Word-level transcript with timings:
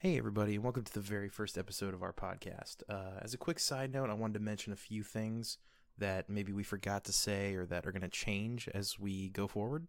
Hey, 0.00 0.16
everybody, 0.16 0.54
and 0.54 0.62
welcome 0.62 0.84
to 0.84 0.94
the 0.94 1.00
very 1.00 1.28
first 1.28 1.58
episode 1.58 1.92
of 1.92 2.04
our 2.04 2.12
podcast. 2.12 2.84
Uh, 2.88 3.18
as 3.20 3.34
a 3.34 3.36
quick 3.36 3.58
side 3.58 3.92
note, 3.92 4.10
I 4.10 4.14
wanted 4.14 4.34
to 4.34 4.44
mention 4.44 4.72
a 4.72 4.76
few 4.76 5.02
things 5.02 5.58
that 5.98 6.30
maybe 6.30 6.52
we 6.52 6.62
forgot 6.62 7.02
to 7.06 7.12
say 7.12 7.56
or 7.56 7.66
that 7.66 7.84
are 7.84 7.90
going 7.90 8.02
to 8.02 8.08
change 8.08 8.68
as 8.72 8.96
we 8.96 9.28
go 9.30 9.48
forward. 9.48 9.88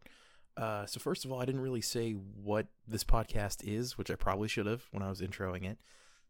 Uh, 0.58 0.88
so, 0.88 1.00
first 1.00 1.26
of 1.26 1.32
all, 1.32 1.40
I 1.40 1.46
didn't 1.46 1.62
really 1.62 1.82
say 1.82 2.14
what 2.14 2.70
this 2.88 3.04
podcast 3.04 3.64
is, 3.64 4.00
which 4.00 4.10
I 4.10 4.16
probably 4.16 4.48
should 4.48 4.66
have 4.66 4.82
when 4.90 5.04
I 5.04 5.10
was 5.10 5.22
introing 5.22 5.64
it, 5.64 5.78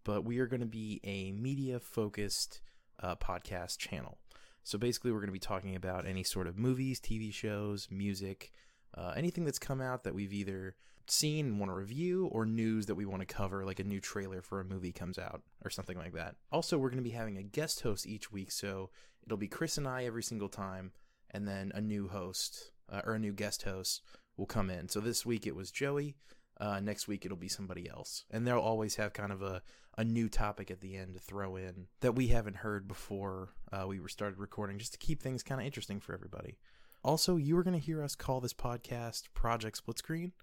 but 0.04 0.26
we 0.26 0.40
are 0.40 0.48
going 0.48 0.60
to 0.60 0.66
be 0.66 1.00
a 1.06 1.32
media 1.32 1.80
focused 1.80 2.60
uh, 3.02 3.16
podcast 3.16 3.78
channel. 3.78 4.18
So, 4.62 4.78
basically, 4.78 5.14
we're 5.14 5.22
going 5.22 5.28
to 5.28 5.32
be 5.32 5.40
talking 5.40 5.78
about 5.78 6.06
any 6.06 6.24
sort 6.24 6.48
of 6.48 6.58
movies, 6.58 7.00
TV 7.00 7.34
shows, 7.34 7.88
music, 7.90 8.52
uh, 8.98 9.14
anything 9.16 9.46
that's 9.46 9.58
come 9.58 9.80
out 9.80 10.04
that 10.04 10.14
we've 10.14 10.34
either 10.34 10.76
seen 11.12 11.60
want 11.60 11.70
to 11.70 11.76
review 11.76 12.28
or 12.32 12.46
news 12.46 12.86
that 12.88 12.96
we 12.96 13.06
want 13.06 13.22
to 13.22 13.34
cover, 13.34 13.66
like 13.66 13.80
a 13.80 13.84
new 13.84 14.00
trailer 14.00 14.42
for 14.42 14.60
a 14.60 14.66
movie 14.66 14.92
comes 14.92 15.18
out 15.18 15.42
or 15.64 15.70
something 15.70 15.98
like 15.98 16.14
that. 16.14 16.36
Also, 16.52 16.78
we're 16.78 16.90
going 16.90 17.04
to 17.04 17.10
be 17.10 17.16
having 17.16 17.38
a 17.38 17.44
guest 17.44 17.82
host 17.82 18.08
each 18.08 18.32
week, 18.32 18.52
so 18.52 18.90
it'll 19.26 19.38
be 19.38 19.48
Chris 19.48 19.78
and 19.78 19.88
I 19.88 20.06
every 20.06 20.24
single 20.24 20.50
time, 20.50 20.92
and 21.32 21.48
then 21.48 21.72
a 21.76 21.82
new 21.82 22.08
host 22.08 22.72
uh, 22.92 23.02
or 23.06 23.14
a 23.14 23.20
new 23.20 23.34
guest 23.34 23.64
host 23.64 24.02
will 24.38 24.46
come 24.46 24.70
in. 24.70 24.90
So 24.90 25.00
this 25.00 25.26
week 25.26 25.46
it 25.46 25.56
was 25.56 25.72
Joey. 25.72 26.16
Uh, 26.60 26.80
next 26.82 27.08
week 27.08 27.26
it'll 27.26 27.38
be 27.38 27.48
somebody 27.48 27.90
else, 27.90 28.26
and 28.32 28.46
they'll 28.46 28.60
always 28.60 28.96
have 28.96 29.14
kind 29.14 29.32
of 29.32 29.42
a, 29.42 29.62
a 29.98 30.04
new 30.04 30.28
topic 30.28 30.70
at 30.70 30.82
the 30.82 30.98
end 30.98 31.14
to 31.14 31.20
throw 31.20 31.56
in 31.56 31.88
that 32.02 32.16
we 32.16 32.28
haven't 32.28 32.58
heard 32.58 32.88
before 32.88 33.50
uh, 33.72 33.88
we 33.88 34.00
started 34.08 34.38
recording, 34.38 34.78
just 34.78 34.92
to 34.92 34.98
keep 34.98 35.22
things 35.22 35.42
kind 35.42 35.62
of 35.62 35.66
interesting 35.66 36.02
for 36.02 36.14
everybody. 36.14 36.58
Also, 37.02 37.38
you 37.38 37.58
are 37.58 37.64
going 37.64 37.80
to 37.80 37.86
hear 37.86 38.04
us 38.04 38.14
call 38.14 38.42
this 38.42 38.54
podcast 38.54 39.24
Project 39.34 39.78
Split 39.78 39.98
Screen 39.98 40.34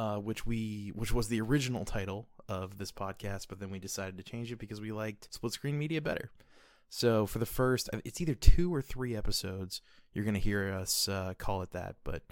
uh, 0.00 0.16
which 0.16 0.46
we 0.46 0.92
which 0.94 1.12
was 1.12 1.28
the 1.28 1.42
original 1.42 1.84
title 1.84 2.26
of 2.48 2.78
this 2.78 2.90
podcast, 2.90 3.48
but 3.50 3.60
then 3.60 3.70
we 3.70 3.78
decided 3.78 4.16
to 4.16 4.22
change 4.22 4.50
it 4.50 4.58
because 4.58 4.80
we 4.80 4.92
liked 4.92 5.28
split 5.30 5.52
screen 5.52 5.78
media 5.78 6.00
better. 6.00 6.30
So 6.88 7.26
for 7.26 7.38
the 7.38 7.44
first, 7.44 7.90
it's 8.02 8.18
either 8.18 8.34
two 8.34 8.74
or 8.74 8.80
three 8.80 9.14
episodes. 9.14 9.82
You're 10.14 10.24
gonna 10.24 10.38
hear 10.38 10.72
us 10.72 11.06
uh, 11.06 11.34
call 11.36 11.60
it 11.60 11.72
that, 11.72 11.96
but 12.02 12.22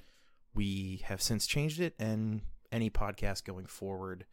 we 0.54 1.02
have 1.04 1.20
since 1.20 1.46
changed 1.46 1.78
it, 1.78 1.94
and 1.98 2.40
any 2.72 2.88
podcast 2.88 3.44
going 3.44 3.66
forward, 3.66 4.24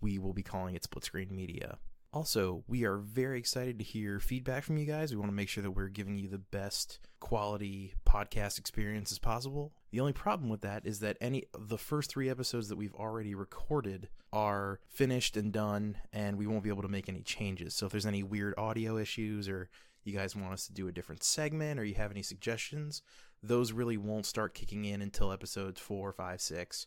we 0.00 0.18
will 0.18 0.32
be 0.32 0.42
calling 0.42 0.74
it 0.74 0.84
split 0.84 1.04
screen 1.04 1.36
media. 1.36 1.76
Also, 2.14 2.64
we 2.66 2.84
are 2.84 2.96
very 2.96 3.38
excited 3.38 3.78
to 3.78 3.84
hear 3.84 4.20
feedback 4.20 4.64
from 4.64 4.78
you 4.78 4.86
guys. 4.86 5.10
We 5.10 5.18
want 5.18 5.30
to 5.30 5.36
make 5.36 5.50
sure 5.50 5.62
that 5.62 5.72
we're 5.72 5.88
giving 5.88 6.16
you 6.16 6.28
the 6.28 6.38
best 6.38 6.98
quality 7.20 7.92
podcast 8.06 8.58
experience 8.58 9.12
as 9.12 9.18
possible. 9.18 9.74
The 9.90 10.00
only 10.00 10.12
problem 10.12 10.48
with 10.48 10.60
that 10.60 10.86
is 10.86 11.00
that 11.00 11.16
any 11.20 11.44
the 11.58 11.78
first 11.78 12.10
3 12.10 12.28
episodes 12.28 12.68
that 12.68 12.76
we've 12.76 12.94
already 12.94 13.34
recorded 13.34 14.08
are 14.32 14.78
finished 14.88 15.36
and 15.36 15.52
done 15.52 15.96
and 16.12 16.36
we 16.36 16.46
won't 16.46 16.62
be 16.62 16.68
able 16.68 16.82
to 16.82 16.88
make 16.88 17.08
any 17.08 17.22
changes. 17.22 17.74
So 17.74 17.86
if 17.86 17.92
there's 17.92 18.06
any 18.06 18.22
weird 18.22 18.54
audio 18.56 18.96
issues 18.96 19.48
or 19.48 19.68
you 20.04 20.12
guys 20.12 20.36
want 20.36 20.52
us 20.52 20.66
to 20.66 20.72
do 20.72 20.88
a 20.88 20.92
different 20.92 21.22
segment 21.22 21.78
or 21.78 21.84
you 21.84 21.94
have 21.94 22.10
any 22.10 22.22
suggestions, 22.22 23.02
those 23.42 23.72
really 23.72 23.96
won't 23.96 24.26
start 24.26 24.54
kicking 24.54 24.84
in 24.84 25.02
until 25.02 25.32
episodes 25.32 25.80
four, 25.80 26.12
five, 26.12 26.40
six, 26.40 26.86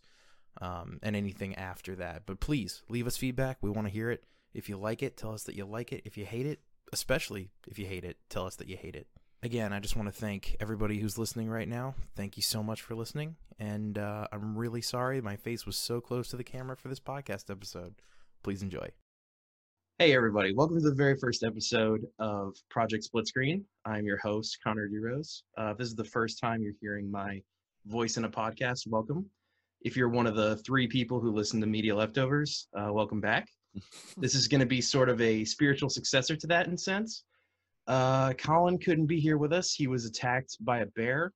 um, 0.62 1.00
and 1.04 1.16
anything 1.16 1.56
after 1.56 1.96
that. 1.96 2.24
But 2.26 2.40
please 2.40 2.84
leave 2.88 3.08
us 3.08 3.18
feedback. 3.18 3.58
We 3.62 3.70
want 3.70 3.88
to 3.88 3.94
hear 3.94 4.12
it. 4.12 4.24
If 4.54 4.70
you 4.70 4.78
like 4.78 5.02
it, 5.04 5.18
tell 5.18 5.34
us 5.34 5.44
that 5.44 5.56
you 5.56 5.66
like 5.66 5.92
it. 5.92 6.04
If 6.06 6.18
you 6.18 6.26
hate 6.26 6.46
it, 6.46 6.60
especially 6.92 7.52
if 7.68 7.80
you 7.80 7.86
hate 7.86 8.06
it, 8.06 8.18
tell 8.30 8.46
us 8.46 8.56
that 8.58 8.68
you 8.68 8.78
hate 8.78 8.96
it. 8.96 9.08
Again, 9.44 9.74
I 9.74 9.82
just 9.82 9.98
want 9.98 10.08
to 10.08 10.14
thank 10.14 10.56
everybody 10.62 11.00
who's 11.00 11.18
listening 11.18 11.50
right 11.50 11.68
now. 11.68 11.96
Thank 12.16 12.38
you 12.38 12.42
so 12.42 12.64
much 12.64 12.82
for 12.82 12.96
listening. 12.96 13.36
And 13.60 13.98
uh, 13.98 14.26
I'm 14.32 14.58
really 14.58 14.80
sorry 14.82 15.20
my 15.20 15.36
face 15.36 15.66
was 15.66 15.76
so 15.76 16.00
close 16.00 16.30
to 16.30 16.38
the 16.38 16.46
camera 16.46 16.78
for 16.78 16.88
this 16.88 17.02
podcast 17.02 17.52
episode. 17.52 17.96
Please 18.42 18.64
enjoy. 18.64 18.88
Hey, 20.00 20.16
everybody. 20.16 20.54
Welcome 20.54 20.78
to 20.80 20.90
the 20.90 20.96
very 20.96 21.18
first 21.18 21.44
episode 21.44 22.06
of 22.20 22.56
Project 22.70 23.04
Split 23.04 23.28
Screen. 23.28 23.66
I'm 23.84 24.06
your 24.06 24.18
host, 24.20 24.60
Connor 24.64 24.88
DeRose. 24.88 25.42
Uh, 25.58 25.72
if 25.72 25.78
this 25.78 25.90
is 25.90 25.96
the 25.96 26.06
first 26.06 26.40
time 26.40 26.62
you're 26.62 26.72
hearing 26.80 27.12
my 27.12 27.42
voice 27.88 28.16
in 28.16 28.24
a 28.24 28.30
podcast, 28.30 28.88
welcome. 28.88 29.26
If 29.82 29.98
you're 29.98 30.08
one 30.08 30.26
of 30.26 30.38
the 30.38 30.56
three 30.66 30.88
people 30.88 31.20
who 31.20 31.34
listen 31.34 31.60
to 31.60 31.68
Media 31.68 31.94
Leftovers, 31.94 32.70
uh, 32.80 32.94
welcome 32.94 33.20
back 33.20 33.50
this 34.18 34.36
is 34.36 34.48
going 34.48 34.62
to 34.62 34.66
be 34.66 34.80
sort 34.80 35.10
of 35.10 35.20
a 35.20 35.44
spiritual 35.44 35.90
successor 35.90 36.38
to 36.38 36.48
that 36.48 36.68
in 36.68 36.74
a 36.74 36.78
sense. 36.78 37.26
Uh, 37.88 38.34
Colin 38.34 38.78
couldn't 38.78 39.08
be 39.08 39.20
here 39.20 39.38
with 39.38 39.52
us. 39.54 39.74
He 39.74 39.88
was 39.88 40.06
attacked 40.06 40.58
by 40.62 40.80
a 40.80 40.86
bear, 40.86 41.34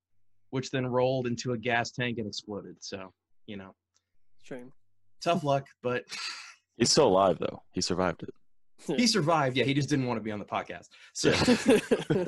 which 0.51 0.71
then 0.71 0.87
rolled 0.87 1.27
into 1.27 1.53
a 1.53 1.57
gas 1.57 1.91
tank 1.91 2.17
and 2.17 2.27
exploded. 2.27 2.75
So, 2.79 3.11
you 3.47 3.57
know, 3.57 3.73
shame. 4.43 4.71
Tough 5.21 5.43
luck, 5.43 5.65
but 5.81 6.03
he's 6.77 6.91
still 6.91 7.07
alive 7.07 7.37
though. 7.39 7.63
He 7.73 7.81
survived 7.81 8.23
it. 8.23 8.29
he 8.97 9.07
survived. 9.07 9.57
Yeah, 9.57 9.65
he 9.65 9.73
just 9.73 9.89
didn't 9.89 10.05
want 10.05 10.19
to 10.19 10.23
be 10.23 10.31
on 10.31 10.39
the 10.39 10.45
podcast. 10.45 10.87
So 11.13 11.31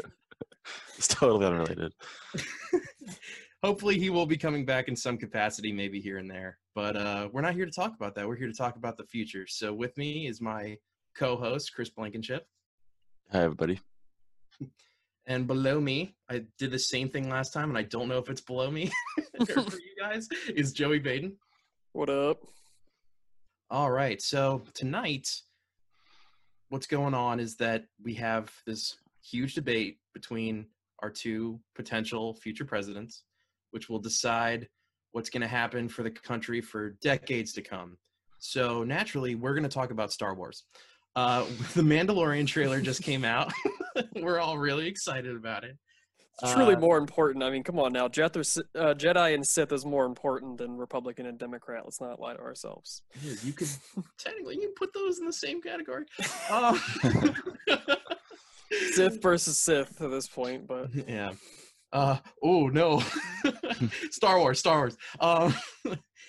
it's 0.97 1.07
totally 1.07 1.45
unrelated. 1.45 1.93
hopefully 3.63 3.99
he 3.99 4.09
will 4.09 4.25
be 4.25 4.37
coming 4.37 4.65
back 4.65 4.87
in 4.87 4.95
some 4.95 5.17
capacity, 5.17 5.71
maybe 5.71 5.99
here 5.99 6.17
and 6.17 6.29
there. 6.29 6.57
But 6.75 6.95
uh, 6.95 7.29
we're 7.31 7.41
not 7.41 7.53
here 7.53 7.65
to 7.65 7.71
talk 7.71 7.95
about 7.95 8.15
that. 8.15 8.27
We're 8.27 8.37
here 8.37 8.47
to 8.47 8.53
talk 8.53 8.75
about 8.75 8.97
the 8.97 9.03
future. 9.05 9.45
So 9.47 9.73
with 9.73 9.95
me 9.97 10.27
is 10.27 10.41
my 10.41 10.77
co-host 11.15 11.73
Chris 11.73 11.89
Blankenship. 11.89 12.45
Hi, 13.31 13.43
everybody. 13.43 13.79
And 15.25 15.45
below 15.45 15.79
me, 15.79 16.15
I 16.29 16.43
did 16.57 16.71
the 16.71 16.79
same 16.79 17.09
thing 17.09 17.29
last 17.29 17.53
time, 17.53 17.69
and 17.69 17.77
I 17.77 17.83
don't 17.83 18.07
know 18.07 18.17
if 18.17 18.29
it's 18.29 18.41
below 18.41 18.71
me 18.71 18.91
for 19.45 19.59
you 19.59 19.95
guys. 19.99 20.27
Is 20.55 20.73
Joey 20.73 20.99
Baden? 20.99 21.35
What 21.93 22.09
up? 22.09 22.39
All 23.69 23.91
right. 23.91 24.19
So 24.21 24.63
tonight, 24.73 25.27
what's 26.69 26.87
going 26.87 27.13
on 27.13 27.39
is 27.39 27.55
that 27.57 27.85
we 28.03 28.15
have 28.15 28.51
this 28.65 28.95
huge 29.23 29.53
debate 29.53 29.99
between 30.13 30.65
our 30.99 31.09
two 31.09 31.59
potential 31.75 32.33
future 32.33 32.65
presidents 32.65 33.23
which 33.71 33.89
will 33.89 33.99
decide 33.99 34.67
what's 35.11 35.29
going 35.29 35.41
to 35.41 35.47
happen 35.47 35.87
for 35.87 36.03
the 36.03 36.11
country 36.11 36.61
for 36.61 36.91
decades 37.01 37.53
to 37.53 37.61
come. 37.61 37.97
So 38.39 38.83
naturally, 38.83 39.35
we're 39.35 39.53
going 39.53 39.63
to 39.63 39.69
talk 39.69 39.91
about 39.91 40.11
Star 40.11 40.33
Wars. 40.33 40.63
Uh, 41.15 41.45
the 41.73 41.81
Mandalorian 41.81 42.47
trailer 42.47 42.81
just 42.81 43.03
came 43.03 43.23
out. 43.23 43.51
we're 44.15 44.39
all 44.39 44.57
really 44.57 44.87
excited 44.87 45.35
about 45.35 45.63
it. 45.63 45.77
It's 46.41 46.53
truly 46.53 46.75
uh, 46.75 46.79
more 46.79 46.97
important. 46.97 47.43
I 47.43 47.49
mean, 47.49 47.63
come 47.63 47.79
on 47.79 47.91
now, 47.91 48.07
Jedi, 48.07 48.61
uh, 48.73 48.93
Jedi 48.93 49.33
and 49.33 49.45
Sith 49.45 49.73
is 49.73 49.85
more 49.85 50.05
important 50.05 50.57
than 50.57 50.77
Republican 50.77 51.25
and 51.25 51.37
Democrat. 51.37 51.81
Let's 51.83 51.99
not 51.99 52.17
lie 52.21 52.33
to 52.33 52.39
ourselves. 52.39 53.01
You 53.43 53.51
could 53.51 53.67
technically 54.17 54.55
you 54.55 54.73
put 54.77 54.93
those 54.93 55.19
in 55.19 55.25
the 55.25 55.33
same 55.33 55.61
category. 55.61 56.05
Uh, 56.49 56.77
Sith 58.91 59.21
versus 59.21 59.59
Sith 59.59 60.01
at 60.01 60.11
this 60.11 60.27
point, 60.27 60.65
but 60.65 60.89
yeah 61.09 61.33
uh 61.91 62.17
oh 62.43 62.67
no 62.67 63.01
star 64.11 64.37
wars 64.37 64.59
star 64.59 64.77
wars 64.77 64.97
um 65.21 65.53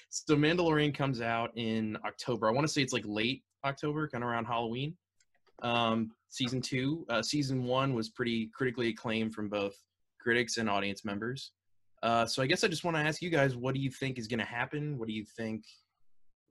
so 0.08 0.34
mandalorian 0.34 0.94
comes 0.94 1.20
out 1.20 1.50
in 1.56 1.97
october 2.06 2.48
i 2.48 2.50
want 2.50 2.66
to 2.66 2.72
say 2.72 2.82
it's 2.82 2.92
like 2.92 3.04
late 3.06 3.42
october 3.65 4.09
kind 4.09 4.25
of 4.25 4.31
around 4.31 4.44
halloween 4.44 4.94
um 5.62 6.10
season 6.28 6.60
two 6.60 7.04
uh 7.10 7.22
season 7.22 7.65
one 7.65 7.94
was 7.94 8.09
pretty 8.09 8.50
critically 8.54 8.88
acclaimed 8.88 9.34
from 9.34 9.48
both 9.48 9.75
critics 10.19 10.56
and 10.56 10.69
audience 10.69 11.04
members 11.04 11.53
uh 12.03 12.25
so 12.25 12.43
i 12.43 12.47
guess 12.47 12.65
i 12.65 12.69
just 12.69 12.84
want 12.84 12.97
to 12.97 13.03
ask 13.03 13.21
you 13.21 13.31
guys 13.31 13.56
what 13.56 13.75
do 13.75 13.81
you 13.81 13.91
think 13.91 14.19
is 14.19 14.26
going 14.26 14.38
to 14.38 14.44
happen 14.44 14.98
what 14.98 15.09
do 15.09 15.15
you 15.15 15.25
think 15.37 15.65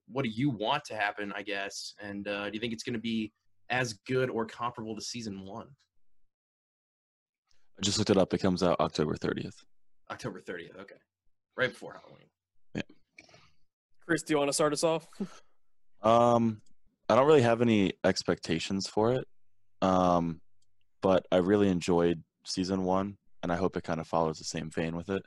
what 0.07 0.23
do 0.23 0.29
you 0.29 0.49
want 0.49 0.83
to 0.83 0.95
happen 0.95 1.33
i 1.35 1.41
guess 1.41 1.93
and 2.01 2.27
uh 2.27 2.45
do 2.49 2.53
you 2.53 2.59
think 2.59 2.73
it's 2.73 2.83
going 2.83 2.93
to 2.93 2.99
be 2.99 3.31
as 3.69 3.93
good 4.07 4.29
or 4.29 4.45
comparable 4.45 4.95
to 4.95 5.01
season 5.01 5.45
one 5.45 5.67
I 7.79 7.81
just 7.81 7.97
looked 7.97 8.09
it 8.09 8.17
up. 8.17 8.33
It 8.33 8.39
comes 8.39 8.61
out 8.61 8.77
October 8.81 9.15
30th. 9.15 9.63
October 10.11 10.41
30th. 10.41 10.77
Okay. 10.81 10.95
Right 11.55 11.69
before 11.69 11.93
Halloween. 11.93 12.27
Yeah. 12.75 12.81
Chris, 14.05 14.21
do 14.21 14.33
you 14.33 14.37
want 14.37 14.49
to 14.49 14.53
start 14.53 14.73
us 14.73 14.83
off? 14.83 15.07
um, 16.01 16.61
I 17.09 17.15
don't 17.15 17.27
really 17.27 17.41
have 17.41 17.61
any 17.61 17.93
expectations 18.03 18.87
for 18.87 19.13
it. 19.13 19.27
Um, 19.81 20.41
but 21.01 21.25
I 21.31 21.37
really 21.37 21.69
enjoyed 21.69 22.21
season 22.45 22.83
one, 22.83 23.17
and 23.43 23.51
I 23.51 23.55
hope 23.55 23.77
it 23.77 23.83
kind 23.83 23.99
of 23.99 24.07
follows 24.07 24.37
the 24.37 24.43
same 24.43 24.69
vein 24.69 24.95
with 24.95 25.09
it. 25.09 25.23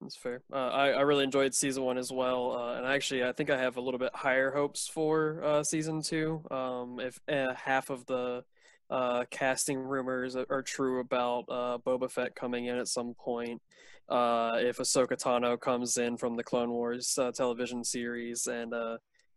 That's 0.00 0.16
fair. 0.16 0.42
Uh, 0.52 0.68
I, 0.68 0.88
I 0.90 1.00
really 1.00 1.24
enjoyed 1.24 1.54
season 1.54 1.82
one 1.82 1.96
as 1.96 2.12
well, 2.12 2.52
uh, 2.52 2.76
and 2.76 2.86
actually, 2.86 3.24
I 3.24 3.32
think 3.32 3.48
I 3.48 3.58
have 3.58 3.78
a 3.78 3.80
little 3.80 3.98
bit 3.98 4.14
higher 4.14 4.50
hopes 4.50 4.86
for 4.86 5.42
uh, 5.42 5.62
season 5.62 6.02
two. 6.02 6.42
Um, 6.50 7.00
if 7.00 7.18
uh, 7.32 7.54
half 7.54 7.88
of 7.88 8.04
the 8.04 8.44
uh, 8.90 9.24
casting 9.30 9.78
rumors 9.78 10.36
are 10.36 10.62
true 10.62 11.00
about 11.00 11.44
uh, 11.48 11.78
Boba 11.78 12.10
Fett 12.10 12.34
coming 12.34 12.66
in 12.66 12.76
at 12.76 12.88
some 12.88 13.14
point. 13.14 13.60
Uh, 14.08 14.58
if 14.58 14.76
Ahsoka 14.76 15.20
Tano 15.20 15.58
comes 15.58 15.96
in 15.96 16.16
from 16.16 16.36
the 16.36 16.44
Clone 16.44 16.70
Wars 16.70 17.18
television 17.34 17.82
series, 17.82 18.46
and 18.46 18.72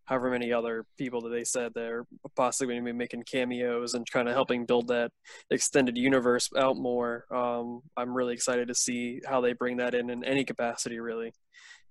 however 0.10 0.32
many 0.32 0.52
other 0.52 0.86
people 0.98 1.22
that 1.22 1.30
they 1.30 1.44
said 1.44 1.72
they're 1.74 2.04
possibly 2.36 2.74
going 2.74 2.84
to 2.84 2.92
be 2.92 2.98
making 2.98 3.22
cameos 3.24 3.94
and 3.94 4.10
kind 4.10 4.28
of 4.28 4.34
helping 4.34 4.66
build 4.66 4.88
that 4.88 5.12
extended 5.52 5.96
universe 5.96 6.50
out 6.58 6.78
more. 6.78 7.26
Um, 7.32 7.82
I'm 7.96 8.18
really 8.18 8.34
excited 8.34 8.68
to 8.70 8.76
see 8.76 9.22
how 9.26 9.40
they 9.40 9.54
bring 9.54 9.78
that 9.78 9.94
in 9.94 10.10
in 10.10 10.24
any 10.24 10.44
capacity, 10.44 11.00
really. 11.00 11.32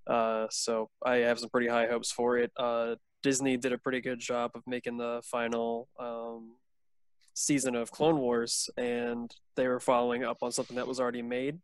Uh, 0.05 0.47
so 0.51 0.89
I 1.03 1.17
have 1.17 1.39
some 1.39 1.49
pretty 1.49 1.69
high 1.69 1.87
hopes 1.87 2.11
for 2.11 2.37
it. 2.37 2.51
Uh, 2.57 2.95
Disney 3.23 3.55
did 3.55 3.71
a 3.71 3.77
pretty 3.77 4.01
good 4.01 4.19
job 4.19 4.51
of 4.53 4.63
making 4.67 4.97
the 4.97 5.21
final 5.23 5.87
um, 5.97 6.55
season 7.33 7.75
of 7.75 7.91
Clone 7.91 8.17
Wars, 8.19 8.69
and 8.75 9.31
they 9.55 9.67
were 9.67 9.79
following 9.79 10.25
up 10.25 10.37
on 10.41 10.51
something 10.51 10.75
that 10.75 10.87
was 10.87 10.99
already 10.99 11.21
made. 11.21 11.59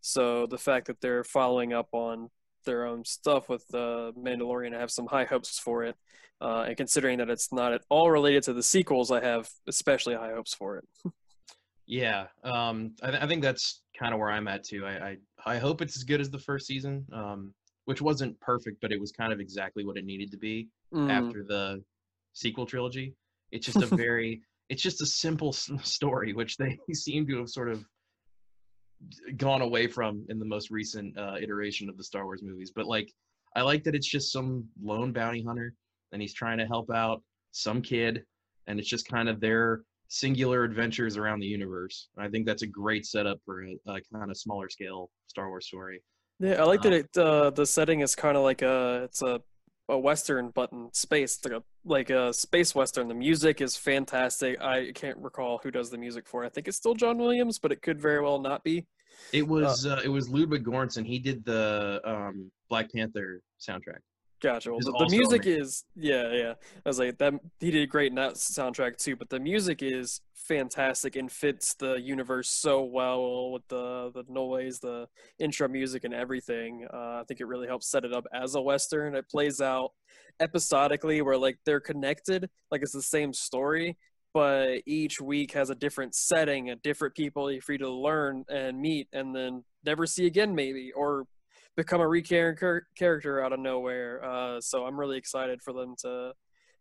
So 0.00 0.46
the 0.46 0.58
fact 0.58 0.86
that 0.86 1.00
they're 1.02 1.24
following 1.24 1.74
up 1.74 1.88
on 1.92 2.30
their 2.64 2.86
own 2.86 3.04
stuff 3.04 3.48
with 3.48 3.66
the 3.68 4.12
Mandalorian, 4.18 4.74
I 4.74 4.80
have 4.80 4.90
some 4.90 5.06
high 5.06 5.24
hopes 5.24 5.58
for 5.58 5.84
it. 5.84 5.96
Uh, 6.40 6.66
and 6.68 6.76
considering 6.76 7.18
that 7.18 7.30
it's 7.30 7.52
not 7.52 7.72
at 7.72 7.82
all 7.88 8.10
related 8.10 8.44
to 8.44 8.52
the 8.52 8.62
sequels, 8.62 9.10
I 9.10 9.20
have 9.24 9.48
especially 9.66 10.14
high 10.14 10.32
hopes 10.32 10.54
for 10.54 10.78
it. 10.78 10.84
Yeah, 11.86 12.26
um, 12.44 12.94
I, 13.02 13.10
th- 13.10 13.22
I 13.22 13.26
think 13.26 13.42
that's 13.42 13.80
kind 13.98 14.12
of 14.12 14.20
where 14.20 14.30
I'm 14.30 14.46
at 14.46 14.62
too. 14.64 14.84
I, 14.84 14.90
I 14.90 15.16
I 15.54 15.58
hope 15.58 15.80
it's 15.80 15.96
as 15.96 16.04
good 16.04 16.20
as 16.20 16.30
the 16.30 16.38
first 16.38 16.66
season, 16.66 17.06
um, 17.12 17.54
which 17.86 18.02
wasn't 18.02 18.38
perfect, 18.40 18.80
but 18.82 18.92
it 18.92 19.00
was 19.00 19.10
kind 19.10 19.32
of 19.32 19.40
exactly 19.40 19.84
what 19.86 19.96
it 19.96 20.04
needed 20.04 20.30
to 20.32 20.36
be 20.36 20.68
Mm, 20.92 21.10
after 21.10 21.44
the 21.44 21.82
sequel 22.34 22.66
trilogy. 22.66 23.14
It's 23.52 23.64
just 23.64 23.80
a 23.80 23.86
very, 23.96 24.42
it's 24.68 24.82
just 24.82 25.00
a 25.00 25.06
simple 25.06 25.48
s- 25.48 25.70
story, 25.82 26.34
which 26.34 26.58
they 26.58 26.78
seem 26.92 27.26
to 27.28 27.38
have 27.38 27.48
sort 27.48 27.70
of 27.70 27.82
gone 29.36 29.62
away 29.62 29.86
from 29.86 30.24
in 30.28 30.38
the 30.38 30.44
most 30.44 30.70
recent 30.70 31.16
uh, 31.18 31.36
iteration 31.40 31.88
of 31.88 31.96
the 31.96 32.04
Star 32.04 32.24
Wars 32.24 32.42
movies. 32.42 32.72
But 32.74 32.86
like, 32.86 33.12
I 33.56 33.62
like 33.62 33.84
that 33.84 33.94
it's 33.94 34.06
just 34.06 34.32
some 34.32 34.66
lone 34.82 35.12
bounty 35.12 35.42
hunter, 35.42 35.74
and 36.12 36.20
he's 36.20 36.34
trying 36.34 36.58
to 36.58 36.66
help 36.66 36.90
out 36.90 37.22
some 37.52 37.80
kid, 37.80 38.24
and 38.66 38.78
it's 38.78 38.88
just 38.88 39.08
kind 39.08 39.28
of 39.28 39.40
their 39.40 39.82
singular 40.08 40.64
adventures 40.64 41.16
around 41.16 41.40
the 41.40 41.46
universe. 41.46 42.08
I 42.18 42.28
think 42.28 42.46
that's 42.46 42.62
a 42.62 42.66
great 42.66 43.06
setup 43.06 43.38
for 43.44 43.64
a, 43.64 43.76
a 43.86 44.00
kind 44.12 44.30
of 44.30 44.36
smaller 44.36 44.68
scale 44.68 45.10
Star 45.26 45.48
Wars 45.48 45.66
story. 45.66 46.02
Yeah, 46.40 46.62
I 46.62 46.64
like 46.64 46.82
that 46.82 46.92
Uh, 46.92 46.96
it. 46.96 47.18
Uh, 47.18 47.50
the 47.50 47.66
setting 47.66 48.00
is 48.00 48.14
kind 48.14 48.36
of 48.36 48.42
like 48.42 48.62
a 48.62 49.02
it's 49.04 49.22
a 49.22 49.40
a 49.88 49.98
western, 49.98 50.50
but 50.54 50.72
in 50.72 50.90
space. 50.92 51.38
Like 51.44 51.54
a 51.54 51.62
like 51.84 52.10
a 52.10 52.32
space 52.32 52.74
western. 52.74 53.08
The 53.08 53.14
music 53.14 53.60
is 53.60 53.76
fantastic. 53.76 54.60
I 54.60 54.92
can't 54.94 55.18
recall 55.18 55.60
who 55.62 55.70
does 55.70 55.90
the 55.90 55.98
music 55.98 56.26
for. 56.26 56.44
it. 56.44 56.46
I 56.46 56.50
think 56.50 56.68
it's 56.68 56.76
still 56.76 56.94
John 56.94 57.18
Williams, 57.18 57.58
but 57.58 57.72
it 57.72 57.82
could 57.82 58.00
very 58.00 58.22
well 58.22 58.38
not 58.38 58.64
be. 58.64 58.86
It 59.32 59.46
was 59.46 59.86
uh, 59.86 60.00
it 60.04 60.08
was 60.08 60.28
Ludwig 60.28 60.64
Göransson. 60.64 61.06
He 61.06 61.18
did 61.18 61.44
the 61.44 62.00
um, 62.04 62.50
Black 62.68 62.92
Panther 62.92 63.40
soundtrack. 63.60 64.00
Gotcha. 64.40 64.70
Well, 64.70 64.80
the, 64.80 65.08
music 65.10 65.46
is 65.46 65.84
yeah, 65.96 66.32
yeah. 66.32 66.54
I 66.86 66.88
was 66.88 66.98
like 66.98 67.18
that. 67.18 67.34
He 67.58 67.72
did 67.72 67.88
great 67.88 68.10
in 68.10 68.16
that 68.16 68.34
soundtrack 68.34 68.96
too. 68.96 69.16
But 69.16 69.30
the 69.30 69.40
music 69.40 69.82
is 69.82 70.20
fantastic 70.34 71.16
and 71.16 71.30
fits 71.30 71.74
the 71.74 71.94
universe 71.94 72.48
so 72.48 72.84
well 72.84 73.50
with 73.50 73.66
the 73.68 74.12
the 74.14 74.24
noise, 74.28 74.78
the 74.78 75.08
intro 75.40 75.66
music, 75.66 76.04
and 76.04 76.14
everything. 76.14 76.86
Uh, 76.92 77.20
I 77.20 77.24
think 77.26 77.40
it 77.40 77.46
really 77.46 77.66
helps 77.66 77.88
set 77.90 78.04
it 78.04 78.12
up 78.12 78.26
as 78.32 78.54
a 78.54 78.60
western. 78.60 79.16
It 79.16 79.28
plays 79.28 79.60
out 79.60 79.92
episodically, 80.38 81.20
where 81.20 81.36
like 81.36 81.58
they're 81.64 81.80
connected, 81.80 82.48
like 82.70 82.82
it's 82.82 82.92
the 82.92 83.02
same 83.02 83.32
story, 83.32 83.96
but 84.32 84.82
each 84.86 85.20
week 85.20 85.52
has 85.52 85.70
a 85.70 85.74
different 85.74 86.14
setting, 86.14 86.70
a 86.70 86.76
different 86.76 87.16
people 87.16 87.50
you're 87.50 87.60
free 87.60 87.78
to 87.78 87.90
learn 87.90 88.44
and 88.48 88.80
meet, 88.80 89.08
and 89.12 89.34
then 89.34 89.64
never 89.84 90.06
see 90.06 90.26
again, 90.26 90.54
maybe 90.54 90.92
or 90.92 91.26
become 91.78 92.00
a 92.00 92.08
recurring 92.08 92.56
char- 92.56 92.88
character 92.96 93.40
out 93.40 93.52
of 93.52 93.60
nowhere. 93.60 94.24
Uh, 94.24 94.60
so 94.60 94.84
I'm 94.84 94.98
really 94.98 95.16
excited 95.16 95.62
for 95.62 95.72
them 95.72 95.94
to 96.00 96.32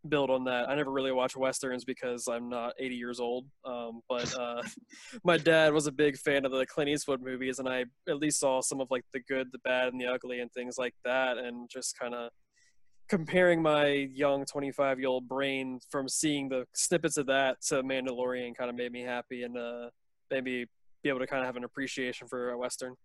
build 0.10 0.32
on 0.32 0.44
that. 0.46 0.68
I 0.68 0.74
never 0.74 0.92
really 0.92 1.12
watch 1.12 1.38
westerns 1.38 1.86
because 1.86 2.28
I'm 2.28 2.50
not 2.50 2.74
80 2.80 2.96
years 2.96 3.20
old. 3.20 3.46
Um, 3.64 4.02
but 4.10 4.34
uh, 4.36 4.64
my 5.24 5.38
dad 5.38 5.72
was 5.72 5.86
a 5.86 5.92
big 5.92 6.18
fan 6.18 6.46
of 6.46 6.52
the 6.52 6.66
Clint 6.66 6.90
Eastwood 6.90 7.22
movies, 7.22 7.60
and 7.60 7.70
I 7.70 7.86
at 8.10 8.18
least 8.18 8.40
saw 8.40 8.60
some 8.60 8.82
of 8.82 8.88
like 8.90 9.06
the 9.14 9.20
good, 9.20 9.52
the 9.52 9.60
bad, 9.60 9.90
and 9.90 10.02
the 10.02 10.08
ugly, 10.08 10.40
and 10.40 10.52
things 10.52 10.80
like 10.80 10.96
that, 11.06 11.38
and 11.38 11.70
just 11.70 11.98
kind 12.00 12.16
of 12.16 12.32
comparing 13.08 13.62
my 13.62 14.10
young 14.12 14.46
25 14.46 15.00
year 15.00 15.10
old 15.10 15.28
brain 15.28 15.80
from 15.92 16.10
seeing 16.10 16.50
the 16.50 16.66
snippets 16.74 17.18
of 17.18 17.28
that 17.28 17.62
to 17.68 17.84
Mandalorian 17.84 18.56
kind 18.58 18.72
of 18.72 18.76
made 18.76 18.92
me 18.92 19.04
happy 19.04 19.44
and 19.44 19.58
uh, 19.58 19.90
maybe 20.32 20.66
be 21.04 21.10
able 21.10 21.20
to 21.20 21.28
kind 21.28 21.42
of 21.42 21.46
have 21.46 21.56
an 21.56 21.64
appreciation 21.64 22.28
for 22.28 22.50
a 22.50 22.58
western. 22.58 22.96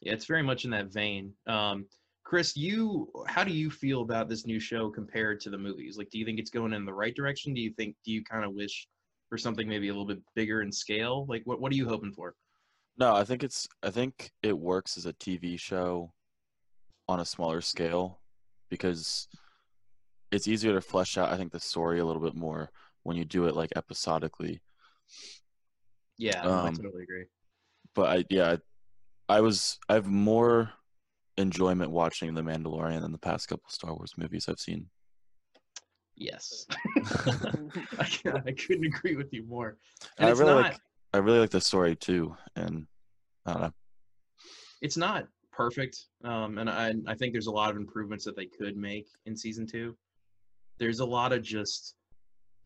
Yeah, 0.00 0.12
it's 0.12 0.26
very 0.26 0.42
much 0.42 0.64
in 0.64 0.70
that 0.70 0.92
vein. 0.92 1.32
Um, 1.46 1.86
Chris, 2.24 2.56
you 2.56 3.10
how 3.26 3.44
do 3.44 3.52
you 3.52 3.70
feel 3.70 4.02
about 4.02 4.28
this 4.28 4.46
new 4.46 4.58
show 4.60 4.90
compared 4.90 5.40
to 5.40 5.50
the 5.50 5.58
movies? 5.58 5.96
Like, 5.96 6.10
do 6.10 6.18
you 6.18 6.24
think 6.24 6.38
it's 6.38 6.50
going 6.50 6.72
in 6.72 6.84
the 6.84 6.92
right 6.92 7.14
direction? 7.14 7.54
Do 7.54 7.60
you 7.60 7.72
think 7.72 7.94
do 8.04 8.12
you 8.12 8.24
kind 8.24 8.44
of 8.44 8.52
wish 8.52 8.88
for 9.28 9.38
something 9.38 9.68
maybe 9.68 9.88
a 9.88 9.92
little 9.92 10.06
bit 10.06 10.20
bigger 10.34 10.62
in 10.62 10.72
scale? 10.72 11.24
Like, 11.28 11.42
what 11.44 11.60
what 11.60 11.72
are 11.72 11.76
you 11.76 11.88
hoping 11.88 12.12
for? 12.12 12.34
No, 12.98 13.14
I 13.14 13.24
think 13.24 13.44
it's 13.44 13.68
I 13.82 13.90
think 13.90 14.30
it 14.42 14.58
works 14.58 14.96
as 14.96 15.06
a 15.06 15.12
TV 15.12 15.58
show 15.58 16.12
on 17.08 17.20
a 17.20 17.24
smaller 17.24 17.60
scale 17.60 18.20
because 18.70 19.28
it's 20.32 20.48
easier 20.48 20.72
to 20.72 20.80
flesh 20.80 21.16
out 21.16 21.32
I 21.32 21.36
think 21.36 21.52
the 21.52 21.60
story 21.60 22.00
a 22.00 22.04
little 22.04 22.22
bit 22.22 22.34
more 22.34 22.70
when 23.04 23.16
you 23.16 23.24
do 23.24 23.46
it 23.46 23.54
like 23.54 23.70
episodically. 23.76 24.60
Yeah, 26.18 26.42
no, 26.42 26.50
I 26.52 26.68
Um, 26.68 26.76
totally 26.76 27.04
agree. 27.04 27.26
But 27.94 28.18
I 28.18 28.24
yeah, 28.30 28.56
I 29.28 29.40
was 29.40 29.78
I 29.88 29.94
have 29.94 30.06
more 30.06 30.70
enjoyment 31.36 31.90
watching 31.90 32.34
The 32.34 32.42
Mandalorian 32.42 33.00
than 33.00 33.12
the 33.12 33.18
past 33.18 33.48
couple 33.48 33.68
Star 33.68 33.94
Wars 33.94 34.14
movies 34.16 34.48
I've 34.48 34.58
seen. 34.60 34.88
Yes, 36.16 36.66
I, 36.96 38.08
I 38.46 38.52
couldn't 38.52 38.86
agree 38.86 39.16
with 39.16 39.32
you 39.32 39.44
more. 39.46 39.76
And 40.18 40.18
And 40.18 40.28
I 40.28 40.30
it's 40.30 40.40
really 40.40 40.54
not 40.54 40.62
like 40.72 40.80
I 41.12 41.18
really 41.18 41.40
like 41.40 41.50
the 41.50 41.60
story 41.60 41.94
too 41.96 42.36
and 42.56 42.86
I 43.44 43.52
don't 43.52 43.62
know. 43.62 43.72
it's 44.80 44.96
not 44.96 45.28
perfect, 45.52 46.06
um, 46.24 46.58
and 46.58 46.70
I 46.70 46.94
I 47.06 47.14
think 47.14 47.32
there's 47.32 47.46
a 47.48 47.52
lot 47.52 47.70
of 47.70 47.76
improvements 47.76 48.24
that 48.24 48.36
they 48.36 48.46
could 48.46 48.76
make 48.76 49.08
in 49.26 49.36
season 49.36 49.66
two. 49.66 49.96
There's 50.78 51.00
a 51.00 51.06
lot 51.06 51.32
of 51.32 51.42
just 51.42 51.94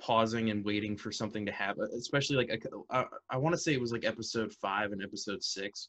pausing 0.01 0.51
and 0.51 0.65
waiting 0.65 0.97
for 0.97 1.13
something 1.13 1.45
to 1.47 1.53
happen, 1.53 1.89
especially 1.97 2.37
like 2.37 2.67
I, 2.91 3.05
I 3.29 3.37
want 3.37 3.55
to 3.55 3.61
say 3.61 3.73
it 3.75 3.81
was 3.81 3.93
like 3.93 4.05
episode 4.05 4.53
five 4.53 4.93
and 4.93 5.03
episode 5.03 5.43
six, 5.45 5.89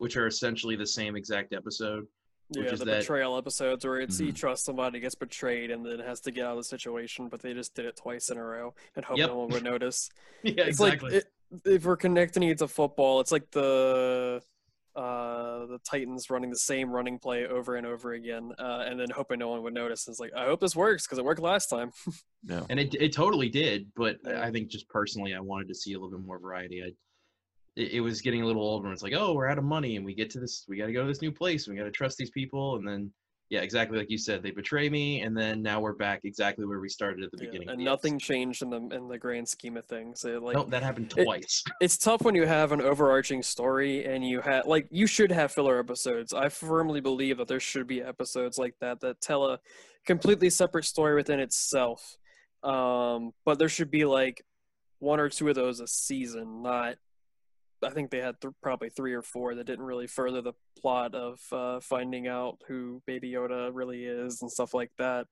which 0.00 0.16
are 0.16 0.26
essentially 0.26 0.76
the 0.76 0.86
same 0.86 1.14
exact 1.16 1.52
episode. 1.52 2.06
which 2.56 2.64
Yeah, 2.66 2.72
is 2.72 2.78
the 2.80 2.84
that- 2.86 3.00
betrayal 3.02 3.36
episodes 3.38 3.84
where 3.84 4.00
it's 4.00 4.18
he 4.18 4.30
Mhm. 4.32 4.34
trusts 4.34 4.66
somebody, 4.66 4.98
gets 4.98 5.14
betrayed, 5.14 5.70
and 5.70 5.86
then 5.86 6.00
has 6.00 6.20
to 6.22 6.32
get 6.32 6.44
out 6.46 6.52
of 6.52 6.56
the 6.56 6.64
situation, 6.64 7.28
but 7.28 7.40
they 7.42 7.54
just 7.54 7.76
did 7.76 7.84
it 7.84 7.94
twice 7.94 8.28
in 8.28 8.38
a 8.38 8.44
row 8.44 8.74
and 8.96 9.04
hope 9.04 9.18
Yep. 9.18 9.28
no 9.28 9.38
one 9.38 9.48
would 9.50 9.62
notice. 9.62 10.10
yeah, 10.42 10.54
it's 10.64 10.80
exactly. 10.80 11.10
like 11.12 11.22
it, 11.22 11.32
if 11.64 11.84
we're 11.84 11.96
connecting 11.96 12.42
it 12.42 12.58
to 12.58 12.66
football, 12.66 13.20
it's 13.20 13.30
like 13.30 13.48
the 13.52 14.42
uh 14.96 15.66
the 15.66 15.78
Titans 15.88 16.28
running 16.30 16.50
the 16.50 16.56
same 16.56 16.90
running 16.90 17.20
play 17.20 17.46
over 17.46 17.76
and 17.76 17.86
over 17.86 18.14
again, 18.14 18.50
uh, 18.58 18.84
and 18.88 18.98
then 18.98 19.08
hoping 19.10 19.38
no 19.38 19.50
one 19.50 19.62
would 19.62 19.72
notice. 19.74 20.08
It's 20.08 20.18
like 20.18 20.32
I 20.34 20.46
hope 20.46 20.58
this 20.58 20.74
works 20.74 21.06
because 21.06 21.18
it 21.18 21.24
worked 21.24 21.40
last 21.40 21.66
time. 21.68 21.92
Yeah. 22.42 22.64
and 22.68 22.80
it 22.80 22.94
it 22.94 23.12
totally 23.12 23.50
did 23.50 23.92
but 23.94 24.16
i 24.26 24.50
think 24.50 24.68
just 24.70 24.88
personally 24.88 25.34
i 25.34 25.40
wanted 25.40 25.68
to 25.68 25.74
see 25.74 25.92
a 25.92 25.98
little 26.00 26.16
bit 26.16 26.24
more 26.26 26.38
variety 26.38 26.82
I, 26.82 26.92
it, 27.76 27.92
it 27.92 28.00
was 28.00 28.20
getting 28.20 28.42
a 28.42 28.46
little 28.46 28.62
old 28.62 28.82
when 28.84 28.92
it's 28.92 29.02
like 29.02 29.12
oh 29.14 29.32
we're 29.32 29.48
out 29.48 29.58
of 29.58 29.64
money 29.64 29.96
and 29.96 30.04
we 30.04 30.14
get 30.14 30.30
to 30.30 30.40
this 30.40 30.64
we 30.68 30.76
got 30.76 30.86
to 30.86 30.92
go 30.92 31.02
to 31.02 31.08
this 31.08 31.22
new 31.22 31.32
place 31.32 31.66
and 31.66 31.74
we 31.74 31.78
got 31.78 31.84
to 31.84 31.90
trust 31.90 32.16
these 32.18 32.30
people 32.30 32.76
and 32.76 32.86
then 32.86 33.10
yeah 33.48 33.60
exactly 33.60 33.98
like 33.98 34.10
you 34.10 34.18
said 34.18 34.42
they 34.42 34.50
betray 34.50 34.88
me 34.88 35.22
and 35.22 35.36
then 35.36 35.60
now 35.62 35.80
we're 35.80 35.92
back 35.94 36.20
exactly 36.24 36.64
where 36.64 36.80
we 36.80 36.88
started 36.88 37.24
at 37.24 37.30
the 37.32 37.38
Yeah, 37.38 37.46
beginning 37.46 37.70
and 37.70 37.80
the 37.80 37.84
nothing 37.84 38.14
episode. 38.14 38.26
changed 38.32 38.62
in 38.62 38.70
the 38.70 38.80
in 38.96 39.08
the 39.08 39.18
grand 39.18 39.48
scheme 39.48 39.76
of 39.76 39.84
things. 39.86 40.24
It, 40.24 40.42
like 40.42 40.54
nope 40.56 40.70
that 40.70 40.82
happened 40.82 41.12
it- 41.16 41.24
twice 41.24 41.64
it's 41.80 41.96
tough 41.98 42.22
when 42.22 42.34
you 42.34 42.46
have 42.46 42.72
an 42.72 42.80
overarching 42.80 43.42
story 43.42 44.04
and 44.04 44.24
you 44.24 44.40
have 44.40 44.66
like 44.66 44.86
you 44.90 45.06
should 45.06 45.32
have 45.32 45.50
filler 45.52 45.78
episodes. 45.78 46.32
I 46.32 46.48
firmly 46.48 47.00
believe 47.00 47.38
that 47.38 47.48
there 47.48 47.60
should 47.60 47.86
be 47.86 48.02
episodes 48.02 48.58
like 48.58 48.74
that 48.80 49.00
that 49.00 49.20
tell 49.20 49.44
a 49.46 49.58
completely 50.06 50.50
separate 50.50 50.84
story 50.84 51.14
within 51.14 51.40
itself. 51.40 52.16
Um, 52.62 53.32
but 53.44 53.58
there 53.58 53.68
should 53.68 53.90
be 53.90 54.04
like 54.04 54.44
one 54.98 55.18
or 55.18 55.28
two 55.28 55.48
of 55.48 55.54
those 55.54 55.80
a 55.80 55.86
season, 55.86 56.62
not 56.62 56.96
I 57.82 57.90
think 57.90 58.10
they 58.10 58.20
had 58.20 58.40
th- 58.40 58.54
probably 58.62 58.90
three 58.90 59.14
or 59.14 59.22
four 59.22 59.54
that 59.54 59.64
didn't 59.64 59.84
really 59.84 60.06
further 60.06 60.42
the 60.42 60.52
plot 60.78 61.14
of 61.14 61.40
uh, 61.52 61.80
finding 61.80 62.28
out 62.28 62.58
who 62.68 63.02
Baby 63.06 63.32
Yoda 63.32 63.70
really 63.72 64.04
is 64.04 64.42
and 64.42 64.50
stuff 64.50 64.74
like 64.74 64.90
that. 64.98 65.26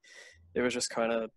It 0.55 0.63
was 0.63 0.73
just 0.73 0.91
kind 0.91 1.13
of 1.13 1.31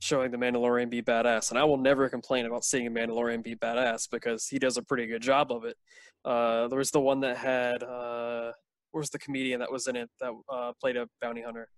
showing 0.00 0.30
the 0.30 0.36
Mandalorian 0.36 0.90
be 0.90 1.02
badass, 1.02 1.50
and 1.50 1.58
I 1.58 1.64
will 1.64 1.76
never 1.76 2.08
complain 2.08 2.46
about 2.46 2.64
seeing 2.64 2.86
a 2.86 2.90
Mandalorian 2.90 3.42
be 3.42 3.56
badass 3.56 4.08
because 4.10 4.46
he 4.46 4.58
does 4.58 4.76
a 4.76 4.82
pretty 4.82 5.06
good 5.06 5.22
job 5.22 5.50
of 5.50 5.64
it. 5.64 5.76
Uh, 6.24 6.68
there 6.68 6.78
was 6.78 6.90
the 6.90 7.00
one 7.00 7.20
that 7.20 7.36
had 7.36 7.82
uh, 7.82 8.52
was 8.92 9.10
the 9.10 9.18
comedian 9.18 9.60
that 9.60 9.70
was 9.70 9.86
in 9.86 9.96
it 9.96 10.10
that 10.20 10.32
uh, 10.52 10.72
played 10.80 10.96
a 10.96 11.08
bounty 11.20 11.42
hunter? 11.42 11.68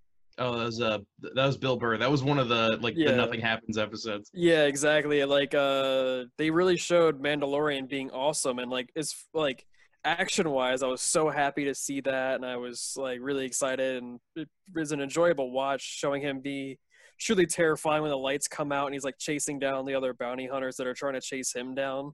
Oh 0.41 0.59
that 0.59 0.65
was 0.65 0.81
uh 0.81 0.99
that 1.35 1.47
was 1.47 1.57
bill 1.57 1.77
burr 1.77 1.97
that 1.99 2.11
was 2.11 2.23
one 2.25 2.39
of 2.39 2.49
the 2.49 2.79
like 2.81 2.95
Yeah. 2.97 3.11
the 3.13 3.17
nothing 3.17 3.41
happens 3.41 3.79
episodes 3.79 4.31
Yeah, 4.35 4.65
exactly. 4.65 5.23
Like 5.25 5.55
uh 5.55 6.25
they 6.39 6.51
really 6.51 6.77
showed 6.77 7.23
Mandalorian 7.23 7.89
being 7.89 8.11
awesome 8.11 8.59
and 8.59 8.71
like 8.71 8.91
it's 8.97 9.29
like 9.35 9.65
action 10.05 10.49
wise 10.51 10.83
I 10.83 10.87
was 10.87 11.03
so 11.03 11.29
happy 11.29 11.65
to 11.67 11.75
see 11.75 12.01
that 12.01 12.37
and 12.37 12.45
I 12.47 12.57
was 12.57 12.95
like 12.97 13.19
really 13.21 13.45
excited 13.45 14.03
and 14.03 14.19
it 14.35 14.49
was 14.75 14.93
an 14.93 15.01
enjoyable 15.01 15.53
watch 15.53 15.83
showing 15.83 16.23
him 16.23 16.41
be 16.41 16.79
truly 17.19 17.45
terrifying 17.47 18.01
when 18.01 18.11
the 18.11 18.17
lights 18.17 18.49
come 18.49 18.73
out 18.73 18.87
and 18.87 18.95
he's 18.95 19.05
like 19.05 19.19
chasing 19.19 19.59
down 19.59 19.85
the 19.85 19.95
other 19.95 20.15
bounty 20.15 20.47
hunters 20.47 20.77
that 20.77 20.87
are 20.87 20.95
trying 20.95 21.13
to 21.13 21.21
chase 21.21 21.55
him 21.55 21.75
down. 21.75 22.13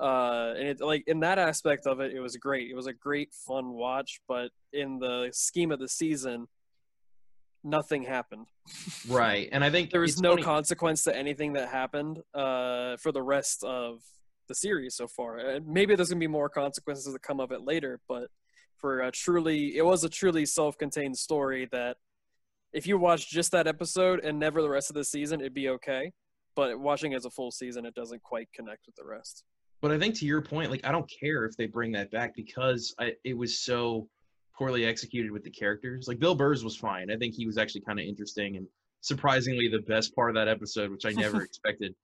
Uh 0.00 0.54
and 0.58 0.66
it 0.66 0.80
like 0.80 1.04
in 1.06 1.20
that 1.20 1.38
aspect 1.38 1.86
of 1.86 2.00
it 2.00 2.12
it 2.12 2.18
was 2.20 2.36
great. 2.36 2.68
It 2.68 2.74
was 2.74 2.88
a 2.88 2.92
great 2.92 3.32
fun 3.46 3.68
watch, 3.72 4.20
but 4.26 4.50
in 4.72 4.98
the 4.98 5.28
scheme 5.32 5.70
of 5.70 5.78
the 5.78 5.86
season 5.88 6.46
nothing 7.64 8.02
happened. 8.02 8.46
right, 9.08 9.48
and 9.52 9.62
I 9.64 9.70
think 9.70 9.90
There 9.90 10.00
was 10.00 10.20
no 10.20 10.30
funny- 10.30 10.42
consequence 10.42 11.04
to 11.04 11.16
anything 11.16 11.52
that 11.54 11.68
happened 11.68 12.20
uh, 12.34 12.96
for 12.98 13.12
the 13.12 13.22
rest 13.22 13.62
of 13.64 14.00
the 14.48 14.54
series 14.54 14.96
so 14.96 15.06
far. 15.06 15.38
And 15.38 15.66
maybe 15.66 15.94
there's 15.94 16.08
gonna 16.10 16.18
be 16.20 16.26
more 16.26 16.48
consequences 16.48 17.12
that 17.12 17.22
come 17.22 17.40
of 17.40 17.52
it 17.52 17.62
later, 17.62 18.00
but 18.08 18.28
for 18.78 19.00
a 19.02 19.12
truly, 19.12 19.76
it 19.76 19.84
was 19.84 20.02
a 20.04 20.08
truly 20.08 20.44
self-contained 20.44 21.16
story 21.16 21.68
that 21.72 21.96
if 22.72 22.86
you 22.86 22.98
watch 22.98 23.30
just 23.30 23.52
that 23.52 23.66
episode 23.66 24.20
and 24.24 24.38
never 24.38 24.60
the 24.62 24.68
rest 24.68 24.90
of 24.90 24.94
the 24.94 25.04
season, 25.04 25.40
it'd 25.40 25.54
be 25.54 25.68
okay. 25.68 26.10
But 26.56 26.80
watching 26.80 27.14
as 27.14 27.24
a 27.24 27.30
full 27.30 27.50
season, 27.50 27.86
it 27.86 27.94
doesn't 27.94 28.22
quite 28.22 28.48
connect 28.54 28.86
with 28.86 28.96
the 28.96 29.04
rest. 29.04 29.44
But 29.80 29.90
I 29.92 29.98
think 29.98 30.14
to 30.16 30.26
your 30.26 30.42
point, 30.42 30.70
like 30.70 30.84
I 30.84 30.92
don't 30.92 31.10
care 31.20 31.44
if 31.44 31.56
they 31.56 31.66
bring 31.66 31.92
that 31.92 32.10
back 32.10 32.34
because 32.34 32.94
I, 32.98 33.12
it 33.24 33.36
was 33.36 33.60
so 33.64 34.08
poorly 34.56 34.84
executed 34.84 35.30
with 35.30 35.44
the 35.44 35.50
characters. 35.50 36.08
Like 36.08 36.18
Bill 36.18 36.34
Burrs 36.34 36.62
was 36.64 36.76
fine. 36.76 37.10
I 37.10 37.16
think 37.16 37.34
he 37.34 37.46
was 37.46 37.58
actually 37.58 37.82
kind 37.82 37.98
of 37.98 38.06
interesting 38.06 38.56
and 38.56 38.66
surprisingly 39.00 39.68
the 39.68 39.80
best 39.80 40.14
part 40.14 40.30
of 40.30 40.34
that 40.36 40.48
episode, 40.48 40.90
which 40.90 41.04
I 41.06 41.10
never 41.12 41.42
expected. 41.48 41.94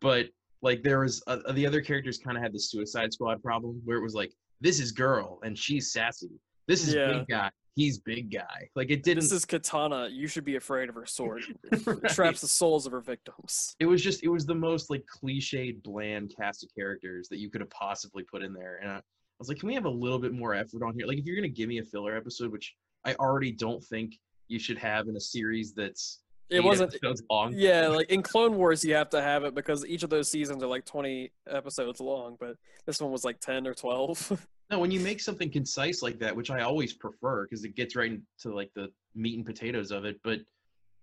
But 0.00 0.26
like 0.62 0.82
there 0.82 1.00
was 1.00 1.22
uh, 1.26 1.52
the 1.52 1.66
other 1.66 1.80
characters 1.80 2.18
kind 2.18 2.36
of 2.36 2.42
had 2.42 2.52
the 2.52 2.58
Suicide 2.60 3.12
Squad 3.12 3.42
problem 3.42 3.80
where 3.84 3.98
it 3.98 4.02
was 4.02 4.14
like 4.14 4.32
this 4.60 4.80
is 4.80 4.92
girl 4.92 5.38
and 5.44 5.56
she's 5.58 5.92
sassy. 5.92 6.30
This 6.66 6.86
is 6.86 6.94
Yeah. 6.94 7.12
big 7.18 7.26
guy. 7.28 7.50
He's 7.74 7.98
big 7.98 8.32
guy. 8.32 8.70
Like 8.74 8.90
it 8.90 9.02
didn't. 9.02 9.22
This 9.24 9.32
is 9.32 9.44
Katana. 9.44 10.08
You 10.10 10.26
should 10.26 10.46
be 10.46 10.56
afraid 10.56 10.88
of 10.88 10.94
her 10.94 11.04
sword. 11.04 11.42
Right. 11.86 12.10
traps 12.10 12.40
the 12.40 12.48
souls 12.48 12.86
of 12.86 12.92
her 12.92 13.02
victims. 13.02 13.76
it 13.78 13.84
was 13.86 14.02
just 14.02 14.24
it 14.24 14.28
was 14.28 14.46
the 14.46 14.54
most 14.54 14.88
like 14.88 15.04
cliched 15.22 15.82
bland 15.82 16.32
cast 16.36 16.64
of 16.64 16.70
characters 16.74 17.28
that 17.28 17.38
you 17.38 17.50
could 17.50 17.60
have 17.60 17.70
possibly 17.70 18.22
put 18.22 18.42
in 18.42 18.54
there 18.54 18.78
and 18.82 18.90
I, 18.90 18.96
I 18.96 19.00
was 19.38 19.48
like 19.48 19.58
can 19.58 19.66
we 19.68 19.74
have 19.74 19.84
a 19.84 19.90
little 19.90 20.18
bit 20.18 20.32
more 20.32 20.54
effort 20.54 20.82
on 20.82 20.94
here 20.94 21.06
like 21.06 21.18
if 21.18 21.26
you're 21.26 21.36
going 21.36 21.42
to 21.42 21.54
give 21.54 21.68
me 21.68 21.78
a 21.78 21.84
filler 21.84 22.16
episode 22.16 22.50
which 22.50 22.74
i 23.04 23.14
already 23.14 23.52
don't 23.52 23.82
think 23.84 24.18
you 24.48 24.58
should 24.58 24.78
have 24.78 25.08
in 25.08 25.16
a 25.16 25.20
series 25.20 25.72
that's 25.72 26.20
It 26.48 26.62
wasn't. 26.62 26.94
episodes 26.94 27.22
long 27.28 27.52
Yeah, 27.56 27.88
like 27.88 28.08
in 28.10 28.22
Clone 28.22 28.54
Wars, 28.54 28.84
you 28.84 28.94
have 28.94 29.10
to 29.10 29.20
have 29.20 29.42
it 29.42 29.54
because 29.56 29.84
each 29.84 30.04
of 30.04 30.10
those 30.10 30.30
seasons 30.30 30.62
are 30.62 30.68
like 30.68 30.84
20 30.84 31.32
episodes 31.50 31.98
long, 32.00 32.36
but 32.38 32.54
this 32.86 33.00
one 33.00 33.10
was 33.10 33.24
like 33.24 33.40
10 33.40 33.66
or 33.66 33.74
12. 33.74 34.46
no 34.70 34.78
when 34.78 34.92
you 34.92 35.00
make 35.00 35.20
something 35.20 35.50
concise 35.50 36.02
like 36.02 36.18
that 36.18 36.34
which 36.34 36.50
i 36.50 36.60
always 36.62 36.92
prefer 36.92 37.44
because 37.44 37.64
it 37.64 37.74
gets 37.76 37.94
right 37.94 38.10
into 38.12 38.54
like 38.54 38.70
the 38.74 38.90
meat 39.14 39.36
and 39.36 39.46
potatoes 39.46 39.90
of 39.92 40.04
it 40.04 40.18
but 40.24 40.40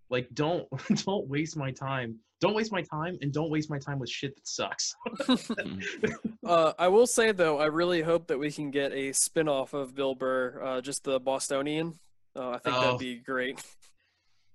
like 0.10 0.28
don't 0.34 0.68
don't 1.06 1.28
waste 1.28 1.56
my 1.56 1.72
time 1.72 2.16
don't 2.44 2.54
waste 2.56 2.74
my 2.74 2.82
time 2.82 3.18
and 3.22 3.32
don't 3.32 3.50
waste 3.50 3.70
my 3.70 3.80
time 3.80 3.98
with 4.00 4.10
shit 4.10 4.36
that 4.36 4.46
sucks 4.46 4.94
uh, 6.46 6.74
I 6.78 6.90
will 6.90 7.08
say 7.08 7.32
though, 7.32 7.58
I 7.58 7.68
really 7.68 8.02
hope 8.02 8.28
that 8.28 8.38
we 8.38 8.52
can 8.52 8.70
get 8.70 8.92
a 8.92 9.14
spin-off 9.14 9.74
of 9.74 9.96
Bill 9.96 10.14
Burr, 10.14 10.62
uh, 10.62 10.82
just 10.82 11.04
the 11.06 11.20
Bostonian. 11.22 11.94
Uh, 12.36 12.50
I 12.50 12.58
think 12.58 12.76
Oh. 12.76 12.82
that'd 12.82 13.00
be 13.00 13.16
great. 13.20 13.64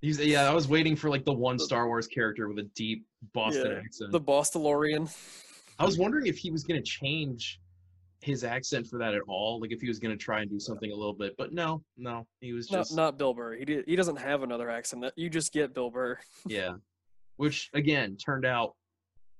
He's, 0.00 0.20
yeah 0.20 0.48
i 0.48 0.54
was 0.54 0.68
waiting 0.68 0.94
for 0.94 1.08
like 1.10 1.24
the 1.24 1.32
one 1.32 1.58
star 1.58 1.86
wars 1.88 2.06
character 2.06 2.46
with 2.46 2.58
a 2.60 2.68
deep 2.76 3.04
boston 3.32 3.72
Yeah, 3.72 3.78
accent 3.78 4.12
The 4.12 4.20
Bostolorian. 4.20 5.12
I 5.80 5.84
was 5.84 5.98
wondering 5.98 6.26
if 6.26 6.36
he 6.38 6.50
was 6.52 6.62
going 6.64 6.80
to 6.80 6.88
change 6.88 7.58
his 8.20 8.44
accent 8.44 8.86
for 8.86 8.98
that 8.98 9.14
at 9.14 9.22
all, 9.28 9.60
like 9.60 9.72
if 9.72 9.80
he 9.80 9.88
was 9.88 9.98
going 9.98 10.16
to 10.16 10.22
try 10.22 10.40
and 10.42 10.50
do 10.50 10.58
something 10.60 10.90
a 10.92 10.94
little 10.94 11.14
bit, 11.14 11.34
but 11.38 11.52
no, 11.52 11.82
no, 11.96 12.26
he 12.40 12.52
was 12.52 12.70
Not, 12.70 12.78
just 12.78 12.96
not 12.96 13.16
Bill 13.16 13.32
Burr. 13.32 13.54
He 13.54 13.64
did, 13.64 13.84
he 13.86 13.94
doesn't 13.96 14.16
have 14.16 14.42
another 14.42 14.68
accent. 14.70 15.02
That 15.02 15.12
you 15.16 15.30
just 15.30 15.52
get 15.52 15.72
Bill 15.74 15.88
Burr. 15.90 16.18
yeah, 16.46 16.74
which 17.38 17.70
again 17.72 18.16
turned 18.16 18.44
out 18.44 18.74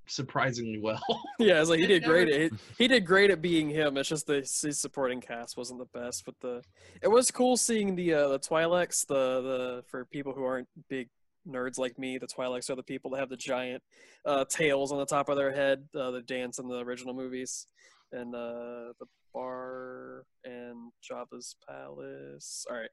surprisingly 0.07 0.79
well. 0.81 1.03
yeah, 1.39 1.61
it's 1.61 1.69
like 1.69 1.81
he 1.81 1.87
did 1.87 2.05
great. 2.05 2.29
At, 2.29 2.41
he, 2.41 2.59
he 2.79 2.89
did 2.89 3.05
great 3.05 3.31
at 3.31 3.43
being 3.43 3.69
him. 3.69 3.97
It's 3.97 4.09
just 4.09 4.27
the 4.27 4.37
his 4.37 4.81
supporting 4.81 5.21
cast 5.21 5.57
wasn't 5.57 5.81
the 5.81 5.99
best. 5.99 6.25
But 6.25 6.35
the 6.41 6.63
it 7.03 7.09
was 7.09 7.31
cool 7.31 7.57
seeing 7.57 7.95
the 7.95 8.15
uh, 8.15 8.29
the 8.29 8.39
Twi'leks. 8.39 9.07
The 9.07 9.43
the 9.43 9.85
for 9.89 10.05
people 10.07 10.33
who 10.33 10.45
aren't 10.45 10.69
big 10.89 11.09
nerds 11.47 11.79
like 11.79 11.99
me, 11.99 12.19
the 12.19 12.27
Twi'leks 12.27 12.71
are 12.71 12.77
the 12.77 12.83
people 12.83 13.11
that 13.11 13.21
have 13.21 13.29
the 13.29 13.37
giant 13.37 13.83
uh, 14.25 14.45
tails 14.49 14.93
on 14.93 14.99
the 14.99 15.07
top 15.07 15.29
of 15.29 15.37
their 15.37 15.53
head. 15.53 15.85
Uh, 15.95 16.11
the 16.11 16.23
dance 16.23 16.59
in 16.59 16.69
the 16.69 16.79
original 16.79 17.15
movies, 17.15 17.67
and 18.13 18.35
uh, 18.35 18.93
the 18.99 19.07
bar 19.39 20.25
and 20.45 20.91
Jabba's 21.03 21.57
palace. 21.69 22.65
All 22.71 22.77
right, 22.77 22.91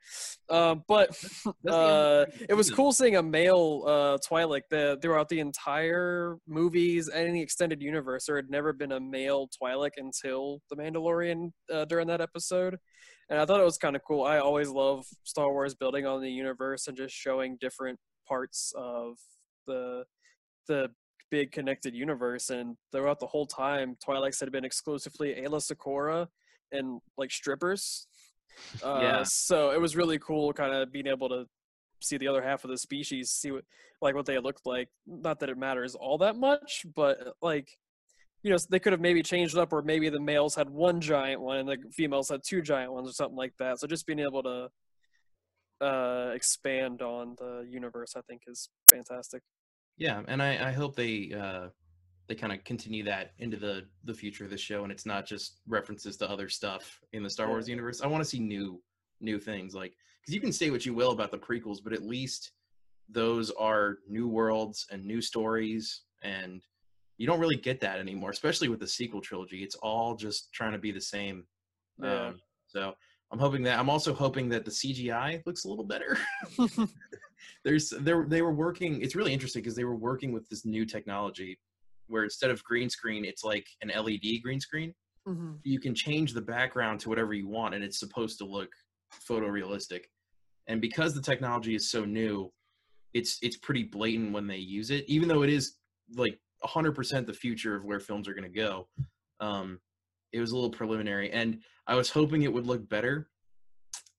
um, 0.50 0.84
but 0.88 1.10
uh, 1.46 1.50
end 1.50 1.64
of 1.68 2.40
the 2.40 2.46
it 2.50 2.54
was 2.54 2.72
cool 2.72 2.92
seeing 2.92 3.16
a 3.16 3.24
male 3.24 3.84
uh, 3.86 4.18
Twi'lek 4.28 4.62
the, 4.70 4.98
throughout 5.02 5.30
the 5.30 5.40
entire 5.40 6.38
movies 6.48 7.08
and 7.08 7.36
the 7.36 7.42
extended 7.42 7.82
universe. 7.82 8.26
There 8.26 8.36
had 8.36 8.50
never 8.50 8.74
been 8.74 8.92
a 8.92 9.00
male 9.00 9.50
Twi'lek 9.62 9.92
until 9.98 10.62
The 10.70 10.76
Mandalorian 10.76 11.52
uh, 11.74 11.86
during 11.86 12.08
that 12.08 12.22
episode, 12.22 12.78
and 13.30 13.40
I 13.40 13.46
thought 13.46 13.60
it 13.60 13.66
was 13.66 13.78
kind 13.78 13.96
of 13.96 14.04
cool. 14.08 14.24
I 14.24 14.38
always 14.38 14.70
love 14.70 15.06
Star 15.24 15.52
Wars 15.52 15.76
building 15.76 16.06
on 16.06 16.22
the 16.22 16.32
universe 16.32 16.88
and 16.88 16.96
just 16.96 17.16
showing 17.16 17.58
different 17.60 18.00
parts 18.28 18.72
of 18.76 19.18
the 19.68 20.04
the 20.68 20.90
big 21.32 21.52
connected 21.52 21.94
universe. 21.96 22.50
And 22.50 22.78
throughout 22.92 23.20
the 23.20 23.28
whole 23.28 23.46
time, 23.46 23.96
Twi'leks 24.06 24.40
had 24.40 24.52
been 24.52 24.66
exclusively 24.66 25.36
Aayla 25.36 25.62
Secura 25.62 26.28
and 26.72 27.02
like 27.18 27.32
strippers. 27.32 28.08
Uh, 28.84 29.00
Yeah. 29.02 29.24
So 29.24 29.72
it 29.72 29.82
was 29.82 29.96
really 29.96 30.20
cool, 30.20 30.54
kind 30.54 30.74
of 30.74 30.92
being 30.92 31.08
able 31.08 31.30
to 31.30 31.46
see 32.02 32.18
the 32.18 32.28
other 32.28 32.42
half 32.42 32.64
of 32.64 32.70
the 32.70 32.78
species, 32.78 33.32
see 33.32 33.52
what 33.52 33.64
like 34.02 34.16
what 34.16 34.26
they 34.26 34.38
looked 34.38 34.66
like. 34.66 34.90
Not 35.08 35.40
that 35.40 35.50
it 35.50 35.58
matters 35.58 35.96
all 35.96 36.18
that 36.20 36.36
much, 36.36 36.86
but 36.96 37.18
like 37.42 37.70
you 38.44 38.52
know 38.52 38.58
they 38.70 38.80
could 38.80 38.94
have 38.94 39.02
maybe 39.02 39.24
changed 39.24 39.56
it 39.58 39.60
up, 39.60 39.74
or 39.74 39.82
maybe 39.82 40.10
the 40.10 40.20
males 40.20 40.56
had 40.56 40.70
one 40.70 41.02
giant 41.02 41.42
one 41.42 41.58
and 41.58 41.68
the 41.70 41.78
females 41.94 42.30
had 42.30 42.42
two 42.48 42.62
giant 42.62 42.92
ones, 42.94 43.10
or 43.10 43.14
something 43.14 43.38
like 43.38 43.54
that. 43.60 43.80
So 43.80 43.88
just 43.88 44.06
being 44.06 44.20
able 44.20 44.44
to 44.44 44.70
uh 45.82 46.32
expand 46.34 47.02
on 47.02 47.36
the 47.38 47.66
universe, 47.70 48.14
I 48.16 48.22
think, 48.22 48.42
is 48.48 48.70
fantastic. 48.90 49.42
Yeah, 49.98 50.22
and 50.28 50.42
I, 50.42 50.70
I 50.70 50.72
hope 50.72 50.96
they 50.96 51.34
uh, 51.34 51.68
they 52.28 52.36
kind 52.36 52.52
of 52.52 52.64
continue 52.64 53.04
that 53.04 53.32
into 53.40 53.58
the 53.58 53.86
the 54.04 54.14
future 54.14 54.44
of 54.44 54.50
the 54.50 54.58
show, 54.58 54.84
and 54.84 54.92
it's 54.92 55.06
not 55.06 55.26
just 55.26 55.62
references 55.68 56.18
to 56.18 56.30
other 56.30 56.50
stuff 56.50 57.00
in 57.14 57.24
the 57.24 57.30
Star 57.30 57.48
Wars 57.48 57.70
universe. 57.70 58.02
I 58.02 58.08
want 58.08 58.24
to 58.24 58.30
see 58.30 58.40
new 58.40 58.82
new 59.22 59.40
things, 59.40 59.74
like 59.74 59.94
because 60.22 60.34
you 60.34 60.42
can 60.42 60.52
say 60.52 60.70
what 60.70 60.86
you 60.86 60.94
will 60.94 61.12
about 61.12 61.32
the 61.32 61.38
prequels, 61.38 61.80
but 61.84 61.94
at 61.94 62.04
least 62.04 62.52
those 63.10 63.52
are 63.52 64.00
new 64.08 64.28
worlds 64.28 64.88
and 64.92 65.06
new 65.06 65.22
stories, 65.22 66.02
and 66.24 66.62
you 67.18 67.28
don't 67.28 67.40
really 67.40 67.56
get 67.56 67.80
that 67.82 68.00
anymore, 68.00 68.32
especially 68.32 68.68
with 68.68 68.80
the 68.80 68.88
sequel 68.88 69.22
trilogy. 69.22 69.64
It's 69.64 69.76
all 69.76 70.16
just 70.16 70.52
trying 70.52 70.74
to 70.74 70.80
be 70.80 70.92
the 70.92 71.02
same. 71.02 71.46
Yeah. 72.02 72.28
Um, 72.28 72.42
so 72.68 72.94
I'm 73.32 73.40
hoping 73.40 73.64
that 73.64 73.80
I'm 73.80 73.90
also 73.90 74.14
hoping 74.14 74.50
that 74.50 74.66
the 74.66 74.72
CGI 74.72 75.46
looks 75.46 75.64
a 75.64 75.70
little 75.70 75.86
better. 75.86 76.18
There's 77.64 77.90
they 77.90 78.14
were 78.14 78.26
they 78.28 78.42
were 78.42 78.54
working. 78.54 79.02
It's 79.02 79.16
really 79.16 79.34
interesting 79.34 79.62
because 79.62 79.76
they 79.76 79.84
were 79.84 79.96
working 79.96 80.32
with 80.32 80.48
this 80.50 80.66
new 80.66 80.86
technology 80.86 81.60
where 82.08 82.24
instead 82.24 82.52
of 82.52 82.64
green 82.64 82.90
screen, 82.90 83.26
it's 83.26 83.44
like 83.44 83.68
an 83.82 83.90
LED 83.90 84.42
green 84.44 84.60
screen. 84.60 84.94
Mhm. 85.28 85.60
You 85.64 85.80
can 85.80 85.96
change 85.96 86.34
the 86.34 86.42
background 86.42 87.00
to 87.02 87.10
whatever 87.10 87.34
you 87.34 87.48
want, 87.48 87.74
and 87.74 87.84
it's 87.84 88.00
supposed 88.00 88.38
to 88.40 88.46
look 88.46 88.70
photorealistic. 89.28 90.06
And 90.68 90.82
because 90.82 91.14
the 91.14 91.22
technology 91.22 91.76
is 91.76 91.90
so 91.90 92.06
new, 92.06 92.52
it's 93.14 93.40
it's 93.42 93.58
pretty 93.58 93.84
blatant 93.84 94.34
when 94.34 94.46
they 94.48 94.58
use 94.58 94.92
it, 94.92 95.06
even 95.08 95.28
though 95.28 95.42
it 95.42 95.50
is 95.50 95.78
like 96.16 96.40
100% 96.64 97.26
the 97.26 97.34
future 97.34 97.76
of 97.76 97.86
where 97.86 98.00
films 98.00 98.28
are 98.28 98.34
going 98.34 98.52
to 98.52 98.60
go. 98.60 98.88
Um, 99.40 99.80
it 100.32 100.40
was 100.40 100.52
a 100.52 100.56
little 100.56 100.70
preliminary, 100.70 101.32
and 101.32 101.62
I 101.88 101.96
was 101.96 102.10
hoping 102.10 102.44
it 102.44 102.54
would 102.54 102.68
look 102.68 102.88
better. 102.90 103.30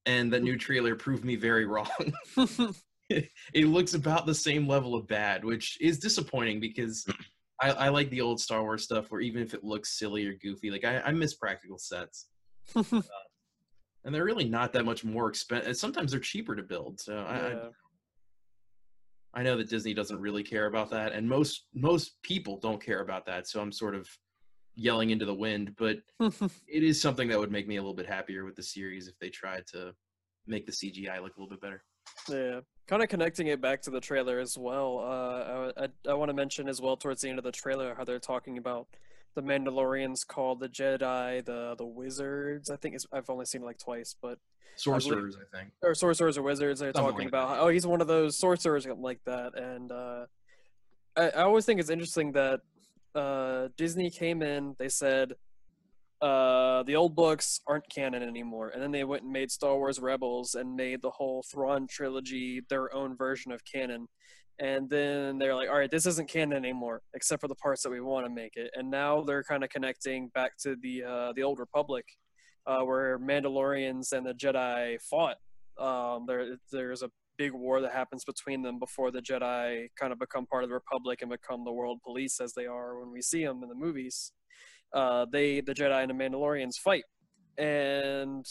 And 0.05 0.31
that 0.31 0.41
new 0.41 0.57
trailer 0.57 0.95
proved 0.95 1.25
me 1.25 1.35
very 1.35 1.65
wrong. 1.73 1.87
it 3.53 3.67
looks 3.67 3.93
about 3.93 4.25
the 4.25 4.35
same 4.35 4.67
level 4.67 4.95
of 4.95 5.07
bad, 5.07 5.43
which 5.43 5.77
is 5.81 5.99
disappointing 5.99 6.59
because 6.59 7.05
I, 7.61 7.71
I 7.71 7.89
like 7.89 8.09
the 8.09 8.21
old 8.21 8.39
Star 8.39 8.61
Wars 8.61 8.83
stuff 8.83 9.11
where 9.11 9.21
even 9.21 9.41
if 9.41 9.53
it 9.53 9.63
looks 9.63 9.97
silly 9.97 10.25
or 10.27 10.33
goofy, 10.33 10.69
like 10.69 10.85
I, 10.85 10.99
I 10.99 11.11
miss 11.11 11.33
practical 11.35 11.77
sets. 11.77 12.27
Uh, 12.75 13.01
and 14.05 14.15
they're 14.15 14.23
really 14.23 14.47
not 14.47 14.71
that 14.71 14.85
much 14.85 15.03
more 15.03 15.27
expensive. 15.27 15.75
Sometimes 15.75 16.11
they're 16.11 16.19
cheaper 16.21 16.55
to 16.55 16.63
build. 16.63 16.97
So 16.97 17.17
I, 17.17 17.35
I, 17.35 17.69
I 19.33 19.43
know 19.43 19.57
that 19.57 19.69
Disney 19.69 19.93
doesn't 19.93 20.19
really 20.19 20.43
care 20.43 20.67
about 20.67 20.89
that, 20.91 21.11
and 21.11 21.27
most 21.27 21.65
most 21.73 22.21
people 22.23 22.57
don't 22.57 22.81
care 22.81 23.01
about 23.01 23.25
that. 23.25 23.47
So 23.47 23.59
I'm 23.59 23.71
sort 23.71 23.95
of 23.95 24.07
yelling 24.75 25.09
into 25.09 25.25
the 25.25 25.33
wind, 25.33 25.75
but 25.77 25.97
it 26.19 26.83
is 26.83 27.01
something 27.01 27.27
that 27.27 27.37
would 27.37 27.51
make 27.51 27.67
me 27.67 27.75
a 27.75 27.81
little 27.81 27.93
bit 27.93 28.07
happier 28.07 28.45
with 28.45 28.55
the 28.55 28.63
series 28.63 29.07
if 29.07 29.19
they 29.19 29.29
tried 29.29 29.65
to 29.73 29.93
make 30.45 30.65
the 30.65 30.71
CGI 30.71 31.21
look 31.21 31.35
a 31.35 31.41
little 31.41 31.49
bit 31.49 31.61
better. 31.61 31.83
Yeah, 32.29 32.61
kind 32.87 33.03
of 33.03 33.09
connecting 33.09 33.47
it 33.47 33.61
back 33.61 33.81
to 33.83 33.89
the 33.91 33.99
trailer 33.99 34.39
as 34.39 34.57
well. 34.57 34.99
Uh, 34.99 35.71
I 35.77 35.85
I, 35.85 36.11
I 36.11 36.13
want 36.13 36.29
to 36.29 36.33
mention 36.33 36.67
as 36.67 36.81
well 36.81 36.97
towards 36.97 37.21
the 37.21 37.29
end 37.29 37.37
of 37.37 37.43
the 37.43 37.51
trailer 37.51 37.93
how 37.95 38.03
they're 38.03 38.19
talking 38.19 38.57
about 38.57 38.87
the 39.35 39.43
Mandalorians 39.43 40.25
called 40.25 40.59
the 40.59 40.69
Jedi, 40.69 41.45
the 41.45 41.75
the 41.77 41.85
Wizards. 41.85 42.69
I 42.69 42.75
think 42.75 42.95
it's, 42.95 43.05
I've 43.11 43.29
only 43.29 43.45
seen 43.45 43.61
it 43.61 43.65
like 43.65 43.77
twice, 43.77 44.15
but 44.21 44.39
Sorcerers, 44.75 45.35
I 45.35 45.57
think. 45.57 45.71
or 45.81 45.95
sorcerers 45.95 46.37
or 46.37 46.43
wizards. 46.43 46.79
They're 46.79 46.93
Something 46.93 47.11
talking 47.11 47.25
like 47.25 47.27
about 47.29 47.49
that, 47.55 47.61
oh 47.61 47.67
he's 47.69 47.87
one 47.87 47.99
of 47.99 48.07
those 48.07 48.37
sorcerers 48.37 48.85
like 48.85 49.19
that, 49.25 49.57
and 49.57 49.91
uh, 49.91 50.25
I, 51.15 51.29
I 51.29 51.41
always 51.43 51.65
think 51.65 51.79
it's 51.79 51.89
interesting 51.89 52.31
that 52.33 52.61
uh, 53.15 53.69
Disney 53.75 54.11
came 54.11 54.43
in. 54.43 54.75
They 54.77 54.89
said 54.89 55.33
uh, 56.21 56.81
the 56.83 56.95
old 56.95 57.15
books 57.15 57.61
aren't 57.67 57.89
canon 57.89 58.23
anymore. 58.23 58.69
And 58.69 58.81
then 58.81 58.91
they 58.91 59.03
went 59.03 59.23
and 59.23 59.31
made 59.31 59.51
Star 59.51 59.77
Wars 59.77 59.99
Rebels 59.99 60.55
and 60.55 60.75
made 60.75 61.01
the 61.01 61.11
whole 61.11 61.43
Thrawn 61.51 61.87
trilogy 61.87 62.61
their 62.69 62.93
own 62.93 63.15
version 63.15 63.51
of 63.51 63.61
canon. 63.63 64.07
And 64.59 64.89
then 64.89 65.37
they're 65.37 65.53
like, 65.53 65.69
all 65.69 65.77
right, 65.77 65.91
this 65.91 66.07
isn't 66.07 66.29
canon 66.29 66.57
anymore, 66.57 67.01
except 67.13 67.41
for 67.41 67.47
the 67.47 67.55
parts 67.55 67.83
that 67.83 67.91
we 67.91 68.01
want 68.01 68.25
to 68.25 68.33
make 68.33 68.55
it. 68.55 68.71
And 68.73 68.89
now 68.89 69.21
they're 69.21 69.43
kind 69.43 69.63
of 69.63 69.69
connecting 69.69 70.29
back 70.29 70.57
to 70.63 70.75
the 70.81 71.03
uh, 71.03 71.33
the 71.35 71.43
old 71.43 71.59
Republic, 71.59 72.05
uh, 72.65 72.79
where 72.79 73.19
Mandalorians 73.19 74.13
and 74.13 74.25
the 74.25 74.33
Jedi 74.33 74.99
fought. 75.01 75.37
Um, 75.77 76.25
there, 76.25 76.57
there's 76.71 77.03
a 77.03 77.11
big 77.37 77.51
war 77.51 77.81
that 77.81 77.91
happens 77.91 78.25
between 78.25 78.63
them 78.63 78.79
before 78.79 79.11
the 79.11 79.21
Jedi 79.21 79.89
kind 79.99 80.11
of 80.11 80.17
become 80.17 80.47
part 80.47 80.63
of 80.63 80.69
the 80.69 80.73
Republic 80.73 81.21
and 81.21 81.29
become 81.29 81.63
the 81.63 81.71
world 81.71 81.99
police 82.03 82.39
as 82.41 82.53
they 82.53 82.65
are 82.65 82.99
when 82.99 83.11
we 83.11 83.21
see 83.21 83.45
them 83.45 83.61
in 83.61 83.69
the 83.69 83.75
movies 83.75 84.31
uh, 84.93 85.25
they 85.31 85.61
the 85.61 85.73
Jedi 85.73 86.01
and 86.03 86.09
the 86.09 86.13
Mandalorians 86.13 86.75
fight, 86.77 87.03
and 87.57 88.45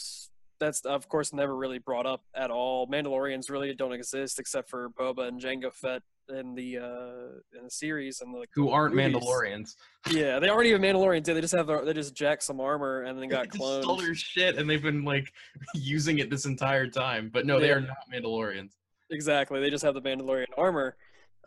that's 0.59 0.81
of 0.81 1.07
course 1.07 1.33
never 1.33 1.55
really 1.55 1.79
brought 1.79 2.05
up 2.05 2.21
at 2.35 2.51
all. 2.51 2.87
Mandalorians 2.87 3.49
really 3.49 3.73
don't 3.73 3.93
exist 3.93 4.39
except 4.39 4.69
for 4.69 4.89
Boba 4.89 5.27
and 5.27 5.41
Jango 5.41 5.73
Fett 5.73 6.01
in 6.29 6.55
the 6.55 6.77
uh, 6.77 7.57
in 7.57 7.65
the 7.65 7.69
series 7.69 8.21
and 8.21 8.33
the 8.33 8.45
Who 8.55 8.69
aren't 8.69 8.95
movies. 8.95 9.15
Mandalorians? 9.15 9.75
Yeah, 10.09 10.39
they 10.39 10.47
aren't 10.47 10.67
even 10.67 10.81
Mandalorians. 10.81 11.25
They 11.25 11.41
just 11.41 11.53
have 11.53 11.67
their, 11.67 11.83
they 11.83 11.91
just 11.91 12.15
jack 12.15 12.41
some 12.41 12.61
armor 12.61 13.01
and 13.01 13.21
then 13.21 13.27
got 13.27 13.51
just 13.51 13.57
stole 13.57 13.97
their 13.97 14.15
shit 14.15 14.57
and 14.57 14.69
they've 14.69 14.81
been 14.81 15.03
like 15.03 15.33
using 15.75 16.19
it 16.19 16.29
this 16.29 16.45
entire 16.45 16.87
time. 16.87 17.29
But 17.33 17.45
no, 17.45 17.59
they 17.59 17.71
are 17.71 17.81
not 17.81 17.97
Mandalorians. 18.13 18.69
Exactly. 19.09 19.59
They 19.59 19.69
just 19.69 19.83
have 19.83 19.95
the 19.95 20.01
Mandalorian 20.01 20.45
armor. 20.57 20.95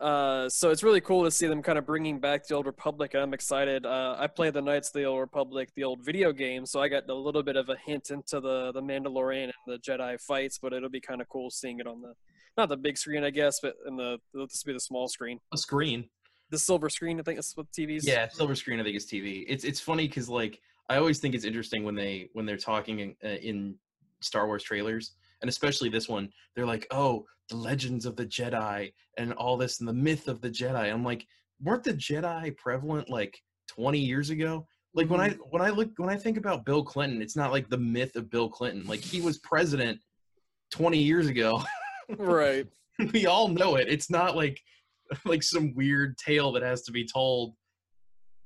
Uh, 0.01 0.49
so 0.49 0.71
it's 0.71 0.81
really 0.81 0.99
cool 1.01 1.23
to 1.23 1.29
see 1.29 1.45
them 1.45 1.61
kind 1.61 1.77
of 1.77 1.85
bringing 1.85 2.19
back 2.19 2.47
the 2.47 2.55
old 2.55 2.65
Republic. 2.65 3.13
I'm 3.13 3.33
excited. 3.35 3.85
Uh, 3.85 4.15
I 4.17 4.25
played 4.25 4.53
the 4.55 4.61
Knights 4.61 4.87
of 4.89 4.93
the 4.93 5.03
Old 5.05 5.19
Republic, 5.19 5.69
the 5.75 5.83
old 5.83 6.03
video 6.03 6.31
game, 6.33 6.65
so 6.65 6.81
I 6.81 6.87
got 6.87 7.07
a 7.07 7.13
little 7.13 7.43
bit 7.43 7.55
of 7.55 7.69
a 7.69 7.75
hint 7.77 8.09
into 8.09 8.39
the 8.39 8.71
the 8.71 8.81
Mandalorian 8.81 9.43
and 9.45 9.53
the 9.67 9.77
Jedi 9.77 10.19
fights. 10.19 10.57
But 10.57 10.73
it'll 10.73 10.89
be 10.89 10.99
kind 11.01 11.21
of 11.21 11.29
cool 11.29 11.51
seeing 11.51 11.79
it 11.79 11.85
on 11.87 12.01
the 12.01 12.13
not 12.57 12.69
the 12.69 12.77
big 12.77 12.97
screen, 12.97 13.23
I 13.23 13.29
guess, 13.29 13.59
but 13.61 13.75
in 13.87 13.95
the 13.95 14.17
this 14.33 14.63
will 14.65 14.71
be 14.71 14.73
the 14.73 14.79
small 14.79 15.07
screen, 15.07 15.39
A 15.53 15.57
screen. 15.57 16.09
the 16.49 16.57
silver 16.57 16.89
screen. 16.89 17.19
I 17.19 17.23
think 17.23 17.37
that's 17.37 17.55
what 17.55 17.71
TVs. 17.71 18.01
Yeah, 18.03 18.27
silver 18.27 18.55
screen. 18.55 18.79
I 18.79 18.83
think 18.83 18.97
is 18.97 19.05
TV. 19.05 19.45
It's 19.47 19.63
it's 19.63 19.79
funny 19.79 20.07
because 20.07 20.27
like 20.29 20.59
I 20.89 20.97
always 20.97 21.19
think 21.19 21.35
it's 21.35 21.45
interesting 21.45 21.83
when 21.83 21.93
they 21.95 22.29
when 22.33 22.45
they're 22.47 22.57
talking 22.57 22.99
in, 23.01 23.15
uh, 23.23 23.35
in 23.35 23.75
Star 24.21 24.47
Wars 24.47 24.63
trailers, 24.63 25.11
and 25.41 25.47
especially 25.49 25.89
this 25.89 26.09
one. 26.09 26.29
They're 26.55 26.65
like, 26.65 26.87
oh, 26.91 27.25
the 27.51 27.57
legends 27.57 28.05
of 28.07 28.15
the 28.15 28.25
Jedi 28.25 28.91
and 29.17 29.33
all 29.33 29.57
this 29.57 29.79
and 29.79 29.87
the 29.87 29.93
myth 29.93 30.27
of 30.27 30.41
the 30.41 30.49
Jedi. 30.49 30.91
I'm 30.91 31.03
like, 31.03 31.27
weren't 31.61 31.83
the 31.83 31.93
Jedi 31.93 32.57
prevalent 32.57 33.09
like 33.09 33.37
20 33.69 33.99
years 33.99 34.31
ago? 34.31 34.65
Like 34.93 35.09
when 35.09 35.21
I 35.21 35.29
mm-hmm. 35.29 35.41
when 35.49 35.61
I 35.61 35.69
look 35.69 35.91
when 35.97 36.09
I 36.09 36.17
think 36.17 36.37
about 36.37 36.65
Bill 36.65 36.83
Clinton, 36.83 37.21
it's 37.21 37.35
not 37.35 37.51
like 37.51 37.69
the 37.69 37.77
myth 37.77 38.15
of 38.15 38.29
Bill 38.29 38.49
Clinton. 38.49 38.85
Like 38.87 38.99
he 39.01 39.21
was 39.21 39.37
president 39.39 39.99
20 40.71 40.97
years 40.97 41.27
ago. 41.27 41.61
Right. 42.17 42.67
we 43.13 43.25
all 43.25 43.47
know 43.47 43.75
it. 43.75 43.87
It's 43.87 44.09
not 44.09 44.35
like 44.35 44.59
like 45.25 45.43
some 45.43 45.73
weird 45.75 46.17
tale 46.17 46.51
that 46.53 46.63
has 46.63 46.81
to 46.83 46.91
be 46.91 47.05
told. 47.05 47.53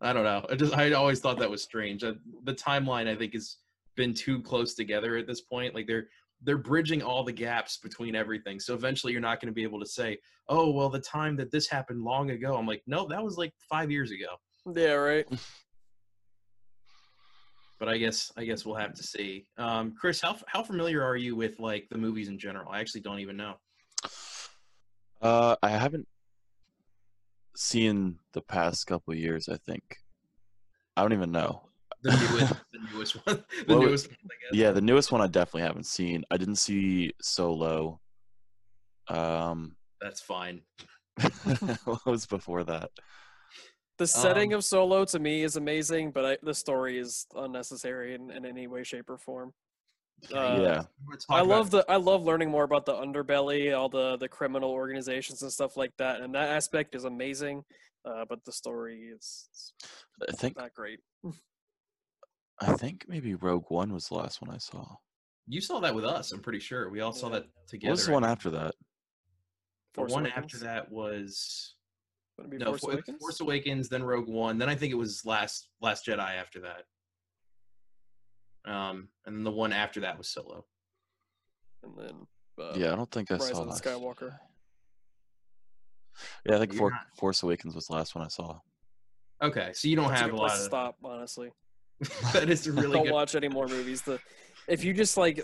I 0.02 0.14
don't 0.14 0.24
know. 0.24 0.46
I 0.50 0.56
just 0.56 0.74
I 0.74 0.92
always 0.92 1.20
thought 1.20 1.40
that 1.40 1.50
was 1.50 1.64
strange. 1.64 2.02
The 2.02 2.54
timeline 2.54 3.08
I 3.08 3.16
think 3.16 3.34
has 3.34 3.58
been 3.96 4.14
too 4.14 4.42
close 4.42 4.76
together 4.76 5.18
at 5.18 5.26
this 5.26 5.42
point. 5.42 5.74
Like 5.74 5.88
they're 5.88 6.10
they're 6.46 6.58
bridging 6.58 7.02
all 7.02 7.24
the 7.24 7.32
gaps 7.32 7.78
between 7.78 8.16
everything. 8.16 8.60
So 8.60 8.74
eventually 8.74 9.12
you're 9.12 9.22
not 9.22 9.42
going 9.42 9.48
to 9.48 9.54
be 9.54 9.64
able 9.64 9.80
to 9.80 9.86
say, 9.86 10.20
"Oh, 10.48 10.72
well 10.72 10.90
the 10.90 11.00
time 11.00 11.36
that 11.38 11.52
this 11.52 11.68
happened 11.68 12.04
long 12.04 12.30
ago." 12.32 12.56
I'm 12.56 12.68
like, 12.68 12.84
"No, 12.88 13.08
that 13.08 13.24
was 13.24 13.38
like 13.38 13.54
5 13.70 13.92
years 13.92 14.12
ago." 14.12 14.28
Yeah. 14.74 14.94
Right. 14.94 15.28
But 17.78 17.90
I 17.90 17.98
guess 17.98 18.32
I 18.38 18.46
guess 18.46 18.66
we'll 18.66 18.76
have 18.76 18.94
to 18.94 19.04
see. 19.04 19.48
Um 19.58 19.94
Chris, 20.00 20.22
how 20.22 20.38
how 20.48 20.64
familiar 20.64 21.04
are 21.04 21.18
you 21.18 21.36
with 21.36 21.60
like 21.60 21.88
the 21.90 21.98
movies 21.98 22.30
in 22.30 22.40
general? 22.40 22.72
I 22.72 22.80
actually 22.80 23.02
don't 23.02 23.20
even 23.20 23.36
know. 23.36 23.56
Uh, 25.22 25.56
I 25.64 25.70
haven't 25.70 26.08
seen 27.56 28.20
the 28.34 28.42
past 28.42 28.86
couple 28.88 29.14
of 29.14 29.20
years. 29.20 29.50
I 29.50 29.58
think 29.58 29.98
I 30.96 31.02
don't 31.02 31.14
even 31.14 31.32
know. 31.32 31.64
The 32.06 32.12
newest 32.30 32.54
the 32.72 32.80
newest 32.94 33.26
one. 33.26 33.44
The 33.68 33.74
Well, 33.74 33.80
newest 33.82 34.08
one, 34.10 34.18
I 34.26 34.36
guess. 34.52 34.60
Yeah, 34.60 34.72
the 34.72 34.82
newest 34.82 35.12
one 35.12 35.22
I 35.22 35.28
definitely 35.28 35.64
haven't 35.64 35.88
seen. 35.88 36.24
I 36.30 36.38
didn't 36.38 36.58
see 36.58 37.14
Solo. 37.22 38.00
Um, 39.08 39.76
That's 40.02 40.22
fine. 40.22 40.62
what 41.86 42.06
was 42.06 42.28
before 42.28 42.64
that? 42.66 42.92
The 43.98 44.06
setting 44.06 44.54
Um, 44.54 44.58
of 44.60 44.66
Solo 44.66 45.06
to 45.06 45.20
me 45.20 45.44
is 45.44 45.56
amazing, 45.56 46.12
but 46.12 46.26
I, 46.26 46.38
the 46.44 46.54
story 46.54 47.00
is 47.00 47.26
unnecessary 47.36 48.14
in, 48.14 48.30
in 48.30 48.46
any 48.46 48.68
way, 48.68 48.84
shape, 48.84 49.10
or 49.10 49.18
form. 49.18 49.54
Uh, 50.34 50.60
yeah, 50.62 50.84
I 51.30 51.42
love 51.42 51.72
the 51.72 51.84
I 51.90 51.96
love 51.98 52.24
learning 52.24 52.50
more 52.52 52.64
about 52.64 52.86
the 52.86 52.94
underbelly, 52.94 53.76
all 53.78 53.90
the 53.90 54.16
the 54.18 54.28
criminal 54.30 54.72
organizations 54.72 55.42
and 55.42 55.52
stuff 55.52 55.76
like 55.76 55.92
that, 55.98 56.22
and 56.22 56.36
that 56.36 56.50
aspect 56.50 56.94
is 56.96 57.04
amazing. 57.06 57.64
Uh, 58.06 58.24
but 58.30 58.44
the 58.46 58.52
story 58.52 59.10
is 59.16 59.50
is 59.54 59.74
I 60.30 60.32
think 60.34 60.56
not 60.58 60.74
great. 60.74 61.00
I 62.62 62.74
think 62.74 63.06
maybe 63.08 63.36
Rogue 63.36 63.66
One 63.70 63.94
was 63.94 64.08
the 64.08 64.16
last 64.16 64.42
one 64.42 64.50
I 64.54 64.58
saw. 64.58 64.96
You 65.48 65.62
saw 65.62 65.80
that 65.82 65.94
with 65.94 66.06
us. 66.06 66.32
I'm 66.32 66.40
pretty 66.40 66.60
sure 66.60 66.90
we 66.90 67.02
all 67.02 67.12
saw 67.14 67.30
that 67.30 67.46
together. 67.68 67.92
What 67.92 67.98
was 67.98 68.06
the 68.08 68.14
one 68.14 68.24
after 68.24 68.50
that? 68.52 68.74
The 69.94 70.02
Force 70.02 70.12
one 70.12 70.26
Awakens? 70.26 70.46
after 70.54 70.58
that 70.66 70.92
was 70.92 71.76
Would 72.38 72.46
it 72.48 72.52
be 72.52 72.58
no 72.58 72.66
Force 72.72 72.82
Force 72.82 72.94
Awakens? 72.94 73.20
Force 73.20 73.40
Awakens, 73.42 73.90
then 73.90 74.04
Rogue 74.04 74.28
One, 74.28 74.58
then 74.58 74.70
I 74.70 74.76
think 74.76 74.92
it 74.92 74.98
was 74.98 75.24
Last 75.26 75.68
Last 75.82 76.06
Jedi 76.08 76.20
after 76.36 76.62
that. 76.62 76.84
Um, 78.72 79.10
and 79.26 79.36
then 79.36 79.44
the 79.44 79.52
one 79.52 79.72
after 79.74 80.00
that 80.02 80.18
was 80.18 80.28
Solo. 80.28 80.66
and 81.84 81.94
then 81.98 82.28
uh, 82.60 82.74
yeah, 82.76 82.94
I 82.94 82.96
don't 82.96 83.12
think 83.12 83.30
I 83.32 83.36
Rise 83.36 83.50
saw 83.50 83.60
of 83.60 83.66
the 83.66 83.72
Last 83.72 83.84
Skywalker. 83.84 84.38
Yeah, 86.46 86.56
I 86.56 86.60
think 86.60 86.74
You're 86.74 86.90
For- 86.90 87.00
Force 87.18 87.44
Awakens 87.44 87.76
was 87.76 87.88
the 87.88 87.94
last 87.94 88.16
one 88.16 88.24
I 88.26 88.30
saw. 88.30 88.60
Okay, 89.44 89.72
so 89.74 89.88
you 89.90 89.98
don't 89.98 90.08
That's 90.10 90.22
have 90.22 90.32
good 90.32 90.40
a 90.40 90.42
lot 90.42 90.48
to 90.48 90.54
of. 90.56 90.60
stop. 90.62 90.96
Honestly, 91.04 91.52
that 92.34 92.50
is 92.50 92.70
really 92.70 92.92
don't 92.94 93.04
good. 93.06 93.14
watch 93.14 93.36
any 93.36 93.48
more 93.48 93.68
movies. 93.68 94.02
The 94.02 94.20
if 94.68 94.84
you 94.84 94.94
just 94.94 95.18
like 95.18 95.44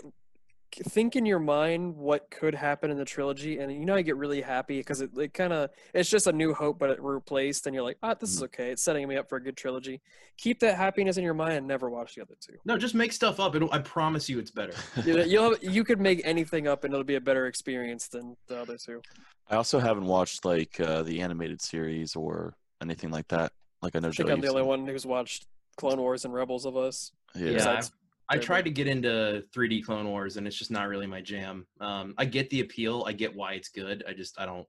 think 0.74 1.16
in 1.16 1.26
your 1.26 1.38
mind 1.38 1.94
what 1.96 2.30
could 2.30 2.54
happen 2.54 2.90
in 2.90 2.96
the 2.96 3.04
trilogy, 3.04 3.58
and 3.58 3.70
you 3.72 3.84
know 3.84 3.94
I 3.94 4.02
get 4.02 4.16
really 4.16 4.40
happy 4.40 4.78
because 4.78 5.00
it, 5.02 5.10
it 5.18 5.34
kind 5.34 5.52
of 5.52 5.70
it's 5.92 6.08
just 6.08 6.26
a 6.26 6.32
New 6.32 6.54
Hope, 6.54 6.78
but 6.78 6.90
it 6.90 7.02
replaced, 7.02 7.66
and 7.66 7.74
you're 7.74 7.84
like, 7.84 7.98
ah, 8.02 8.14
this 8.14 8.30
Mm. 8.30 8.36
is 8.36 8.42
okay. 8.44 8.70
It's 8.70 8.82
setting 8.82 9.06
me 9.06 9.16
up 9.16 9.28
for 9.28 9.36
a 9.36 9.42
good 9.42 9.56
trilogy. 9.56 10.00
Keep 10.38 10.60
that 10.60 10.76
happiness 10.76 11.18
in 11.18 11.24
your 11.24 11.34
mind 11.34 11.54
and 11.54 11.66
never 11.66 11.90
watch 11.90 12.14
the 12.14 12.22
other 12.22 12.36
two. 12.40 12.54
No, 12.64 12.78
just 12.78 12.94
make 12.94 13.12
stuff 13.12 13.38
up. 13.38 13.54
It'll, 13.54 13.70
I 13.72 13.78
promise 13.80 14.28
you, 14.30 14.38
it's 14.38 14.50
better. 14.50 14.72
You 15.04 15.16
know, 15.16 15.24
you'll 15.24 15.56
you 15.60 15.84
could 15.84 16.00
make 16.00 16.22
anything 16.24 16.66
up, 16.66 16.84
and 16.84 16.92
it'll 16.94 17.04
be 17.04 17.16
a 17.16 17.20
better 17.20 17.46
experience 17.46 18.08
than 18.08 18.36
the 18.48 18.58
other 18.58 18.76
two. 18.78 19.02
I 19.50 19.56
also 19.56 19.78
haven't 19.78 20.06
watched 20.06 20.44
like 20.44 20.80
uh, 20.80 21.02
the 21.02 21.20
animated 21.20 21.60
series 21.60 22.16
or 22.16 22.54
anything 22.80 23.10
like 23.10 23.28
that. 23.28 23.52
Like 23.82 23.94
I 23.94 23.98
know 23.98 24.08
I 24.08 24.12
think 24.12 24.28
Joe, 24.28 24.34
I'm 24.34 24.40
the 24.40 24.48
only 24.48 24.62
one 24.62 24.86
who's 24.86 25.04
watched 25.04 25.46
Clone 25.76 26.00
Wars 26.00 26.24
and 26.24 26.32
Rebels 26.32 26.66
of 26.66 26.76
us. 26.76 27.12
Yeah, 27.34 27.50
Yeah, 27.50 27.80
I 28.28 28.38
tried 28.38 28.64
to 28.64 28.70
get 28.70 28.86
into 28.86 29.44
3D 29.54 29.84
Clone 29.84 30.08
Wars, 30.08 30.36
and 30.36 30.46
it's 30.46 30.56
just 30.56 30.70
not 30.70 30.88
really 30.88 31.06
my 31.06 31.20
jam. 31.20 31.66
Um, 31.80 32.14
I 32.16 32.24
get 32.24 32.48
the 32.50 32.60
appeal. 32.60 33.04
I 33.06 33.12
get 33.12 33.34
why 33.34 33.52
it's 33.52 33.68
good. 33.68 34.04
I 34.08 34.14
just 34.14 34.40
I 34.40 34.46
don't. 34.46 34.66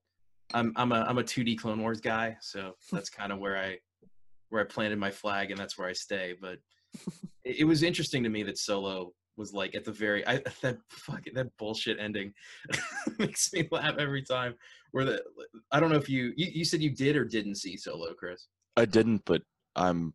I'm 0.54 0.74
I'm 0.76 0.92
a 0.92 1.06
I'm 1.08 1.18
a 1.18 1.24
2D 1.24 1.58
Clone 1.60 1.82
Wars 1.82 2.02
guy, 2.02 2.36
so 2.42 2.76
that's 2.92 3.10
kind 3.22 3.32
of 3.32 3.40
where 3.40 3.58
I 3.58 3.78
where 4.50 4.62
I 4.62 4.66
planted 4.66 5.00
my 5.00 5.12
flag, 5.12 5.52
and 5.52 5.60
that's 5.60 5.78
where 5.78 5.88
I 5.88 5.94
stay. 5.94 6.36
But 6.40 6.60
it, 7.44 7.60
it 7.60 7.64
was 7.64 7.84
interesting 7.84 8.24
to 8.24 8.30
me 8.30 8.44
that 8.44 8.58
Solo 8.58 9.14
was 9.36 9.54
like 9.54 9.76
at 9.76 9.84
the 9.84 9.92
very 9.92 10.28
I 10.28 10.38
that 10.62 10.78
fucking 10.90 11.34
that 11.36 11.56
bullshit 11.58 12.00
ending 12.00 12.34
makes 13.20 13.52
me 13.54 13.68
laugh 13.72 13.96
every 13.98 14.24
time. 14.24 14.56
Where 14.92 15.06
the 15.06 15.24
I 15.72 15.80
don't 15.80 15.90
know 15.90 15.98
if 15.98 16.10
you 16.10 16.34
you, 16.36 16.48
you 16.54 16.66
said 16.66 16.82
you 16.82 16.90
did 16.90 17.16
or 17.16 17.24
didn't 17.26 17.56
see 17.56 17.78
Solo, 17.78 18.14
Chris. 18.14 18.48
I 18.76 18.86
didn't, 18.86 19.24
but 19.26 19.42
I'm. 19.76 20.14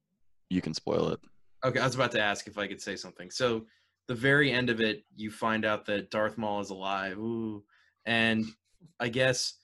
You 0.51 0.61
can 0.61 0.75
spoil 0.75 1.11
it. 1.11 1.21
Okay, 1.65 1.81
I 1.81 1.85
was 1.85 1.95
about 1.95 2.13
to 2.13 2.21
ask 2.21 2.47
if 2.47 2.59
I 2.59 2.67
could 2.67 2.81
say 2.81 2.97
something. 2.97 3.31
So, 3.31 3.67
the 4.07 4.15
very 4.15 4.51
end 4.51 4.71
of 4.71 4.81
it, 4.81 5.05
you 5.17 5.31
find 5.31 5.67
out 5.67 5.85
that 5.87 6.11
Darth 6.11 6.39
Maul 6.39 6.61
is 6.61 6.71
alive. 6.71 7.19
Ooh. 7.19 7.63
And 8.07 8.47
I 8.99 9.09
guess 9.09 9.55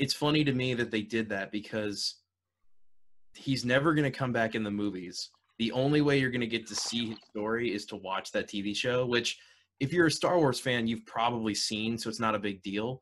it's 0.00 0.14
funny 0.14 0.42
to 0.42 0.52
me 0.52 0.74
that 0.74 0.90
they 0.90 1.02
did 1.02 1.28
that 1.28 1.52
because 1.52 2.16
he's 3.36 3.64
never 3.64 3.94
going 3.94 4.10
to 4.10 4.18
come 4.18 4.32
back 4.32 4.56
in 4.56 4.64
the 4.64 4.70
movies. 4.70 5.30
The 5.58 5.70
only 5.70 6.00
way 6.00 6.18
you're 6.18 6.32
going 6.32 6.40
to 6.40 6.48
get 6.48 6.66
to 6.66 6.74
see 6.74 7.10
his 7.10 7.18
story 7.30 7.72
is 7.72 7.86
to 7.86 7.96
watch 7.96 8.32
that 8.32 8.48
TV 8.48 8.74
show, 8.74 9.06
which, 9.06 9.38
if 9.78 9.92
you're 9.92 10.06
a 10.06 10.10
Star 10.10 10.38
Wars 10.38 10.58
fan, 10.58 10.88
you've 10.88 11.06
probably 11.06 11.54
seen, 11.54 11.96
so 11.96 12.08
it's 12.08 12.20
not 12.20 12.34
a 12.34 12.40
big 12.40 12.62
deal. 12.62 13.00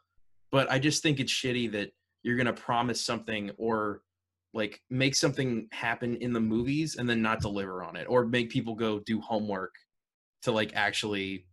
But 0.52 0.70
I 0.70 0.78
just 0.78 1.02
think 1.02 1.20
it's 1.20 1.32
shitty 1.32 1.72
that 1.72 1.92
you're 2.22 2.36
going 2.36 2.46
to 2.46 2.52
promise 2.52 3.00
something 3.00 3.50
or 3.56 4.02
like 4.52 4.80
make 4.90 5.14
something 5.14 5.68
happen 5.72 6.16
in 6.16 6.32
the 6.32 6.40
movies 6.40 6.96
and 6.96 7.08
then 7.08 7.22
not 7.22 7.40
deliver 7.40 7.82
on 7.84 7.96
it 7.96 8.06
or 8.08 8.24
make 8.26 8.50
people 8.50 8.74
go 8.74 8.98
do 9.00 9.20
homework 9.20 9.74
to 10.42 10.50
like 10.52 10.72
actually 10.74 11.46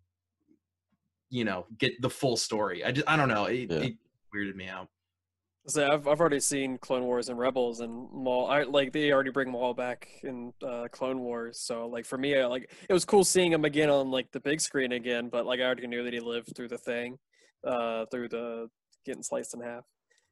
you 1.29 1.43
know 1.45 1.65
get 1.77 1.91
the 2.01 2.09
full 2.09 2.35
story 2.37 2.83
i 2.83 2.91
just 2.91 3.07
i 3.07 3.15
don't 3.15 3.27
know 3.29 3.45
it, 3.45 3.69
Yeah. 3.69 3.77
it 3.79 3.93
weirded 4.33 4.55
me 4.55 4.67
out 4.67 4.87
So 5.67 5.85
I've 5.85 6.07
I've 6.07 6.19
already 6.21 6.39
seen 6.39 6.77
Clone 6.77 7.03
Wars 7.03 7.27
and 7.29 7.37
Rebels 7.37 7.81
and 7.81 7.91
Maul. 8.13 8.47
I 8.49 8.63
like 8.63 8.93
they 8.93 9.11
already 9.11 9.31
bring 9.31 9.51
Maul 9.51 9.73
back 9.73 10.07
in 10.23 10.53
uh, 10.63 10.87
Clone 10.93 11.19
Wars. 11.19 11.59
So 11.59 11.87
like 11.87 12.05
for 12.05 12.17
me, 12.17 12.39
I, 12.39 12.45
like 12.45 12.71
it 12.89 12.93
was 12.93 13.03
cool 13.03 13.25
seeing 13.25 13.51
him 13.51 13.65
again 13.65 13.89
on 13.89 14.09
like 14.09 14.31
the 14.31 14.39
big 14.39 14.61
screen 14.61 14.93
again. 14.93 15.27
But 15.29 15.45
like 15.45 15.59
I 15.59 15.63
already 15.63 15.85
knew 15.87 16.03
that 16.05 16.13
he 16.13 16.21
lived 16.21 16.55
through 16.55 16.69
the 16.69 16.77
thing, 16.77 17.17
uh, 17.65 18.05
through 18.11 18.29
the 18.29 18.69
getting 19.05 19.23
sliced 19.23 19.53
in 19.55 19.59
half. 19.61 19.83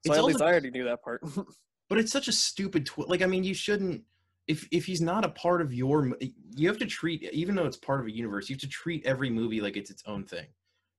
So 0.06 0.12
It's 0.14 0.18
at 0.20 0.24
least 0.24 0.36
also- 0.40 0.46
I 0.46 0.52
already 0.52 0.72
knew 0.72 0.86
that 0.86 1.04
part. 1.04 1.22
But 1.90 2.00
it's 2.00 2.12
such 2.12 2.28
a 2.28 2.32
stupid 2.32 2.86
twi- 2.86 3.06
like 3.08 3.22
I 3.22 3.28
mean 3.28 3.44
you 3.44 3.54
shouldn't 3.54 4.04
if 4.48 4.68
if 4.72 4.86
he's 4.86 5.02
not 5.02 5.26
a 5.26 5.30
part 5.30 5.62
of 5.62 5.74
your 5.74 6.16
you 6.56 6.68
have 6.68 6.78
to 6.80 6.86
treat 6.86 7.24
even 7.32 7.56
though 7.56 7.66
it's 7.66 7.78
part 7.78 8.00
of 8.00 8.08
a 8.08 8.16
universe 8.16 8.50
you 8.50 8.56
have 8.56 8.62
to 8.62 8.70
treat 8.70 9.06
every 9.06 9.30
movie 9.30 9.62
like 9.62 9.78
it's 9.78 9.92
its 9.92 10.04
own 10.06 10.26
thing. 10.26 10.48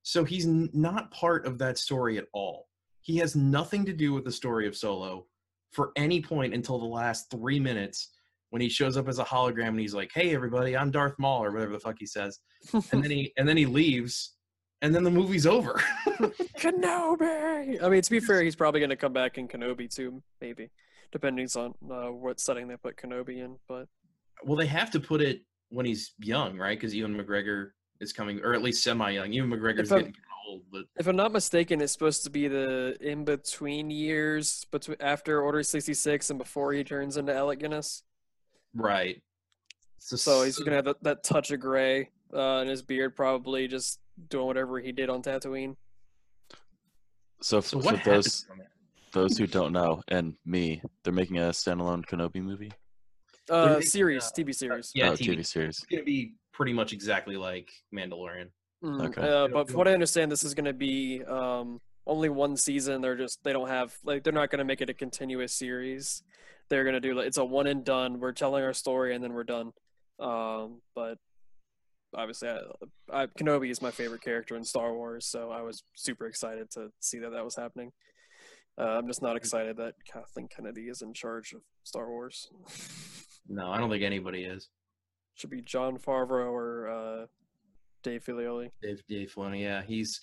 So 0.03 0.25
he's 0.25 0.47
n- 0.47 0.71
not 0.73 1.11
part 1.11 1.47
of 1.47 1.59
that 1.59 1.79
story 1.79 2.17
at 2.19 2.27
all. 2.33 2.69
He 3.03 3.17
has 3.19 3.35
nothing 3.35 3.85
to 3.87 3.93
do 3.93 4.13
with 4.13 4.25
the 4.25 4.33
story 4.33 4.67
of 4.67 4.77
Solo 4.77 5.27
for 5.73 5.91
any 5.97 6.21
point 6.21 6.55
until 6.55 6.79
the 6.79 6.87
last 6.87 7.31
3 7.31 7.59
minutes 7.61 8.13
when 8.51 8.63
he 8.63 8.69
shows 8.69 8.97
up 8.97 9.09
as 9.09 9.19
a 9.19 9.25
hologram 9.25 9.69
and 9.69 9.81
he's 9.81 9.95
like, 9.95 10.11
"Hey 10.15 10.35
everybody, 10.35 10.77
I'm 10.77 10.91
Darth 10.93 11.19
Maul" 11.19 11.43
or 11.45 11.51
whatever 11.51 11.73
the 11.73 11.81
fuck 11.81 11.97
he 11.99 12.07
says. 12.07 12.39
And 12.93 13.03
then 13.03 13.11
he 13.11 13.33
and 13.37 13.49
then 13.49 13.57
he 13.57 13.67
leaves 13.67 14.36
and 14.83 14.95
then 14.95 15.05
the 15.05 15.11
movie's 15.11 15.47
over. 15.47 15.81
Kenobi. 16.59 17.83
I 17.83 17.89
mean, 17.89 18.03
to 18.03 18.11
be 18.11 18.21
fair, 18.21 18.43
he's 18.43 18.57
probably 18.57 18.81
going 18.81 18.91
to 18.91 18.97
come 18.97 19.13
back 19.13 19.39
in 19.39 19.49
Kenobi 19.49 19.93
too, 19.93 20.23
maybe, 20.41 20.71
depending 21.13 21.49
on 21.57 21.75
uh, 21.91 22.13
what 22.13 22.41
setting 22.41 22.69
they 22.69 22.77
put 22.77 22.97
Kenobi 22.97 23.39
in. 23.39 23.57
But 23.69 23.89
well, 24.45 24.57
they 24.57 24.67
have 24.67 24.91
to 24.93 25.01
put 25.01 25.21
it 25.21 25.43
when 25.71 25.87
he's 25.87 26.13
young, 26.19 26.59
right? 26.59 26.79
Because 26.79 26.95
Ewan 26.95 27.15
McGregor 27.15 27.71
is 28.01 28.13
coming, 28.13 28.41
or 28.41 28.55
at 28.55 28.63
least 28.63 28.85
semi-young. 28.85 29.33
Ewan 29.33 29.51
McGregor's 29.51 29.89
getting 29.89 30.15
old, 30.47 30.63
but 30.71 30.83
if 30.99 31.07
I'm 31.07 31.17
not 31.17 31.33
mistaken, 31.33 31.81
it's 31.81 31.93
supposed 31.93 32.25
to 32.25 32.31
be 32.31 32.49
the 32.49 32.97
in 33.01 33.25
between 33.25 33.91
years 33.91 34.67
between 34.71 34.99
after 35.01 35.41
Order 35.41 35.63
66 35.63 36.31
and 36.31 36.39
before 36.39 36.73
he 36.73 36.85
turns 36.85 37.17
into 37.17 37.35
Alec 37.35 37.61
Guinness. 37.61 38.03
right. 38.75 39.23
So 39.99 40.45
he's 40.45 40.59
gonna 40.59 40.77
have 40.77 40.85
that, 40.85 41.03
that 41.03 41.25
touch 41.25 41.51
of 41.51 41.59
gray 41.59 42.11
uh, 42.33 42.61
in 42.63 42.69
his 42.69 42.83
beard, 42.83 43.17
probably 43.17 43.67
just 43.67 43.99
doing 44.29 44.47
whatever 44.47 44.79
he 44.81 44.93
did 44.93 45.09
on 45.11 45.23
Tatooine. 45.23 45.77
So, 47.43 47.61
So 47.61 47.79
f- 47.79 47.85
what 47.85 48.03
for 48.03 48.11
those 48.11 48.47
those 49.13 49.39
who 49.39 49.47
don't 49.47 49.73
know, 49.73 50.03
and 50.09 50.35
me, 50.45 50.83
they're 51.03 51.13
making 51.13 51.39
a 51.39 51.49
standalone 51.51 52.05
Kenobi 52.05 52.43
movie. 52.43 52.73
Uh, 53.49 53.67
making, 53.75 53.83
series, 53.83 54.25
uh, 54.25 54.31
TV 54.37 54.55
series. 54.55 54.93
Yeah, 54.95 55.11
oh, 55.11 55.13
TV. 55.13 55.37
TV 55.39 55.47
series. 55.47 55.79
It's 55.79 55.87
gonna 55.87 56.03
be 56.03 56.35
pretty 56.53 56.73
much 56.73 56.93
exactly 56.93 57.37
like 57.37 57.71
Mandalorian. 57.95 58.49
Mm, 58.83 59.07
Okay. 59.07 59.23
Uh, 59.23 59.49
but 59.49 59.69
from 59.69 59.77
what 59.77 59.89
I 59.89 59.95
understand, 59.95 60.31
this 60.31 60.45
is 60.45 60.55
going 60.55 60.67
to 60.67 60.73
be 60.73 61.23
um, 61.25 61.81
only 62.07 62.29
one 62.29 62.57
season. 62.57 63.01
They're 63.01 63.17
just 63.17 63.43
they 63.43 63.53
don't 63.53 63.69
have 63.69 63.97
like 64.05 64.23
they're 64.23 64.33
not 64.33 64.51
going 64.51 64.59
to 64.59 64.65
make 64.65 64.81
it 64.81 64.91
a 64.91 64.95
continuous 64.95 65.53
series. 65.53 66.23
They're 66.69 66.85
going 66.85 66.95
to 66.95 67.01
do 67.01 67.15
like 67.15 67.27
it's 67.27 67.39
a 67.39 67.45
one 67.45 67.67
and 67.67 67.85
done. 67.85 68.21
We're 68.21 68.33
telling 68.33 68.65
our 68.65 68.73
story 68.75 69.15
and 69.15 69.23
then 69.23 69.33
we're 69.33 69.45
done. 69.45 69.73
Um, 70.19 70.81
but 70.95 71.19
obviously, 72.15 72.49
I, 72.49 72.59
I, 73.13 73.27
Kenobi 73.27 73.71
is 73.71 73.83
my 73.83 73.91
favorite 73.91 74.23
character 74.23 74.57
in 74.57 74.65
Star 74.65 74.95
Wars, 74.95 75.27
so 75.27 75.51
I 75.51 75.63
was 75.63 75.83
super 75.95 76.27
excited 76.27 76.71
to 76.73 76.91
see 77.01 77.19
that 77.21 77.33
that 77.33 77.45
was 77.45 77.57
happening. 77.57 77.93
Uh, 78.79 78.99
I'm 78.99 79.07
just 79.07 79.23
not 79.23 79.37
excited 79.37 79.77
that 79.79 79.95
Kathleen 80.11 80.49
Kennedy 80.49 80.83
is 80.83 81.03
in 81.03 81.15
charge 81.15 81.53
of 81.53 81.63
Star 81.85 82.09
Wars. 82.09 82.49
No, 83.49 83.71
I 83.71 83.79
don't 83.79 83.89
think 83.89 84.03
anybody 84.03 84.43
is. 84.43 84.71
Should 85.35 85.51
be 85.51 85.63
Jon 85.63 85.99
Favreau 85.99 86.51
or 86.51 86.89
uh, 86.89 87.27
Dave 88.03 88.25
Filoni. 88.25 88.71
Dave, 88.83 89.03
Dave 89.09 89.33
Filoni, 89.33 89.63
yeah, 89.63 89.83
he's. 89.87 90.21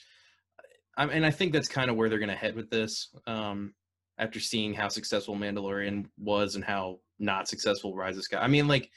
I 0.98 1.06
and 1.06 1.26
I 1.26 1.32
think 1.32 1.54
that's 1.54 1.70
kind 1.70 1.90
of 1.90 1.96
where 1.96 2.10
they're 2.10 2.20
gonna 2.20 2.36
head 2.36 2.54
with 2.54 2.70
this. 2.70 3.16
Um, 3.26 3.74
after 4.18 4.40
seeing 4.40 4.74
how 4.74 4.88
successful 4.88 5.36
Mandalorian 5.36 6.06
was 6.18 6.56
and 6.56 6.64
how 6.64 7.00
not 7.20 7.48
successful 7.48 7.96
Rise 7.96 8.18
of 8.18 8.24
Sky. 8.24 8.38
I 8.38 8.48
mean, 8.48 8.68
like, 8.68 8.90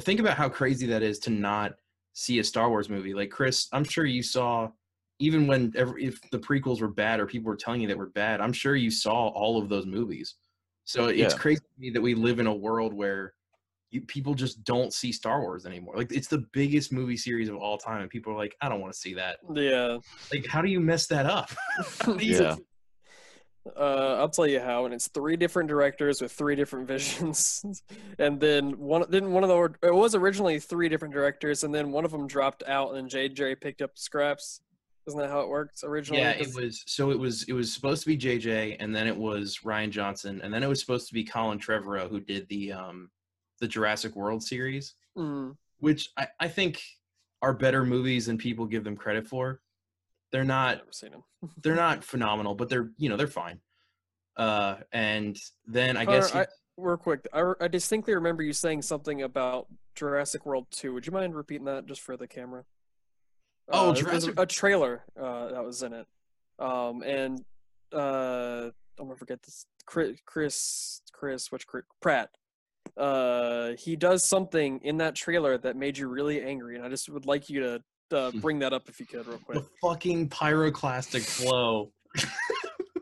think 0.00 0.20
about 0.20 0.36
how 0.36 0.48
crazy 0.48 0.86
that 0.86 1.02
is 1.02 1.18
to 1.20 1.30
not 1.30 1.72
see 2.14 2.38
a 2.38 2.44
Star 2.44 2.70
Wars 2.70 2.88
movie. 2.88 3.12
Like 3.12 3.30
Chris, 3.30 3.68
I'm 3.72 3.84
sure 3.84 4.06
you 4.06 4.22
saw, 4.22 4.70
even 5.18 5.46
when 5.46 5.72
every, 5.76 6.04
if 6.04 6.18
the 6.30 6.38
prequels 6.38 6.80
were 6.80 6.88
bad 6.88 7.20
or 7.20 7.26
people 7.26 7.48
were 7.48 7.56
telling 7.56 7.80
you 7.82 7.88
that 7.88 7.98
were 7.98 8.06
bad, 8.10 8.40
I'm 8.40 8.52
sure 8.52 8.76
you 8.76 8.90
saw 8.90 9.28
all 9.28 9.60
of 9.60 9.68
those 9.68 9.84
movies. 9.86 10.36
So 10.84 11.06
it's 11.06 11.34
Yeah. 11.34 11.38
crazy 11.38 11.60
to 11.60 11.80
me 11.80 11.90
that 11.90 12.00
we 12.00 12.14
live 12.14 12.38
in 12.40 12.46
a 12.46 12.54
world 12.54 12.94
where 12.94 13.34
you, 13.90 14.00
people 14.02 14.34
just 14.34 14.64
don't 14.64 14.92
see 14.92 15.12
Star 15.12 15.40
Wars 15.40 15.66
anymore. 15.66 15.94
Like 15.96 16.12
it's 16.12 16.28
the 16.28 16.44
biggest 16.52 16.92
movie 16.92 17.16
series 17.16 17.48
of 17.48 17.56
all 17.56 17.78
time, 17.78 18.00
and 18.02 18.10
people 18.10 18.32
are 18.32 18.36
like, 18.36 18.56
I 18.60 18.68
don't 18.68 18.80
want 18.80 18.92
to 18.92 18.98
see 18.98 19.14
that. 19.14 19.38
Yeah. 19.54 19.98
Like, 20.32 20.46
how 20.46 20.62
do 20.62 20.68
you 20.68 20.80
mess 20.80 21.06
that 21.08 21.26
up? 21.26 21.50
How 22.00 22.14
do 22.14 22.24
you- 22.26 22.40
Yeah. 22.40 22.56
Uh, 23.76 24.16
I'll 24.18 24.28
tell 24.28 24.46
you 24.46 24.60
how, 24.60 24.84
and 24.84 24.92
it's 24.92 25.08
three 25.08 25.36
different 25.36 25.68
directors 25.68 26.20
with 26.20 26.32
three 26.32 26.54
different 26.54 26.86
visions, 26.88 27.82
and 28.18 28.38
then 28.38 28.78
one 28.78 29.02
didn't 29.10 29.32
one 29.32 29.42
of 29.42 29.48
the 29.48 29.86
it 29.86 29.94
was 29.94 30.14
originally 30.14 30.60
three 30.60 30.88
different 30.88 31.14
directors, 31.14 31.64
and 31.64 31.74
then 31.74 31.90
one 31.90 32.04
of 32.04 32.10
them 32.10 32.26
dropped 32.26 32.62
out, 32.66 32.94
and 32.94 33.10
JJ 33.10 33.60
picked 33.60 33.80
up 33.80 33.92
scraps. 33.94 34.60
Isn't 35.06 35.20
that 35.20 35.30
how 35.30 35.40
it 35.40 35.48
works 35.48 35.84
originally? 35.84 36.22
Yeah, 36.22 36.30
it 36.30 36.54
was. 36.54 36.82
So 36.86 37.10
it 37.10 37.18
was. 37.18 37.44
It 37.44 37.52
was 37.52 37.72
supposed 37.72 38.02
to 38.02 38.08
be 38.08 38.18
JJ, 38.18 38.76
and 38.80 38.94
then 38.94 39.06
it 39.06 39.16
was 39.16 39.60
Rian 39.64 39.90
Johnson, 39.90 40.40
and 40.42 40.52
then 40.52 40.62
it 40.62 40.68
was 40.68 40.80
supposed 40.80 41.08
to 41.08 41.14
be 41.14 41.24
Colin 41.24 41.58
Trevorrow 41.58 42.08
who 42.08 42.20
did 42.20 42.48
the 42.48 42.72
um 42.72 43.10
the 43.60 43.68
Jurassic 43.68 44.14
World 44.16 44.42
series, 44.42 44.94
Mm, 45.16 45.56
which 45.78 46.10
I, 46.16 46.26
I 46.40 46.48
think 46.48 46.82
are 47.40 47.54
better 47.54 47.84
movies 47.84 48.26
than 48.26 48.36
people 48.36 48.66
give 48.66 48.84
them 48.84 48.96
credit 48.96 49.26
for. 49.26 49.60
They're 50.34 50.44
not. 50.44 50.78
never 50.78 50.90
seen 50.90 51.12
him. 51.12 51.22
They're 51.62 51.76
not 51.76 52.02
phenomenal, 52.02 52.56
but 52.56 52.68
they're 52.68 52.90
you 52.98 53.08
know 53.08 53.16
they're 53.16 53.28
fine. 53.28 53.60
Uh, 54.36 54.78
and 54.92 55.36
then 55.64 55.96
I 55.96 56.04
guess 56.04 56.32
he- 56.32 56.40
Real 56.76 56.96
quick, 56.96 57.28
I, 57.32 57.52
I 57.60 57.68
distinctly 57.68 58.16
remember 58.16 58.42
you 58.42 58.52
saying 58.52 58.82
something 58.82 59.22
about 59.22 59.68
Jurassic 59.94 60.44
World 60.44 60.66
Two. 60.72 60.92
Would 60.94 61.06
you 61.06 61.12
mind 61.12 61.36
repeating 61.36 61.66
that 61.66 61.86
just 61.86 62.00
for 62.00 62.16
the 62.16 62.26
camera? 62.26 62.64
Oh, 63.68 63.90
Uh, 63.90 63.94
Jurassic- 63.94 64.34
a 64.40 64.44
trailer 64.44 65.04
uh, 65.16 65.52
that 65.52 65.62
was 65.64 65.84
in 65.84 65.92
it, 65.92 66.06
um, 66.58 67.04
and 67.04 67.40
uh, 67.94 68.70
I'm 68.98 69.06
gonna 69.06 69.14
forget 69.14 69.40
this. 69.44 69.66
Chris, 69.86 70.18
Chris, 70.26 71.00
Chris, 71.12 71.52
which 71.52 71.64
Chris, 71.68 71.84
Pratt. 72.02 72.30
Uh, 72.96 73.74
he 73.78 73.94
does 73.94 74.24
something 74.24 74.80
in 74.82 74.96
that 74.98 75.14
trailer 75.14 75.56
that 75.58 75.76
made 75.76 75.96
you 75.96 76.08
really 76.08 76.42
angry, 76.42 76.74
and 76.74 76.84
I 76.84 76.88
just 76.88 77.08
would 77.08 77.24
like 77.24 77.48
you 77.48 77.60
to 77.60 77.82
uh, 78.12 78.30
bring 78.40 78.58
that 78.60 78.72
up 78.72 78.88
if 78.88 79.00
you 79.00 79.06
could, 79.06 79.26
real 79.26 79.38
quick. 79.38 79.58
the 79.58 79.66
fucking 79.82 80.28
pyroclastic 80.28 81.22
flow 81.22 81.90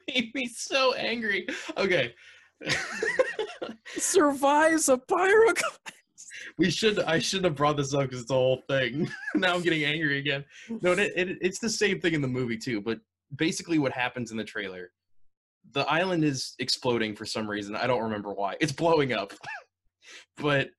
made 0.09 0.35
me 0.35 0.47
so 0.47 0.95
angry. 0.95 1.47
Okay. 1.77 2.15
Survives 3.87 4.88
a 4.88 4.97
pyro. 4.97 5.53
we 6.59 6.71
should 6.71 6.99
i 7.01 7.19
shouldn't 7.19 7.47
have 7.47 7.55
brought 7.55 7.77
this 7.77 7.95
up 7.95 8.03
because 8.03 8.21
it's 8.21 8.29
the 8.29 8.35
whole 8.35 8.62
thing 8.69 9.09
now 9.35 9.55
i'm 9.55 9.62
getting 9.62 9.85
angry 9.85 10.19
again 10.19 10.45
no 10.83 10.93
it, 10.93 11.12
it, 11.17 11.38
it's 11.41 11.59
the 11.59 11.69
same 11.69 12.01
thing 12.01 12.15
in 12.15 12.21
the 12.21 12.29
movie 12.29 12.57
too 12.59 12.81
but 12.81 12.99
basically 13.37 13.79
what 13.79 13.93
happens 13.93 14.31
in 14.31 14.37
the 14.37 14.45
trailer 14.45 14.91
the 15.73 15.81
island 15.91 16.25
is 16.25 16.55
exploding 16.59 17.15
for 17.17 17.25
some 17.25 17.49
reason 17.49 17.75
i 17.77 17.87
don't 17.87 18.03
remember 18.03 18.33
why 18.33 18.57
it's 18.61 18.73
blowing 18.73 19.12
up 19.12 19.33
but 20.37 20.71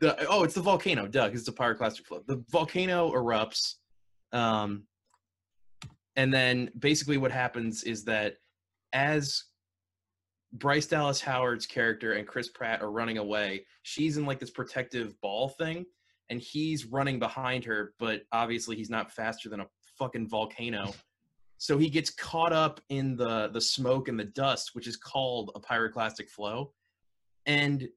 the 0.00 0.26
oh 0.28 0.42
it's 0.42 0.54
the 0.54 0.60
volcano 0.60 1.06
Doug. 1.06 1.34
it's 1.34 1.48
a 1.48 1.52
pyroclastic 1.52 2.04
flow 2.06 2.22
the 2.26 2.42
volcano 2.50 3.12
erupts 3.12 3.74
um 4.32 4.84
and 6.16 6.32
then 6.32 6.70
basically 6.78 7.16
what 7.16 7.32
happens 7.32 7.84
is 7.84 8.04
that 8.04 8.36
as 8.92 9.44
Bryce 10.52 10.86
Dallas 10.86 11.20
Howard's 11.20 11.66
character 11.66 12.12
and 12.12 12.26
Chris 12.26 12.48
Pratt 12.48 12.82
are 12.82 12.90
running 12.90 13.18
away. 13.18 13.64
She's 13.82 14.18
in 14.18 14.26
like 14.26 14.38
this 14.38 14.50
protective 14.50 15.18
ball 15.22 15.48
thing, 15.48 15.86
and 16.28 16.40
he's 16.40 16.84
running 16.84 17.18
behind 17.18 17.64
her, 17.64 17.94
but 17.98 18.22
obviously 18.32 18.76
he's 18.76 18.90
not 18.90 19.12
faster 19.12 19.48
than 19.48 19.60
a 19.60 19.66
fucking 19.98 20.28
volcano. 20.28 20.92
So 21.56 21.78
he 21.78 21.88
gets 21.88 22.10
caught 22.10 22.52
up 22.52 22.80
in 22.90 23.16
the 23.16 23.48
the 23.48 23.60
smoke 23.60 24.08
and 24.08 24.18
the 24.18 24.24
dust, 24.24 24.70
which 24.74 24.86
is 24.86 24.96
called 24.96 25.52
a 25.54 25.60
pyroclastic 25.60 26.28
flow. 26.28 26.72
And 27.46 27.88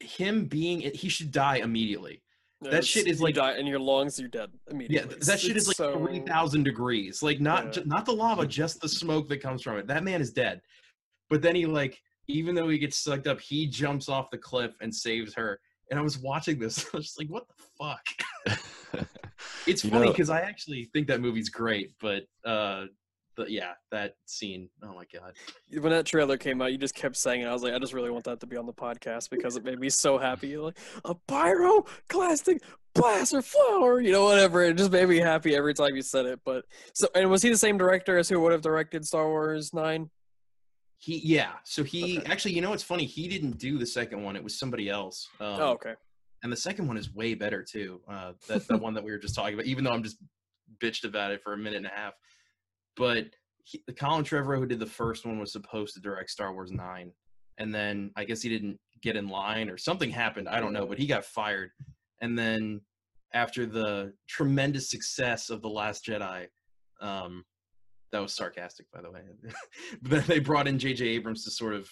him 0.00 0.46
being 0.46 0.80
he 0.94 1.08
should 1.08 1.30
die 1.32 1.56
immediately. 1.56 2.22
That 2.62 2.84
shit 2.86 3.06
is 3.06 3.18
you 3.18 3.24
like- 3.26 3.34
die 3.34 3.58
in 3.58 3.66
your 3.66 3.78
lungs. 3.78 4.18
You're 4.18 4.28
dead 4.28 4.50
Yeah, 4.66 4.72
immediately. 4.72 5.14
th- 5.16 5.26
that 5.26 5.40
shit 5.40 5.56
is 5.56 5.66
like 5.68 5.76
so- 5.76 5.98
three 5.98 6.20
thousand 6.20 6.62
degrees. 6.64 7.22
Like 7.22 7.40
not 7.40 7.64
Yeah. 7.66 7.70
ju- 7.72 7.84
not 7.86 8.06
the 8.06 8.12
lava, 8.12 8.46
just 8.46 8.80
the 8.80 8.88
smoke 8.88 9.28
that 9.28 9.38
comes 9.42 9.62
from 9.62 9.76
it. 9.76 9.86
That 9.86 10.02
man 10.04 10.20
is 10.20 10.32
dead. 10.32 10.62
But 11.28 11.42
then 11.42 11.54
he 11.54 11.66
like, 11.66 12.00
even 12.28 12.54
though 12.54 12.68
he 12.68 12.78
gets 12.78 12.96
sucked 12.96 13.26
up, 13.26 13.40
he 13.40 13.66
jumps 13.66 14.08
off 14.08 14.30
the 14.30 14.38
cliff 14.38 14.74
and 14.80 14.94
saves 14.94 15.34
her. 15.34 15.60
And 15.90 16.00
I 16.00 16.02
was 16.02 16.18
watching 16.18 16.58
this, 16.58 16.78
I 16.94 16.96
was 16.96 17.06
just 17.06 17.18
like, 17.18 17.28
what 17.28 17.46
the 17.48 17.54
fuck? 17.78 19.06
It's 19.66 19.82
funny 19.86 20.08
because 20.08 20.30
I 20.30 20.40
actually 20.42 20.84
think 20.92 21.08
that 21.08 21.20
movie's 21.20 21.48
great, 21.48 21.90
but 22.00 22.22
uh, 22.44 22.84
but 23.36 23.50
yeah, 23.50 23.72
that 23.90 24.16
scene. 24.26 24.68
Oh 24.82 24.94
my 24.94 25.04
god. 25.12 25.34
when 25.80 25.92
that 25.92 26.06
trailer 26.06 26.36
came 26.36 26.60
out, 26.62 26.72
you 26.72 26.78
just 26.78 26.94
kept 26.94 27.16
saying 27.16 27.42
it. 27.42 27.46
I 27.46 27.52
was 27.52 27.62
like, 27.62 27.74
I 27.74 27.78
just 27.78 27.92
really 27.92 28.10
want 28.10 28.24
that 28.24 28.40
to 28.40 28.46
be 28.46 28.56
on 28.56 28.66
the 28.66 28.72
podcast 28.72 29.30
because 29.30 29.56
it 29.56 29.64
made 29.64 29.78
me 29.78 29.90
so 29.90 30.18
happy. 30.18 30.56
Like 30.56 30.78
a 31.04 31.14
pyroclastic 31.14 32.60
blaster 32.94 33.42
flower, 33.42 34.00
you 34.00 34.12
know, 34.12 34.24
whatever. 34.24 34.62
It 34.62 34.76
just 34.76 34.90
made 34.90 35.08
me 35.08 35.18
happy 35.18 35.54
every 35.54 35.74
time 35.74 35.94
you 35.96 36.02
said 36.02 36.26
it. 36.26 36.40
But 36.44 36.64
so, 36.94 37.08
and 37.14 37.30
was 37.30 37.42
he 37.42 37.50
the 37.50 37.58
same 37.58 37.78
director 37.78 38.18
as 38.18 38.28
who 38.28 38.40
would 38.40 38.52
have 38.52 38.62
directed 38.62 39.06
Star 39.06 39.28
Wars 39.28 39.72
Nine? 39.74 40.10
He 40.98 41.18
yeah. 41.18 41.52
So 41.64 41.84
he 41.84 42.18
Okay. 42.18 42.26
actually, 42.32 42.54
you 42.54 42.62
know 42.62 42.70
what's 42.70 42.82
funny? 42.82 43.04
He 43.04 43.28
didn't 43.28 43.58
do 43.58 43.78
the 43.78 43.86
second 43.86 44.22
one. 44.22 44.34
It 44.34 44.42
was 44.42 44.58
somebody 44.58 44.88
else. 44.88 45.28
Um, 45.40 45.46
oh, 45.60 45.70
okay. 45.72 45.94
and 46.42 46.50
the 46.50 46.56
second 46.56 46.88
one 46.88 46.96
is 46.96 47.14
way 47.14 47.34
better 47.34 47.62
too. 47.62 48.00
Uh, 48.08 48.32
that 48.48 48.66
the 48.66 48.78
one 48.78 48.94
that 48.94 49.04
we 49.04 49.10
were 49.10 49.18
just 49.18 49.34
talking 49.34 49.54
about. 49.54 49.66
Even 49.66 49.84
though 49.84 49.92
I'm 49.92 50.02
just 50.02 50.16
bitched 50.78 51.04
about 51.04 51.32
it 51.32 51.42
for 51.42 51.52
a 51.52 51.56
minute 51.58 51.76
and 51.76 51.86
a 51.86 51.90
half, 51.90 52.14
but 52.96 53.26
he, 53.64 53.82
Colin 53.98 54.24
Trevorrow, 54.24 54.58
who 54.58 54.66
did 54.66 54.78
the 54.78 54.86
first 54.86 55.26
one, 55.26 55.38
was 55.38 55.52
supposed 55.52 55.94
to 55.94 56.00
direct 56.00 56.30
Star 56.30 56.52
Wars 56.52 56.70
Nine, 56.70 57.12
and 57.58 57.74
then 57.74 58.10
I 58.16 58.24
guess 58.24 58.42
he 58.42 58.48
didn't 58.48 58.78
get 59.02 59.16
in 59.16 59.28
line 59.28 59.68
or 59.68 59.78
something 59.78 60.10
happened. 60.10 60.48
I 60.48 60.60
don't 60.60 60.72
know, 60.72 60.86
but 60.86 60.98
he 60.98 61.06
got 61.06 61.24
fired. 61.24 61.70
And 62.22 62.38
then 62.38 62.80
after 63.34 63.66
the 63.66 64.12
tremendous 64.28 64.90
success 64.90 65.50
of 65.50 65.62
the 65.62 65.68
Last 65.68 66.04
Jedi, 66.06 66.46
um, 67.00 67.44
that 68.12 68.20
was 68.20 68.34
sarcastic, 68.34 68.86
by 68.92 69.02
the 69.02 69.10
way. 69.10 69.20
but 70.02 70.10
then 70.10 70.24
they 70.26 70.38
brought 70.38 70.68
in 70.68 70.78
J.J. 70.78 71.04
Abrams 71.06 71.44
to 71.44 71.50
sort 71.50 71.74
of 71.74 71.88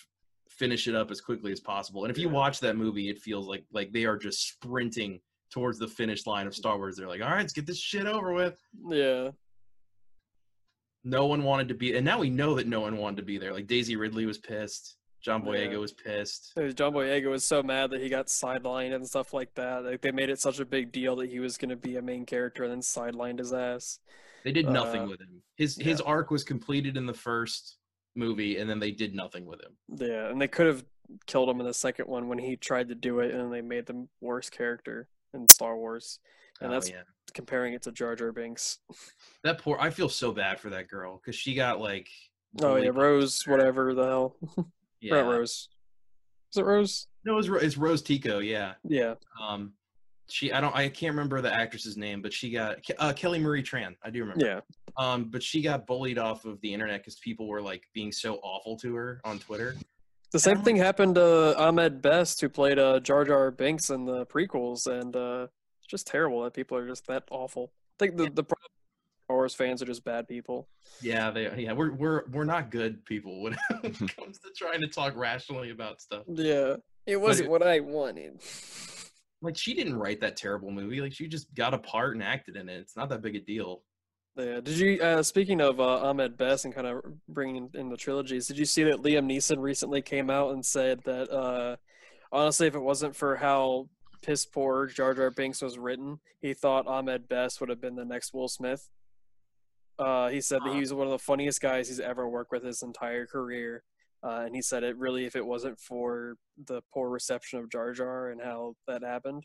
finish 0.48 0.86
it 0.86 0.94
up 0.94 1.10
as 1.10 1.20
quickly 1.20 1.52
as 1.52 1.60
possible. 1.60 2.04
And 2.04 2.10
if 2.10 2.18
you 2.18 2.28
watch 2.28 2.60
that 2.60 2.76
movie, 2.76 3.10
it 3.10 3.18
feels 3.18 3.46
like 3.46 3.64
like 3.72 3.92
they 3.92 4.04
are 4.04 4.16
just 4.16 4.48
sprinting 4.48 5.20
towards 5.50 5.78
the 5.78 5.88
finish 5.88 6.26
line 6.26 6.46
of 6.46 6.54
Star 6.54 6.76
Wars. 6.78 6.96
They're 6.96 7.08
like, 7.08 7.22
all 7.22 7.30
right, 7.30 7.40
let's 7.40 7.52
get 7.52 7.66
this 7.66 7.78
shit 7.78 8.06
over 8.06 8.32
with. 8.32 8.58
Yeah. 8.88 9.30
No 11.04 11.26
one 11.26 11.42
wanted 11.44 11.68
to 11.68 11.74
be, 11.74 11.94
and 11.96 12.04
now 12.04 12.18
we 12.18 12.30
know 12.30 12.54
that 12.54 12.66
no 12.66 12.80
one 12.80 12.96
wanted 12.96 13.16
to 13.18 13.22
be 13.22 13.36
there. 13.38 13.52
Like 13.52 13.66
Daisy 13.66 13.96
Ridley 13.96 14.24
was 14.26 14.38
pissed. 14.38 14.96
John 15.22 15.44
Yeah. 15.44 15.52
Boyega 15.52 15.80
was 15.80 15.92
pissed. 15.92 16.52
John 16.74 16.92
Boyega 16.92 17.30
was 17.30 17.44
so 17.44 17.62
mad 17.62 17.90
that 17.90 18.00
he 18.02 18.08
got 18.08 18.26
sidelined 18.26 18.94
and 18.94 19.06
stuff 19.06 19.32
like 19.32 19.54
that. 19.54 19.84
Like 19.84 20.00
they 20.02 20.12
made 20.12 20.28
it 20.30 20.40
such 20.40 20.60
a 20.60 20.64
big 20.66 20.92
deal 20.92 21.16
that 21.16 21.30
he 21.30 21.40
was 21.40 21.56
going 21.56 21.70
to 21.70 21.76
be 21.76 21.96
a 21.96 22.02
main 22.02 22.26
character 22.26 22.62
and 22.64 22.72
then 22.72 22.80
sidelined 22.80 23.38
his 23.38 23.52
ass. 23.52 24.00
They 24.44 24.52
did 24.52 24.68
nothing 24.68 25.02
Uh, 25.02 25.08
with 25.08 25.20
him. 25.20 25.42
His 25.56 25.76
his 25.76 26.00
arc 26.02 26.30
was 26.30 26.44
completed 26.44 26.96
in 26.96 27.06
the 27.06 27.14
first 27.14 27.76
movie, 28.14 28.58
and 28.58 28.68
then 28.68 28.78
they 28.80 28.90
did 28.90 29.14
nothing 29.14 29.46
with 29.46 29.60
him. 29.62 29.76
Yeah, 29.88 30.30
and 30.30 30.40
they 30.40 30.48
could 30.48 30.66
have 30.66 30.84
killed 31.26 31.48
him 31.48 31.60
in 31.60 31.66
the 31.66 31.74
second 31.74 32.06
one 32.06 32.28
when 32.28 32.38
he 32.38 32.56
tried 32.56 32.88
to 32.88 32.94
do 32.94 33.20
it, 33.20 33.34
and 33.34 33.52
they 33.52 33.62
made 33.62 33.86
the 33.86 34.06
worst 34.20 34.52
character 34.52 35.08
in 35.34 35.48
Star 35.48 35.76
Wars. 35.76 36.18
And 36.60 36.70
Oh, 36.70 36.74
that's 36.74 36.88
yeah. 36.90 37.02
comparing 37.34 37.74
it 37.74 37.82
to 37.82 37.92
Jar 37.92 38.14
Jar 38.16 38.32
Binks. 38.32 38.78
That 39.42 39.58
poor. 39.58 39.76
I 39.78 39.90
feel 39.90 40.08
so 40.08 40.32
bad 40.32 40.58
for 40.58 40.70
that 40.70 40.88
girl 40.88 41.20
because 41.22 41.36
she 41.36 41.54
got 41.54 41.80
like. 41.80 42.08
Oh 42.62 42.76
yeah. 42.76 42.90
Rose, 42.94 43.42
whatever 43.46 43.94
the 43.94 44.04
hell. 44.06 44.36
Yeah. 45.00 45.16
Not 45.20 45.30
Rose. 45.32 45.68
Is 46.50 46.56
it 46.58 46.64
Rose? 46.64 47.08
No, 47.26 47.36
it's, 47.36 47.48
it's 47.48 47.76
Rose 47.76 48.00
Tico. 48.00 48.38
Yeah. 48.38 48.72
Yeah. 48.88 49.16
Um, 49.38 49.74
she. 50.30 50.50
I 50.50 50.62
don't. 50.62 50.74
I 50.74 50.88
can't 50.88 51.12
remember 51.12 51.42
the 51.42 51.52
actress's 51.52 51.98
name, 51.98 52.22
but 52.22 52.32
she 52.32 52.50
got 52.50 52.78
uh, 52.98 53.12
Kelly 53.12 53.38
Marie 53.38 53.62
Tran. 53.62 53.96
I 54.02 54.08
do 54.08 54.20
remember. 54.20 54.46
Yeah. 54.46 54.60
Um, 54.96 55.24
but 55.24 55.42
she 55.42 55.60
got 55.60 55.86
bullied 55.86 56.16
off 56.16 56.46
of 56.46 56.58
the 56.62 56.72
internet 56.72 57.00
because 57.00 57.16
people 57.16 57.48
were 57.48 57.60
like 57.60 57.82
being 57.92 58.12
so 58.12 58.36
awful 58.36 58.78
to 58.78 58.94
her 58.94 59.20
on 59.24 59.38
Twitter. 59.40 59.76
The 60.34 60.40
same 60.40 60.62
thing 60.62 60.74
happened 60.74 61.14
to 61.14 61.56
Ahmed 61.56 62.02
Best, 62.02 62.40
who 62.40 62.48
played 62.48 62.76
uh, 62.76 62.98
Jar 62.98 63.24
Jar 63.24 63.52
Binks 63.52 63.90
in 63.90 64.04
the 64.04 64.26
prequels, 64.26 64.88
and 64.88 65.14
uh, 65.14 65.46
it's 65.78 65.86
just 65.86 66.08
terrible 66.08 66.42
that 66.42 66.54
people 66.54 66.76
are 66.76 66.88
just 66.88 67.06
that 67.06 67.22
awful. 67.30 67.70
I 67.72 67.94
think 68.00 68.16
the 68.16 68.24
the 68.24 68.42
problem 68.42 68.68
Star 69.26 69.36
Wars 69.36 69.54
fans 69.54 69.80
are 69.80 69.84
just 69.84 70.04
bad 70.04 70.26
people. 70.26 70.66
Yeah, 71.00 71.30
they. 71.30 71.62
Yeah, 71.62 71.72
we're 71.74 71.92
we're 71.92 72.24
we're 72.32 72.42
not 72.42 72.72
good 72.72 73.04
people 73.04 73.42
when 73.42 73.52
it 73.84 73.96
comes 74.16 74.40
to 74.40 74.50
trying 74.56 74.80
to 74.80 74.88
talk 74.88 75.14
rationally 75.14 75.70
about 75.70 76.00
stuff. 76.00 76.24
Yeah, 76.26 76.78
it 77.06 77.20
wasn't 77.20 77.48
what 77.48 77.62
I 77.62 77.78
wanted. 77.78 78.40
Like 79.40 79.56
she 79.56 79.72
didn't 79.72 79.94
write 79.94 80.20
that 80.22 80.36
terrible 80.36 80.72
movie. 80.72 81.00
Like 81.00 81.12
she 81.12 81.28
just 81.28 81.54
got 81.54 81.74
a 81.74 81.78
part 81.78 82.14
and 82.14 82.24
acted 82.24 82.56
in 82.56 82.68
it. 82.68 82.80
It's 82.80 82.96
not 82.96 83.08
that 83.10 83.22
big 83.22 83.36
a 83.36 83.40
deal. 83.40 83.82
Yeah. 84.36 84.60
Did 84.60 84.78
you? 84.78 85.00
Uh, 85.00 85.22
speaking 85.22 85.60
of 85.60 85.78
uh, 85.78 86.08
Ahmed 86.08 86.36
Best 86.36 86.64
and 86.64 86.74
kind 86.74 86.86
of 86.86 87.04
bringing 87.28 87.70
in 87.74 87.88
the 87.88 87.96
trilogies, 87.96 88.48
did 88.48 88.58
you 88.58 88.64
see 88.64 88.82
that 88.84 89.02
Liam 89.02 89.30
Neeson 89.30 89.58
recently 89.60 90.02
came 90.02 90.28
out 90.28 90.52
and 90.52 90.64
said 90.64 91.00
that 91.04 91.30
uh, 91.30 91.76
honestly, 92.32 92.66
if 92.66 92.74
it 92.74 92.80
wasn't 92.80 93.14
for 93.14 93.36
how 93.36 93.88
piss 94.22 94.44
poor 94.44 94.86
Jar 94.86 95.14
Jar 95.14 95.30
Binks 95.30 95.62
was 95.62 95.78
written, 95.78 96.18
he 96.40 96.52
thought 96.52 96.86
Ahmed 96.88 97.28
Best 97.28 97.60
would 97.60 97.68
have 97.68 97.80
been 97.80 97.94
the 97.94 98.04
next 98.04 98.34
Will 98.34 98.48
Smith. 98.48 98.88
Uh, 99.98 100.28
he 100.28 100.40
said 100.40 100.60
that 100.64 100.74
he 100.74 100.80
was 100.80 100.92
one 100.92 101.06
of 101.06 101.12
the 101.12 101.18
funniest 101.18 101.60
guys 101.60 101.86
he's 101.88 102.00
ever 102.00 102.28
worked 102.28 102.50
with 102.50 102.64
his 102.64 102.82
entire 102.82 103.26
career. 103.26 103.84
Uh, 104.24 104.42
and 104.46 104.54
he 104.56 104.62
said 104.62 104.82
it 104.82 104.96
really, 104.96 105.26
if 105.26 105.36
it 105.36 105.46
wasn't 105.46 105.78
for 105.78 106.34
the 106.66 106.80
poor 106.92 107.10
reception 107.10 107.58
of 107.58 107.70
Jar 107.70 107.92
Jar 107.92 108.30
and 108.30 108.40
how 108.40 108.74
that 108.88 109.02
happened, 109.02 109.44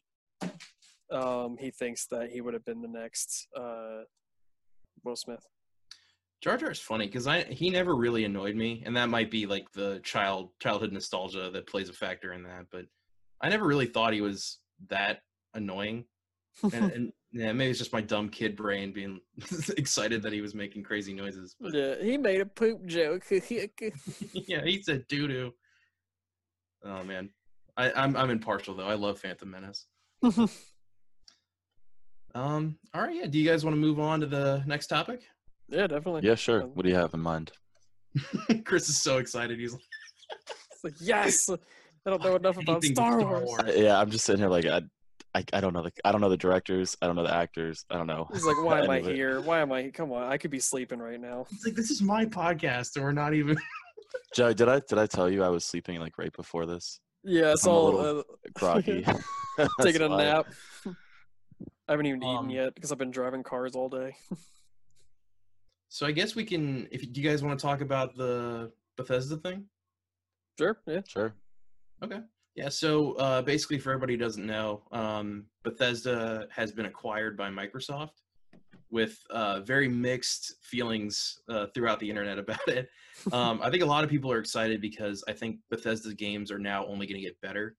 um, 1.12 1.58
he 1.60 1.70
thinks 1.70 2.08
that 2.08 2.32
he 2.32 2.42
would 2.42 2.54
have 2.54 2.66
been 2.66 2.82
the 2.82 2.88
next 2.88 3.48
uh, 3.56 4.04
Will 5.04 5.16
Smith. 5.16 5.46
Jar 6.42 6.58
Jar's 6.58 6.80
funny 6.80 7.06
because 7.06 7.28
I 7.28 7.44
he 7.44 7.70
never 7.70 7.96
really 7.96 8.24
annoyed 8.24 8.56
me, 8.56 8.84
and 8.86 8.96
that 8.96 9.10
might 9.10 9.30
be 9.30 9.46
like 9.46 9.72
the 9.74 10.00
child 10.04 10.52
childhood 10.60 10.94
nostalgia 10.94 11.50
that 11.52 11.68
plays 11.68 11.90
a 11.90 11.94
factor 11.94 12.34
in 12.34 12.44
that. 12.44 12.68
But 12.72 12.86
I 13.42 13.50
never 13.50 13.66
really 13.66 13.88
thought 13.88 14.14
he 14.14 14.22
was 14.22 14.60
that 14.90 15.20
annoying, 15.54 16.06
and, 16.64 16.74
and 16.92 17.14
yeah, 17.32 17.52
maybe 17.52 17.72
it's 17.72 17.80
just 17.80 17.94
my 17.94 18.02
dumb 18.02 18.30
kid 18.30 18.56
brain 18.56 18.94
being 18.94 19.20
excited 19.78 20.22
that 20.24 20.34
he 20.34 20.42
was 20.42 20.56
making 20.56 20.84
crazy 20.84 21.14
noises. 21.14 21.56
But 21.60 21.74
Yeah, 21.74 21.96
he 22.02 22.18
made 22.18 22.40
a 22.40 22.46
poop 22.46 22.86
joke. 22.86 23.26
yeah, 23.30 24.64
he 24.64 24.82
said 24.82 25.06
doo 25.10 25.28
doo. 25.28 25.54
Oh 26.86 27.04
man, 27.04 27.30
I, 27.76 27.92
I'm 27.92 28.16
I'm 28.16 28.30
impartial 28.30 28.76
though. 28.76 28.88
I 28.88 28.96
love 28.96 29.20
Phantom 29.20 29.50
Menace. 29.50 29.88
Um. 32.36 32.78
All 32.94 33.02
right. 33.02 33.16
Yeah. 33.16 33.26
Do 33.28 33.38
you 33.40 33.50
guys 33.50 33.64
want 33.66 33.76
to 33.76 33.80
move 33.80 34.00
on 34.00 34.20
to 34.22 34.26
the 34.28 34.64
next 34.68 34.88
topic? 34.88 35.22
yeah, 35.70 35.88
definitely. 35.88 36.22
Yeah, 36.24 36.36
sure. 36.36 36.64
Um, 36.64 36.70
What 36.74 36.84
do 36.84 36.90
you 36.90 36.96
have 36.96 37.14
in 37.14 37.20
mind? 37.20 37.52
Chris 38.66 38.90
is 38.90 39.02
so 39.02 39.18
excited. 39.18 39.60
He's 39.60 39.74
like, 39.74 39.82
It's 40.72 40.84
like, 40.84 40.94
yes, 41.00 41.50
I 41.50 42.10
don't 42.10 42.24
know 42.24 42.36
enough 42.38 42.58
about 42.58 42.78
Anything 42.84 42.94
but 42.96 43.02
Star 43.02 43.20
Star 43.20 43.30
Wars. 43.32 43.44
Wars. 43.46 43.62
I, 43.66 43.72
yeah, 43.74 44.00
I'm 44.00 44.10
just 44.10 44.26
sitting 44.26 44.40
here 44.40 44.50
like 44.50 44.66
I, 44.66 44.82
I, 45.36 45.44
I 45.54 45.62
don't 45.62 45.74
know 45.74 45.84
the 45.84 45.92
I 46.06 46.12
don't 46.12 46.22
know 46.22 46.30
the 46.30 46.38
directors. 46.38 46.96
I 47.02 47.08
don't 47.08 47.16
know 47.16 47.24
the 47.24 47.34
actors. 47.34 47.86
I 47.90 47.98
don't 47.98 48.08
know. 48.08 48.28
He's 48.32 48.46
like, 48.46 48.56
why 48.64 48.82
am 48.82 48.90
I 48.90 48.98
of 48.98 49.08
it. 49.10 49.16
here? 49.16 49.42
Why 49.42 49.60
am 49.60 49.72
I? 49.72 49.90
Come 49.90 50.12
on, 50.12 50.24
I 50.24 50.38
could 50.38 50.52
be 50.52 50.60
sleeping 50.60 51.00
right 51.00 51.20
now. 51.20 51.46
It's 51.52 51.66
like 51.66 51.76
this 51.76 51.92
is 51.92 52.02
my 52.02 52.26
podcast, 52.26 52.96
and 52.96 53.04
we're 53.06 53.12
not 53.12 53.34
even. 53.34 53.58
Joe, 54.34 54.54
did 54.54 54.70
I 54.70 54.80
did 54.88 54.98
I 54.98 55.06
tell 55.06 55.30
you 55.30 55.44
I 55.44 55.50
was 55.50 55.66
sleeping 55.66 56.00
like 56.00 56.18
right 56.18 56.34
before 56.34 56.66
this? 56.66 57.00
Yeah, 57.24 57.52
it's 57.52 57.66
I'm 57.66 57.74
all 57.74 57.92
little 57.94 58.20
uh, 58.22 58.24
Groggy. 58.54 59.06
taking 59.82 60.02
a 60.02 60.10
nap. 60.10 60.48
I 61.88 61.94
haven't 61.94 62.06
even 62.06 62.24
Um, 62.24 62.36
eaten 62.36 62.50
yet 62.50 62.76
because 62.76 62.92
I've 62.92 62.98
been 62.98 63.12
driving 63.12 63.44
cars 63.44 63.76
all 63.76 63.90
day. 63.90 64.16
So 65.92 66.06
I 66.06 66.12
guess 66.12 66.36
we 66.36 66.46
can. 66.46 66.88
If 66.92 67.02
do 67.12 67.20
you 67.20 67.28
guys 67.28 67.44
want 67.44 67.60
to 67.60 67.66
talk 67.66 67.82
about 67.82 68.16
the 68.16 68.72
Bethesda 68.96 69.38
thing? 69.38 69.66
Sure, 70.58 70.80
yeah. 70.86 71.02
Sure. 71.08 71.34
Okay. 72.04 72.20
Yeah. 72.56 72.70
So 72.70 73.14
uh, 73.14 73.42
basically, 73.42 73.80
for 73.80 73.90
everybody 73.90 74.14
who 74.14 74.20
doesn't 74.20 74.46
know, 74.46 74.84
um, 74.92 75.46
Bethesda 75.64 76.48
has 76.52 76.72
been 76.72 76.86
acquired 76.86 77.36
by 77.36 77.50
Microsoft, 77.50 78.22
with 78.92 79.18
uh, 79.32 79.62
very 79.62 79.88
mixed 79.88 80.56
feelings 80.62 81.40
uh, 81.50 81.66
throughout 81.74 82.00
the 82.00 82.10
internet 82.10 82.38
about 82.46 82.68
it. 82.68 82.90
Um, 83.32 83.60
I 83.64 83.70
think 83.72 83.82
a 83.82 83.88
lot 83.88 84.04
of 84.04 84.10
people 84.12 84.32
are 84.32 84.40
excited 84.40 84.82
because 84.82 85.24
I 85.28 85.34
think 85.34 85.58
Bethesda's 85.72 86.14
games 86.14 86.52
are 86.52 86.60
now 86.60 86.86
only 86.86 87.08
going 87.08 87.20
to 87.20 87.26
get 87.26 87.40
better. 87.42 87.76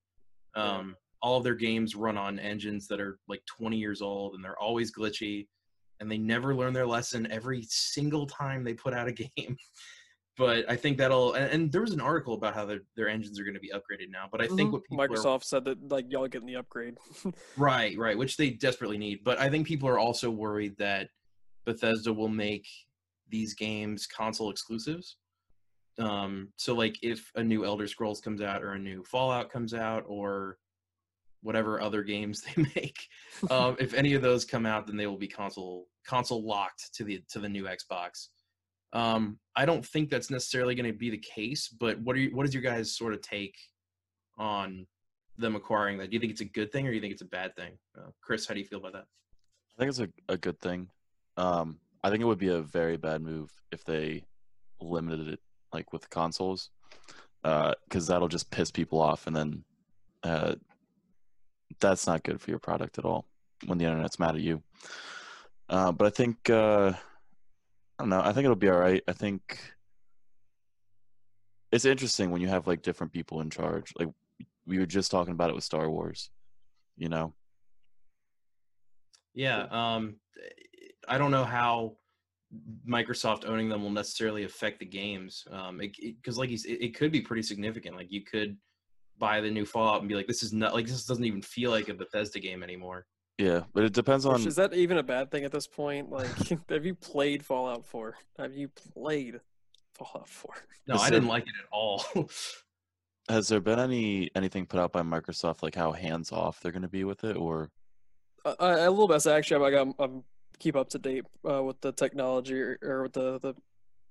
Yeah. 0.55 0.63
Um, 0.63 0.95
all 1.21 1.37
of 1.37 1.43
their 1.43 1.55
games 1.55 1.95
run 1.95 2.17
on 2.17 2.39
engines 2.39 2.87
that 2.87 2.99
are 2.99 3.19
like 3.27 3.43
20 3.45 3.77
years 3.77 4.01
old, 4.01 4.33
and 4.35 4.43
they're 4.43 4.59
always 4.59 4.91
glitchy, 4.93 5.47
and 5.99 6.11
they 6.11 6.17
never 6.17 6.55
learn 6.55 6.73
their 6.73 6.87
lesson 6.87 7.31
every 7.31 7.63
single 7.69 8.25
time 8.25 8.63
they 8.63 8.73
put 8.73 8.93
out 8.93 9.07
a 9.07 9.11
game. 9.37 9.55
but 10.37 10.69
I 10.69 10.75
think 10.75 10.97
that'll 10.97 11.33
and, 11.33 11.51
and 11.51 11.71
there 11.71 11.81
was 11.81 11.91
an 11.91 12.01
article 12.01 12.33
about 12.33 12.55
how 12.55 12.65
their, 12.65 12.79
their 12.95 13.07
engines 13.09 13.39
are 13.39 13.43
going 13.43 13.53
to 13.53 13.59
be 13.59 13.71
upgraded 13.73 14.09
now. 14.09 14.27
But 14.31 14.41
I 14.41 14.47
think 14.47 14.69
Mhm. 14.69 14.73
what 14.73 14.83
people 14.85 15.03
are 15.03 15.07
Microsoft 15.09 15.43
said 15.43 15.65
that 15.65 15.91
like 15.91 16.05
y'all 16.09 16.27
getting 16.27 16.47
the 16.47 16.55
upgrade. 16.55 16.97
Right, 17.57 17.97
right, 17.97 18.17
which 18.17 18.37
they 18.37 18.49
desperately 18.51 18.97
need. 18.97 19.23
But 19.23 19.37
I 19.39 19.49
think 19.49 19.67
people 19.67 19.87
are 19.89 19.99
also 19.99 20.31
worried 20.31 20.77
that 20.77 21.09
Bethesda 21.65 22.11
will 22.13 22.29
make 22.29 22.65
these 23.29 23.53
games 23.53 24.07
console 24.07 24.49
exclusives. 24.49 25.17
Um, 25.99 26.53
so 26.55 26.73
like 26.73 26.97
if 27.03 27.29
a 27.35 27.43
new 27.43 27.65
Elder 27.65 27.87
Scrolls 27.87 28.21
comes 28.21 28.41
out 28.41 28.63
or 28.63 28.71
a 28.73 28.79
new 28.79 29.03
Fallout 29.03 29.51
comes 29.51 29.73
out 29.73 30.05
or 30.07 30.57
whatever 31.41 31.81
other 31.81 32.03
games 32.03 32.41
they 32.41 32.63
make, 32.75 33.07
um, 33.49 33.75
if 33.79 33.93
any 33.93 34.13
of 34.13 34.21
those 34.21 34.45
come 34.45 34.65
out, 34.65 34.87
then 34.87 34.97
they 34.97 35.07
will 35.07 35.17
be 35.17 35.27
console 35.27 35.87
console 36.05 36.43
locked 36.43 36.93
to 36.95 37.03
the 37.03 37.21
to 37.29 37.39
the 37.39 37.49
new 37.49 37.65
Xbox. 37.65 38.27
Um, 38.93 39.39
I 39.55 39.65
don't 39.65 39.85
think 39.85 40.09
that's 40.09 40.29
necessarily 40.29 40.75
going 40.75 40.91
to 40.91 40.97
be 40.97 41.09
the 41.09 41.17
case, 41.17 41.69
but 41.69 41.99
what 42.01 42.15
are 42.15 42.19
you, 42.19 42.35
what 42.35 42.45
is 42.45 42.53
your 42.53 42.63
guys' 42.63 42.95
sort 42.95 43.13
of 43.13 43.21
take 43.21 43.55
on 44.37 44.85
them 45.37 45.55
acquiring 45.55 45.97
that? 45.99 46.09
Do 46.09 46.15
you 46.15 46.19
think 46.19 46.31
it's 46.31 46.41
a 46.41 46.45
good 46.45 46.71
thing 46.71 46.85
or 46.85 46.89
do 46.89 46.95
you 46.95 47.01
think 47.01 47.13
it's 47.13 47.21
a 47.21 47.25
bad 47.25 47.55
thing? 47.55 47.77
Uh, 47.97 48.09
Chris, 48.21 48.45
how 48.45 48.53
do 48.53 48.59
you 48.59 48.65
feel 48.65 48.79
about 48.79 48.93
that? 48.93 49.05
I 49.05 49.79
think 49.79 49.89
it's 49.89 49.99
a, 49.99 50.09
a 50.27 50.37
good 50.37 50.59
thing. 50.59 50.89
Um, 51.37 51.79
I 52.03 52.09
think 52.09 52.21
it 52.21 52.25
would 52.25 52.37
be 52.37 52.49
a 52.49 52.61
very 52.61 52.97
bad 52.97 53.21
move 53.21 53.49
if 53.71 53.83
they 53.83 54.23
limited 54.81 55.29
it 55.29 55.39
like 55.73 55.93
with 55.93 56.09
consoles, 56.09 56.69
because 57.43 58.07
that'll 58.07 58.27
just 58.27 58.51
piss 58.51 58.71
people 58.71 58.99
off, 58.99 59.27
and 59.27 59.35
then 59.35 59.63
uh, 60.23 60.55
that's 61.79 62.07
not 62.07 62.23
good 62.23 62.41
for 62.41 62.49
your 62.49 62.59
product 62.59 62.97
at 62.97 63.05
all 63.05 63.25
when 63.65 63.77
the 63.77 63.85
internet's 63.85 64.19
mad 64.19 64.35
at 64.35 64.41
you. 64.41 64.61
Uh, 65.69 65.91
but 65.91 66.07
I 66.07 66.09
think 66.09 66.49
uh, 66.49 66.91
I 66.91 68.03
don't 68.03 68.09
know. 68.09 68.21
I 68.21 68.33
think 68.33 68.45
it'll 68.45 68.55
be 68.55 68.69
all 68.69 68.79
right. 68.79 69.03
I 69.07 69.13
think 69.13 69.59
it's 71.71 71.85
interesting 71.85 72.31
when 72.31 72.41
you 72.41 72.47
have 72.49 72.67
like 72.67 72.81
different 72.81 73.13
people 73.13 73.41
in 73.41 73.49
charge. 73.49 73.93
Like 73.97 74.09
we 74.65 74.79
were 74.79 74.85
just 74.85 75.11
talking 75.11 75.33
about 75.33 75.49
it 75.49 75.55
with 75.55 75.63
Star 75.63 75.89
Wars. 75.89 76.29
You 76.97 77.09
know, 77.09 77.33
Yeah. 79.33 79.67
Um, 79.71 80.17
I 81.07 81.17
don't 81.17 81.31
know 81.31 81.45
how 81.45 81.95
Microsoft 82.87 83.45
owning 83.47 83.69
them 83.69 83.81
will 83.81 83.89
necessarily 83.91 84.43
affect 84.43 84.79
the 84.79 84.85
games. 84.85 85.45
Um, 85.49 85.77
because 85.79 86.37
like 86.37 86.49
you, 86.49 86.55
s- 86.55 86.65
it, 86.65 86.81
it 86.83 86.95
could 86.95 87.11
be 87.11 87.21
pretty 87.21 87.43
significant. 87.43 87.95
Like 87.95 88.11
you 88.11 88.23
could 88.23 88.57
buy 89.21 89.39
the 89.39 89.49
new 89.49 89.65
Fallout 89.65 89.99
and 90.01 90.09
be 90.09 90.15
like, 90.15 90.27
this 90.27 90.43
is 90.43 90.51
not 90.51 90.73
like 90.73 90.85
this 90.87 91.05
doesn't 91.05 91.23
even 91.23 91.41
feel 91.41 91.71
like 91.71 91.87
a 91.87 91.93
Bethesda 91.93 92.39
game 92.39 92.61
anymore. 92.63 93.05
yeah, 93.37 93.61
but 93.73 93.83
it 93.85 93.93
depends 93.93 94.25
Which, 94.25 94.41
on. 94.41 94.47
is 94.47 94.55
that 94.57 94.73
even 94.73 94.97
a 94.97 95.03
bad 95.03 95.31
thing 95.31 95.45
at 95.45 95.51
this 95.53 95.67
point? 95.67 96.09
Like, 96.09 96.27
have 96.69 96.85
you 96.85 96.95
played 96.95 97.45
Fallout 97.45 97.85
4? 97.85 98.15
Have 98.39 98.53
you 98.53 98.67
played 98.93 99.39
Fallout 99.93 100.27
4? 100.27 100.51
No, 100.87 100.95
Is 100.95 101.01
I 101.01 101.03
there- 101.09 101.19
didn't 101.19 101.29
like 101.29 101.43
it 101.43 101.53
at 101.63 101.67
all. 101.71 102.03
Has 103.29 103.47
there 103.47 103.61
been 103.61 103.79
any 103.79 104.29
anything 104.35 104.65
put 104.65 104.79
out 104.79 104.91
by 104.91 105.01
Microsoft 105.03 105.61
like 105.63 105.75
how 105.75 105.91
hands 105.93 106.31
off 106.31 106.59
they're 106.59 106.71
going 106.73 106.81
to 106.81 106.87
be 106.89 107.03
with 107.05 107.23
it, 107.23 107.37
or 107.37 107.69
Uh, 108.43 108.55
I, 108.59 108.71
a 108.79 108.89
little 108.89 109.07
bit. 109.07 109.21
So 109.21 109.31
actually, 109.33 109.63
I 109.63 109.71
got 109.71 109.95
I'm 109.99 110.23
keep 110.59 110.75
up 110.75 110.89
to 110.89 110.99
date 110.99 111.25
uh, 111.49 111.63
with 111.63 111.79
the 111.81 111.91
technology 111.91 112.59
or, 112.59 112.77
or 112.81 113.03
with 113.03 113.13
the 113.13 113.39
the 113.39 113.53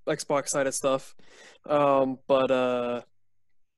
Xbox 0.08 0.48
side 0.50 0.66
of 0.68 0.74
stuff. 0.74 1.14
Um, 1.68 2.18
but 2.28 2.50
uh, 2.50 3.02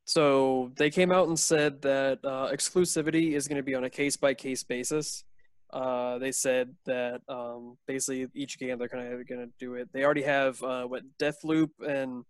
so 0.04 0.72
they 0.76 0.90
came 0.90 1.12
out 1.12 1.28
and 1.28 1.38
said 1.38 1.82
that 1.82 2.18
uh, 2.24 2.50
exclusivity 2.52 3.32
is 3.32 3.46
going 3.46 3.56
to 3.56 3.62
be 3.62 3.74
on 3.74 3.84
a 3.84 3.90
case 3.90 4.16
by 4.16 4.34
case 4.34 4.62
basis. 4.62 5.24
Uh, 5.72 6.18
they 6.18 6.32
said 6.32 6.74
that 6.84 7.22
um, 7.28 7.78
basically 7.86 8.26
each 8.34 8.58
game 8.58 8.78
they're 8.78 8.88
kind 8.88 9.12
of 9.12 9.26
going 9.26 9.40
to 9.40 9.52
do 9.58 9.74
it. 9.74 9.88
They 9.92 10.04
already 10.04 10.22
have 10.22 10.62
uh, 10.62 10.84
what 10.84 11.02
Deathloop 11.18 11.70
and 11.86 12.24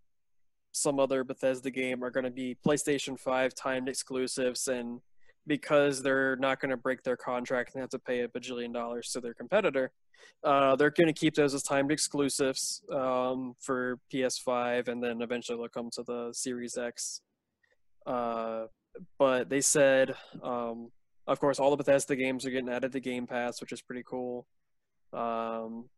some 0.70 1.00
other 1.00 1.24
Bethesda 1.24 1.70
game 1.70 2.04
are 2.04 2.10
going 2.10 2.24
to 2.24 2.30
be 2.30 2.56
PlayStation 2.66 3.18
5 3.18 3.54
timed 3.54 3.88
exclusives, 3.88 4.68
and 4.68 5.00
because 5.46 6.02
they're 6.02 6.36
not 6.36 6.60
going 6.60 6.70
to 6.70 6.76
break 6.76 7.02
their 7.02 7.16
contract 7.16 7.74
and 7.74 7.80
have 7.80 7.90
to 7.90 7.98
pay 7.98 8.20
a 8.20 8.28
bajillion 8.28 8.72
dollars 8.72 9.10
to 9.10 9.20
their 9.20 9.34
competitor, 9.34 9.90
uh, 10.44 10.76
they're 10.76 10.90
going 10.90 11.12
to 11.12 11.12
keep 11.12 11.34
those 11.34 11.52
as 11.52 11.62
timed 11.62 11.90
exclusives 11.90 12.82
um, 12.92 13.54
for 13.60 13.98
PS5, 14.12 14.88
and 14.88 15.02
then 15.02 15.20
eventually 15.20 15.58
they'll 15.58 15.68
come 15.68 15.90
to 15.90 16.02
the 16.04 16.30
Series 16.32 16.78
X. 16.78 17.20
Uh, 18.06 18.66
but 19.18 19.48
they 19.48 19.60
said, 19.60 20.14
um, 20.42 20.90
of 21.26 21.38
course, 21.40 21.58
all 21.58 21.70
the 21.70 21.76
Bethesda 21.76 22.16
games 22.16 22.44
are 22.44 22.50
getting 22.50 22.68
added 22.68 22.92
to 22.92 23.00
Game 23.00 23.26
Pass, 23.26 23.60
which 23.60 23.72
is 23.72 23.80
pretty 23.82 24.02
cool. 24.06 24.46
Um, 25.12 25.88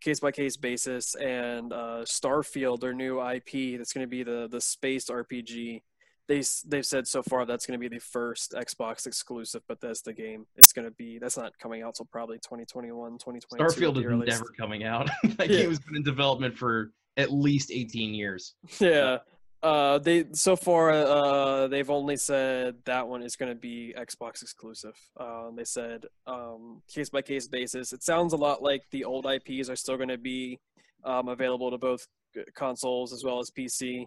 case 0.00 0.20
by 0.20 0.30
case 0.32 0.56
basis, 0.56 1.14
and 1.16 1.72
uh, 1.72 2.02
Starfield, 2.04 2.80
their 2.80 2.92
new 2.94 3.20
IP, 3.20 3.78
that's 3.78 3.92
going 3.92 4.04
to 4.04 4.10
be 4.10 4.22
the 4.22 4.48
the 4.50 4.60
space 4.60 5.06
RPG. 5.10 5.82
They 6.26 6.42
they've 6.66 6.86
said 6.86 7.06
so 7.06 7.22
far 7.22 7.44
that's 7.44 7.66
going 7.66 7.78
to 7.78 7.88
be 7.88 7.94
the 7.94 8.00
first 8.00 8.52
Xbox 8.52 9.06
exclusive 9.06 9.60
Bethesda 9.68 10.12
game. 10.14 10.46
It's 10.56 10.72
going 10.72 10.86
to 10.86 10.90
be 10.92 11.18
that's 11.18 11.36
not 11.36 11.52
coming 11.58 11.82
out 11.82 11.96
till 11.96 12.06
probably 12.06 12.38
2021, 12.38 13.18
2022. 13.18 13.62
at 13.62 13.70
Starfield 13.70 13.98
is 13.98 14.04
earliest. 14.06 14.38
never 14.40 14.50
coming 14.56 14.84
out. 14.84 15.10
that 15.36 15.50
Yeah. 15.50 15.58
game 15.58 15.68
has 15.68 15.80
been 15.80 15.96
in 15.96 16.02
development 16.02 16.56
for 16.56 16.92
at 17.18 17.30
least 17.30 17.70
18 17.70 18.14
years. 18.14 18.54
Yeah. 18.80 19.18
Uh, 19.64 19.96
they 19.96 20.26
so 20.32 20.56
far 20.56 20.90
uh 20.90 21.66
they've 21.68 21.88
only 21.88 22.18
said 22.18 22.74
that 22.84 23.08
one 23.08 23.22
is 23.22 23.34
going 23.34 23.48
to 23.48 23.58
be 23.58 23.94
Xbox 23.96 24.42
exclusive. 24.42 24.94
Um, 25.18 25.54
they 25.56 25.64
said 25.64 26.04
um 26.26 26.82
case 26.86 27.08
by 27.08 27.22
case 27.22 27.48
basis. 27.48 27.94
It 27.94 28.02
sounds 28.02 28.34
a 28.34 28.36
lot 28.36 28.62
like 28.62 28.82
the 28.90 29.04
old 29.04 29.24
IPs 29.24 29.70
are 29.70 29.76
still 29.76 29.96
going 29.96 30.10
to 30.10 30.18
be 30.18 30.60
um, 31.02 31.28
available 31.28 31.70
to 31.70 31.78
both 31.78 32.06
consoles 32.54 33.14
as 33.14 33.24
well 33.24 33.38
as 33.40 33.50
PC. 33.50 34.04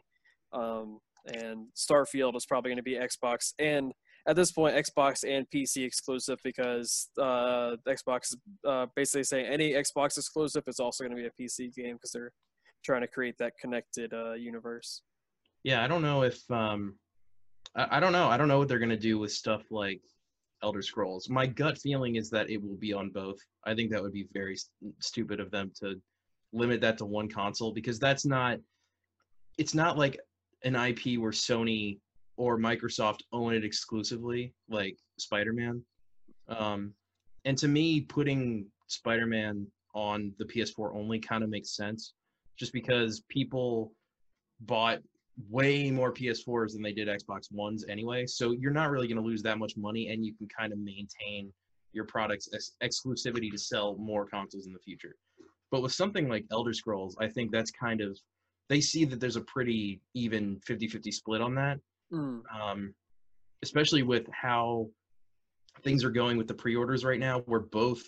Um, 0.54 1.00
and 1.26 1.70
Starfield 1.76 2.36
is 2.36 2.46
probably 2.46 2.70
going 2.70 2.78
to 2.78 2.84
be 2.84 2.94
Xbox 2.94 3.54
and 3.58 3.94
at 4.28 4.36
this 4.36 4.52
point 4.52 4.76
Xbox 4.76 5.28
and 5.28 5.48
PC 5.50 5.84
exclusive 5.86 6.38
because 6.44 7.10
uh, 7.18 7.78
Xbox 7.88 8.26
is 8.26 8.38
uh, 8.64 8.86
basically 8.96 9.24
saying 9.24 9.48
any 9.48 9.72
Xbox 9.72 10.20
exclusive 10.20 10.66
is 10.68 10.80
also 10.80 11.04
going 11.04 11.18
to 11.18 11.22
be 11.24 11.28
a 11.28 11.44
PC 11.44 11.74
game 11.74 11.96
because 11.96 12.12
they're 12.12 12.34
trying 12.86 13.02
to 13.02 13.08
create 13.08 13.40
that 13.40 13.54
connected 13.60 14.14
uh, 14.14 14.34
universe. 14.34 15.02
Yeah, 15.64 15.84
I 15.84 15.88
don't 15.88 16.02
know 16.02 16.24
if 16.24 16.40
um, 16.52 16.96
I, 17.76 17.98
I 17.98 18.00
don't 18.00 18.14
know. 18.14 18.28
I 18.28 18.38
don't 18.38 18.48
know 18.48 18.60
what 18.60 18.68
they're 18.68 18.80
gonna 18.80 18.98
do 18.98 19.20
with 19.20 19.32
stuff 19.32 19.64
like 19.72 20.02
Elder 20.64 20.82
Scrolls. 20.82 21.30
My 21.30 21.46
gut 21.46 21.78
feeling 21.78 22.16
is 22.16 22.30
that 22.32 22.50
it 22.50 22.62
will 22.62 22.78
be 22.78 22.94
on 22.94 23.10
both. 23.10 23.38
I 23.66 23.76
think 23.76 23.92
that 23.92 24.02
would 24.02 24.14
be 24.14 24.28
very 24.34 24.54
s- 24.54 24.70
stupid 25.00 25.40
of 25.40 25.52
them 25.52 25.72
to 25.82 26.02
limit 26.54 26.82
that 26.82 26.98
to 27.00 27.06
one 27.06 27.30
console 27.30 27.74
because 27.74 28.00
that's 28.00 28.26
not. 28.26 28.60
It's 29.58 29.74
not 29.74 29.98
like 29.98 30.20
an 30.64 30.76
IP 30.76 31.20
where 31.20 31.32
Sony 31.32 32.00
or 32.38 32.60
Microsoft 32.60 33.22
own 33.32 33.54
it 33.54 33.66
exclusively, 33.66 34.54
like 34.70 34.98
Spider-Man. 35.18 35.84
Um, 36.48 36.94
and 37.46 37.58
to 37.58 37.68
me, 37.68 38.02
putting 38.02 38.68
Spider-Man 38.88 39.66
on 39.96 40.34
the 40.38 40.46
PS4 40.46 40.96
only 40.96 41.20
kind 41.20 41.44
of 41.44 41.50
makes 41.50 41.76
sense, 41.76 42.14
just 42.58 42.74
because 42.74 43.22
people 43.30 43.92
bought 44.62 45.00
way 45.50 45.92
more 45.92 46.12
PS4s 46.12 46.74
than 46.74 46.82
they 46.82 46.92
did 46.94 47.08
Xbox 47.08 47.52
Ones 47.52 47.86
anyway. 47.88 48.26
So 48.26 48.52
you're 48.52 48.72
not 48.72 48.90
really 48.90 49.08
going 49.08 49.22
to 49.22 49.28
lose 49.28 49.44
that 49.44 49.58
much 49.60 49.78
money, 49.78 50.10
and 50.10 50.26
you 50.26 50.34
can 50.34 50.48
kind 50.48 50.74
of 50.74 50.80
maintain 50.80 51.52
your 51.94 52.06
product's 52.06 52.50
ex- 52.54 52.76
exclusivity 52.84 53.52
to 53.52 53.58
sell 53.58 53.96
more 53.98 54.26
consoles 54.26 54.66
in 54.68 54.74
the 54.74 54.80
future. 54.80 55.16
But 55.72 55.82
with 55.82 55.92
something 55.92 56.28
like 56.28 56.46
Elder 56.52 56.74
Scrolls, 56.74 57.16
I 57.20 57.28
think 57.28 57.52
that's 57.52 57.72
kind 57.72 58.02
of 58.02 58.18
they 58.70 58.82
see 58.82 59.06
that 59.06 59.20
there's 59.20 59.36
a 59.38 59.42
pretty 59.42 60.02
even 60.14 60.60
50-50 60.70 61.14
split 61.14 61.42
on 61.42 61.56
that, 61.56 61.80
Mm. 62.12 62.42
um, 62.54 62.94
especially 63.64 64.02
with 64.04 64.28
how 64.32 64.90
things 65.84 66.04
are 66.04 66.10
going 66.10 66.38
with 66.38 66.48
the 66.48 66.54
pre-orders 66.54 67.04
right 67.06 67.20
now, 67.20 67.40
where 67.42 67.60
both 67.60 68.02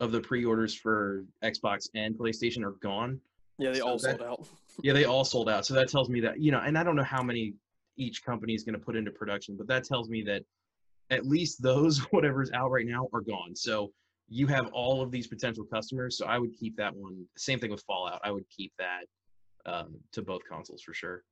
of 0.00 0.12
the 0.12 0.20
pre-orders 0.20 0.74
for 0.74 1.24
Xbox 1.44 1.88
and 1.94 2.16
PlayStation 2.16 2.62
are 2.64 2.76
gone 2.82 3.20
Yeah, 3.58 3.70
they 3.72 3.78
So 3.78 3.88
all 3.88 3.98
that- 3.98 4.18
sold 4.18 4.22
out. 4.22 4.46
yeah, 4.82 4.92
they 4.92 5.04
all 5.04 5.24
sold 5.24 5.48
out. 5.48 5.66
So 5.66 5.74
that 5.74 5.88
tells 5.88 6.08
me 6.08 6.20
that, 6.20 6.40
you 6.40 6.52
know, 6.52 6.60
and 6.60 6.78
I 6.78 6.82
don't 6.84 6.96
know 6.96 7.02
how 7.04 7.22
many 7.22 7.54
each 7.96 8.24
company 8.24 8.54
is 8.54 8.62
going 8.62 8.78
to 8.78 8.84
put 8.84 8.96
into 8.96 9.10
production, 9.10 9.56
but 9.56 9.66
that 9.66 9.84
tells 9.84 10.08
me 10.08 10.22
that 10.22 10.42
at 11.10 11.26
least 11.26 11.62
those, 11.62 11.98
whatever's 12.12 12.50
out 12.52 12.70
right 12.70 12.86
now, 12.86 13.08
are 13.12 13.20
gone. 13.20 13.56
So 13.56 13.92
you 14.28 14.46
have 14.46 14.68
all 14.72 15.02
of 15.02 15.10
these 15.10 15.26
potential 15.26 15.64
customers. 15.64 16.16
So 16.18 16.26
I 16.26 16.38
would 16.38 16.52
keep 16.58 16.76
that 16.76 16.94
one. 16.94 17.24
Same 17.36 17.58
thing 17.58 17.70
with 17.70 17.82
Fallout. 17.86 18.20
I 18.22 18.30
would 18.30 18.44
keep 18.50 18.72
that 18.78 19.04
um, 19.66 19.96
to 20.12 20.22
both 20.22 20.42
consoles 20.48 20.82
for 20.82 20.94
sure. 20.94 21.24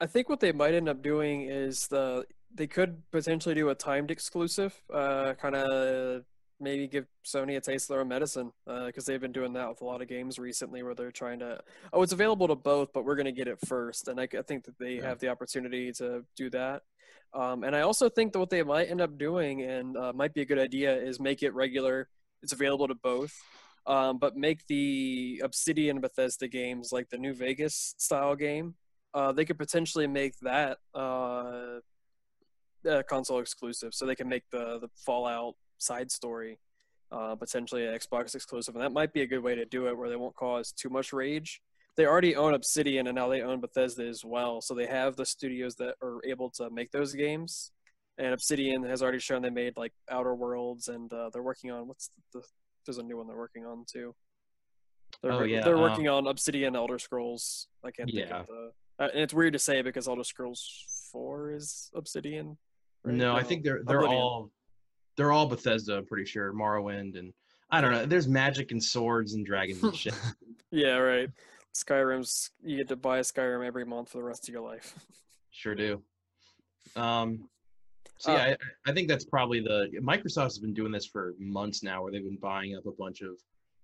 I 0.00 0.06
think 0.06 0.28
what 0.28 0.40
they 0.40 0.52
might 0.52 0.74
end 0.74 0.88
up 0.88 1.02
doing 1.02 1.42
is 1.48 1.86
the 1.88 2.24
they 2.54 2.66
could 2.66 3.02
potentially 3.10 3.54
do 3.54 3.70
a 3.70 3.74
timed 3.74 4.10
exclusive, 4.10 4.74
uh, 4.92 5.32
kind 5.34 5.54
of 5.54 6.24
maybe 6.62 6.86
give 6.88 7.06
Sony 7.26 7.56
a 7.56 7.60
taste 7.60 7.84
of 7.84 7.94
their 7.94 8.00
own 8.00 8.08
medicine, 8.08 8.52
because 8.86 9.04
they've 9.04 9.20
been 9.20 9.32
doing 9.32 9.52
that 9.54 9.68
with 9.68 9.80
a 9.80 9.84
lot 9.84 10.00
of 10.00 10.08
games 10.08 10.38
recently, 10.38 10.82
where 10.82 10.94
they're 10.94 11.10
trying 11.10 11.40
to, 11.40 11.60
oh, 11.92 12.02
it's 12.02 12.12
available 12.12 12.48
to 12.48 12.54
both, 12.54 12.92
but 12.92 13.04
we're 13.04 13.16
going 13.16 13.26
to 13.26 13.32
get 13.32 13.48
it 13.48 13.58
first, 13.66 14.08
and 14.08 14.20
I, 14.20 14.28
I 14.38 14.42
think 14.42 14.64
that 14.64 14.78
they 14.78 14.94
Yeah. 14.94 15.08
have 15.08 15.18
the 15.18 15.28
opportunity 15.28 15.92
to 15.94 16.24
do 16.36 16.48
that. 16.50 16.82
Um, 17.34 17.64
and 17.64 17.74
I 17.74 17.80
also 17.80 18.08
think 18.08 18.32
that 18.32 18.38
what 18.38 18.50
they 18.50 18.62
might 18.62 18.90
end 18.90 19.00
up 19.00 19.18
doing, 19.18 19.62
and 19.62 19.96
uh, 19.96 20.12
might 20.14 20.34
be 20.34 20.42
a 20.42 20.46
good 20.46 20.58
idea, 20.58 20.94
is 20.94 21.18
make 21.18 21.42
it 21.42 21.52
regular. 21.54 22.08
It's 22.42 22.52
available 22.52 22.88
to 22.88 22.94
both, 22.94 23.34
um, 23.86 24.18
but 24.18 24.36
make 24.36 24.66
the 24.66 25.40
Obsidian 25.44 26.00
Bethesda 26.00 26.48
games 26.48 26.92
like 26.92 27.08
the 27.10 27.18
New 27.18 27.34
Vegas 27.34 27.94
style 27.98 28.36
game 28.36 28.74
uh, 29.14 29.32
they 29.32 29.44
could 29.44 29.58
potentially 29.58 30.06
make 30.06 30.38
that 30.40 30.78
uh, 30.94 31.80
uh, 32.88 33.02
console 33.08 33.40
exclusive, 33.40 33.92
so 33.94 34.06
they 34.06 34.14
can 34.14 34.28
make 34.28 34.44
the 34.50 34.78
the 34.80 34.88
Fallout 35.04 35.54
side 35.82 36.10
story 36.10 36.58
uh, 37.12 37.34
potentially 37.34 37.86
an 37.86 37.94
Xbox 37.94 38.34
exclusive, 38.34 38.74
and 38.74 38.82
that 38.82 38.92
might 38.92 39.12
be 39.12 39.20
a 39.20 39.26
good 39.26 39.42
way 39.42 39.54
to 39.54 39.64
do 39.66 39.86
it, 39.88 39.96
where 39.96 40.08
they 40.08 40.16
won't 40.16 40.34
cause 40.34 40.72
too 40.72 40.88
much 40.88 41.12
rage. 41.12 41.60
They 41.96 42.06
already 42.06 42.34
own 42.34 42.54
Obsidian, 42.54 43.06
and 43.06 43.14
now 43.14 43.28
they 43.28 43.42
own 43.42 43.60
Bethesda 43.60 44.06
as 44.06 44.24
well, 44.24 44.62
so 44.62 44.74
they 44.74 44.86
have 44.86 45.14
the 45.16 45.26
studios 45.26 45.74
that 45.76 45.96
are 46.02 46.20
able 46.24 46.48
to 46.52 46.70
make 46.70 46.90
those 46.90 47.12
games. 47.12 47.70
And 48.16 48.32
Obsidian 48.32 48.82
has 48.84 49.02
already 49.02 49.18
shown 49.18 49.42
they 49.42 49.50
made 49.50 49.76
like 49.76 49.92
Outer 50.10 50.34
Worlds, 50.34 50.88
and 50.88 51.12
uh, 51.12 51.28
they're 51.32 51.42
working 51.42 51.70
on 51.70 51.86
what's 51.86 52.10
the, 52.32 52.42
there's 52.86 52.98
a 52.98 53.02
new 53.02 53.18
one 53.18 53.26
they're 53.26 53.36
working 53.36 53.66
on 53.66 53.84
too. 53.86 54.14
They're, 55.22 55.32
Oh, 55.32 55.42
yeah, 55.42 55.62
they're 55.62 55.76
um, 55.76 55.82
working 55.82 56.08
on 56.08 56.26
Obsidian 56.26 56.74
Elder 56.74 56.98
Scrolls. 56.98 57.68
I 57.84 57.90
can't 57.90 58.10
think 58.10 58.30
of 58.30 58.46
the. 58.46 58.72
Uh, 58.98 59.08
and 59.12 59.22
it's 59.22 59.34
weird 59.34 59.52
to 59.52 59.58
say 59.58 59.82
because 59.82 60.08
Elder 60.08 60.24
Scrolls 60.24 60.86
Four 61.12 61.52
is 61.52 61.90
Obsidian. 61.94 62.56
right? 63.04 63.14
No, 63.14 63.34
I 63.34 63.42
think 63.42 63.64
they're 63.64 63.82
they're 63.84 63.98
Oblivion. 63.98 64.22
all 64.22 64.50
they're 65.16 65.32
all 65.32 65.46
Bethesda. 65.46 65.96
I'm 65.98 66.06
pretty 66.06 66.24
sure 66.24 66.52
Morrowind 66.52 67.18
and 67.18 67.32
I 67.70 67.80
don't 67.80 67.92
know. 67.92 68.04
There's 68.06 68.28
magic 68.28 68.70
and 68.72 68.82
swords 68.82 69.34
and 69.34 69.44
dragons 69.46 69.82
and 69.82 69.96
shit. 69.96 70.14
Yeah, 70.74 70.96
right. 70.96 71.28
Skyrim's 71.74 72.48
you 72.64 72.78
get 72.78 72.88
to 72.88 72.96
buy 72.96 73.18
a 73.18 73.22
Skyrim 73.22 73.66
every 73.66 73.84
month 73.84 74.08
for 74.08 74.16
the 74.18 74.24
rest 74.24 74.48
of 74.48 74.54
your 74.54 74.62
life. 74.62 74.94
Sure 75.50 75.74
do. 75.74 76.02
Um, 76.96 77.48
so 78.16 78.32
Uh, 78.32 78.36
I, 78.86 78.90
I 78.90 78.92
think 78.94 79.08
that's 79.08 79.26
probably 79.26 79.60
the 79.60 79.88
Microsoft 80.02 80.44
has 80.44 80.58
been 80.58 80.72
doing 80.72 80.92
this 80.92 81.04
for 81.06 81.34
months 81.38 81.82
now, 81.82 82.02
where 82.02 82.10
they've 82.10 82.24
been 82.24 82.38
buying 82.40 82.74
up 82.74 82.86
a 82.86 82.92
bunch 82.92 83.20
of 83.20 83.36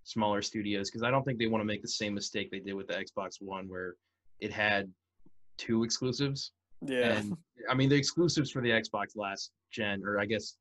smaller 0.04 0.40
studios 0.40 0.88
because 0.90 1.02
I 1.02 1.10
don't 1.10 1.24
think 1.24 1.38
they 1.38 1.46
want 1.46 1.60
to 1.60 1.66
make 1.66 1.82
the 1.82 1.88
same 1.88 2.14
mistake 2.14 2.50
they 2.50 2.60
did 2.60 2.72
with 2.72 2.86
the 2.88 2.94
Xbox 2.94 3.36
One, 3.40 3.68
where 3.68 3.94
it 4.40 4.50
had 4.50 4.90
two 5.58 5.84
exclusives. 5.84 6.52
Yeah. 6.80 7.18
And 7.18 7.36
I 7.68 7.74
mean, 7.74 7.90
the 7.90 7.96
exclusives 7.96 8.50
for 8.50 8.62
the 8.62 8.70
Xbox 8.70 9.14
last 9.14 9.50
gen, 9.70 10.02
or 10.04 10.18
I 10.18 10.24
guess 10.24 10.54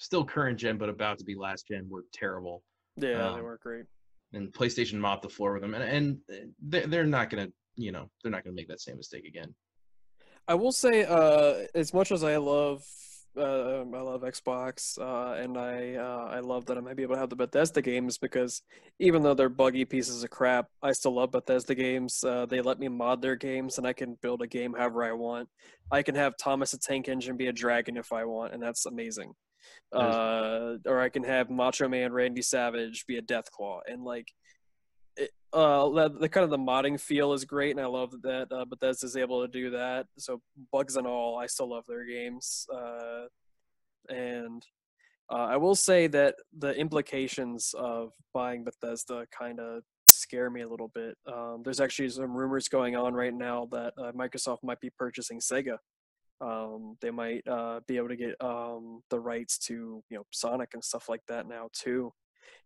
still 0.00 0.24
current 0.24 0.58
gen, 0.58 0.78
but 0.78 0.88
about 0.88 1.18
to 1.18 1.24
be 1.24 1.34
last 1.34 1.68
gen, 1.68 1.86
were 1.88 2.04
terrible. 2.12 2.64
yeah, 2.96 3.08
they 3.18 3.18
um, 3.18 3.44
weren't 3.44 3.60
great. 3.60 3.84
And 4.32 4.52
PlayStation 4.52 4.94
mopped 4.94 5.22
the 5.22 5.28
floor 5.28 5.52
with 5.52 5.62
them, 5.62 5.74
and 5.74 5.84
and 5.84 6.18
they- 6.60 6.86
they're 6.86 7.04
not 7.06 7.30
gonna, 7.30 7.48
you 7.76 7.92
know, 7.92 8.10
they're 8.22 8.32
not 8.32 8.42
gonna 8.44 8.54
make 8.56 8.68
that 8.68 8.80
same 8.80 8.96
mistake 8.96 9.26
again. 9.26 9.54
I 10.48 10.54
will 10.54 10.72
say, 10.72 11.04
uh, 11.04 11.66
as 11.74 11.92
much 11.94 12.10
as 12.10 12.24
I 12.24 12.36
love, 12.38 12.82
uh, 13.36 13.80
I 13.82 14.00
love 14.00 14.22
Xbox, 14.22 14.98
uh, 14.98 15.40
and 15.40 15.56
I, 15.56 15.94
uh, 15.94 16.28
I 16.32 16.40
love 16.40 16.66
that 16.66 16.76
I 16.76 16.80
might 16.80 16.96
be 16.96 17.04
able 17.04 17.14
to 17.14 17.20
have 17.20 17.30
the 17.30 17.36
Bethesda 17.36 17.80
games 17.82 18.18
because 18.18 18.62
even 18.98 19.22
though 19.22 19.34
they're 19.34 19.48
buggy 19.48 19.84
pieces 19.84 20.24
of 20.24 20.30
crap, 20.30 20.66
I 20.82 20.92
still 20.92 21.14
love 21.14 21.30
Bethesda 21.30 21.74
games. 21.76 22.24
Uh, 22.24 22.46
they 22.46 22.60
let 22.60 22.80
me 22.80 22.88
mod 22.88 23.22
their 23.22 23.36
games, 23.36 23.78
and 23.78 23.86
I 23.86 23.92
can 23.92 24.16
build 24.22 24.42
a 24.42 24.48
game 24.48 24.74
however 24.76 25.04
I 25.04 25.12
want. 25.12 25.48
I 25.92 26.02
can 26.02 26.14
have 26.16 26.36
Thomas 26.36 26.72
the 26.72 26.78
Tank 26.78 27.08
Engine 27.08 27.36
be 27.36 27.46
a 27.46 27.52
dragon 27.52 27.96
if 27.96 28.12
I 28.12 28.24
want, 28.24 28.52
and 28.52 28.62
that's 28.62 28.86
amazing. 28.86 29.34
Uh, 29.92 30.76
or 30.86 31.00
I 31.00 31.08
can 31.08 31.24
have 31.24 31.50
Macho 31.50 31.88
Man 31.88 32.12
Randy 32.12 32.42
Savage 32.42 33.06
be 33.06 33.16
a 33.16 33.22
Deathclaw, 33.22 33.80
and 33.86 34.04
like 34.04 34.28
it, 35.16 35.30
uh, 35.52 35.88
the, 35.88 36.08
the 36.20 36.28
kind 36.28 36.44
of 36.44 36.50
the 36.50 36.58
modding 36.58 37.00
feel 37.00 37.32
is 37.32 37.44
great, 37.44 37.72
and 37.72 37.80
I 37.80 37.86
love 37.86 38.12
that 38.22 38.48
uh, 38.52 38.64
Bethesda's 38.64 39.16
able 39.16 39.42
to 39.42 39.48
do 39.48 39.70
that. 39.70 40.06
So 40.18 40.40
bugs 40.72 40.96
and 40.96 41.06
all, 41.06 41.38
I 41.38 41.46
still 41.46 41.70
love 41.70 41.84
their 41.88 42.06
games. 42.06 42.66
Uh, 42.72 43.26
and 44.08 44.64
uh, 45.30 45.46
I 45.50 45.56
will 45.56 45.74
say 45.74 46.06
that 46.08 46.34
the 46.58 46.74
implications 46.74 47.74
of 47.78 48.12
buying 48.34 48.64
Bethesda 48.64 49.26
kind 49.36 49.60
of 49.60 49.82
scare 50.08 50.50
me 50.50 50.62
a 50.62 50.68
little 50.68 50.88
bit. 50.88 51.16
Um, 51.26 51.62
there's 51.64 51.80
actually 51.80 52.08
some 52.08 52.36
rumors 52.36 52.68
going 52.68 52.96
on 52.96 53.14
right 53.14 53.34
now 53.34 53.68
that 53.70 53.92
uh, 53.96 54.12
Microsoft 54.12 54.58
might 54.62 54.80
be 54.80 54.90
purchasing 54.90 55.38
Sega. 55.38 55.78
Um, 56.40 56.96
they 57.00 57.10
might 57.10 57.46
uh, 57.46 57.80
be 57.86 57.96
able 57.96 58.08
to 58.08 58.16
get 58.16 58.34
um, 58.40 59.02
the 59.10 59.20
rights 59.20 59.58
to 59.66 60.02
you 60.08 60.16
know 60.16 60.24
Sonic 60.32 60.70
and 60.74 60.82
stuff 60.84 61.08
like 61.08 61.22
that 61.28 61.46
now 61.46 61.68
too. 61.72 62.12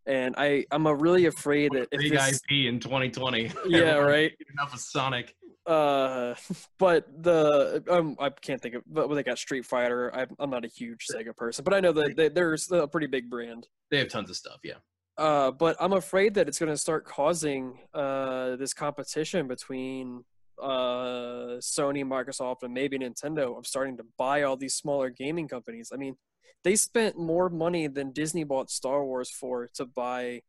And 0.06 0.34
I 0.36 0.64
I'm 0.70 0.86
really 0.86 1.26
afraid 1.26 1.72
that 1.72 1.88
if 1.90 2.00
Big 2.00 2.12
this, 2.12 2.36
IP 2.36 2.66
in 2.68 2.78
2020. 2.78 3.50
yeah 3.68 3.94
right 3.96 4.32
Enough 4.52 4.74
of 4.74 4.80
Sonic. 4.80 5.34
uh 5.66 6.34
but 6.78 7.06
the 7.22 7.82
um 7.88 8.14
i 8.20 8.28
can't 8.28 8.60
think 8.60 8.74
of 8.74 8.82
but 8.86 9.08
they 9.14 9.22
got 9.22 9.38
street 9.38 9.64
fighter 9.64 10.14
i'm, 10.14 10.28
I'm 10.38 10.50
not 10.50 10.62
a 10.64 10.68
huge 10.68 11.06
sega 11.10 11.34
person 11.34 11.64
but 11.64 11.72
i 11.72 11.80
know 11.80 11.90
that 11.92 12.16
they, 12.16 12.28
there's 12.28 12.70
a 12.70 12.86
pretty 12.86 13.06
big 13.06 13.30
brand 13.30 13.66
They 13.90 13.98
have 14.00 14.08
tons 14.08 14.28
of 14.28 14.36
stuff. 14.36 14.58
Yeah. 14.62 14.74
uh 15.16 15.52
but 15.52 15.74
i'm 15.80 15.94
afraid 15.94 16.34
that 16.34 16.48
it's 16.48 16.58
going 16.58 16.70
to 16.70 16.76
start 16.76 17.06
causing 17.06 17.78
uh 17.94 18.56
this 18.56 18.74
competition 18.74 19.48
between 19.48 20.24
uh 20.62 21.58
sony 21.60 22.04
microsoft 22.04 22.62
and 22.62 22.72
maybe 22.72 22.98
nintendo 22.98 23.56
of 23.58 23.66
starting 23.66 23.96
to 23.96 24.04
buy 24.16 24.42
all 24.42 24.56
these 24.56 24.74
smaller 24.74 25.10
gaming 25.10 25.48
companies 25.48 25.90
i 25.92 25.96
mean 25.96 26.16
they 26.62 26.76
spent 26.76 27.18
more 27.18 27.48
money 27.48 27.86
than 27.86 28.12
disney 28.12 28.44
bought 28.44 28.70
star 28.70 29.04
wars 29.04 29.30
for 29.30 29.68
to 29.74 29.84
buy 29.84 30.40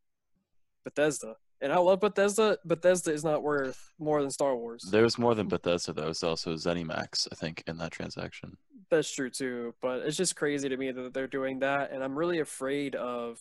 bethesda 0.83 1.35
and 1.61 1.73
i 1.73 1.77
love 1.77 1.99
bethesda 1.99 2.57
bethesda 2.65 3.11
is 3.11 3.23
not 3.23 3.41
worth 3.41 3.91
more 3.99 4.21
than 4.21 4.29
star 4.29 4.55
wars 4.55 4.83
There's 4.91 5.17
more 5.17 5.35
than 5.35 5.47
Bethesda 5.47 5.93
though. 5.93 6.09
It's 6.09 6.23
also 6.23 6.55
ZeniMax, 6.55 7.27
I 7.31 7.35
think, 7.35 7.63
in 7.67 7.77
that 7.77 7.91
transaction. 7.91 8.57
That's 8.91 9.11
true 9.11 9.29
too, 9.29 9.73
but 9.81 10.01
it's 10.01 10.17
just 10.17 10.35
crazy 10.35 10.69
to 10.69 10.77
me 10.77 10.91
that 10.91 11.13
they're 11.13 11.27
doing 11.27 11.59
that, 11.59 11.91
and 11.91 12.03
I'm 12.03 12.17
really 12.17 12.39
afraid 12.39 12.95
of 12.95 13.39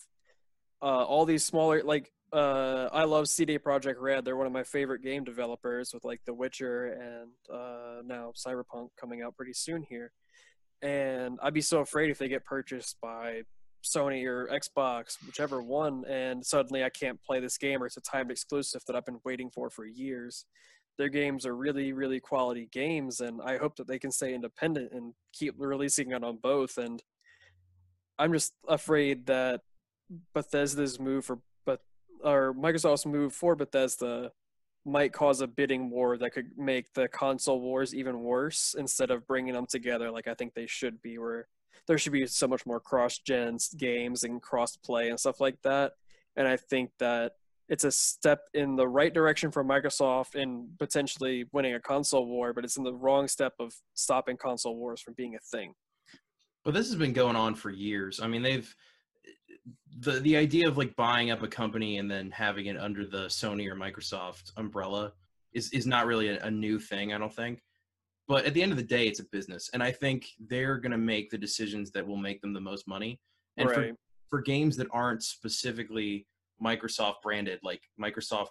uh, 0.81 1.05
all 1.05 1.27
these 1.27 1.45
smaller. 1.45 1.83
Like, 1.83 2.13
uh, 2.35 2.89
I 2.93 3.05
love 3.05 3.29
CD 3.29 3.59
Projekt 3.59 4.01
Red. 4.01 4.25
They're 4.25 4.37
one 4.37 4.47
of 4.47 4.53
my 4.53 4.65
favorite 4.65 5.03
game 5.03 5.23
developers, 5.23 5.93
with 5.95 6.05
like 6.05 6.21
The 6.27 6.35
Witcher 6.35 6.87
and 6.87 7.31
uh, 7.53 8.03
now 8.05 8.33
Cyberpunk 8.35 8.89
coming 9.01 9.23
out 9.23 9.37
pretty 9.37 9.53
soon 9.53 9.85
here. 9.89 10.11
And 10.83 11.39
I'd 11.43 11.55
be 11.55 11.61
so 11.61 11.81
afraid 11.81 12.11
if 12.11 12.19
they 12.19 12.29
get 12.29 12.45
purchased 12.45 12.97
by 13.01 13.43
Sony 13.85 14.27
or 14.27 14.49
Xbox, 14.49 15.17
whichever 15.25 15.63
one, 15.63 16.05
and 16.09 16.45
suddenly 16.45 16.83
I 16.83 16.91
can't 16.91 17.23
play 17.23 17.39
this 17.39 17.57
game 17.57 17.83
or 17.83 17.87
it's 17.87 17.97
a 17.97 18.01
timed 18.01 18.33
exclusive 18.33 18.83
that 18.87 18.97
I've 18.97 19.07
been 19.07 19.21
waiting 19.25 19.51
for 19.51 19.71
for 19.71 19.87
years 19.87 20.45
their 20.97 21.09
games 21.09 21.45
are 21.45 21.57
really 21.57 21.93
really 21.93 22.21
quality 22.21 22.69
games 22.71 23.21
and 23.21 23.41
i 23.43 23.57
hope 23.57 23.75
that 23.77 23.89
they 23.89 23.99
can 23.99 24.13
stay 24.13 24.35
independent 24.35 24.93
and 24.93 25.13
keep 25.33 25.55
releasing 25.59 26.13
it 26.13 26.23
on 26.23 26.37
both 26.37 26.79
and 26.79 27.03
i'm 28.19 28.33
just 28.33 28.53
afraid 28.69 29.27
that 29.27 29.61
bethesda's 30.35 31.01
move 31.01 31.25
for 31.25 31.41
or 32.23 32.55
microsoft's 32.55 33.07
move 33.07 33.33
for 33.33 33.55
bethesda 33.55 34.31
might 34.87 35.13
cause 35.13 35.41
a 35.41 35.47
bidding 35.47 35.89
war 35.89 36.19
that 36.19 36.31
could 36.31 36.51
make 36.59 36.93
the 36.93 37.09
console 37.09 37.61
wars 37.61 37.95
even 37.95 38.21
worse 38.21 38.75
instead 38.79 39.11
of 39.11 39.27
bringing 39.27 39.55
them 39.55 39.67
together 39.67 40.11
like 40.11 40.29
i 40.29 40.35
think 40.35 40.53
they 40.55 40.67
should 40.67 41.01
be 41.03 41.19
where 41.19 41.47
there 41.87 41.99
should 41.99 42.13
be 42.13 42.27
so 42.27 42.47
much 42.47 42.67
more 42.67 42.81
cross 42.81 43.19
gen 43.19 43.59
games 43.77 44.25
and 44.25 44.43
cross 44.43 44.77
play 44.77 45.09
and 45.09 45.19
stuff 45.19 45.41
like 45.41 45.61
that 45.63 45.93
and 46.37 46.47
i 46.47 46.57
think 46.57 46.91
that 46.99 47.33
it's 47.69 47.85
a 47.85 47.91
step 47.91 48.43
in 48.53 48.77
the 48.77 48.87
right 48.87 49.13
direction 49.13 49.51
for 49.51 49.65
Microsoft 49.65 50.35
in 50.35 50.69
potentially 50.79 51.47
winning 51.53 51.75
a 51.75 51.81
console 51.81 52.27
war, 52.27 52.53
but 52.53 52.65
it's 52.65 52.77
in 52.77 52.85
the 52.85 52.93
wrong 52.93 53.27
step 53.27 53.55
of 53.59 53.75
stopping 53.95 54.37
console 54.37 54.77
wars 54.77 55.01
from 55.01 55.15
being 55.15 55.35
a 55.35 55.39
thing. 55.39 55.75
But 56.65 56.75
this 56.75 56.89
has 56.89 56.97
been 56.97 57.13
going 57.13 57.37
on 57.37 57.55
for 57.55 57.71
years. 57.71 58.21
I 58.21 58.27
mean, 58.27 58.43
they've 58.43 58.75
the 60.01 60.21
the 60.21 60.37
idea 60.37 60.69
of 60.69 60.77
like 60.77 60.97
buying 60.97 61.31
up 61.31 61.43
a 61.43 61.49
company 61.49 61.99
and 61.99 62.11
then 62.11 62.31
having 62.31 62.67
it 62.67 62.79
under 62.79 63.07
the 63.07 63.27
Sony 63.27 63.71
or 63.71 63.77
Microsoft 63.77 64.53
umbrella 64.57 65.13
is 65.53 65.71
is 65.71 65.87
not 65.87 66.07
really 66.07 66.29
a, 66.29 66.41
a 66.45 66.51
new 66.51 66.79
thing. 66.79 67.13
I 67.13 67.19
don't 67.19 67.35
think. 67.35 67.61
But 68.27 68.47
at 68.47 68.55
the 68.55 68.63
end 68.63 68.73
of 68.73 68.79
the 68.79 68.85
day, 68.85 69.07
it's 69.07 69.21
a 69.21 69.25
business, 69.31 69.71
and 69.75 69.83
I 69.83 69.93
think 69.93 70.27
they're 70.49 70.79
going 70.79 70.93
to 70.93 70.99
make 70.99 71.31
the 71.31 71.39
decisions 71.39 71.91
that 71.91 72.07
will 72.07 72.17
make 72.17 72.41
them 72.41 72.55
the 72.55 72.61
most 72.61 72.89
money. 72.89 73.21
And 73.59 73.71
for 73.71 73.81
right. 73.81 73.95
for 74.31 74.41
games 74.41 74.77
that 74.79 74.89
aren't 74.91 75.23
specifically 75.23 76.27
Microsoft 76.63 77.17
branded, 77.23 77.61
like 77.63 77.83
Microsoft 78.01 78.49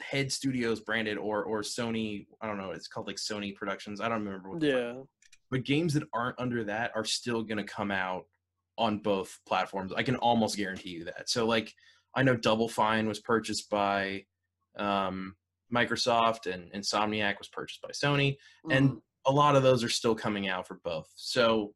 head 0.00 0.32
studios 0.32 0.80
branded 0.80 1.16
or 1.18 1.44
or 1.44 1.62
Sony, 1.62 2.26
I 2.40 2.46
don't 2.46 2.58
know, 2.58 2.72
it's 2.72 2.88
called 2.88 3.06
like 3.06 3.16
Sony 3.16 3.54
Productions. 3.54 4.00
I 4.00 4.08
don't 4.08 4.24
remember 4.24 4.50
what 4.50 4.62
Yeah. 4.62 4.94
but 5.50 5.64
games 5.64 5.94
that 5.94 6.02
aren't 6.12 6.38
under 6.40 6.64
that 6.64 6.90
are 6.94 7.04
still 7.04 7.42
going 7.42 7.58
to 7.58 7.72
come 7.72 7.90
out 7.90 8.26
on 8.78 8.98
both 8.98 9.38
platforms. 9.46 9.92
I 9.94 10.02
can 10.02 10.16
almost 10.16 10.56
guarantee 10.56 10.90
you 10.90 11.04
that. 11.04 11.28
So 11.28 11.46
like 11.46 11.72
I 12.14 12.22
know 12.22 12.36
Double 12.36 12.68
Fine 12.68 13.06
was 13.08 13.20
purchased 13.20 13.68
by 13.70 14.24
um, 14.78 15.34
Microsoft 15.72 16.52
and 16.52 16.72
Insomniac 16.72 17.38
was 17.38 17.48
purchased 17.48 17.82
by 17.82 17.90
Sony 17.90 18.36
and 18.70 18.90
Mm. 18.90 19.00
a 19.26 19.32
lot 19.32 19.56
of 19.56 19.62
those 19.62 19.84
are 19.84 19.88
still 19.88 20.14
coming 20.14 20.48
out 20.48 20.66
for 20.66 20.80
both. 20.84 21.10
So 21.16 21.74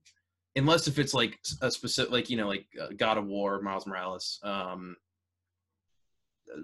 unless 0.56 0.88
if 0.88 0.98
it's 0.98 1.14
like 1.14 1.38
a 1.62 1.70
specific 1.70 2.10
like 2.12 2.30
you 2.30 2.36
know 2.36 2.48
like 2.48 2.66
uh, 2.80 2.88
God 2.96 3.18
of 3.18 3.26
War, 3.26 3.60
Miles 3.60 3.86
Morales, 3.86 4.38
um 4.42 4.96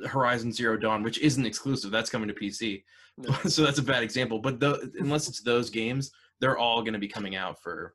Horizon 0.07 0.53
Zero 0.53 0.77
Dawn, 0.77 1.03
which 1.03 1.19
isn't 1.19 1.45
exclusive, 1.45 1.91
that's 1.91 2.11
coming 2.11 2.29
to 2.29 2.35
PC. 2.35 2.85
Yeah. 3.19 3.37
so 3.49 3.63
that's 3.65 3.79
a 3.79 3.83
bad 3.83 4.03
example. 4.03 4.39
But 4.39 4.61
the, 4.61 4.93
unless 4.99 5.29
it's 5.29 5.43
those 5.43 5.71
games, 5.71 6.11
they're 6.41 6.57
all 6.57 6.83
going 6.83 6.93
to 6.95 6.99
be 7.01 7.09
coming 7.09 7.37
out 7.37 7.61
for 7.63 7.95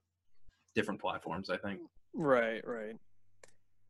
different 0.76 1.00
platforms. 1.02 1.50
I 1.50 1.58
think. 1.58 1.80
Right, 2.18 2.62
right. 2.68 2.96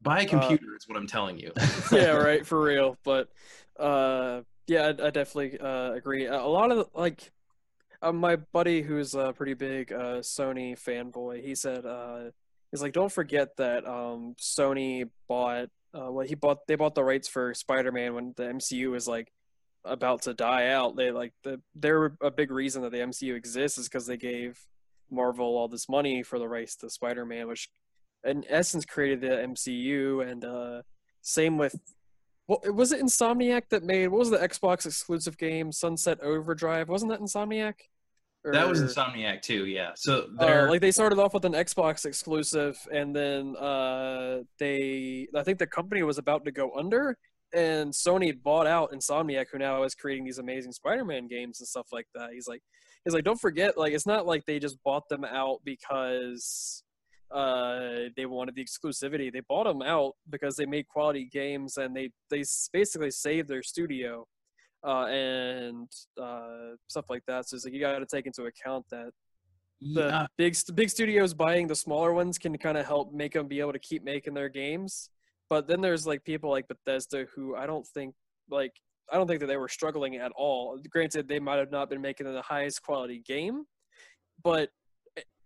Buy 0.01 0.21
a 0.21 0.25
Uh, 0.25 0.29
computer 0.29 0.75
is 0.75 0.87
what 0.87 0.97
I'm 0.97 1.07
telling 1.07 1.39
you. 1.39 1.51
yeah, 1.91 2.11
right, 2.11 2.45
for 2.45 2.61
real. 2.61 2.97
But 3.03 3.29
uh, 3.79 4.41
yeah, 4.67 4.83
I, 4.83 4.89
I 4.89 5.09
definitely 5.09 5.59
uh, 5.59 5.93
agree. 5.93 6.27
A 6.27 6.37
lot 6.43 6.71
of 6.71 6.89
like 6.93 7.31
uh, 8.01 8.11
my 8.11 8.35
buddy, 8.35 8.81
who's 8.81 9.15
a 9.15 9.33
pretty 9.33 9.55
big 9.55 9.91
uh, 9.91 10.19
Sony 10.19 10.79
fanboy, 10.79 11.43
he 11.43 11.55
said 11.55 11.85
uh, 11.85 12.25
he's 12.71 12.81
like, 12.81 12.93
don't 12.93 13.11
forget 13.11 13.57
that 13.57 13.87
um, 13.87 14.35
Sony 14.39 15.09
bought 15.27 15.69
uh, 15.93 16.11
well, 16.11 16.27
he 16.27 16.35
bought 16.35 16.67
they 16.67 16.75
bought 16.75 16.95
the 16.95 17.03
rights 17.03 17.27
for 17.27 17.53
Spider-Man 17.53 18.13
when 18.13 18.33
the 18.35 18.43
MCU 18.43 18.91
was 18.91 19.07
like 19.07 19.31
about 19.85 20.23
to 20.23 20.33
die 20.33 20.67
out. 20.67 20.95
They 20.95 21.11
like 21.11 21.33
the 21.43 21.61
they're 21.75 22.15
a 22.21 22.29
big 22.29 22.51
reason 22.51 22.83
that 22.83 22.91
the 22.91 22.99
MCU 22.99 23.35
exists 23.35 23.77
is 23.77 23.87
because 23.87 24.05
they 24.05 24.17
gave 24.17 24.59
Marvel 25.09 25.57
all 25.57 25.67
this 25.67 25.87
money 25.89 26.23
for 26.23 26.37
the 26.37 26.47
rights 26.47 26.75
to 26.77 26.89
Spider-Man, 26.89 27.47
which 27.47 27.69
in 28.23 28.43
essence 28.49 28.85
created 28.85 29.21
the 29.21 29.27
MCU. 29.27 30.29
And 30.29 30.45
uh, 30.45 30.81
same 31.21 31.57
with 31.57 31.75
what 32.47 32.73
was 32.73 32.91
it 32.91 33.01
Insomniac 33.01 33.63
that 33.69 33.83
made 33.83 34.07
what 34.07 34.19
was 34.19 34.29
the 34.29 34.37
Xbox 34.37 34.85
exclusive 34.85 35.37
game 35.37 35.71
Sunset 35.71 36.19
Overdrive? 36.21 36.89
Wasn't 36.89 37.11
that 37.11 37.21
Insomniac? 37.21 37.75
that 38.53 38.67
was 38.67 38.81
Insomniac 38.81 39.41
too. 39.41 39.65
Yeah. 39.65 39.91
So 39.95 40.27
uh, 40.39 40.45
they're 40.45 40.69
like 40.69 40.81
they 40.81 40.91
started 40.91 41.19
off 41.19 41.33
with 41.33 41.45
an 41.45 41.53
Xbox 41.53 42.05
exclusive, 42.05 42.77
and 42.91 43.15
then 43.15 43.55
uh, 43.57 44.39
they, 44.59 45.27
I 45.35 45.43
think 45.43 45.59
the 45.59 45.67
company 45.67 46.03
was 46.03 46.17
about 46.17 46.45
to 46.45 46.51
go 46.51 46.71
under, 46.77 47.17
and 47.53 47.91
Sony 47.91 48.27
had 48.27 48.43
bought 48.43 48.67
out 48.67 48.91
Insomniac, 48.91 49.47
who 49.51 49.57
now 49.57 49.83
is 49.83 49.95
creating 49.95 50.25
these 50.25 50.39
amazing 50.39 50.71
Spider-Man 50.71 51.27
games 51.27 51.59
and 51.59 51.67
stuff 51.67 51.87
like 51.91 52.07
that. 52.15 52.29
He's 52.33 52.47
like, 52.47 52.61
he's 53.03 53.13
like, 53.13 53.23
don't 53.23 53.39
forget, 53.39 53.77
like 53.77 53.93
it's 53.93 54.07
not 54.07 54.25
like 54.25 54.45
they 54.45 54.59
just 54.59 54.81
bought 54.83 55.07
them 55.09 55.23
out 55.25 55.59
because 55.63 56.83
uh, 57.31 58.09
they 58.15 58.25
wanted 58.25 58.55
the 58.55 58.63
exclusivity. 58.63 59.31
They 59.31 59.41
bought 59.47 59.65
them 59.65 59.81
out 59.81 60.13
because 60.29 60.55
they 60.55 60.65
made 60.65 60.87
quality 60.87 61.25
games, 61.31 61.77
and 61.77 61.95
they 61.95 62.11
they 62.29 62.43
basically 62.73 63.11
saved 63.11 63.49
their 63.49 63.63
studio 63.63 64.25
uh, 64.85 65.05
and 65.05 65.89
uh, 66.21 66.75
stuff 66.87 67.05
like 67.09 67.23
that. 67.27 67.47
So 67.49 67.55
it's 67.55 67.65
like 67.65 67.73
you 67.73 67.79
got 67.79 67.99
to 67.99 68.05
take 68.05 68.25
into 68.25 68.43
account 68.45 68.85
that 68.91 69.11
the 69.93 70.15
Yeah, 70.15 70.27
big 70.37 70.55
big 70.75 70.89
studios 70.89 71.33
buying 71.33 71.67
the 71.67 71.75
smaller 71.75 72.13
ones 72.13 72.37
can 72.37 72.57
kind 72.57 72.77
of 72.77 72.85
help 72.85 73.13
make 73.13 73.33
them 73.33 73.47
be 73.47 73.59
able 73.59 73.73
to 73.73 73.79
keep 73.79 74.03
making 74.03 74.33
their 74.33 74.49
games. 74.49 75.09
But 75.49 75.67
then 75.67 75.81
there's 75.81 76.05
like 76.07 76.23
people 76.23 76.49
like 76.49 76.67
Bethesda 76.67 77.25
who 77.35 77.55
I 77.55 77.67
don't 77.67 77.85
think 77.87 78.15
like 78.49 78.73
I 79.11 79.15
don't 79.17 79.27
think 79.27 79.39
that 79.41 79.47
they 79.47 79.57
were 79.57 79.69
struggling 79.69 80.17
at 80.17 80.31
all. 80.35 80.79
Granted, 80.89 81.27
they 81.27 81.39
might 81.39 81.57
have 81.59 81.71
not 81.71 81.89
been 81.89 82.01
making 82.01 82.31
the 82.31 82.41
highest 82.41 82.81
quality 82.83 83.19
game, 83.25 83.63
but 84.43 84.69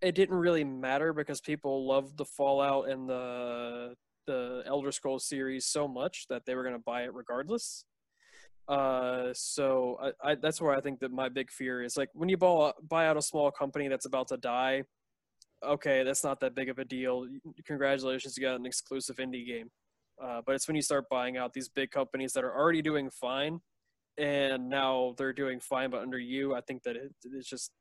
it, 0.01 0.15
didn't 0.15 0.35
really 0.35 0.63
matter 0.63 1.13
because 1.13 1.41
people 1.41 1.87
loved 1.87 2.17
the 2.17 2.25
Fallout 2.25 2.89
and 2.89 3.09
the 3.09 3.95
the 4.27 4.63
Elder 4.65 4.91
Scrolls 4.91 5.25
series 5.25 5.65
so 5.65 5.87
much 5.87 6.27
that 6.29 6.45
they 6.45 6.55
were 6.55 6.63
going 6.63 6.75
to 6.75 6.83
buy 6.85 7.03
it 7.03 7.13
regardless. 7.13 7.85
Uh, 8.67 9.29
so 9.33 9.97
I, 10.01 10.31
I 10.31 10.35
that's 10.35 10.61
where 10.61 10.75
I 10.75 10.81
think 10.81 10.99
that 10.99 11.11
my 11.11 11.29
big 11.29 11.51
fear 11.51 11.83
is 11.83 11.97
like 11.97 12.09
when 12.13 12.29
you 12.29 12.37
buy 12.37 12.71
buy 12.87 13.07
out 13.07 13.17
a 13.17 13.21
small 13.21 13.51
company 13.51 13.87
that's 13.87 14.05
about 14.05 14.27
to 14.29 14.37
die. 14.37 14.83
Okay, 15.63 16.03
that's 16.03 16.23
not 16.23 16.39
that 16.39 16.55
big 16.55 16.69
of 16.69 16.79
a 16.79 16.85
deal. 16.85 17.27
Congratulations, 17.65 18.35
you 18.37 18.43
got 18.43 18.59
an 18.59 18.65
exclusive 18.65 19.17
indie 19.17 19.45
game. 19.45 19.69
Uh, 20.21 20.41
but 20.45 20.55
it's 20.55 20.67
when 20.67 20.75
you 20.75 20.81
start 20.81 21.09
buying 21.09 21.37
out 21.37 21.53
these 21.53 21.69
big 21.69 21.91
companies 21.91 22.33
that 22.33 22.43
are 22.43 22.55
already 22.55 22.81
doing 22.81 23.09
fine, 23.09 23.59
and 24.17 24.69
now 24.69 25.13
they're 25.17 25.33
doing 25.33 25.59
fine, 25.59 25.89
but 25.89 26.01
under 26.01 26.19
you, 26.19 26.53
I 26.55 26.61
think 26.61 26.83
that 26.83 26.95
it, 26.95 27.13
it's 27.23 27.47
just. 27.47 27.71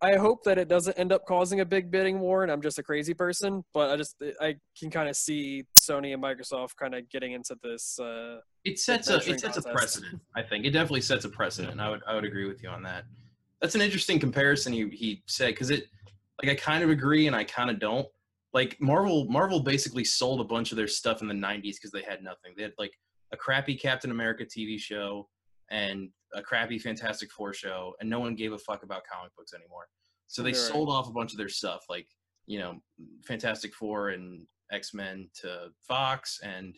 I 0.00 0.16
hope 0.16 0.44
that 0.44 0.58
it 0.58 0.68
doesn't 0.68 0.98
end 0.98 1.12
up 1.12 1.26
causing 1.26 1.60
a 1.60 1.64
big 1.64 1.90
bidding 1.90 2.20
war, 2.20 2.44
and 2.44 2.52
I'm 2.52 2.62
just 2.62 2.78
a 2.78 2.82
crazy 2.82 3.14
person. 3.14 3.64
But 3.74 3.90
I 3.90 3.96
just 3.96 4.22
I 4.40 4.56
can 4.78 4.90
kind 4.90 5.08
of 5.08 5.16
see 5.16 5.64
Sony 5.76 6.14
and 6.14 6.22
Microsoft 6.22 6.76
kind 6.76 6.94
of 6.94 7.08
getting 7.10 7.32
into 7.32 7.56
this. 7.62 7.98
Uh, 7.98 8.38
it 8.64 8.78
sets 8.78 9.10
a 9.10 9.16
it 9.16 9.40
sets 9.40 9.56
a 9.56 9.62
precedent. 9.62 10.20
I 10.36 10.42
think 10.42 10.64
it 10.64 10.70
definitely 10.70 11.00
sets 11.00 11.24
a 11.24 11.28
precedent. 11.28 11.80
I 11.80 11.90
would 11.90 12.02
I 12.06 12.14
would 12.14 12.24
agree 12.24 12.46
with 12.46 12.62
you 12.62 12.68
on 12.68 12.82
that. 12.84 13.04
That's 13.60 13.74
an 13.74 13.80
interesting 13.80 14.20
comparison 14.20 14.72
he 14.72 14.88
he 14.90 15.22
said 15.26 15.48
because 15.48 15.70
it 15.70 15.86
like 16.42 16.52
I 16.52 16.54
kind 16.54 16.84
of 16.84 16.90
agree 16.90 17.26
and 17.26 17.34
I 17.34 17.44
kind 17.44 17.70
of 17.70 17.80
don't. 17.80 18.06
Like 18.54 18.80
Marvel 18.80 19.26
Marvel 19.28 19.60
basically 19.60 20.04
sold 20.04 20.40
a 20.40 20.44
bunch 20.44 20.70
of 20.70 20.76
their 20.76 20.86
stuff 20.86 21.22
in 21.22 21.28
the 21.28 21.34
90s 21.34 21.74
because 21.74 21.90
they 21.90 22.02
had 22.02 22.22
nothing. 22.22 22.54
They 22.56 22.62
had 22.62 22.72
like 22.78 22.92
a 23.32 23.36
crappy 23.36 23.74
Captain 23.74 24.10
America 24.10 24.44
TV 24.44 24.78
show 24.78 25.28
and 25.70 26.10
a 26.34 26.42
crappy 26.42 26.78
Fantastic 26.78 27.30
Four 27.32 27.52
show, 27.54 27.94
and 28.00 28.08
no 28.08 28.20
one 28.20 28.34
gave 28.34 28.52
a 28.52 28.58
fuck 28.58 28.82
about 28.82 29.02
comic 29.10 29.34
books 29.36 29.54
anymore. 29.54 29.88
So 30.26 30.42
they 30.42 30.50
right. 30.50 30.56
sold 30.56 30.88
off 30.90 31.08
a 31.08 31.12
bunch 31.12 31.32
of 31.32 31.38
their 31.38 31.48
stuff, 31.48 31.84
like 31.88 32.06
you 32.46 32.58
know, 32.58 32.78
Fantastic 33.24 33.74
Four 33.74 34.10
and 34.10 34.46
X 34.72 34.94
Men 34.94 35.28
to 35.40 35.68
Fox 35.86 36.40
and 36.42 36.76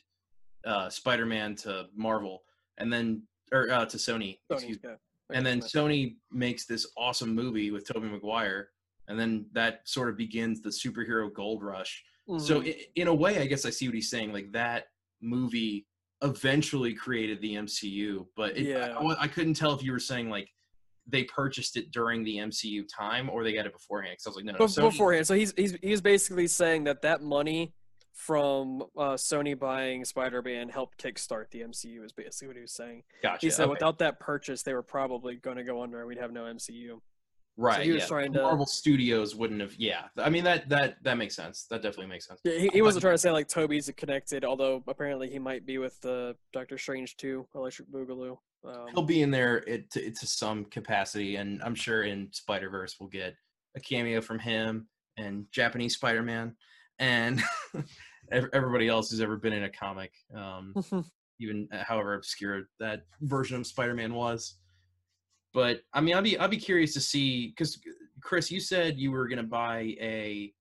uh, 0.65 0.89
Spider 0.89 1.27
Man 1.27 1.55
to 1.57 1.87
Marvel, 1.95 2.43
and 2.79 2.93
then 2.93 3.23
or 3.53 3.71
uh, 3.71 3.87
to 3.87 3.97
Sony, 3.97 4.39
Sony, 4.51 4.55
excuse 4.55 4.83
me. 4.83 4.91
yeah. 4.91 4.95
And 5.33 5.47
then 5.47 5.61
Sony 5.61 6.17
makes 6.33 6.67
this 6.67 6.87
awesome 6.97 7.35
movie 7.35 7.71
with 7.71 7.87
Tobey 7.87 8.09
Maguire, 8.09 8.71
and 9.09 9.19
then 9.19 9.47
that 9.53 9.81
sort 9.85 10.09
of 10.09 10.17
begins 10.17 10.61
the 10.61 10.71
superhero 10.71 11.33
gold 11.33 11.63
rush. 11.63 12.05
So 12.39 12.61
Mhm. 12.61 12.69
i 12.75 12.87
in 12.95 13.09
a 13.09 13.15
way, 13.15 13.41
I 13.41 13.47
guess 13.47 13.65
I 13.65 13.71
see 13.71 13.89
what 13.89 13.95
he's 13.95 14.11
saying. 14.11 14.33
Like 14.33 14.53
that 14.53 14.87
movie 15.21 15.87
eventually 16.23 16.95
created 16.95 17.41
the 17.41 17.55
MCU, 17.55 18.27
but 18.37 18.57
it, 18.57 18.67
Yeah. 18.67 18.95
I, 18.99 19.25
I 19.25 19.29
couldn't 19.29 19.55
tell 19.55 19.73
if 19.73 19.83
you 19.83 19.93
were 19.93 19.99
saying 19.99 20.29
like 20.29 20.49
they 21.07 21.25
purchased 21.25 21.77
it 21.77 21.91
during 21.91 22.23
the 22.25 22.37
MCU 22.37 22.85
time 22.89 23.29
or 23.31 23.43
they 23.43 23.53
got 23.53 23.67
it 23.67 23.73
beforehand. 23.73 24.15
Because 24.15 24.27
I 24.27 24.31
was 24.31 24.37
like, 24.37 24.45
no, 24.45 24.53
no, 24.53 24.67
Sony, 24.67 24.91
beforehand. 24.91 25.27
So 25.27 25.35
he's 25.35 25.53
he's 25.57 25.77
he's 25.83 26.01
basically 26.01 26.47
saying 26.47 26.85
that 26.85 27.03
that 27.03 27.23
money 27.23 27.75
from 28.13 28.83
uh, 28.97 29.15
Sony 29.15 29.59
buying 29.59 30.05
Spider-Man 30.05 30.69
helped 30.69 31.03
kickstart 31.03 31.51
the 31.51 31.61
MCU. 31.61 32.05
Is 32.05 32.13
basically 32.13 32.49
what 32.49 32.57
he 32.57 32.63
was 32.63 32.73
saying. 32.73 33.03
gotcha. 33.23 33.47
He 33.47 33.51
said 33.51 33.65
okay. 33.65 33.71
without 33.71 33.99
that 33.99 34.21
purchase, 34.21 34.63
they 34.63 34.75
were 34.75 34.83
probably 34.83 35.37
going 35.37 35.57
to 35.57 35.65
go 35.65 35.83
under, 35.83 35.99
and 36.01 36.09
we'd 36.09 36.19
have 36.19 36.33
no 36.33 36.43
MCU. 36.43 37.01
Right, 37.61 37.83
he 37.85 37.93
was 37.93 38.03
yeah. 38.05 38.09
trying 38.09 38.33
to- 38.33 38.41
Marvel 38.43 38.65
Studios 38.65 39.37
wouldn't 39.37 39.61
have. 39.61 39.75
Yeah, 39.77 40.05
I 40.17 40.31
mean 40.31 40.45
that 40.45 40.69
that 40.71 40.97
that 41.05 41.19
makes 41.19 41.37
sense. 41.37 41.67
That 41.69 41.83
definitely 41.83 42.07
makes 42.07 42.27
sense. 42.27 42.41
Yeah, 42.43 42.55
he, 42.59 42.69
he 42.73 42.81
wasn't 42.81 43.03
trying 43.03 43.15
to 43.15 43.19
say 43.19 43.31
like 43.31 43.49
Tobey's 43.49 43.91
connected, 43.99 44.47
although 44.47 44.83
apparently 44.89 45.29
he 45.29 45.39
might 45.39 45.67
be 45.67 45.77
with 45.77 46.03
uh, 46.07 46.33
Doctor 46.55 46.79
Strange 46.79 47.19
too, 47.19 47.47
Electric 47.55 47.91
Boogaloo. 47.93 48.39
he'll 48.63 48.99
Um, 49.01 49.07
be 49.07 49.21
in 49.21 49.31
there 49.31 49.59
it, 49.67 49.91
to, 49.91 50.11
to 50.11 50.27
some 50.27 50.65
capacity, 50.65 51.37
and 51.37 51.63
I'm 51.63 51.75
sure 51.75 52.05
in 52.05 52.29
Spider 52.33 52.71
Verse 52.71 52.97
we'll 52.99 53.11
get 53.11 53.35
a 53.77 53.81
cameo 53.81 54.23
from 54.23 54.39
him 54.39 54.89
and 55.19 55.45
Japanese 55.53 55.97
Spider 55.97 56.23
Man, 56.23 56.57
and 56.99 57.43
everybody 58.33 58.89
else 58.89 59.11
who's 59.11 59.21
ever 59.21 59.37
been 59.37 59.53
in 59.53 59.65
a 59.65 59.71
comic, 59.71 60.13
um, 60.35 60.75
even 61.41 61.69
uh, 61.73 61.85
however 61.85 62.15
obscure 62.15 62.63
that 62.79 63.03
version 63.21 63.59
of 63.59 63.67
Spider 63.67 63.95
Man 63.95 64.15
was. 64.15 64.57
But 65.53 65.83
I 65.93 66.01
mean, 66.01 66.15
I'd 66.15 66.25
be 66.25 66.39
I'd 66.39 66.51
be 66.51 66.57
curious 66.57 66.93
to 66.95 67.01
see 67.01 67.49
because 67.49 67.81
Chris, 68.23 68.51
you 68.51 68.61
said 68.61 68.99
you 68.99 69.11
were 69.11 69.29
gonna 69.29 69.43
buy 69.43 69.97
a 70.01 70.53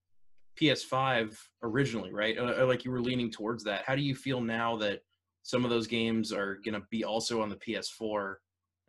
PS5 0.59 1.37
originally, 1.63 2.11
right? 2.11 2.37
Uh, 2.37 2.55
uh, 2.61 2.65
like 2.65 2.83
you 2.85 2.91
were 2.91 3.01
leaning 3.01 3.31
towards 3.31 3.63
that. 3.65 3.83
How 3.85 3.95
do 3.95 4.01
you 4.01 4.15
feel 4.15 4.41
now 4.41 4.75
that 4.77 5.01
some 5.43 5.63
of 5.63 5.69
those 5.69 5.87
games 5.87 6.33
are 6.33 6.59
gonna 6.65 6.81
be 6.89 7.03
also 7.03 7.41
on 7.41 7.49
the 7.49 7.55
PS4? 7.55 8.35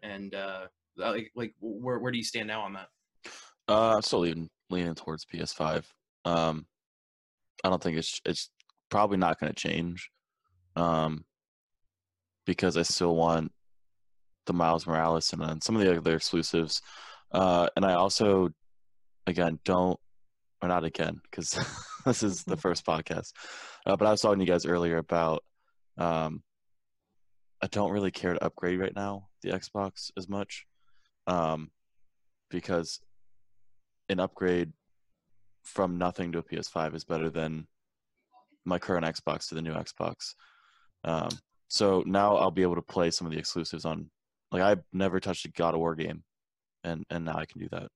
And 0.03 0.35
uh, 0.35 0.67
like, 0.97 1.31
like 1.35 1.55
where 1.61 1.99
where 1.99 2.13
do 2.13 2.19
you 2.19 2.25
stand 2.25 2.49
now 2.49 2.63
on 2.63 2.73
that? 2.73 2.89
Uh, 3.69 3.97
I'm 3.97 4.03
still 4.03 4.21
leaning 4.21 4.49
leaning 4.71 4.95
towards 4.95 5.27
PS5. 5.27 5.85
Um, 6.25 6.67
I 7.63 7.69
don't 7.69 7.83
think 7.83 7.99
it's 7.99 8.21
it's 8.25 8.51
probably 8.91 9.19
not 9.19 9.39
going 9.39 9.53
to 9.53 9.59
change. 9.59 10.11
Um, 10.77 11.25
because 12.47 12.77
I 12.77 12.83
still 12.83 13.15
want 13.15 13.53
the 14.47 14.53
Miles 14.53 14.87
Morales 14.87 15.33
and 15.33 15.43
then 15.43 15.61
some 15.61 15.77
of 15.77 15.83
the 15.83 15.97
other 15.97 16.17
exclusives. 16.17 16.83
Uh, 17.33 17.69
and 17.77 17.85
I 17.85 17.95
also, 17.95 18.51
again, 19.27 19.59
don't 19.65 19.99
or 20.63 20.69
not 20.69 20.85
again 20.85 21.21
because 21.31 21.59
this 22.05 22.23
is 22.23 22.45
the 22.45 22.57
first 22.57 22.85
podcast. 22.85 23.33
Uh, 23.87 23.97
but 23.97 24.07
I 24.07 24.11
was 24.11 24.21
talking 24.21 24.39
to 24.39 24.45
you 24.45 24.51
guys 24.51 24.67
earlier 24.67 24.99
about 24.99 25.45
um, 25.99 26.43
I 27.63 27.67
don't 27.67 27.93
really 27.93 28.11
care 28.11 28.33
to 28.33 28.45
upgrade 28.45 28.81
right 28.81 28.95
now 28.95 29.29
the 29.43 29.51
Xbox 29.51 30.11
as 30.17 30.29
much 30.29 30.67
um, 31.27 31.71
because 32.51 33.01
an 34.09 34.21
upgrade 34.21 34.73
from 35.63 35.99
nothing 35.99 36.33
to 36.33 36.39
a 36.39 36.43
PS5 36.43 36.95
is 36.95 37.05
better 37.05 37.31
than 37.31 37.67
my 38.65 38.79
current 38.79 39.07
Xbox 39.07 39.49
to 39.49 39.55
the 39.55 39.63
new 39.63 39.75
Xbox. 39.75 40.35
Um, 41.05 41.31
so 41.69 42.03
now 42.07 42.37
I'll 42.37 42.51
be 42.51 42.63
able 42.63 42.75
to 42.75 42.83
play 42.83 43.11
some 43.11 43.27
of 43.27 43.33
the 43.33 43.39
exclusives 43.39 43.85
on. 43.85 44.11
Like 44.53 44.63
I've 44.63 44.83
never 44.93 45.21
touched 45.21 45.45
a 45.45 45.49
God 45.51 45.75
of 45.75 45.81
War 45.81 45.95
game, 45.95 46.23
and 46.85 47.05
and 47.11 47.25
now 47.25 47.37
I 47.37 47.47
can 47.47 47.61
do 47.61 47.69
that. 47.71 47.89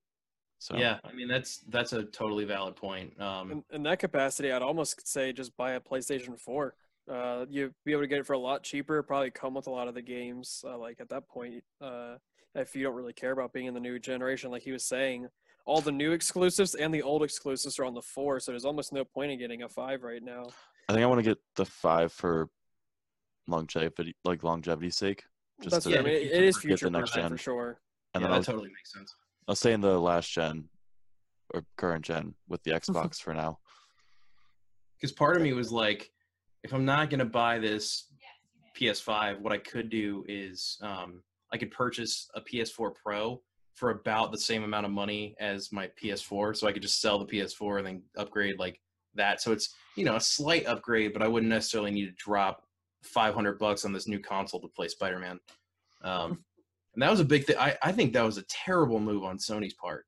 So 0.59 0.77
Yeah, 0.77 0.99
I 1.05 1.13
mean 1.13 1.29
that's 1.29 1.59
that's 1.69 1.93
a 1.93 2.05
totally 2.05 2.45
valid 2.45 2.77
point. 2.77 3.21
Um, 3.21 3.51
in, 3.51 3.65
in 3.71 3.83
that 3.83 3.99
capacity, 3.99 4.53
I'd 4.53 4.63
almost 4.63 5.07
say 5.07 5.33
just 5.33 5.57
buy 5.57 5.73
a 5.73 5.81
PlayStation 5.81 6.39
4. 6.39 6.75
Uh, 7.11 7.45
you'd 7.51 7.75
be 7.85 7.93
able 7.93 8.03
to 8.03 8.09
get 8.09 8.19
it 8.19 8.27
for 8.27 8.33
a 8.33 8.39
lot 8.39 8.63
cheaper. 8.63 9.03
Probably 9.03 9.31
come 9.31 9.55
with 9.55 9.67
a 9.67 9.71
lot 9.71 9.89
of 9.89 9.95
the 9.95 10.03
games. 10.03 10.65
Uh, 10.67 10.79
like 10.79 11.01
at 11.01 11.11
that 11.11 11.29
point, 11.29 11.63
uh, 11.83 12.15
if 12.55 12.75
you 12.75 12.83
don't 12.83 12.95
really 12.95 13.13
care 13.13 13.33
about 13.33 13.53
being 13.53 13.67
in 13.67 13.75
the 13.75 13.81
new 13.81 13.99
generation, 13.99 14.51
like 14.51 14.63
he 14.63 14.73
was 14.73 14.85
saying, 14.85 15.29
all 15.67 15.81
the 15.81 15.93
new 15.93 16.13
exclusives 16.13 16.75
and 16.75 16.95
the 16.95 17.03
old 17.03 17.23
exclusives 17.23 17.79
are 17.79 17.85
on 17.85 17.95
the 17.95 18.03
four. 18.03 18.41
So 18.41 18.53
there's 18.53 18.65
almost 18.65 18.93
no 18.93 19.05
point 19.05 19.33
in 19.33 19.39
getting 19.39 19.63
a 19.63 19.69
five 19.69 20.03
right 20.03 20.23
now. 20.23 20.47
I 20.89 20.93
think 20.93 21.03
I 21.03 21.07
want 21.07 21.19
to 21.19 21.31
get 21.31 21.39
the 21.57 21.65
five 21.65 22.13
for 22.13 22.49
longevity, 23.47 24.15
like 24.25 24.43
longevity's 24.43 24.97
sake. 24.97 25.25
Just 25.65 25.73
That's 25.73 25.85
to 25.85 25.91
what 25.93 26.01
I 26.01 26.03
mean. 26.03 26.15
It, 26.15 26.23
it 26.31 26.43
is 26.43 26.57
get 26.57 26.63
the 26.63 26.69
future 26.69 26.91
next 26.91 27.15
gen. 27.15 27.31
for 27.31 27.39
sure. 27.39 27.81
and 28.15 28.21
yeah, 28.21 28.29
then 28.29 28.31
that 28.31 28.37
I'll, 28.37 28.43
totally 28.43 28.69
makes 28.69 28.93
sense. 28.93 29.15
I'll 29.49 29.55
stay 29.55 29.73
in 29.73 29.81
the 29.81 29.99
last 29.99 30.31
gen 30.31 30.69
or 31.55 31.65
current 31.79 32.05
gen 32.05 32.35
with 32.49 32.63
the 32.65 32.71
Xbox 32.81 33.17
for 33.17 33.33
now. 33.33 33.59
because 35.01 35.13
part 35.13 35.37
of 35.37 35.43
me 35.43 35.55
was 35.55 35.73
like, 35.73 36.11
if 36.63 36.75
I'm 36.75 36.85
not 36.85 37.09
gonna 37.09 37.25
buy 37.25 37.59
this 37.59 38.13
PS5, 38.79 39.41
what 39.41 39.55
I 39.55 39.59
could 39.59 39.89
do 39.89 40.23
is 40.29 40.77
um, 40.83 41.23
I 41.51 41.57
could 41.57 41.71
purchase 41.71 42.29
a 42.35 42.43
PS4 42.43 42.95
Pro 42.95 43.41
for 43.75 43.89
about 43.91 44.33
the 44.33 44.39
same 44.39 44.65
amount 44.65 44.85
of 44.85 44.93
money 44.93 45.35
as 45.41 45.73
my 45.73 45.89
PS4, 46.03 46.55
so 46.57 46.69
I 46.69 46.73
could 46.73 46.83
just 46.83 47.01
sell 47.01 47.19
the 47.19 47.25
PS4 47.25 47.79
and 47.79 47.87
then 47.87 48.03
upgrade 48.19 48.59
like 48.59 48.79
that. 49.15 49.41
So 49.41 49.51
it's 49.51 49.75
you 49.97 50.05
know 50.05 50.17
a 50.17 50.21
slight 50.21 50.67
upgrade, 50.67 51.15
but 51.15 51.23
I 51.23 51.29
wouldn't 51.29 51.49
necessarily 51.49 51.91
need 51.91 52.05
to 52.05 52.23
drop 52.23 52.67
500 53.05 53.59
bucks 53.59 53.85
on 53.85 53.93
this 53.93 54.09
new 54.09 54.19
console 54.19 54.61
to 54.61 54.69
play 54.69 54.89
Spider-Man. 54.89 55.39
Um, 56.03 56.45
and 56.95 57.03
that 57.03 57.11
was 57.11 57.21
a 57.21 57.25
big 57.25 57.45
thing. 57.45 57.57
I, 57.59 57.77
I 57.83 57.93
think 57.93 58.13
that 58.13 58.25
was 58.25 58.39
a 58.39 58.45
terrible 58.49 59.01
move 59.01 59.25
on 59.25 59.39
Sony's 59.39 59.75
part. 59.75 60.05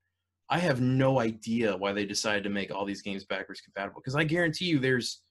I 0.49 0.59
have 0.59 0.81
no 0.81 1.19
idea 1.21 1.77
why 1.77 1.93
they 1.93 2.05
decided 2.07 2.45
to 2.45 2.51
make 2.51 2.73
all 2.73 2.85
these 2.85 3.03
games 3.03 3.25
backwards 3.25 3.61
compatible. 3.61 4.01
Because 4.01 4.15
I 4.15 4.23
guarantee 4.25 4.67
you, 4.67 4.79
there's 4.79 5.23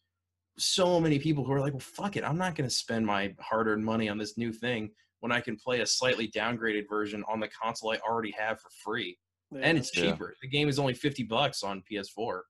so 0.58 1.00
many 1.00 1.20
people 1.20 1.44
who 1.46 1.52
are 1.54 1.60
like, 1.62 1.74
"Well, 1.74 1.80
fuck 1.80 2.18
it, 2.18 2.24
I'm 2.24 2.38
not 2.38 2.56
going 2.56 2.68
to 2.70 2.76
spend 2.76 3.06
my 3.06 3.34
hard-earned 3.40 3.84
money 3.84 4.10
on 4.10 4.18
this 4.18 4.38
new 4.38 4.52
thing 4.52 4.92
when 5.22 5.32
I 5.32 5.40
can 5.40 5.56
play 5.58 5.80
a 5.82 5.86
slightly 5.86 6.30
downgraded 6.30 6.88
version 6.90 7.24
on 7.30 7.40
the 7.40 7.48
console 7.50 7.92
I 7.92 7.98
already 7.98 8.32
have 8.38 8.60
for 8.60 8.70
free, 8.84 9.18
and 9.52 9.64
Yeah. 9.64 9.70
it's 9.82 9.96
Yeah. 9.96 10.12
cheaper. 10.12 10.36
The 10.42 10.48
game 10.50 10.68
is 10.68 10.78
only 10.80 10.94
50 10.94 11.24
bucks 11.24 11.64
on 11.64 11.82
PS4, 11.90 12.42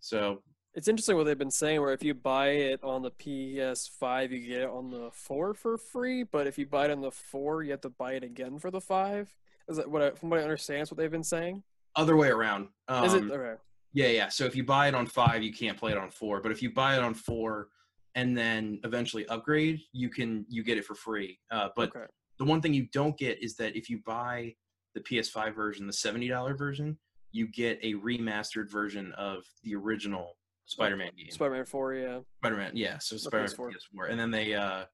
so 0.00 0.42
It's 0.76 0.88
interesting 0.88 1.16
what 1.16 1.24
they've 1.24 1.38
been 1.38 1.50
saying, 1.50 1.80
where 1.80 1.94
if 1.94 2.04
you 2.04 2.12
buy 2.12 2.48
it 2.48 2.84
on 2.84 3.00
the 3.00 3.10
PS5, 3.10 4.30
you 4.30 4.46
get 4.46 4.60
it 4.60 4.68
on 4.68 4.90
the 4.90 5.08
four 5.10 5.54
for 5.54 5.78
free, 5.78 6.22
but 6.22 6.46
if 6.46 6.58
you 6.58 6.66
buy 6.66 6.84
it 6.84 6.90
on 6.90 7.00
the 7.00 7.10
four, 7.10 7.62
you 7.62 7.70
have 7.70 7.80
to 7.80 7.88
buy 7.88 8.12
it 8.12 8.22
again 8.22 8.58
for 8.58 8.70
the 8.70 8.80
five. 8.80 9.34
Is 9.68 9.78
that 9.78 9.90
what 9.90 10.02
I, 10.02 10.10
from 10.10 10.28
what 10.28 10.38
I 10.38 10.42
understand? 10.42 10.82
Is 10.82 10.90
what 10.90 10.98
they've 10.98 11.10
been 11.10 11.24
saying? 11.24 11.62
Other 11.96 12.14
way 12.14 12.28
around. 12.28 12.68
Um, 12.88 13.04
Is 13.06 13.14
it 13.14 13.24
okay? 13.24 13.58
Yeah, 13.94 14.08
yeah. 14.08 14.28
So 14.28 14.44
if 14.44 14.54
you 14.54 14.64
buy 14.64 14.88
it 14.88 14.94
on 14.94 15.06
five, 15.06 15.42
you 15.42 15.50
can't 15.50 15.78
play 15.78 15.92
it 15.92 15.98
on 15.98 16.10
four. 16.10 16.42
But 16.42 16.52
if 16.52 16.60
you 16.60 16.70
buy 16.70 16.94
it 16.94 17.02
on 17.02 17.14
four 17.14 17.68
and 18.14 18.36
then 18.36 18.78
eventually 18.84 19.26
upgrade, 19.28 19.80
you 19.92 20.10
can 20.10 20.44
you 20.46 20.62
get 20.62 20.76
it 20.76 20.84
for 20.84 20.94
free. 20.94 21.38
Uh, 21.50 21.70
but 21.74 21.88
okay. 21.96 22.04
the 22.38 22.44
one 22.44 22.60
thing 22.60 22.74
you 22.74 22.86
don't 22.92 23.16
get 23.16 23.42
is 23.42 23.56
that 23.56 23.74
if 23.76 23.88
you 23.88 24.00
buy 24.04 24.54
the 24.94 25.00
PS5 25.00 25.54
version, 25.54 25.86
the 25.86 25.92
seventy 25.94 26.28
dollar 26.28 26.54
version, 26.54 26.98
you 27.32 27.48
get 27.48 27.78
a 27.82 27.94
remastered 27.94 28.70
version 28.70 29.12
of 29.12 29.42
the 29.64 29.74
original 29.74 30.36
Spider-Man 30.66 31.10
game. 31.16 31.30
Spider-Man 31.30 31.64
Four, 31.64 31.94
yeah. 31.94 32.18
Spider-Man, 32.38 32.72
yeah. 32.74 32.98
So 32.98 33.16
Spider-Man 33.16 33.48
PS4. 33.48 33.70
PS4, 33.70 34.10
and 34.10 34.20
then 34.20 34.30
they, 34.30 34.54
uh, 34.54 34.84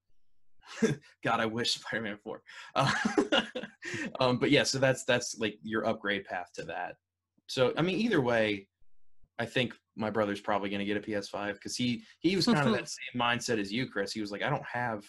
God, 1.25 1.41
I 1.41 1.47
wish 1.47 1.75
Spider-Man 1.75 2.18
Four. 2.23 2.43
Uh, 2.75 2.93
um, 4.20 4.39
but 4.39 4.51
yeah, 4.51 4.62
so 4.62 4.79
that's 4.79 5.05
that's 5.05 5.39
like 5.39 5.59
your 5.62 5.87
upgrade 5.87 6.25
path 6.25 6.51
to 6.55 6.64
that. 6.64 6.97
So 7.49 7.73
I 7.77 7.83
mean, 7.83 7.99
either 7.99 8.20
way, 8.20 8.68
I 9.39 9.47
think 9.47 9.75
my 9.97 10.11
brother's 10.11 10.41
probably 10.41 10.70
going 10.70 10.81
to 10.81 10.87
get 10.87 10.97
a 10.97 11.01
PS5 11.01 11.55
because 11.55 11.77
he 11.77 12.03
he 12.20 12.37
was 12.37 12.47
kind 12.47 12.59
of 12.59 12.73
that 12.75 12.89
same 13.12 13.20
mindset 13.20 13.59
as 13.59 13.73
you, 13.73 13.87
Chris. 13.87 14.12
He 14.12 14.20
was 14.20 14.31
like, 14.31 14.43
I 14.43 14.51
don't 14.51 14.64
have. 14.70 15.05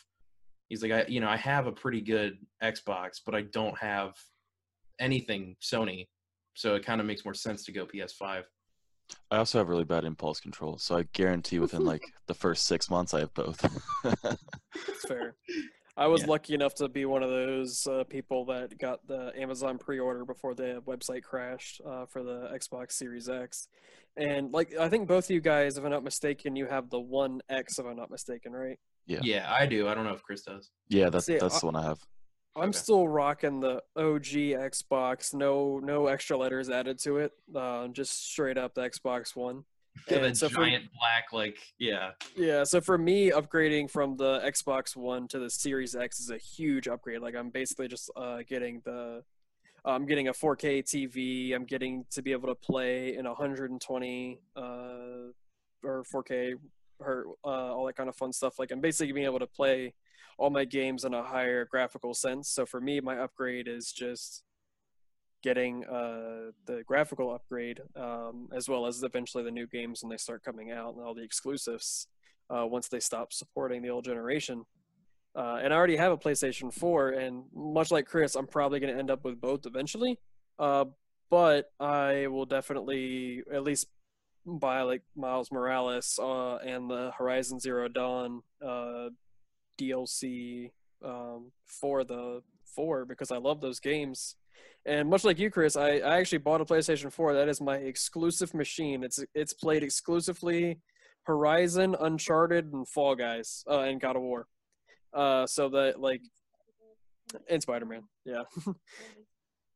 He's 0.70 0.82
like, 0.82 0.91
I 0.91 1.05
you 1.07 1.20
know 1.20 1.30
I 1.30 1.38
have 1.38 1.68
a 1.68 1.72
pretty 1.72 2.01
good 2.01 2.38
Xbox, 2.64 3.20
but 3.26 3.36
I 3.36 3.41
don't 3.41 3.78
have 3.78 4.14
anything 4.99 5.55
Sony, 5.61 6.07
so 6.53 6.76
it 6.76 6.86
kind 6.86 7.01
of 7.01 7.07
makes 7.07 7.26
more 7.26 7.34
sense 7.34 7.66
to 7.66 7.72
go 7.72 7.86
PS5. 7.86 8.43
I 9.31 9.37
also 9.37 9.57
have 9.57 9.69
really 9.69 9.83
bad 9.83 10.05
impulse 10.05 10.39
control, 10.39 10.77
so 10.77 10.97
I 10.97 11.03
guarantee 11.13 11.59
within 11.59 11.83
like 11.93 12.03
the 12.27 12.33
first 12.33 12.65
six 12.67 12.89
months 12.89 13.13
I 13.13 13.19
have 13.21 13.33
both. 13.33 13.63
It's 14.05 15.05
fair. 15.07 15.35
I 15.95 16.07
was 16.07 16.21
Yeah. 16.21 16.27
lucky 16.29 16.53
enough 16.55 16.73
to 16.75 16.87
be 16.89 17.05
one 17.05 17.21
of 17.21 17.29
those 17.29 17.85
uh, 17.85 18.03
people 18.05 18.45
that 18.45 18.77
got 18.79 19.05
the 19.07 19.31
Amazon 19.39 19.77
pre-order 19.77 20.25
before 20.25 20.55
the 20.55 20.81
website 20.87 21.21
crashed 21.23 21.81
uh, 21.85 22.05
for 22.07 22.23
the 22.23 22.49
Xbox 22.53 22.93
Series 22.93 23.29
X, 23.29 23.67
and 24.17 24.51
like 24.51 24.75
I 24.79 24.89
think 24.89 25.07
both 25.07 25.25
of 25.25 25.29
you 25.31 25.41
guys, 25.41 25.77
if 25.77 25.83
I'm 25.83 25.91
not 25.91 26.03
mistaken, 26.03 26.55
you 26.55 26.65
have 26.65 26.89
the 26.89 26.99
One 26.99 27.41
X, 27.49 27.77
if 27.77 27.85
I'm 27.85 27.95
not 27.95 28.09
mistaken, 28.09 28.51
right? 28.53 28.79
Yeah. 29.05 29.19
Yeah, 29.21 29.51
I 29.53 29.65
do. 29.67 29.87
I 29.87 29.93
don't 29.93 30.05
know 30.05 30.13
if 30.13 30.23
Chris 30.23 30.43
does. 30.43 30.71
yeah, 30.87 31.09
that's 31.09 31.25
See, 31.27 31.37
that's 31.37 31.57
I- 31.57 31.59
the 31.59 31.65
one 31.67 31.75
I 31.75 31.83
have. 31.83 31.99
I'm 32.55 32.69
Okay. 32.69 32.77
still 32.77 33.07
rocking 33.07 33.59
the 33.61 33.81
OG 33.95 34.53
Xbox, 34.53 35.33
no 35.33 35.79
no 35.79 36.07
extra 36.07 36.37
letters 36.37 36.69
added 36.69 36.99
to 36.99 37.17
it, 37.17 37.31
uh, 37.55 37.87
just 37.87 38.25
straight 38.31 38.57
up 38.57 38.73
the 38.75 38.81
Xbox 38.81 39.35
One. 39.35 39.65
Yeah, 40.09 40.15
And 40.17 40.25
that 40.25 40.37
so 40.37 40.49
for- 40.49 40.55
giant 40.65 40.85
black, 40.99 41.25
like 41.33 41.57
yeah. 41.77 42.11
Yeah, 42.35 42.63
so 42.63 42.81
for 42.81 42.97
me, 42.97 43.29
upgrading 43.31 43.91
from 43.91 44.17
the 44.17 44.39
Xbox 44.39 44.95
One 44.95 45.27
to 45.29 45.39
the 45.39 45.49
Series 45.49 45.95
X 45.95 46.19
is 46.19 46.29
a 46.31 46.37
huge 46.37 46.87
upgrade. 46.87 47.21
Like 47.21 47.35
I'm 47.35 47.49
basically 47.51 47.87
just 47.87 48.09
uh, 48.15 48.39
getting 48.47 48.81
the, 48.85 49.23
I'm 49.85 50.05
getting 50.07 50.29
a 50.29 50.33
4K 50.33 50.83
TV. 50.83 51.53
I'm 51.53 51.65
getting 51.65 52.05
to 52.11 52.21
be 52.23 52.31
able 52.31 52.47
to 52.49 52.55
play 52.55 53.15
in 53.15 53.25
120 53.27 54.41
uh, 54.55 54.61
or 55.83 56.03
4K, 56.11 56.55
or 56.99 57.25
uh, 57.45 57.47
all 57.47 57.85
that 57.85 57.95
kind 57.95 58.09
of 58.09 58.15
fun 58.15 58.33
stuff. 58.33 58.57
Like 58.57 58.71
I'm 58.71 58.81
basically 58.81 59.11
being 59.13 59.25
able 59.27 59.39
to 59.39 59.47
play 59.47 59.93
all 60.38 60.49
my 60.49 60.65
games 60.65 61.05
in 61.05 61.13
a 61.13 61.23
higher 61.23 61.65
graphical 61.65 62.13
sense. 62.13 62.49
So 62.49 62.65
for 62.65 62.81
me, 62.81 62.99
my 62.99 63.19
upgrade 63.19 63.67
is 63.67 63.91
just 63.91 64.43
getting 65.43 65.84
uh, 65.86 66.51
the 66.65 66.84
graphical 66.86 67.34
upgrade, 67.34 67.81
um, 67.95 68.49
as 68.55 68.69
well 68.69 68.86
as 68.86 69.03
eventually 69.03 69.43
the 69.43 69.51
new 69.51 69.67
games 69.67 70.01
when 70.01 70.09
they 70.09 70.17
start 70.17 70.43
coming 70.43 70.71
out 70.71 70.95
and 70.95 71.03
all 71.03 71.13
the 71.13 71.23
exclusives 71.23 72.07
uh, 72.49 72.65
once 72.65 72.88
they 72.88 72.99
stop 72.99 73.34
supporting 73.34 73.81
the 73.81 73.89
old 73.89 74.05
generation. 74.05 74.65
Uh, 75.36 75.59
and 75.61 75.73
I 75.73 75.77
already 75.77 75.97
have 75.97 76.11
a 76.11 76.17
PlayStation 76.17 76.71
4, 76.71 77.09
and 77.09 77.43
much 77.53 77.91
like 77.91 78.05
Chris, 78.05 78.36
I'm 78.36 78.47
probably 78.47 78.79
going 78.79 78.93
to 78.93 78.99
end 78.99 79.11
up 79.11 79.25
with 79.25 79.41
both 79.41 79.65
eventually. 79.65 80.19
Uh, 80.59 80.86
but 81.29 81.71
I 81.79 82.27
will 82.27 82.45
definitely 82.45 83.41
at 83.51 83.63
least 83.63 83.88
buy 84.45 84.81
like 84.84 85.01
Miles 85.15 85.51
Morales 85.51 86.19
uh, 86.21 86.57
and 86.57 86.89
the 86.89 87.11
Horizon 87.17 87.59
Zero 87.59 87.88
Dawn 87.88 88.43
uh, 88.63 89.09
DLC 89.80 90.71
um, 91.03 91.51
for 91.65 92.03
the 92.03 92.41
4 92.76 93.05
because 93.05 93.32
I 93.32 93.38
love 93.38 93.61
those 93.61 93.80
games. 93.80 94.36
And 94.86 95.09
much 95.09 95.24
like 95.24 95.39
you, 95.39 95.49
Chris, 95.49 95.76
I, 95.76 95.97
I 95.97 96.17
actually 96.17 96.39
bought 96.39 96.61
a 96.61 96.65
PlayStation 96.65 97.11
4. 97.11 97.34
That 97.34 97.47
is 97.47 97.61
my 97.61 97.78
exclusive 97.78 98.53
machine. 98.53 99.03
It's 99.03 99.24
it's 99.34 99.53
played 99.53 99.84
exclusively 99.84 100.80
Horizon, 101.24 101.95
Uncharted, 101.99 102.74
and 102.74 102.88
Fall 102.88 103.15
Guys, 103.15 103.63
uh, 103.69 103.82
and 103.82 104.01
God 104.01 104.17
of 104.17 104.21
War. 104.21 104.47
Uh, 105.13 105.45
so 105.47 105.69
that 105.69 105.99
like, 105.99 106.21
and 107.49 107.61
Spider 107.61 107.86
Man, 107.86 108.03
yeah. 108.26 108.43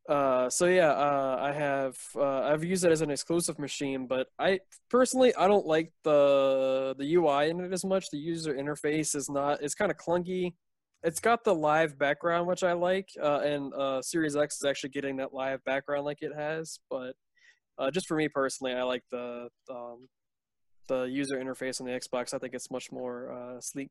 uh, 0.08 0.50
so 0.50 0.68
yeah, 0.68 0.92
uh, 0.92 1.38
I 1.42 1.52
have 1.52 1.98
uh, 2.16 2.42
I've 2.42 2.64
used 2.64 2.86
it 2.86 2.92
as 2.92 3.02
an 3.02 3.12
exclusive 3.12 3.60
machine, 3.60 4.08
but 4.08 4.28
I 4.40 4.60
personally 4.90 5.36
I 5.36 5.48
don't 5.48 5.66
like 5.66 5.92
the 6.04 6.96
the 6.98 7.16
UI 7.16 7.50
in 7.50 7.60
it 7.60 7.74
as 7.74 7.84
much. 7.84 8.10
The 8.10 8.18
user 8.18 8.54
interface 8.54 9.16
is 9.16 9.30
not. 9.30 9.62
It's 9.62 9.76
kind 9.76 9.92
of 9.92 9.98
clunky. 9.98 10.54
It's 11.04 11.20
got 11.20 11.44
the 11.44 11.54
live 11.54 12.00
background, 12.00 12.48
which 12.48 12.64
I 12.64 12.74
like, 12.74 13.10
uh, 13.22 13.40
and 13.40 13.74
uh, 13.74 14.02
Series 14.02 14.36
X 14.36 14.56
is 14.58 14.64
actually 14.64 14.90
getting 14.90 15.18
that 15.18 15.34
live 15.34 15.64
background 15.66 16.06
like 16.06 16.22
it 16.22 16.34
has. 16.34 16.80
But 16.90 17.14
just 17.92 18.08
for 18.08 18.16
me 18.16 18.30
personally, 18.30 18.74
I 18.74 18.84
like 18.84 19.04
the 19.12 19.50
um, 19.70 20.08
the 20.88 21.04
user 21.04 21.36
interface 21.36 21.82
on 21.82 21.88
the 21.88 21.94
Xbox. 21.94 22.34
I 22.34 22.38
think 22.38 22.54
it's 22.54 22.72
much 22.72 22.94
more 22.94 23.58
sleek. 23.60 23.90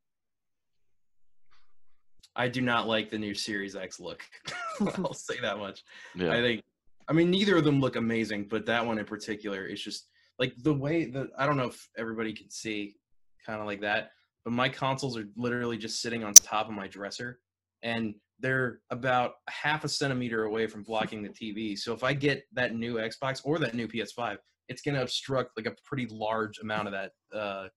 I 2.37 2.49
do 2.49 2.61
not 2.61 2.87
like 2.87 3.11
the 3.11 3.18
new 3.18 3.34
Series 3.34 3.74
X 3.74 3.99
look. 3.99 4.22
I'll 4.99 5.14
say 5.14 5.41
that 5.41 5.59
much. 5.59 5.82
Yeah. 6.14 6.32
I 6.32 6.41
think 6.41 6.62
I 7.09 7.12
mean 7.12 7.30
neither 7.30 7.57
of 7.57 7.64
them 7.64 7.80
look 7.80 7.97
amazing, 7.97 8.47
but 8.49 8.66
that 8.66 8.84
one 8.84 8.99
in 8.99 9.05
particular 9.05 9.64
is 9.64 9.82
just 9.82 10.09
like 10.39 10.55
the 10.62 10.74
way 10.74 11.07
that 11.07 11.28
I 11.39 11.47
don't 11.47 11.57
know 11.57 11.68
if 11.68 11.89
everybody 11.97 12.32
can 12.32 12.51
see 12.51 12.97
kind 13.45 13.61
of 13.61 13.66
like 13.66 13.80
that, 13.80 14.11
but 14.45 14.53
my 14.53 14.68
consoles 14.68 15.16
are 15.16 15.28
literally 15.37 15.78
just 15.78 16.03
sitting 16.03 16.24
on 16.24 16.34
top 16.34 16.68
of 16.68 16.74
my 16.74 16.87
dresser 16.87 17.41
and 17.82 18.14
they're 18.39 18.80
about 18.91 19.32
half 19.49 19.84
a 19.84 19.89
centimeter 19.89 20.45
away 20.45 20.66
from 20.66 20.82
blocking 20.82 21.22
the 21.22 21.30
TV. 21.30 21.78
So 21.78 21.95
if 21.95 22.05
I 22.05 22.12
get 22.12 22.43
that 22.53 22.74
new 22.74 22.97
Xbox 22.97 23.41
or 23.45 23.59
that 23.61 23.74
new 23.74 23.89
PS5, 23.89 24.37
it's 24.68 24.82
going 24.82 24.95
to 24.95 25.03
obstruct 25.03 25.53
like 25.57 25.66
a 25.66 25.74
pretty 25.84 26.07
large 26.11 26.59
amount 26.59 26.89
of 26.89 26.93
that 26.93 27.12
uh 27.34 27.68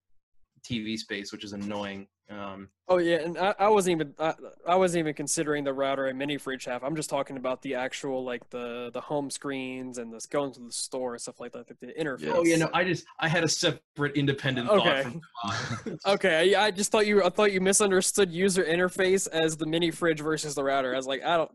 TV 0.63 0.97
space, 0.97 1.31
which 1.31 1.43
is 1.43 1.53
annoying. 1.53 2.07
Um 2.29 2.69
Oh 2.91 2.97
yeah, 2.97 3.17
and 3.17 3.37
I, 3.37 3.53
I 3.59 3.67
wasn't 3.67 4.01
even 4.01 4.13
I, 4.17 4.33
I 4.67 4.75
wasn't 4.75 4.99
even 5.01 5.13
considering 5.13 5.63
the 5.63 5.73
router 5.73 6.07
and 6.07 6.17
mini 6.17 6.39
fridge 6.39 6.65
half. 6.65 6.83
I'm 6.83 6.95
just 6.95 7.09
talking 7.09 7.37
about 7.37 7.61
the 7.61 7.75
actual 7.75 8.23
like 8.23 8.49
the 8.49 8.89
the 8.91 9.01
home 9.01 9.29
screens 9.29 9.99
and 9.99 10.11
this 10.11 10.25
going 10.25 10.51
to 10.53 10.59
the 10.59 10.71
store 10.71 11.13
and 11.13 11.21
stuff 11.21 11.39
like 11.39 11.51
that. 11.51 11.67
The, 11.67 11.75
the 11.85 11.93
interface. 11.93 12.33
Oh 12.35 12.43
yeah, 12.43 12.57
no, 12.57 12.69
I 12.73 12.83
just 12.83 13.05
I 13.19 13.27
had 13.27 13.43
a 13.43 13.47
separate 13.47 14.15
independent 14.15 14.69
Okay. 14.71 15.03
thought 15.03 15.03
from 15.03 15.97
Okay, 16.07 16.55
I, 16.55 16.65
I 16.65 16.71
just 16.71 16.91
thought 16.91 17.05
you 17.05 17.23
I 17.23 17.29
thought 17.29 17.51
you 17.51 17.61
misunderstood 17.61 18.31
user 18.31 18.63
interface 18.63 19.27
as 19.31 19.55
the 19.55 19.67
mini 19.67 19.91
fridge 19.91 20.21
versus 20.21 20.55
the 20.55 20.63
router. 20.63 20.93
I 20.93 20.97
was 20.97 21.07
like, 21.07 21.23
I 21.23 21.37
don't. 21.37 21.51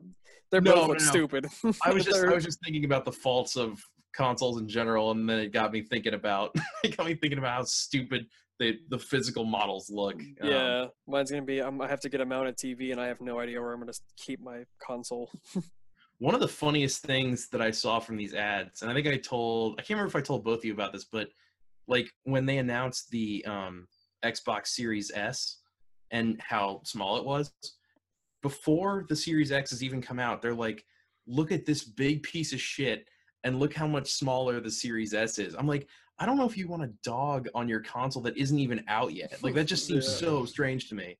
They 0.52 0.60
No, 0.60 0.74
both 0.74 0.88
look 0.88 1.00
no, 1.00 1.04
no. 1.06 1.10
stupid. 1.10 1.46
I 1.84 1.92
was 1.92 2.04
just 2.06 2.24
I 2.24 2.32
was 2.34 2.44
just 2.44 2.60
thinking 2.62 2.84
about 2.84 3.04
the 3.04 3.12
faults 3.12 3.56
of 3.56 3.82
consoles 4.14 4.60
in 4.60 4.68
general, 4.68 5.10
and 5.10 5.28
then 5.28 5.40
it 5.40 5.52
got 5.52 5.72
me 5.72 5.82
thinking 5.82 6.14
about 6.14 6.54
it 6.84 6.96
got 6.96 7.06
me 7.06 7.14
thinking 7.14 7.38
about 7.38 7.54
how 7.54 7.64
stupid 7.64 8.26
the 8.58 8.78
the 8.88 8.98
physical 8.98 9.44
models 9.44 9.90
look. 9.90 10.20
Um, 10.40 10.50
yeah, 10.50 10.86
mine's 11.06 11.30
gonna 11.30 11.42
be. 11.42 11.60
I'm, 11.60 11.80
I 11.80 11.88
have 11.88 12.00
to 12.00 12.08
get 12.08 12.20
a 12.20 12.26
mounted 12.26 12.56
TV, 12.56 12.92
and 12.92 13.00
I 13.00 13.06
have 13.06 13.20
no 13.20 13.40
idea 13.40 13.60
where 13.60 13.72
I'm 13.72 13.80
gonna 13.80 13.92
keep 14.16 14.40
my 14.40 14.64
console. 14.80 15.30
one 16.18 16.34
of 16.34 16.40
the 16.40 16.48
funniest 16.48 17.02
things 17.02 17.48
that 17.48 17.60
I 17.60 17.70
saw 17.70 17.98
from 17.98 18.16
these 18.16 18.34
ads, 18.34 18.82
and 18.82 18.90
I 18.90 18.94
think 18.94 19.06
I 19.06 19.16
told 19.16 19.74
I 19.74 19.82
can't 19.82 19.98
remember 19.98 20.08
if 20.08 20.16
I 20.16 20.24
told 20.24 20.44
both 20.44 20.58
of 20.58 20.64
you 20.64 20.72
about 20.72 20.92
this, 20.92 21.04
but 21.04 21.28
like 21.86 22.08
when 22.24 22.46
they 22.46 22.58
announced 22.58 23.10
the 23.10 23.44
um, 23.46 23.86
Xbox 24.24 24.68
Series 24.68 25.10
S 25.14 25.58
and 26.10 26.40
how 26.40 26.80
small 26.84 27.16
it 27.18 27.24
was, 27.24 27.52
before 28.42 29.04
the 29.08 29.16
Series 29.16 29.52
X 29.52 29.70
has 29.70 29.82
even 29.82 30.00
come 30.00 30.18
out, 30.18 30.40
they're 30.40 30.54
like, 30.54 30.84
look 31.26 31.52
at 31.52 31.66
this 31.66 31.84
big 31.84 32.22
piece 32.22 32.52
of 32.52 32.60
shit 32.60 33.06
and 33.42 33.58
look 33.58 33.74
how 33.74 33.86
much 33.86 34.10
smaller 34.10 34.60
the 34.60 34.70
Series 34.70 35.14
S 35.14 35.38
is. 35.38 35.54
I'm 35.54 35.66
like, 35.66 35.88
I 36.18 36.26
don't 36.26 36.36
know 36.36 36.46
if 36.46 36.56
you 36.56 36.68
want 36.68 36.84
a 36.84 36.92
dog 37.02 37.48
on 37.54 37.68
your 37.68 37.80
console 37.80 38.22
that 38.22 38.36
isn't 38.36 38.58
even 38.58 38.84
out 38.88 39.12
yet. 39.12 39.42
Like 39.42 39.54
that 39.54 39.64
just 39.64 39.86
seems 39.86 40.04
Yeah. 40.08 40.16
so 40.28 40.44
strange 40.44 40.88
to 40.90 40.94
me. 40.94 41.18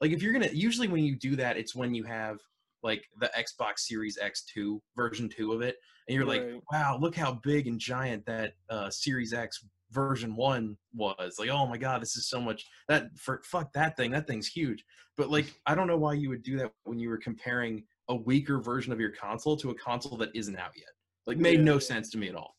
Like 0.00 0.12
if 0.12 0.22
you're 0.22 0.32
gonna 0.32 0.48
usually 0.52 0.88
when 0.88 1.02
you 1.04 1.16
do 1.16 1.34
that, 1.36 1.56
it's 1.56 1.74
when 1.74 1.94
you 1.94 2.04
have 2.04 2.38
like 2.84 3.02
the 3.18 3.30
Xbox 3.36 3.80
Series 3.80 4.16
X2 4.22 4.78
version 4.96 5.28
two 5.28 5.52
of 5.52 5.62
it, 5.62 5.76
and 6.06 6.14
you're 6.14 6.24
like, 6.24 6.44
wow, 6.70 6.96
look 7.00 7.16
how 7.16 7.40
big 7.42 7.66
and 7.66 7.80
giant 7.80 8.24
that 8.26 8.52
uh, 8.70 8.88
Series 8.88 9.32
X 9.34 9.64
version 9.90 10.36
one 10.36 10.76
was. 10.94 11.36
Like, 11.40 11.48
oh 11.48 11.66
my 11.66 11.76
god, 11.76 12.00
this 12.00 12.16
is 12.16 12.28
so 12.28 12.40
much. 12.40 12.64
That 12.86 13.08
for 13.18 13.42
fuck 13.44 13.72
that 13.72 13.96
thing, 13.96 14.12
that 14.12 14.28
thing's 14.28 14.46
huge. 14.46 14.84
But 15.16 15.30
like, 15.30 15.52
I 15.66 15.74
don't 15.74 15.88
know 15.88 15.96
why 15.96 16.12
you 16.12 16.28
would 16.28 16.44
do 16.44 16.56
that 16.58 16.70
when 16.84 17.00
you 17.00 17.08
were 17.08 17.18
comparing 17.18 17.82
a 18.08 18.14
weaker 18.14 18.60
version 18.60 18.92
of 18.92 19.00
your 19.00 19.10
console 19.10 19.56
to 19.56 19.70
a 19.70 19.74
console 19.74 20.16
that 20.18 20.30
isn't 20.34 20.56
out 20.56 20.70
yet. 20.76 20.86
Like, 21.26 21.38
made 21.38 21.58
Yeah. 21.58 21.64
no 21.64 21.78
sense 21.80 22.08
to 22.10 22.18
me 22.18 22.28
at 22.28 22.36
all. 22.36 22.54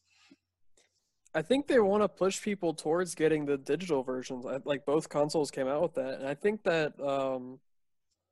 I 1.34 1.42
think 1.42 1.68
they 1.68 1.80
want 1.80 2.04
to 2.04 2.08
push 2.08 2.42
people 2.42 2.74
towards 2.74 3.14
getting 3.16 3.46
the 3.46 3.58
digital 3.58 4.04
versions. 4.04 4.46
I, 4.46 4.60
like 4.66 4.86
both 4.86 5.10
consoles 5.10 5.52
came 5.52 5.68
out 5.68 5.82
with 5.82 5.94
that, 5.96 6.20
and 6.20 6.28
I 6.28 6.34
think 6.34 6.64
that 6.64 7.00
um, 7.00 7.60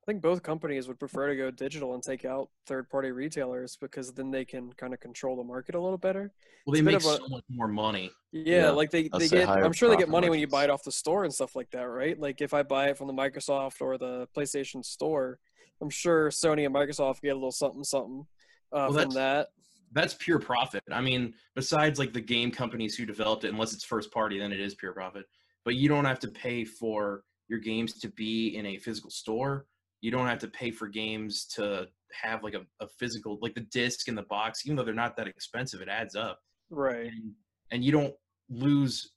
I 0.02 0.10
think 0.10 0.22
both 0.22 0.42
companies 0.42 0.88
would 0.88 0.98
prefer 0.98 1.28
to 1.28 1.36
go 1.36 1.50
digital 1.50 1.94
and 1.94 2.02
take 2.02 2.24
out 2.24 2.48
third-party 2.66 3.12
retailers 3.12 3.76
because 3.76 4.12
then 4.12 4.30
they 4.30 4.44
can 4.44 4.72
kind 4.72 4.92
of 4.92 5.00
control 5.00 5.36
the 5.36 5.44
market 5.44 5.74
a 5.74 5.80
little 5.80 5.98
better. 5.98 6.32
Well, 6.66 6.72
they 6.72 6.80
It's 6.80 6.80
a 6.80 6.84
bit 6.84 6.92
make 6.92 7.20
a- 7.20 7.22
so 7.22 7.28
much 7.28 7.44
more 7.50 7.68
money. 7.68 8.10
Yeah, 8.32 8.56
Yeah, 8.56 8.70
like 8.70 8.90
they, 8.90 9.08
I'll 9.12 9.20
they 9.20 9.28
say 9.28 9.38
get. 9.38 9.48
I'm 9.48 9.72
sure 9.72 9.88
they 9.88 9.96
get 9.96 10.08
money 10.08 10.28
when 10.28 10.40
you 10.40 10.48
buy 10.48 10.64
it 10.64 10.70
off 10.70 10.82
the 10.82 10.92
store 10.92 11.24
and 11.24 11.32
stuff 11.32 11.54
like 11.54 11.70
that, 11.70 11.84
right? 11.84 12.18
Like 12.18 12.40
if 12.40 12.52
I 12.52 12.62
buy 12.62 12.88
it 12.88 12.98
from 12.98 13.06
the 13.06 13.12
Microsoft 13.14 13.80
or 13.80 13.96
the 13.96 14.26
PlayStation 14.36 14.84
Store, 14.84 15.38
I'm 15.80 15.90
sure 15.90 16.30
Sony 16.30 16.66
and 16.66 16.74
Microsoft 16.74 17.20
get 17.22 17.30
a 17.30 17.34
little 17.34 17.52
something 17.52 17.84
something 17.84 18.26
uh, 18.72 18.88
Well, 18.90 19.04
from 19.04 19.10
that. 19.14 19.48
That's 19.92 20.14
pure 20.14 20.38
profit. 20.38 20.82
I 20.92 21.00
mean, 21.00 21.34
besides 21.54 21.98
like 21.98 22.12
the 22.12 22.20
game 22.20 22.50
companies 22.50 22.94
who 22.94 23.06
developed 23.06 23.44
it, 23.44 23.52
unless 23.52 23.72
it's 23.72 23.84
first 23.84 24.12
party, 24.12 24.38
then 24.38 24.52
it 24.52 24.60
is 24.60 24.74
pure 24.74 24.92
profit. 24.92 25.24
But 25.64 25.76
you 25.76 25.88
don't 25.88 26.04
have 26.04 26.20
to 26.20 26.28
pay 26.28 26.64
for 26.64 27.22
your 27.48 27.58
games 27.58 27.98
to 28.00 28.08
be 28.10 28.56
in 28.56 28.66
a 28.66 28.78
physical 28.78 29.10
store. 29.10 29.66
You 30.00 30.10
don't 30.10 30.26
have 30.26 30.38
to 30.40 30.48
pay 30.48 30.70
for 30.70 30.86
games 30.86 31.46
to 31.56 31.88
have 32.22 32.42
like 32.42 32.54
a, 32.54 32.62
a 32.80 32.88
physical, 32.98 33.38
like 33.42 33.54
the 33.54 33.66
disc 33.72 34.08
in 34.08 34.14
the 34.14 34.22
box. 34.22 34.64
Even 34.64 34.76
though 34.76 34.84
they're 34.84 34.94
not 34.94 35.16
that 35.16 35.26
expensive, 35.26 35.80
it 35.80 35.88
adds 35.88 36.14
up. 36.14 36.40
Right. 36.70 37.06
and, 37.06 37.32
and 37.70 37.84
you 37.84 37.92
don't 37.92 38.14
lose 38.50 39.12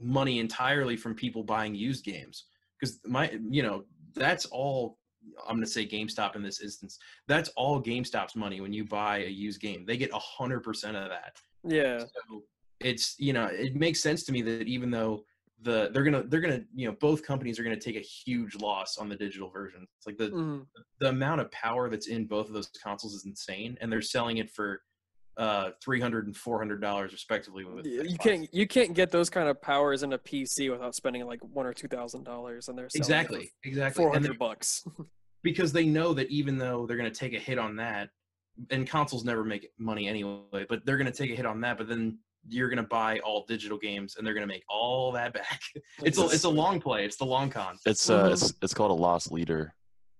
money 0.00 0.38
entirely 0.38 0.96
from 0.96 1.14
people 1.14 1.42
buying 1.42 1.74
used 1.74 2.04
games 2.04 2.44
because 2.78 3.00
my 3.06 3.32
you 3.48 3.62
know 3.62 3.84
that's 4.14 4.46
all 4.46 4.98
i'm 5.46 5.56
going 5.56 5.64
to 5.64 5.70
say 5.70 5.86
gamestop 5.86 6.36
in 6.36 6.42
this 6.42 6.60
instance 6.60 6.98
that's 7.28 7.48
all 7.50 7.82
gamestop's 7.82 8.36
money 8.36 8.60
when 8.60 8.72
you 8.72 8.84
buy 8.84 9.18
a 9.24 9.28
used 9.28 9.60
game 9.60 9.84
they 9.86 9.96
get 9.96 10.10
100% 10.12 10.84
of 10.88 11.08
that 11.08 11.36
Yeah. 11.64 11.98
so 12.00 12.42
it's 12.80 13.14
you 13.18 13.32
know 13.32 13.46
it 13.46 13.74
makes 13.74 14.00
sense 14.00 14.24
to 14.24 14.32
me 14.32 14.42
that 14.42 14.66
even 14.68 14.90
though 14.90 15.24
the 15.62 15.88
they're 15.92 16.04
gonna 16.04 16.22
they're 16.24 16.40
gonna 16.40 16.60
you 16.74 16.86
know 16.86 16.94
both 17.00 17.22
companies 17.22 17.58
are 17.58 17.62
gonna 17.64 17.80
take 17.80 17.96
a 17.96 18.00
huge 18.00 18.54
loss 18.56 18.98
on 18.98 19.08
the 19.08 19.16
digital 19.16 19.48
version 19.48 19.86
it's 19.96 20.06
like 20.06 20.18
the 20.18 20.28
Mhm. 20.30 20.66
the 21.00 21.08
amount 21.08 21.40
of 21.40 21.50
power 21.50 21.88
that's 21.88 22.08
in 22.08 22.26
both 22.26 22.48
of 22.48 22.52
those 22.54 22.68
consoles 22.82 23.14
is 23.14 23.24
insane 23.24 23.78
and 23.80 23.90
they're 23.90 24.02
selling 24.02 24.36
it 24.38 24.50
for 24.50 24.82
uh 25.36 25.70
300 25.82 26.26
and 26.26 26.36
400 26.36 26.80
dollars 26.80 27.12
respectively 27.12 27.64
with 27.64 27.84
You 27.86 28.02
Xbox. 28.02 28.18
can't 28.20 28.54
you 28.54 28.66
can't 28.66 28.94
get 28.94 29.10
those 29.10 29.28
kind 29.28 29.48
of 29.48 29.60
powers 29.60 30.02
in 30.02 30.12
a 30.12 30.18
PC 30.18 30.70
without 30.70 30.94
spending 30.94 31.26
like 31.26 31.40
one 31.42 31.66
or 31.66 31.74
two 31.74 31.88
thousand 31.88 32.24
dollars, 32.24 32.68
and 32.68 32.78
they're 32.78 32.88
selling 32.88 33.02
exactly 33.02 33.50
exactly 33.64 34.04
four 34.04 34.16
and 34.16 34.38
bucks. 34.38 34.84
because 35.42 35.72
they 35.72 35.84
know 35.86 36.14
that 36.14 36.28
even 36.30 36.56
though 36.56 36.86
they're 36.86 36.96
going 36.96 37.10
to 37.10 37.18
take 37.18 37.34
a 37.34 37.38
hit 37.38 37.58
on 37.58 37.76
that 37.76 38.08
and 38.70 38.88
consoles 38.88 39.24
never 39.24 39.44
make 39.44 39.68
money 39.78 40.08
anyway 40.08 40.64
but 40.68 40.84
they're 40.86 40.96
going 40.96 41.10
to 41.10 41.16
take 41.16 41.30
a 41.30 41.34
hit 41.34 41.44
on 41.46 41.60
that 41.60 41.76
but 41.76 41.86
then 41.88 42.18
you're 42.48 42.68
going 42.68 42.78
to 42.78 42.82
buy 42.88 43.18
all 43.18 43.44
digital 43.46 43.76
games 43.76 44.16
and 44.16 44.26
they're 44.26 44.32
going 44.32 44.46
to 44.48 44.52
make 44.52 44.64
all 44.70 45.12
that 45.12 45.34
back 45.34 45.60
it's 46.02 46.18
a, 46.18 46.24
it's 46.28 46.44
a 46.44 46.48
long 46.48 46.80
play 46.80 47.04
it's 47.04 47.16
the 47.16 47.24
long 47.24 47.50
con 47.50 47.76
It's 47.84 48.08
uh, 48.08 48.30
it's 48.32 48.54
it's 48.62 48.72
called 48.72 48.90
a 48.90 48.94
loss 48.94 49.30
leader. 49.30 49.74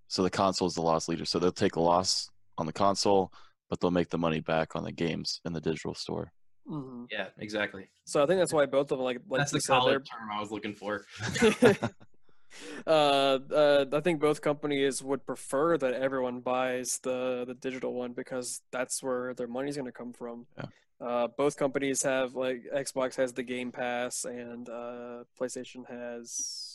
So 0.08 0.22
the 0.22 0.30
console 0.30 0.68
is 0.68 0.74
the 0.74 0.82
loss 0.82 1.08
leader. 1.08 1.24
So 1.24 1.38
they'll 1.40 1.50
take 1.50 1.74
a 1.76 1.80
loss 1.80 2.28
on 2.58 2.66
the 2.66 2.72
console, 2.72 3.32
but 3.68 3.80
they'll 3.80 3.90
make 3.90 4.10
the 4.10 4.18
money 4.18 4.40
back 4.40 4.76
on 4.76 4.84
the 4.84 4.92
games 4.92 5.40
in 5.44 5.52
the 5.52 5.60
digital 5.60 5.94
store. 5.94 6.32
Mhm. 6.68 7.06
yeah 7.12 7.28
exactly 7.38 7.88
So 8.06 8.22
I 8.22 8.26
think 8.26 8.40
that's 8.40 8.52
why 8.52 8.66
both 8.66 8.90
of 8.90 8.98
them 8.98 9.04
like 9.04 9.20
like 9.28 9.38
that's 9.38 9.52
the 9.52 9.60
said, 9.60 9.74
they're 9.74 9.80
college 9.80 10.10
term 10.10 10.28
i 10.32 10.40
was 10.40 10.50
looking 10.50 10.74
for 10.74 11.04
uh, 12.86 12.90
uh, 12.90 13.84
I 13.92 14.00
think 14.00 14.20
both 14.20 14.40
companies 14.40 15.02
would 15.02 15.24
prefer 15.26 15.78
that 15.78 15.94
everyone 15.94 16.40
buys 16.40 16.98
the 17.02 17.44
the 17.46 17.54
digital 17.54 17.92
one 17.94 18.12
because 18.12 18.62
that's 18.72 19.02
where 19.02 19.34
their 19.34 19.46
money's 19.46 19.76
going 19.76 19.86
to 19.86 19.92
come 19.92 20.12
from. 20.12 20.46
Yeah. 20.56 20.64
Uh, 20.98 21.28
both 21.36 21.56
companies 21.56 22.02
have 22.02 22.34
like 22.34 22.62
Xbox 22.74 23.16
has 23.16 23.32
the 23.32 23.42
Game 23.42 23.70
Pass 23.70 24.24
and 24.24 24.68
uh, 24.68 25.24
PlayStation 25.38 25.86
has 25.88 26.65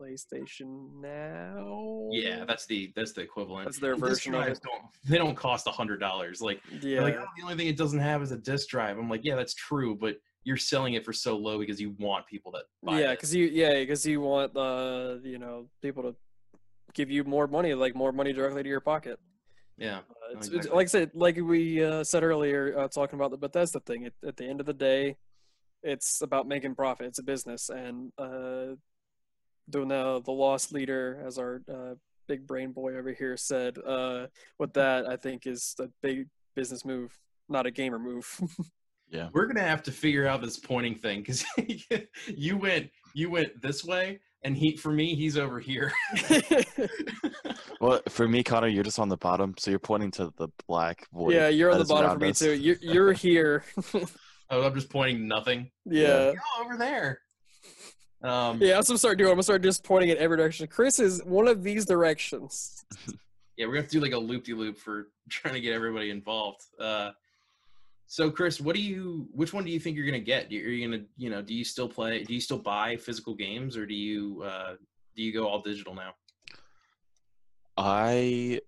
PlayStation 0.00 1.00
Now. 1.00 2.08
yeah 2.10 2.44
that's 2.44 2.66
the 2.66 2.92
that's 2.96 3.12
the 3.12 3.20
equivalent 3.22 3.66
That's 3.66 3.78
their 3.78 3.96
version 3.96 4.34
of 4.34 4.42
drives 4.42 4.58
it. 4.58 4.64
don't 4.64 4.82
they 5.08 5.18
don't 5.18 5.36
cost 5.36 5.66
a 5.66 5.70
hundred 5.70 6.00
dollars 6.00 6.40
like 6.40 6.60
yeah. 6.80 7.02
like 7.02 7.16
oh, 7.18 7.24
the 7.36 7.42
only 7.42 7.56
thing 7.56 7.68
it 7.68 7.76
doesn't 7.76 7.98
have 8.00 8.22
is 8.22 8.32
a 8.32 8.36
disk 8.38 8.68
drive 8.68 8.98
i'm 8.98 9.08
like 9.08 9.24
yeah 9.24 9.34
that's 9.34 9.54
true 9.54 9.94
but 9.94 10.16
you're 10.44 10.56
selling 10.56 10.94
it 10.94 11.04
for 11.04 11.12
so 11.12 11.36
low 11.36 11.58
because 11.58 11.80
you 11.80 11.94
want 11.98 12.26
people 12.26 12.50
to 12.52 12.60
buy 12.82 13.00
yeah, 13.00 13.10
because 13.12 13.34
you 13.34 13.46
yeah 13.46 13.74
because 13.80 14.04
you 14.04 14.20
want 14.20 14.56
uh 14.56 15.16
you 15.22 15.38
know 15.38 15.68
people 15.80 16.02
to 16.02 16.16
give 16.94 17.10
you 17.10 17.24
more 17.24 17.46
money 17.46 17.74
like 17.74 17.94
more 17.94 18.12
money 18.12 18.32
directly 18.32 18.62
to 18.62 18.68
your 18.68 18.80
pocket. 18.80 19.18
yeah 19.78 19.98
Uh, 19.98 20.36
it's, 20.36 20.48
it's 20.48 20.68
like 20.68 20.86
I 20.86 20.88
said, 20.88 21.10
like 21.14 21.36
we 21.36 21.84
uh, 21.84 22.04
said 22.04 22.22
earlier, 22.22 22.78
uh, 22.78 22.88
talking 22.88 23.18
about 23.18 23.30
the 23.30 23.36
Bethesda 23.36 23.80
thing. 23.80 24.06
At, 24.06 24.12
at 24.26 24.36
the 24.36 24.46
end 24.46 24.60
of 24.60 24.66
the 24.66 24.72
day, 24.72 25.16
it's 25.82 26.22
about 26.22 26.46
making 26.48 26.74
profit. 26.74 27.06
It's 27.06 27.18
a 27.18 27.22
business, 27.22 27.68
and 27.68 28.12
doing 29.70 29.88
the 29.88 30.20
the 30.24 30.32
loss 30.32 30.72
leader, 30.72 31.22
as 31.26 31.38
our 31.38 31.62
uh, 31.72 31.94
big 32.28 32.46
brain 32.46 32.72
boy 32.72 32.96
over 32.96 33.12
here 33.12 33.36
said, 33.36 33.78
uh, 33.78 34.26
with 34.58 34.72
that, 34.74 35.06
I 35.08 35.16
think 35.16 35.46
is 35.46 35.74
a 35.80 35.88
big 36.02 36.28
business 36.54 36.84
move, 36.84 37.18
not 37.48 37.66
a 37.66 37.70
gamer 37.70 37.98
move. 37.98 38.40
Yeah. 39.10 39.28
We're 39.34 39.44
gonna 39.44 39.60
have 39.60 39.82
to 39.82 39.92
figure 39.92 40.26
out 40.26 40.40
this 40.40 40.58
pointing 40.58 40.94
thing 40.94 41.20
because 41.20 41.44
you 42.26 42.56
went 42.56 42.88
you 43.12 43.28
went 43.28 43.60
this 43.60 43.84
way, 43.84 44.20
and 44.42 44.56
he 44.56 44.74
for 44.74 44.90
me 44.90 45.14
he's 45.14 45.36
over 45.36 45.60
here. 45.60 45.92
Well, 47.80 48.00
for 48.08 48.28
me, 48.28 48.44
Connor, 48.44 48.68
you're 48.68 48.84
just 48.84 49.00
on 49.00 49.08
the 49.08 49.16
bottom, 49.16 49.54
so 49.58 49.70
you're 49.70 49.80
pointing 49.80 50.12
to 50.12 50.32
the 50.36 50.48
black 50.68 51.06
void. 51.12 51.34
yeah, 51.34 51.48
you're 51.48 51.70
on 51.72 51.78
the 51.80 51.84
bottom 51.84 52.12
for 52.12 52.18
me 52.18 52.30
us. 52.30 52.38
too. 52.38 52.52
You're 52.52 52.76
you're 52.80 53.12
here. 53.12 53.64
oh, 54.50 54.62
I'm 54.62 54.74
just 54.74 54.88
pointing 54.88 55.26
nothing. 55.26 55.68
yeah. 55.84 56.32
Oh, 56.56 56.64
over 56.64 56.76
there. 56.76 57.18
Um, 58.22 58.60
Yeah, 58.60 58.74
that's 58.74 58.88
what 58.88 58.94
I'm 58.94 58.98
start 58.98 59.18
doing. 59.18 59.30
I'm 59.30 59.34
gonna 59.34 59.42
start 59.42 59.62
just 59.62 59.82
pointing 59.84 60.10
in 60.10 60.18
every 60.18 60.36
direction. 60.36 60.66
Chris 60.66 60.98
is 60.98 61.22
one 61.24 61.48
of 61.48 61.62
these 61.62 61.84
directions. 61.84 62.84
yeah, 63.56 63.66
we're 63.66 63.72
gonna 63.72 63.82
have 63.82 63.90
to 63.90 63.98
do 63.98 64.00
like 64.00 64.12
a 64.12 64.18
loop 64.18 64.44
de 64.44 64.54
loop 64.54 64.78
for 64.78 65.08
trying 65.28 65.54
to 65.54 65.60
get 65.60 65.72
everybody 65.72 66.10
involved. 66.10 66.62
Uh, 66.78 67.10
so, 68.06 68.30
Chris, 68.30 68.60
what 68.60 68.76
do 68.76 68.82
you? 68.82 69.28
Which 69.32 69.52
one 69.52 69.64
do 69.64 69.70
you 69.70 69.80
think 69.80 69.96
you're 69.96 70.06
gonna 70.06 70.20
get? 70.20 70.50
Are 70.50 70.54
you 70.54 70.86
gonna, 70.86 71.04
you 71.16 71.30
know, 71.30 71.42
do 71.42 71.54
you 71.54 71.64
still 71.64 71.88
play? 71.88 72.22
Do 72.22 72.34
you 72.34 72.40
still 72.40 72.58
buy 72.58 72.96
physical 72.96 73.34
games, 73.34 73.76
or 73.76 73.86
do 73.86 73.94
you 73.94 74.42
uh, 74.44 74.74
do 75.16 75.22
you 75.22 75.32
go 75.32 75.48
all 75.48 75.60
digital 75.60 75.94
now? 75.94 76.14
I 77.76 78.60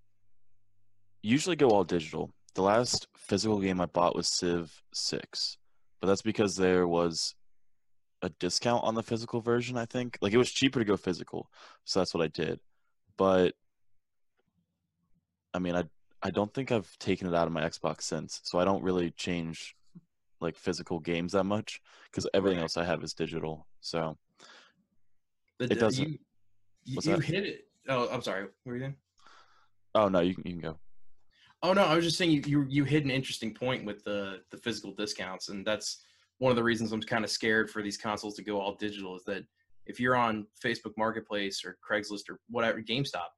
usually 1.22 1.56
go 1.56 1.68
all 1.70 1.84
digital. 1.84 2.30
The 2.54 2.62
last 2.62 3.08
physical 3.16 3.58
game 3.58 3.80
I 3.80 3.86
bought 3.86 4.14
was 4.14 4.28
Civ 4.28 4.82
6, 4.92 5.58
but 6.00 6.06
that's 6.06 6.22
because 6.22 6.56
there 6.56 6.86
was 6.86 7.34
a 8.24 8.30
discount 8.40 8.82
on 8.84 8.94
the 8.94 9.02
physical 9.02 9.40
version, 9.40 9.76
I 9.76 9.84
think. 9.84 10.18
Like 10.20 10.32
it 10.32 10.38
was 10.38 10.50
cheaper 10.50 10.78
to 10.80 10.84
go 10.84 10.96
physical, 10.96 11.50
so 11.84 12.00
that's 12.00 12.14
what 12.14 12.22
I 12.24 12.28
did. 12.28 12.58
But 13.16 13.54
I 15.52 15.58
mean, 15.58 15.76
I 15.76 15.84
I 16.22 16.30
don't 16.30 16.52
think 16.52 16.72
I've 16.72 16.96
taken 16.98 17.28
it 17.28 17.34
out 17.34 17.46
of 17.46 17.52
my 17.52 17.62
Xbox 17.62 18.02
since, 18.02 18.40
so 18.44 18.58
I 18.58 18.64
don't 18.64 18.82
really 18.82 19.10
change 19.10 19.76
like 20.40 20.56
physical 20.56 20.98
games 20.98 21.32
that 21.32 21.44
much 21.44 21.80
because 22.10 22.26
everything 22.34 22.58
Right. 22.58 22.62
else 22.62 22.76
I 22.76 22.84
have 22.84 23.02
is 23.04 23.14
digital. 23.14 23.66
So 23.80 24.16
The, 25.58 25.66
It 25.66 25.78
doesn't- 25.78 26.08
You, 26.08 26.18
you, 26.84 26.98
you 27.02 27.18
hit 27.20 27.44
it. 27.46 27.68
Oh, 27.88 28.08
I'm 28.10 28.22
sorry. 28.22 28.44
What 28.44 28.52
were 28.64 28.74
you 28.74 28.80
doing? 28.80 28.96
oh 29.94 30.08
no, 30.08 30.20
you 30.20 30.34
can, 30.34 30.44
you 30.46 30.52
can 30.54 30.60
go. 30.62 30.78
Oh 31.62 31.72
no, 31.72 31.82
I 31.84 31.94
was 31.94 32.04
just 32.04 32.18
saying 32.18 32.30
you, 32.32 32.42
you 32.46 32.66
you 32.68 32.84
hit 32.84 33.04
an 33.04 33.10
interesting 33.10 33.54
point 33.54 33.84
with 33.84 34.02
the 34.04 34.42
the 34.50 34.56
physical 34.58 34.92
discounts, 34.92 35.48
and 35.50 35.64
that's 35.64 36.02
one 36.38 36.50
of 36.50 36.56
the 36.56 36.62
reasons 36.64 36.92
I'm 36.92 37.00
kind 37.00 37.24
of 37.24 37.30
scared 37.30 37.70
for 37.70 37.82
these 37.82 37.96
consoles 37.96 38.34
to 38.36 38.42
go 38.42 38.60
all 38.60 38.74
digital. 38.74 39.16
Is 39.16 39.24
that 39.24 39.44
if 39.86 40.00
you're 40.00 40.16
on 40.16 40.46
Facebook 40.64 40.92
Marketplace 40.96 41.64
or 41.64 41.76
Craigslist 41.88 42.28
or 42.30 42.40
whatever, 42.48 42.80
GameStop, 42.82 43.28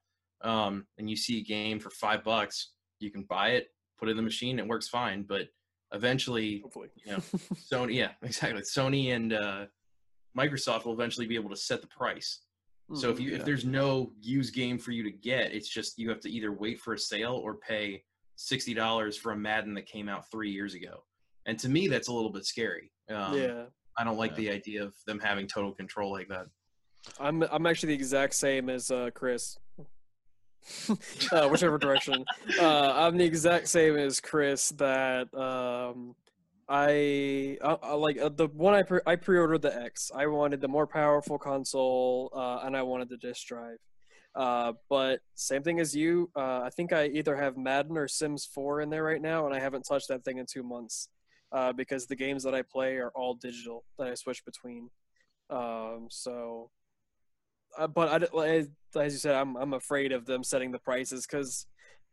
um, 0.43 0.87
and 0.99 1.09
you 1.11 1.17
see 1.17 1.41
a 1.41 1.45
game 1.45 1.79
for 1.81 1.91
five 1.91 2.23
bucks, 2.25 2.73
you 3.01 3.11
can 3.11 3.25
buy 3.25 3.51
it, 3.51 3.69
put 3.99 4.09
it 4.09 4.13
in 4.13 4.17
the 4.17 4.23
machine, 4.23 4.59
it 4.59 4.67
works 4.67 4.89
fine. 4.89 5.23
But 5.23 5.49
eventually, 5.93 6.61
Hopefully. 6.63 6.89
you 7.05 7.13
know, 7.13 7.19
Sony, 7.73 7.95
yeah, 7.95 8.11
exactly. 8.23 8.63
Sony 8.63 9.15
and 9.15 9.33
uh, 9.33 9.67
Microsoft 10.37 10.85
will 10.85 10.93
eventually 10.93 11.27
be 11.27 11.35
able 11.35 11.51
to 11.51 11.57
set 11.57 11.81
the 11.81 11.89
price. 11.89 12.41
So 12.95 13.11
if 13.11 13.19
you 13.19 13.31
Yeah. 13.33 13.39
if 13.39 13.45
there's 13.45 13.65
no 13.65 14.13
used 14.21 14.55
game 14.55 14.79
for 14.79 14.93
you 14.93 15.03
to 15.03 15.11
get, 15.11 15.53
it's 15.53 15.69
just 15.69 15.99
you 15.99 16.09
have 16.09 16.21
to 16.21 16.31
either 16.31 16.53
wait 16.53 16.79
for 16.81 16.95
a 16.95 16.99
sale 16.99 17.33
or 17.35 17.57
pay 17.57 18.05
sixty 18.37 18.75
dollars 18.75 19.17
for 19.17 19.33
a 19.33 19.37
Madden 19.37 19.75
that 19.75 19.87
came 19.87 20.09
out 20.09 20.31
three 20.31 20.51
years 20.53 20.75
ago. 20.75 21.03
And 21.47 21.59
to 21.61 21.69
me, 21.69 21.87
that's 21.89 22.09
a 22.09 22.13
little 22.13 22.31
bit 22.31 22.45
scary. 22.45 22.91
Um, 23.09 23.39
yeah. 23.39 23.65
I 23.99 24.05
don't 24.05 24.19
like 24.19 24.33
Yeah. 24.33 24.37
the 24.37 24.51
idea 24.51 24.83
of 24.85 24.95
them 25.07 25.19
having 25.19 25.47
total 25.47 25.73
control 25.73 26.13
like 26.13 26.29
that. 26.29 26.47
I'm 27.21 27.43
I'm 27.45 27.67
actually 27.67 27.91
the 27.91 27.95
exact 27.95 28.35
same 28.35 28.69
as 28.69 28.91
uh, 28.91 29.11
Chris. 29.15 29.57
uh, 31.33 31.49
whichever 31.49 31.79
direction. 31.79 32.25
Uh, 32.61 32.93
I'm 32.97 33.17
the 33.17 33.25
exact 33.25 33.69
same 33.69 33.97
as 33.97 34.21
Chris. 34.21 34.71
That 34.71 35.33
um, 35.35 36.17
I, 36.69 37.59
I, 37.63 37.77
I 37.83 37.93
like 37.95 38.19
uh, 38.19 38.31
the 38.31 38.49
one 38.49 38.75
I 38.75 38.83
pre- 38.83 39.01
I 39.07 39.15
pre-ordered 39.17 39.63
the 39.63 39.75
X. 39.75 40.11
I 40.15 40.27
wanted 40.27 40.61
the 40.61 40.69
more 40.69 40.87
powerful 40.87 41.39
console, 41.39 42.33
uh, 42.35 42.61
and 42.65 42.77
I 42.77 42.83
wanted 42.83 43.09
the 43.09 43.19
disc 43.19 43.47
drive. 43.47 43.79
Uh, 44.35 44.73
but 44.91 45.21
same 45.35 45.63
thing 45.63 45.79
as 45.81 45.95
you. 45.95 46.31
Uh, 46.35 46.61
I 46.63 46.71
think 46.71 46.93
I 46.93 47.07
either 47.07 47.37
have 47.37 47.57
Madden 47.57 47.97
or 47.97 48.09
Sims 48.09 48.45
4 48.45 48.81
in 48.83 48.91
there 48.91 49.03
right 49.05 49.23
now, 49.23 49.47
and 49.47 49.55
I 49.55 49.61
haven't 49.61 49.83
touched 49.83 50.09
that 50.09 50.25
thing 50.25 50.39
in 50.39 50.47
two 50.51 50.63
months. 50.63 51.09
Uh, 51.53 51.73
because 51.73 52.07
the 52.07 52.17
games 52.17 52.43
that 52.45 52.55
I 52.55 52.63
play 52.63 52.97
are 52.97 53.11
all 53.15 53.35
digital 53.35 53.85
that 53.99 54.09
I 54.09 54.15
switch 54.15 54.45
between. 54.45 54.91
Um, 55.51 56.09
so, 56.11 56.71
uh, 57.79 57.87
but 57.87 58.23
I, 58.35 58.67
as 58.99 59.13
you 59.13 59.19
said, 59.19 59.35
I'm 59.35 59.57
I'm 59.57 59.75
afraid 59.75 60.13
of 60.13 60.27
them 60.27 60.43
setting 60.43 60.73
the 60.73 60.79
prices 60.79 61.27
because 61.27 61.67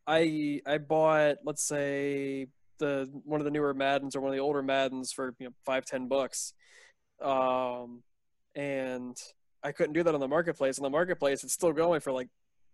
I 0.05 0.61
I 0.65 0.77
bought 0.77 1.37
let's 1.43 1.65
say 1.67 2.47
the 2.79 3.09
one 3.23 3.39
of 3.39 3.45
the 3.45 3.51
newer 3.51 3.73
Maddens 3.73 4.15
or 4.15 4.21
one 4.21 4.29
of 4.29 4.35
the 4.35 4.41
older 4.41 4.61
Maddens 4.61 5.11
for 5.11 5.33
you 5.39 5.47
know 5.47 5.53
five 5.65 5.85
ten 5.85 6.07
bucks, 6.07 6.53
um, 7.21 8.03
and 8.55 9.17
I 9.63 9.71
couldn't 9.71 9.93
do 9.93 10.03
that 10.03 10.13
on 10.13 10.19
the 10.19 10.27
marketplace. 10.27 10.77
On 10.77 10.83
the 10.83 10.89
marketplace, 10.89 11.43
it's 11.43 11.53
still 11.53 11.71
going 11.71 12.01
for 12.01 12.11
like 12.11 12.27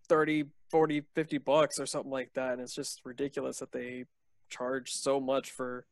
30, 0.08 0.46
40, 0.72 1.04
50 1.14 1.38
bucks 1.38 1.80
or 1.80 1.86
something 1.86 2.12
like 2.12 2.32
that, 2.34 2.54
and 2.54 2.62
it's 2.62 2.74
just 2.74 3.02
ridiculous 3.06 3.60
that 3.60 3.72
they 3.72 4.06
charge 4.50 4.92
so 4.92 5.20
much 5.20 5.52
for 5.52 5.86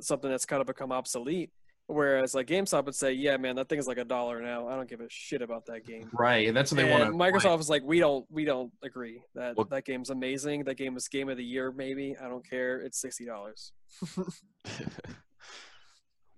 something 0.00 0.30
that's 0.30 0.46
kind 0.46 0.60
of 0.60 0.66
become 0.66 0.92
obsolete. 0.92 1.50
Whereas 1.86 2.34
like 2.36 2.46
GameStop 2.46 2.84
would 2.84 2.94
say, 2.94 3.12
"Yeah, 3.14 3.36
man, 3.36 3.56
that 3.56 3.68
thing 3.68 3.80
is 3.80 3.88
like 3.88 3.98
a 3.98 4.04
dollar 4.04 4.40
now. 4.40 4.68
I 4.68 4.76
don't 4.76 4.88
give 4.88 5.00
a 5.00 5.08
shit 5.08 5.42
about 5.42 5.66
that 5.66 5.84
game." 5.84 6.08
Right, 6.12 6.46
and 6.46 6.56
that's 6.56 6.70
what 6.70 6.76
they 6.76 6.88
want 6.88 7.02
And 7.02 7.14
Microsoft 7.14 7.58
is 7.58 7.68
like, 7.68 7.82
we 7.82 7.98
don't, 7.98 8.24
we 8.30 8.44
don't 8.44 8.72
agree 8.84 9.22
that 9.34 9.56
Well- 9.56 9.66
that 9.70 9.84
game's 9.84 10.10
amazing. 10.10 10.62
That 10.64 10.76
game 10.76 10.94
was 10.94 11.08
game 11.08 11.28
of 11.28 11.36
the 11.36 11.44
year, 11.44 11.72
maybe. 11.72 12.16
I 12.22 12.28
don't 12.28 12.48
care. 12.48 12.80
It's 12.80 13.00
sixty 13.00 13.24
dollars. 13.26 13.72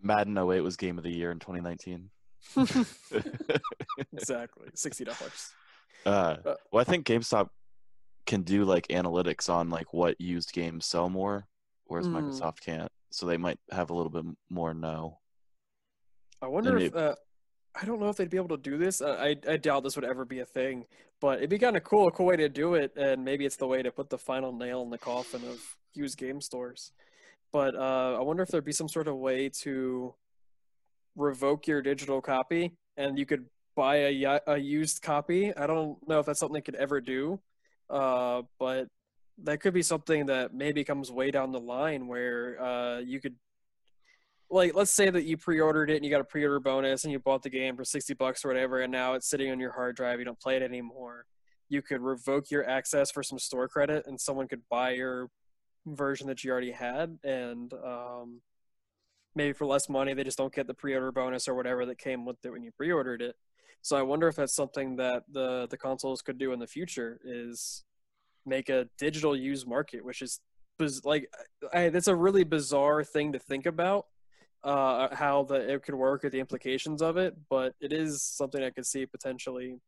Madden 0.00 0.36
08 0.36 0.61
was 0.62 0.76
game 0.76 0.98
of 0.98 1.05
the 1.05 1.11
year 1.14 1.30
in 1.30 1.38
2019. 1.38 2.11
exactly, 4.12 4.68
sixty 4.74 5.05
dollars. 5.05 5.50
Uh, 6.05 6.36
Uh, 6.44 6.55
well, 6.72 6.80
I 6.80 6.84
think 6.84 7.07
GameStop 7.07 7.50
can 8.26 8.42
do 8.42 8.64
like 8.64 8.88
analytics 8.88 9.48
on 9.48 9.70
like 9.70 9.94
what 9.94 10.20
used 10.20 10.53
games 10.53 10.84
sell 10.84 11.09
more, 11.09 11.46
whereas 11.93 12.09
Mm. 12.09 12.14
Microsoft 12.14 12.61
can't. 12.61 12.90
So 13.11 13.26
they 13.26 13.36
might 13.36 13.59
have 13.70 13.90
a 13.90 13.95
little 13.95 14.11
bit 14.11 14.24
more 14.49 14.72
know. 14.72 15.18
I 16.40 16.47
wonder 16.49 16.76
And 16.76 16.86
if 16.86 16.97
uh, 16.97 17.14
I 17.74 17.84
don't 17.84 18.01
know 18.01 18.09
if 18.09 18.16
they'd 18.16 18.30
be 18.30 18.36
able 18.38 18.57
to 18.57 18.62
do 18.70 18.78
this. 18.78 19.01
Uh, 19.01 19.16
I 19.20 19.36
I 19.49 19.57
doubt 19.59 19.84
this 19.84 19.97
would 19.97 20.05
ever 20.05 20.24
be 20.24 20.40
a 20.40 20.47
thing, 20.47 20.86
but 21.20 21.38
it'd 21.38 21.51
be 21.51 21.59
kind 21.59 21.76
of 21.76 21.84
cool, 21.84 22.09
a 22.09 22.11
cool 22.11 22.26
way 22.26 22.36
to 22.36 22.49
do 22.49 22.74
it, 22.74 22.97
and 22.97 23.24
maybe 23.24 23.45
it's 23.45 23.57
the 23.57 23.66
way 23.66 23.82
to 23.82 23.93
put 23.93 24.11
the 24.11 24.18
final 24.18 24.53
nail 24.53 24.82
in 24.82 24.90
the 24.90 24.99
coffin 24.99 25.43
of 25.45 25.76
used 25.95 26.18
game 26.18 26.40
stores. 26.40 26.93
But 27.53 27.74
uh, 27.74 28.16
I 28.18 28.22
wonder 28.22 28.43
if 28.43 28.49
there'd 28.49 28.64
be 28.64 28.72
some 28.72 28.88
sort 28.88 29.09
of 29.09 29.16
way 29.16 29.51
to 29.61 30.14
revoke 31.16 31.66
your 31.66 31.82
digital 31.82 32.20
copy, 32.22 32.72
and 32.97 33.18
you 33.18 33.26
could 33.26 33.45
buy 33.76 33.97
a 33.97 34.40
a 34.47 34.57
used 34.59 35.03
copy. 35.03 35.55
I 35.55 35.66
don't 35.66 35.97
know 36.09 36.18
if 36.20 36.26
that's 36.26 36.40
something 36.40 36.55
they 36.55 36.61
could 36.62 36.76
ever 36.76 37.01
do, 37.01 37.40
uh, 37.90 38.43
but 38.59 38.88
that 39.43 39.61
could 39.61 39.74
be 39.74 39.83
something 39.83 40.26
that 40.26 40.55
maybe 40.55 40.85
comes 40.85 41.11
way 41.11 41.30
down 41.30 41.53
the 41.53 41.61
line 41.61 42.07
where 42.07 42.62
uh, 42.62 42.99
you 42.99 43.20
could 43.20 43.35
like 44.51 44.74
let's 44.74 44.91
say 44.91 45.09
that 45.09 45.24
you 45.24 45.37
pre-ordered 45.37 45.91
it 45.91 45.97
and 45.97 46.05
you 46.05 46.11
got 46.11 46.20
a 46.20 46.24
pre-order 46.24 46.61
bonus 46.61 47.05
and 47.05 47.12
you 47.12 47.18
bought 47.18 47.43
the 47.43 47.51
game 47.51 47.74
for 47.74 47.85
60 47.85 48.14
bucks 48.14 48.45
or 48.45 48.49
whatever 48.49 48.83
and 48.83 48.93
now 48.93 49.14
it's 49.14 49.28
sitting 49.28 49.51
on 49.51 49.59
your 49.59 49.72
hard 49.72 49.97
drive 49.97 50.18
you 50.18 50.24
don't 50.24 50.41
play 50.41 50.57
it 50.57 50.62
anymore. 50.62 51.24
You 51.68 51.80
could 51.80 52.03
revoke 52.03 52.51
your 52.51 52.68
access 52.68 53.11
for 53.11 53.22
some 53.22 53.39
store 53.39 53.66
credit 53.66 54.07
and 54.07 54.20
someone 54.20 54.47
could 54.47 54.62
buy 54.70 54.91
your 54.91 55.30
version 55.87 56.26
that 56.26 56.45
you 56.45 56.51
already 56.51 56.70
had 56.70 57.18
and 57.24 57.72
um, 57.72 58.43
maybe 59.35 59.55
for 59.55 59.66
less 59.66 59.89
money 59.89 60.12
they 60.12 60.22
just 60.22 60.39
don't 60.39 60.55
get 60.55 60.66
the 60.66 60.74
pre-order 60.74 61.11
bonus 61.11 61.49
or 61.49 61.55
whatever 61.55 61.87
that 61.87 61.99
came 61.99 62.26
with 62.26 62.37
it 62.45 62.51
when 62.51 62.62
you 62.62 62.70
pre-ordered 62.72 63.22
it. 63.22 63.35
So 63.80 63.97
i 63.97 64.03
wonder 64.03 64.28
if 64.28 64.37
that's 64.37 64.55
something 64.55 64.97
that 64.97 65.24
the 65.33 65.66
the 65.70 65.78
consoles 65.78 66.20
could 66.20 66.39
do 66.39 66.53
in 66.53 66.59
the 66.59 66.66
future 66.66 67.18
is 67.24 67.85
make 68.47 68.68
a 68.68 68.88
digital 68.99 69.36
used 69.36 69.66
market 69.66 70.05
which 70.05 70.22
is 70.22 70.40
biz- 70.78 71.05
like 71.05 71.28
I, 71.72 71.88
that's 71.88 72.09
a 72.09 72.14
really 72.16 72.45
bizarre 72.45 73.05
thing 73.05 73.32
to 73.32 73.38
think 73.38 73.66
about 73.66 74.07
uh, 74.64 75.14
how 75.14 75.43
the 75.45 75.55
it 75.74 75.82
could 75.82 75.95
work 75.95 76.24
or 76.24 76.30
the 76.30 76.38
implications 76.38 77.03
of 77.03 77.16
it, 77.16 77.34
but 77.51 77.74
it 77.80 77.93
is 77.93 78.22
something 78.22 78.62
I 78.62 78.70
could 78.70 78.86
see 78.86 79.05
potentially 79.07 79.80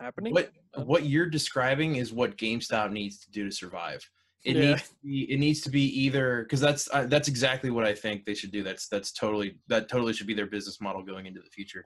happening. 0.00 0.32
what 0.32 0.50
what 0.76 1.04
you're 1.04 1.26
describing 1.28 1.96
is 1.96 2.10
what 2.10 2.38
GameStop 2.38 2.90
needs 2.90 3.18
to 3.20 3.30
do 3.30 3.44
to 3.44 3.54
survive. 3.54 4.08
It 4.42 4.56
Yeah. 4.56 4.70
needs 4.70 4.88
to 4.88 4.94
be 5.02 5.32
it 5.32 5.38
needs 5.38 5.60
to 5.62 5.70
be 5.70 5.82
either 6.04 6.42
because 6.44 6.60
that's 6.60 6.88
uh, 6.92 7.04
that's 7.06 7.28
exactly 7.28 7.70
what 7.70 7.84
I 7.84 7.94
think 7.94 8.24
they 8.24 8.32
should 8.34 8.50
do. 8.50 8.62
That's 8.62 8.88
that's 8.88 9.12
totally 9.12 9.58
that 9.68 9.90
totally 9.90 10.14
should 10.14 10.26
be 10.26 10.34
their 10.34 10.46
business 10.46 10.80
model 10.80 11.02
going 11.02 11.26
into 11.26 11.40
the 11.40 11.50
future. 11.50 11.84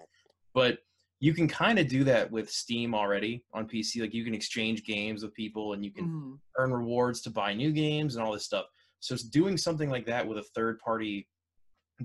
But 0.54 0.78
you 1.20 1.34
can 1.34 1.48
kind 1.48 1.78
of 1.78 1.88
do 1.88 2.04
that 2.04 2.30
with 2.30 2.48
Steam 2.50 2.94
already 2.94 3.44
on 3.52 3.66
PC. 3.68 4.00
Like 4.00 4.14
you 4.14 4.24
can 4.24 4.34
exchange 4.34 4.84
games 4.84 5.22
with 5.22 5.34
people 5.34 5.72
and 5.72 5.84
you 5.84 5.90
can 5.92 6.06
Mhm. 6.08 6.38
earn 6.58 6.72
rewards 6.72 7.20
to 7.22 7.30
buy 7.30 7.54
new 7.54 7.72
games 7.72 8.14
and 8.14 8.24
all 8.24 8.32
this 8.32 8.44
stuff. 8.44 8.66
So 9.00 9.14
it's 9.14 9.24
doing 9.24 9.56
something 9.56 9.90
like 9.90 10.06
that 10.06 10.26
with 10.26 10.38
a 10.38 10.42
third 10.54 10.78
party 10.78 11.28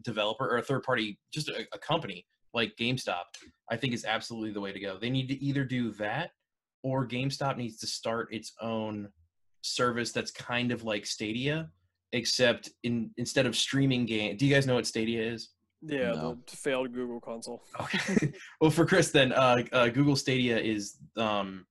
developer 0.03 0.45
or 0.49 0.57
a 0.57 0.64
third 0.64 0.84
party, 0.84 1.20
just 1.32 1.49
a, 1.49 1.68
a 1.74 1.78
company 1.78 2.26
like 2.53 2.76
GameStop, 2.76 3.24
I 3.70 3.78
think 3.78 3.93
is 3.93 4.05
absolutely 4.05 4.51
the 4.51 4.61
way 4.61 4.72
to 4.72 4.80
go. 4.80 4.97
They 4.97 5.09
need 5.09 5.28
to 5.30 5.43
either 5.43 5.64
do 5.64 5.91
that 5.93 6.32
or 6.84 7.07
GameStop 7.07 7.57
needs 7.57 7.78
to 7.80 7.88
start 7.88 8.34
its 8.34 8.53
own 8.61 9.09
service 9.61 10.11
that's 10.11 10.32
kind 10.32 10.72
of 10.72 10.84
like 10.84 11.05
Stadia, 11.05 11.70
except 12.11 12.70
in 12.84 13.11
instead 13.18 13.45
of 13.45 13.55
streaming 13.55 14.05
game. 14.05 14.38
Do 14.38 14.45
you 14.45 14.53
guys 14.53 14.68
know 14.68 14.76
what 14.76 14.88
Stadia 14.88 15.22
is? 15.22 15.49
Yeah, 15.86 16.11
No. 16.13 16.38
the 16.49 16.55
failed 16.55 16.93
Google 16.93 17.19
console. 17.19 17.63
Okay. 17.79 18.34
well, 18.61 18.71
for 18.71 18.86
Chris, 18.86 19.11
then 19.11 19.34
uh, 19.34 19.63
uh, 19.71 19.88
Google 19.89 20.15
Stadia 20.15 20.57
is 20.57 20.97
um, 21.17 21.65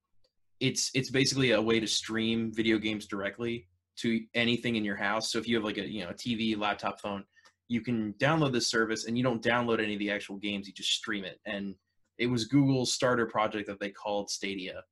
it's 0.61 0.91
it's 0.95 1.11
basically 1.11 1.53
a 1.53 1.61
way 1.61 1.81
to 1.81 1.87
stream 1.87 2.53
video 2.53 2.79
games 2.79 3.07
directly 3.07 3.69
to 3.97 4.21
anything 4.35 4.77
in 4.77 4.85
your 4.85 4.97
house. 4.97 5.33
So 5.33 5.39
if 5.39 5.49
you 5.49 5.57
have 5.57 5.65
like 5.65 5.79
a 5.79 5.87
you 5.89 6.05
know 6.05 6.11
a 6.11 6.15
TV, 6.15 6.57
laptop, 6.57 7.01
phone, 7.01 7.25
you 7.69 7.81
can 7.81 8.15
download 8.15 8.53
this 8.53 8.69
service, 8.69 9.07
and 9.07 9.17
you 9.17 9.25
don't 9.25 9.43
download 9.43 9.83
any 9.83 9.95
of 9.95 9.99
the 9.99 10.11
actual 10.11 10.37
games. 10.37 10.67
You 10.67 10.75
just 10.75 10.93
stream 10.93 11.25
it. 11.25 11.41
And 11.47 11.75
it 12.19 12.27
was 12.27 12.45
Google's 12.45 12.93
starter 12.93 13.27
project 13.27 13.67
that 13.69 13.81
they 13.81 13.91
called 13.91 14.31
Stadia, 14.31 14.83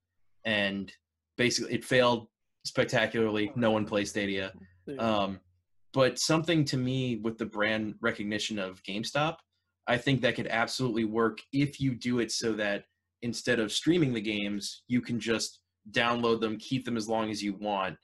and 0.45 0.91
basically 1.37 1.75
it 1.75 1.85
failed 1.85 2.29
spectacularly. 2.65 3.53
No 3.55 3.71
one 3.71 3.85
plays 3.85 4.11
Stadia. 4.11 4.53
Um, 4.99 5.41
but 5.93 6.19
something 6.19 6.65
to 6.67 6.77
me 6.77 7.17
with 7.17 7.39
the 7.39 7.47
brand 7.47 7.95
recognition 8.01 8.59
of 8.59 8.83
GameStop, 8.83 9.37
I 9.87 9.97
think 9.97 10.21
that 10.21 10.37
could 10.37 10.47
absolutely 10.49 11.05
work 11.05 11.39
if 11.53 11.81
you 11.81 11.95
do 11.95 12.21
it 12.21 12.31
so 12.31 12.53
that 12.53 12.85
instead 13.23 13.59
of 13.59 13.73
streaming 13.73 14.13
the 14.13 14.21
games, 14.21 14.83
you 14.89 15.01
can 15.01 15.19
just 15.19 15.61
download 15.91 16.41
them, 16.41 16.57
keep 16.59 16.85
them 16.85 16.97
as 16.97 17.09
long 17.09 17.31
as 17.31 17.43
you 17.43 17.55
want, 17.55 17.97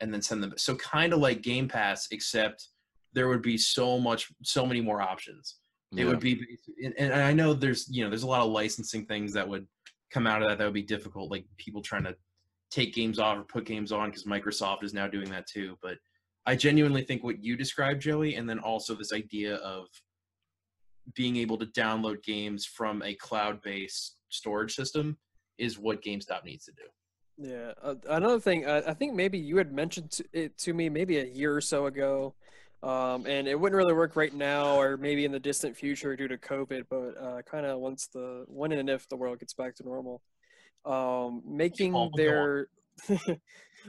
and 0.00 0.12
then 0.12 0.20
send 0.22 0.42
them. 0.42 0.52
So 0.56 0.74
kind 0.76 1.12
of 1.12 1.20
like 1.20 1.42
Game 1.42 1.68
Pass, 1.68 2.08
except 2.10 2.68
there 3.12 3.28
would 3.28 3.42
be 3.42 3.56
so 3.56 3.98
much, 3.98 4.30
so 4.42 4.66
many 4.66 4.80
more 4.80 5.00
options. 5.00 5.56
It 5.92 6.00
Yeah. 6.00 6.10
would 6.10 6.20
be, 6.20 6.40
and, 6.84 6.94
and 6.98 7.14
I 7.14 7.32
know 7.32 7.54
there's, 7.54 7.88
you 7.90 8.04
know, 8.04 8.10
there's 8.10 8.22
a 8.22 8.28
lot 8.28 8.42
of 8.42 8.52
licensing 8.52 9.06
things 9.06 9.32
that 9.32 9.48
would 9.48 9.66
come 10.12 10.26
out 10.26 10.42
of 10.42 10.48
that 10.48 10.58
that 10.58 10.64
would 10.64 10.74
be 10.74 10.82
difficult, 10.82 11.30
like 11.30 11.44
people 11.56 11.82
trying 11.82 12.04
to 12.04 12.14
take 12.70 12.94
games 12.94 13.18
off 13.18 13.38
or 13.38 13.42
put 13.44 13.64
games 13.64 13.90
on 13.92 14.10
because 14.10 14.24
Microsoft 14.24 14.84
is 14.84 14.94
now 14.94 15.08
doing 15.08 15.28
that 15.30 15.46
too. 15.46 15.76
But 15.82 15.98
I 16.50 16.56
genuinely 16.56 17.02
think 17.02 17.22
what 17.22 17.40
you 17.44 17.56
described, 17.56 18.02
Joey, 18.02 18.34
and 18.34 18.50
then 18.50 18.58
also 18.58 18.96
this 18.96 19.12
idea 19.12 19.54
of 19.58 19.86
being 21.14 21.36
able 21.36 21.56
to 21.58 21.66
download 21.66 22.24
games 22.24 22.66
from 22.66 23.02
a 23.02 23.14
cloud-based 23.14 24.16
storage 24.30 24.74
system 24.74 25.16
is 25.58 25.78
what 25.78 26.02
GameStop 26.02 26.44
needs 26.44 26.64
to 26.64 26.72
do. 26.72 27.48
Yeah. 27.50 27.70
Uh, 27.80 27.94
another 28.08 28.40
thing, 28.40 28.66
uh, 28.66 28.82
I 28.84 28.94
think 28.94 29.14
maybe 29.14 29.38
you 29.38 29.58
had 29.58 29.72
mentioned 29.72 30.10
to, 30.10 30.24
it 30.32 30.58
to 30.58 30.74
me 30.74 30.88
maybe 30.88 31.18
a 31.18 31.24
year 31.24 31.54
or 31.54 31.60
so 31.60 31.86
ago, 31.86 32.34
um, 32.82 33.26
and 33.26 33.46
it 33.46 33.54
wouldn't 33.58 33.76
really 33.76 33.94
work 33.94 34.16
right 34.16 34.34
now 34.34 34.74
or 34.74 34.96
maybe 34.96 35.24
in 35.24 35.30
the 35.30 35.38
distant 35.38 35.76
future 35.76 36.16
due 36.16 36.26
to 36.26 36.36
COVID, 36.36 36.86
but 36.90 37.16
uh, 37.16 37.42
kind 37.42 37.64
of 37.64 37.78
once 37.78 38.08
the 38.12 38.44
when 38.48 38.72
and 38.72 38.90
if 38.90 39.08
the 39.08 39.16
world 39.16 39.38
gets 39.38 39.54
back 39.54 39.76
to 39.76 39.84
normal, 39.84 40.20
um, 40.84 41.42
making 41.46 42.10
their 42.16 42.66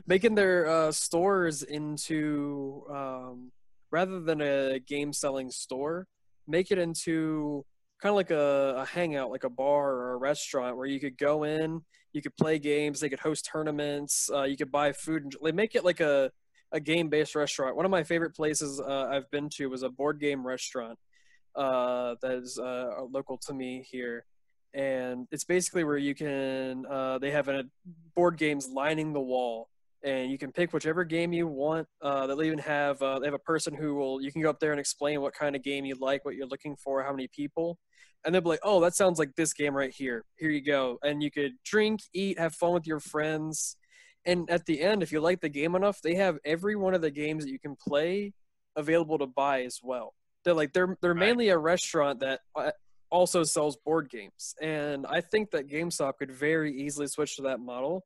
making 0.05 0.35
their 0.35 0.67
uh, 0.67 0.91
stores 0.91 1.63
into 1.63 2.83
um, 2.89 3.51
rather 3.91 4.21
than 4.21 4.41
a 4.41 4.79
game 4.79 5.13
selling 5.13 5.51
store, 5.51 6.07
make 6.47 6.71
it 6.71 6.77
into 6.77 7.65
kind 8.01 8.11
of 8.11 8.15
like 8.15 8.31
a, 8.31 8.75
a 8.77 8.85
hangout, 8.85 9.29
like 9.29 9.43
a 9.43 9.49
bar 9.49 9.91
or 9.91 10.13
a 10.13 10.17
restaurant 10.17 10.77
where 10.77 10.87
you 10.87 10.99
could 10.99 11.17
go 11.17 11.43
in, 11.43 11.81
you 12.13 12.21
could 12.21 12.35
play 12.35 12.57
games, 12.57 12.99
they 12.99 13.09
could 13.09 13.19
host 13.19 13.47
tournaments, 13.51 14.29
uh, 14.33 14.43
you 14.43 14.57
could 14.57 14.71
buy 14.71 14.91
food. 14.91 15.23
And, 15.23 15.33
they 15.43 15.51
make 15.51 15.75
it 15.75 15.85
like 15.85 15.99
a, 15.99 16.31
a 16.71 16.79
game 16.79 17.09
based 17.09 17.35
restaurant. 17.35 17.75
One 17.75 17.85
of 17.85 17.91
my 17.91 18.03
favorite 18.03 18.35
places 18.35 18.79
uh, 18.79 19.07
I've 19.11 19.29
been 19.29 19.49
to 19.49 19.67
was 19.67 19.83
a 19.83 19.89
board 19.89 20.19
game 20.19 20.45
restaurant 20.45 20.97
uh, 21.55 22.15
that 22.21 22.31
is 22.31 22.57
uh, 22.57 23.03
local 23.11 23.37
to 23.45 23.53
me 23.53 23.85
here. 23.89 24.25
And 24.73 25.27
it's 25.31 25.43
basically 25.43 25.83
where 25.83 25.97
you 25.97 26.15
can, 26.15 26.85
uh, 26.89 27.17
they 27.19 27.31
have 27.31 27.49
a 27.49 27.65
board 28.15 28.37
games 28.37 28.69
lining 28.69 29.11
the 29.11 29.19
wall 29.19 29.67
and 30.03 30.31
you 30.31 30.37
can 30.37 30.51
pick 30.51 30.73
whichever 30.73 31.03
game 31.03 31.33
you 31.33 31.47
want. 31.47 31.87
Uh, 32.01 32.27
they'll 32.27 32.43
even 32.43 32.59
have 32.59 33.01
uh, 33.01 33.19
they 33.19 33.27
have 33.27 33.33
a 33.33 33.39
person 33.39 33.73
who 33.73 33.95
will 33.95 34.21
you 34.21 34.31
can 34.31 34.41
go 34.41 34.49
up 34.49 34.59
there 34.59 34.71
and 34.71 34.79
explain 34.79 35.21
what 35.21 35.33
kind 35.33 35.55
of 35.55 35.63
game 35.63 35.85
you 35.85 35.95
like, 35.99 36.25
what 36.25 36.35
you're 36.35 36.47
looking 36.47 36.75
for, 36.75 37.03
how 37.03 37.11
many 37.11 37.27
people, 37.27 37.77
and 38.25 38.33
they'll 38.33 38.41
be 38.41 38.49
like, 38.49 38.59
"Oh, 38.63 38.81
that 38.81 38.95
sounds 38.95 39.19
like 39.19 39.35
this 39.35 39.53
game 39.53 39.75
right 39.75 39.93
here. 39.93 40.23
Here 40.37 40.49
you 40.49 40.61
go." 40.61 40.97
And 41.03 41.21
you 41.21 41.31
could 41.31 41.53
drink, 41.63 42.01
eat, 42.13 42.39
have 42.39 42.55
fun 42.55 42.73
with 42.73 42.87
your 42.87 42.99
friends, 42.99 43.75
and 44.25 44.49
at 44.49 44.65
the 44.65 44.81
end, 44.81 45.03
if 45.03 45.11
you 45.11 45.19
like 45.19 45.41
the 45.41 45.49
game 45.49 45.75
enough, 45.75 46.01
they 46.01 46.15
have 46.15 46.37
every 46.45 46.75
one 46.75 46.93
of 46.93 47.01
the 47.01 47.11
games 47.11 47.43
that 47.43 47.51
you 47.51 47.59
can 47.59 47.75
play 47.75 48.33
available 48.75 49.17
to 49.19 49.27
buy 49.27 49.63
as 49.63 49.79
well. 49.83 50.13
They're 50.43 50.53
like 50.53 50.73
they're 50.73 50.97
they're 51.01 51.13
mainly 51.15 51.49
a 51.49 51.57
restaurant 51.57 52.19
that 52.21 52.41
uh, 52.55 52.71
also 53.09 53.43
sells 53.43 53.77
board 53.77 54.09
games, 54.09 54.55
and 54.61 55.05
I 55.07 55.21
think 55.21 55.51
that 55.51 55.69
GameStop 55.69 56.13
could 56.17 56.31
very 56.31 56.81
easily 56.81 57.07
switch 57.07 57.35
to 57.35 57.43
that 57.43 57.59
model. 57.59 58.03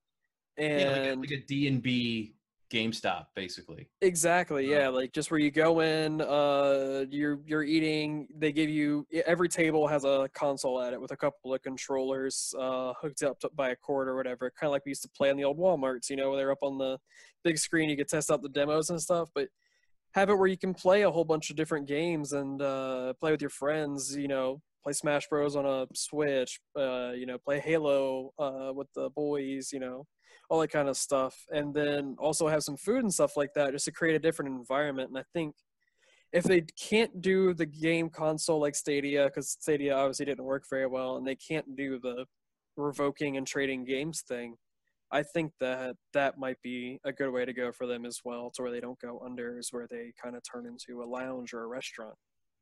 And 0.58 0.80
Yeah, 0.82 0.89
like, 0.89 1.06
a, 1.06 1.16
like 1.20 1.32
a 1.32 1.45
D 1.45 1.68
and 1.68 1.82
B 1.82 2.36
GameStop, 2.72 3.28
basically. 3.36 3.88
Exactly. 4.01 4.74
Uh, 4.74 4.78
Yeah, 4.78 4.88
like 4.89 5.14
just 5.14 5.32
where 5.32 5.39
you 5.39 5.51
go 5.51 5.82
in, 5.82 6.22
uh, 6.22 7.06
you're 7.10 7.39
you're 7.45 7.64
eating. 7.64 8.28
They 8.36 8.51
give 8.51 8.70
you 8.70 9.08
every 9.26 9.49
table 9.49 9.88
has 9.88 10.03
a 10.03 10.30
console 10.34 10.82
at 10.82 10.93
it 10.93 10.99
with 10.99 11.12
a 11.12 11.18
couple 11.18 11.53
of 11.53 11.62
controllers 11.62 12.53
uh, 12.60 12.93
hooked 12.99 13.24
up 13.24 13.39
to, 13.41 13.49
by 13.56 13.70
a 13.70 13.76
cord 13.76 14.08
or 14.08 14.16
whatever. 14.16 14.51
Kind 14.60 14.70
of 14.70 14.72
like 14.72 14.86
we 14.86 14.91
used 14.91 15.03
to 15.03 15.10
play 15.10 15.30
in 15.30 15.38
the 15.38 15.43
old 15.43 15.58
WalMarts. 15.58 16.10
You 16.10 16.16
know, 16.16 16.30
where 16.30 16.38
they're 16.38 16.51
up 16.51 16.64
on 16.64 16.78
the 16.78 16.97
big 17.43 17.58
screen. 17.58 17.89
You 17.89 17.97
could 17.97 18.10
test 18.10 18.32
out 18.32 18.41
the 18.41 18.49
demos 18.49 18.89
and 18.89 19.01
stuff, 19.01 19.30
but 19.36 19.49
have 20.14 20.30
it 20.30 20.36
where 20.36 20.47
you 20.47 20.58
can 20.58 20.74
play 20.74 21.03
a 21.03 21.12
whole 21.12 21.26
bunch 21.26 21.49
of 21.49 21.56
different 21.56 21.88
games 21.88 22.34
and 22.34 22.62
uh, 22.62 23.14
play 23.20 23.32
with 23.32 23.41
your 23.41 23.49
friends. 23.49 24.16
You 24.16 24.28
know, 24.28 24.62
play 24.84 24.93
Smash 24.93 25.28
Bros 25.30 25.56
on 25.56 25.66
a 25.66 25.88
Switch. 25.93 26.60
Uh, 26.76 27.12
you 27.12 27.26
know, 27.28 27.38
play 27.38 27.60
Halo 27.60 28.34
uh, 28.39 28.72
with 28.74 28.88
the 28.95 29.10
boys. 29.12 29.72
You 29.72 29.80
know 29.80 30.08
all 30.50 30.60
that 30.60 30.70
kind 30.72 30.89
of 30.89 30.98
stuff 30.98 31.46
and 31.52 31.74
then 31.74 32.16
also 32.20 32.48
have 32.48 32.64
some 32.64 32.78
food 32.78 33.04
and 33.04 33.14
stuff 33.14 33.36
like 33.38 33.54
that 33.56 33.72
just 33.72 33.86
to 33.86 33.91
create 33.91 34.16
a 34.16 34.20
different 34.20 34.54
environment 34.56 35.10
and 35.10 35.18
i 35.18 35.24
think 35.34 35.56
if 36.34 36.43
they 36.43 36.62
can't 36.62 37.22
do 37.22 37.54
the 37.54 37.66
game 37.66 38.10
console 38.10 38.60
like 38.60 38.76
stadia 38.76 39.26
because 39.26 39.50
stadia 39.60 39.96
obviously 39.96 40.26
didn't 40.26 40.43
work 40.46 40.64
very 40.70 40.88
well 40.88 41.18
and 41.18 41.26
they 41.28 41.36
can't 41.36 41.76
do 41.76 42.00
the 42.00 42.26
revoking 42.78 43.38
and 43.38 43.48
trading 43.48 43.84
games 43.86 44.22
thing 44.28 44.56
i 45.12 45.24
think 45.24 45.52
that 45.60 45.96
that 46.14 46.38
might 46.38 46.62
be 46.62 47.00
a 47.04 47.14
good 47.14 47.32
way 47.32 47.46
to 47.46 47.54
go 47.54 47.72
for 47.72 47.88
them 47.88 48.06
as 48.06 48.22
well 48.26 48.52
to 48.52 48.62
where 48.62 48.72
they 48.72 48.82
don't 48.82 49.00
go 49.00 49.20
under 49.26 49.58
is 49.58 49.72
where 49.72 49.88
they 49.89 50.12
kind 50.22 50.36
of 50.36 50.41
turn 50.43 50.66
into 50.66 51.02
a 51.02 51.06
lounge 51.06 51.54
or 51.54 51.64
a 51.64 51.68
restaurant 51.68 52.16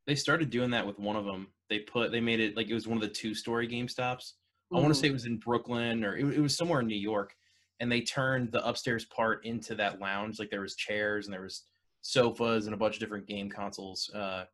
They 0.06 0.16
started 0.16 0.50
doing 0.50 0.72
that 0.72 0.86
with 0.86 1.00
one 1.00 1.16
of 1.16 1.24
them. 1.26 1.54
They 1.70 1.80
put 1.80 2.12
they 2.12 2.20
made 2.20 2.42
it 2.42 2.56
like 2.58 2.68
it 2.70 2.74
was 2.74 2.88
one 2.88 2.98
of 2.98 3.02
the 3.02 3.08
two 3.22 3.34
story 3.34 3.68
Game 3.68 3.88
GameStops. 3.88 4.34
I 4.76 4.80
want 4.80 4.94
to 4.94 5.00
Mhm. 5.00 5.02
say 5.02 5.08
it 5.08 5.14
was 5.14 5.26
in 5.26 5.38
Brooklyn 5.38 6.04
or 6.04 6.18
it, 6.18 6.26
it 6.38 6.42
was 6.42 6.58
somewhere 6.58 6.82
in 6.82 6.88
New 6.88 6.96
York, 7.12 7.34
and 7.80 7.92
they 7.92 8.02
turned 8.02 8.52
the 8.52 8.66
upstairs 8.66 9.06
part 9.06 9.46
into 9.46 9.76
that 9.76 10.00
lounge. 10.00 10.40
Like 10.40 10.50
there 10.50 10.62
was 10.62 10.76
chairs 10.76 11.26
and 11.26 11.34
there 11.34 11.42
was 11.42 11.64
sofas 12.02 12.66
and 12.66 12.74
a 12.74 12.78
bunch 12.78 12.96
of 12.96 13.00
different 13.00 13.28
game 13.28 13.50
consoles. 13.50 14.10
Uh, 14.14 14.46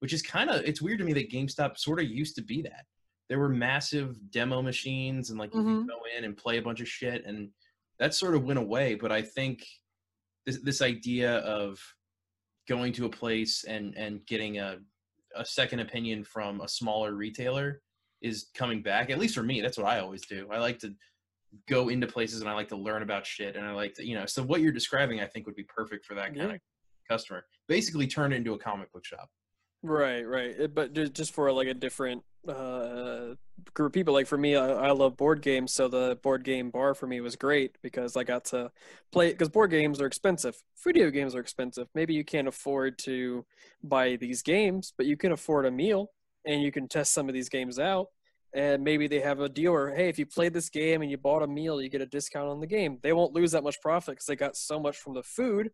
which 0.00 0.12
is 0.12 0.22
kind 0.22 0.48
of 0.48 0.62
it's 0.64 0.80
weird 0.80 0.98
to 0.98 1.04
me 1.04 1.12
that 1.12 1.30
GameStop 1.30 1.76
sort 1.76 1.98
of 2.00 2.06
used 2.06 2.36
to 2.36 2.42
be 2.42 2.62
that. 2.62 2.86
There 3.28 3.38
were 3.40 3.48
massive 3.48 4.16
demo 4.30 4.62
machines 4.62 5.30
and 5.30 5.38
like 5.38 5.52
you 5.52 5.60
Mhm. 5.60 5.78
could 5.80 5.88
go 5.88 6.00
in 6.16 6.24
and 6.24 6.36
play 6.36 6.58
a 6.58 6.62
bunch 6.62 6.80
of 6.80 6.88
shit, 6.88 7.24
and 7.26 7.50
that 7.98 8.14
sort 8.14 8.34
of 8.36 8.44
went 8.44 8.58
away. 8.60 8.94
But 8.94 9.10
I 9.10 9.22
think 9.22 9.66
this 10.46 10.58
this 10.62 10.80
idea 10.82 11.38
of 11.38 11.80
going 12.68 12.92
to 12.94 13.06
a 13.06 13.10
place 13.10 13.64
and 13.64 13.94
and 13.96 14.24
getting 14.26 14.58
a 14.60 14.78
a 15.34 15.44
second 15.44 15.80
opinion 15.80 16.22
from 16.24 16.60
a 16.60 16.68
smaller 16.68 17.14
retailer 17.14 17.82
is 18.22 18.50
coming 18.54 18.82
back. 18.82 19.10
At 19.10 19.18
least 19.18 19.34
for 19.34 19.42
me, 19.42 19.60
that's 19.60 19.76
what 19.78 19.86
I 19.86 19.98
always 20.00 20.24
do. 20.26 20.48
I 20.50 20.58
like 20.58 20.78
to 20.80 20.94
go 21.68 21.88
into 21.88 22.06
places 22.06 22.40
and 22.40 22.48
I 22.48 22.54
like 22.54 22.68
to 22.68 22.76
learn 22.76 23.02
about 23.02 23.26
shit 23.26 23.56
and 23.56 23.64
I 23.66 23.72
like 23.72 23.94
to, 23.94 24.06
you 24.06 24.14
know, 24.14 24.26
so 24.26 24.42
what 24.42 24.60
you're 24.60 24.72
describing 24.72 25.20
I 25.20 25.26
think 25.26 25.46
would 25.46 25.56
be 25.56 25.64
perfect 25.64 26.04
for 26.04 26.14
that 26.14 26.26
kind 26.34 26.36
Yeah. 26.36 26.54
of 26.54 26.60
customer. 27.08 27.44
Basically 27.68 28.06
turn 28.06 28.32
it 28.32 28.36
into 28.36 28.52
a 28.54 28.58
comic 28.58 28.92
book 28.92 29.04
shop. 29.04 29.28
Right, 29.82 30.22
right. 30.26 30.50
It- 30.58 30.74
But 30.74 30.92
just 31.14 31.32
for 31.32 31.50
like 31.52 31.68
a 31.68 31.74
different 31.74 32.22
uh, 32.46 33.34
group 33.74 33.88
of 33.90 33.92
people. 33.92 34.14
Like 34.14 34.26
for 34.26 34.38
me, 34.38 34.56
I, 34.56 34.68
I 34.68 34.90
love 34.92 35.16
board 35.16 35.42
games, 35.42 35.72
so 35.72 35.88
the 35.88 36.18
board 36.22 36.44
game 36.44 36.70
bar 36.70 36.94
for 36.94 37.06
me 37.06 37.20
was 37.20 37.36
great 37.36 37.76
because 37.82 38.16
I 38.16 38.24
got 38.24 38.44
to 38.46 38.70
play. 39.12 39.32
Because 39.32 39.48
board 39.48 39.70
games 39.70 40.00
are 40.00 40.06
expensive, 40.06 40.56
video 40.82 41.10
games 41.10 41.34
are 41.34 41.40
expensive. 41.40 41.88
Maybe 41.94 42.14
you 42.14 42.24
can't 42.24 42.48
afford 42.48 42.98
to 43.00 43.44
buy 43.82 44.16
these 44.16 44.42
games, 44.42 44.92
but 44.96 45.06
you 45.06 45.16
can 45.16 45.32
afford 45.32 45.66
a 45.66 45.70
meal 45.70 46.10
and 46.46 46.62
you 46.62 46.72
can 46.72 46.88
test 46.88 47.12
some 47.12 47.28
of 47.28 47.34
these 47.34 47.48
games 47.48 47.78
out. 47.78 48.06
And 48.54 48.82
maybe 48.82 49.06
they 49.08 49.20
have 49.20 49.40
a 49.40 49.48
deal 49.48 49.72
where, 49.72 49.94
hey, 49.94 50.08
if 50.08 50.18
you 50.18 50.24
played 50.24 50.54
this 50.54 50.70
game 50.70 51.02
and 51.02 51.10
you 51.10 51.18
bought 51.18 51.42
a 51.42 51.46
meal, 51.46 51.82
you 51.82 51.90
get 51.90 52.00
a 52.00 52.06
discount 52.06 52.48
on 52.48 52.60
the 52.60 52.66
game. 52.66 52.98
They 53.02 53.12
won't 53.12 53.34
lose 53.34 53.52
that 53.52 53.62
much 53.62 53.76
profit 53.82 54.12
because 54.12 54.26
they 54.26 54.36
got 54.36 54.56
so 54.56 54.80
much 54.80 54.96
from 54.96 55.12
the 55.14 55.22
food 55.22 55.70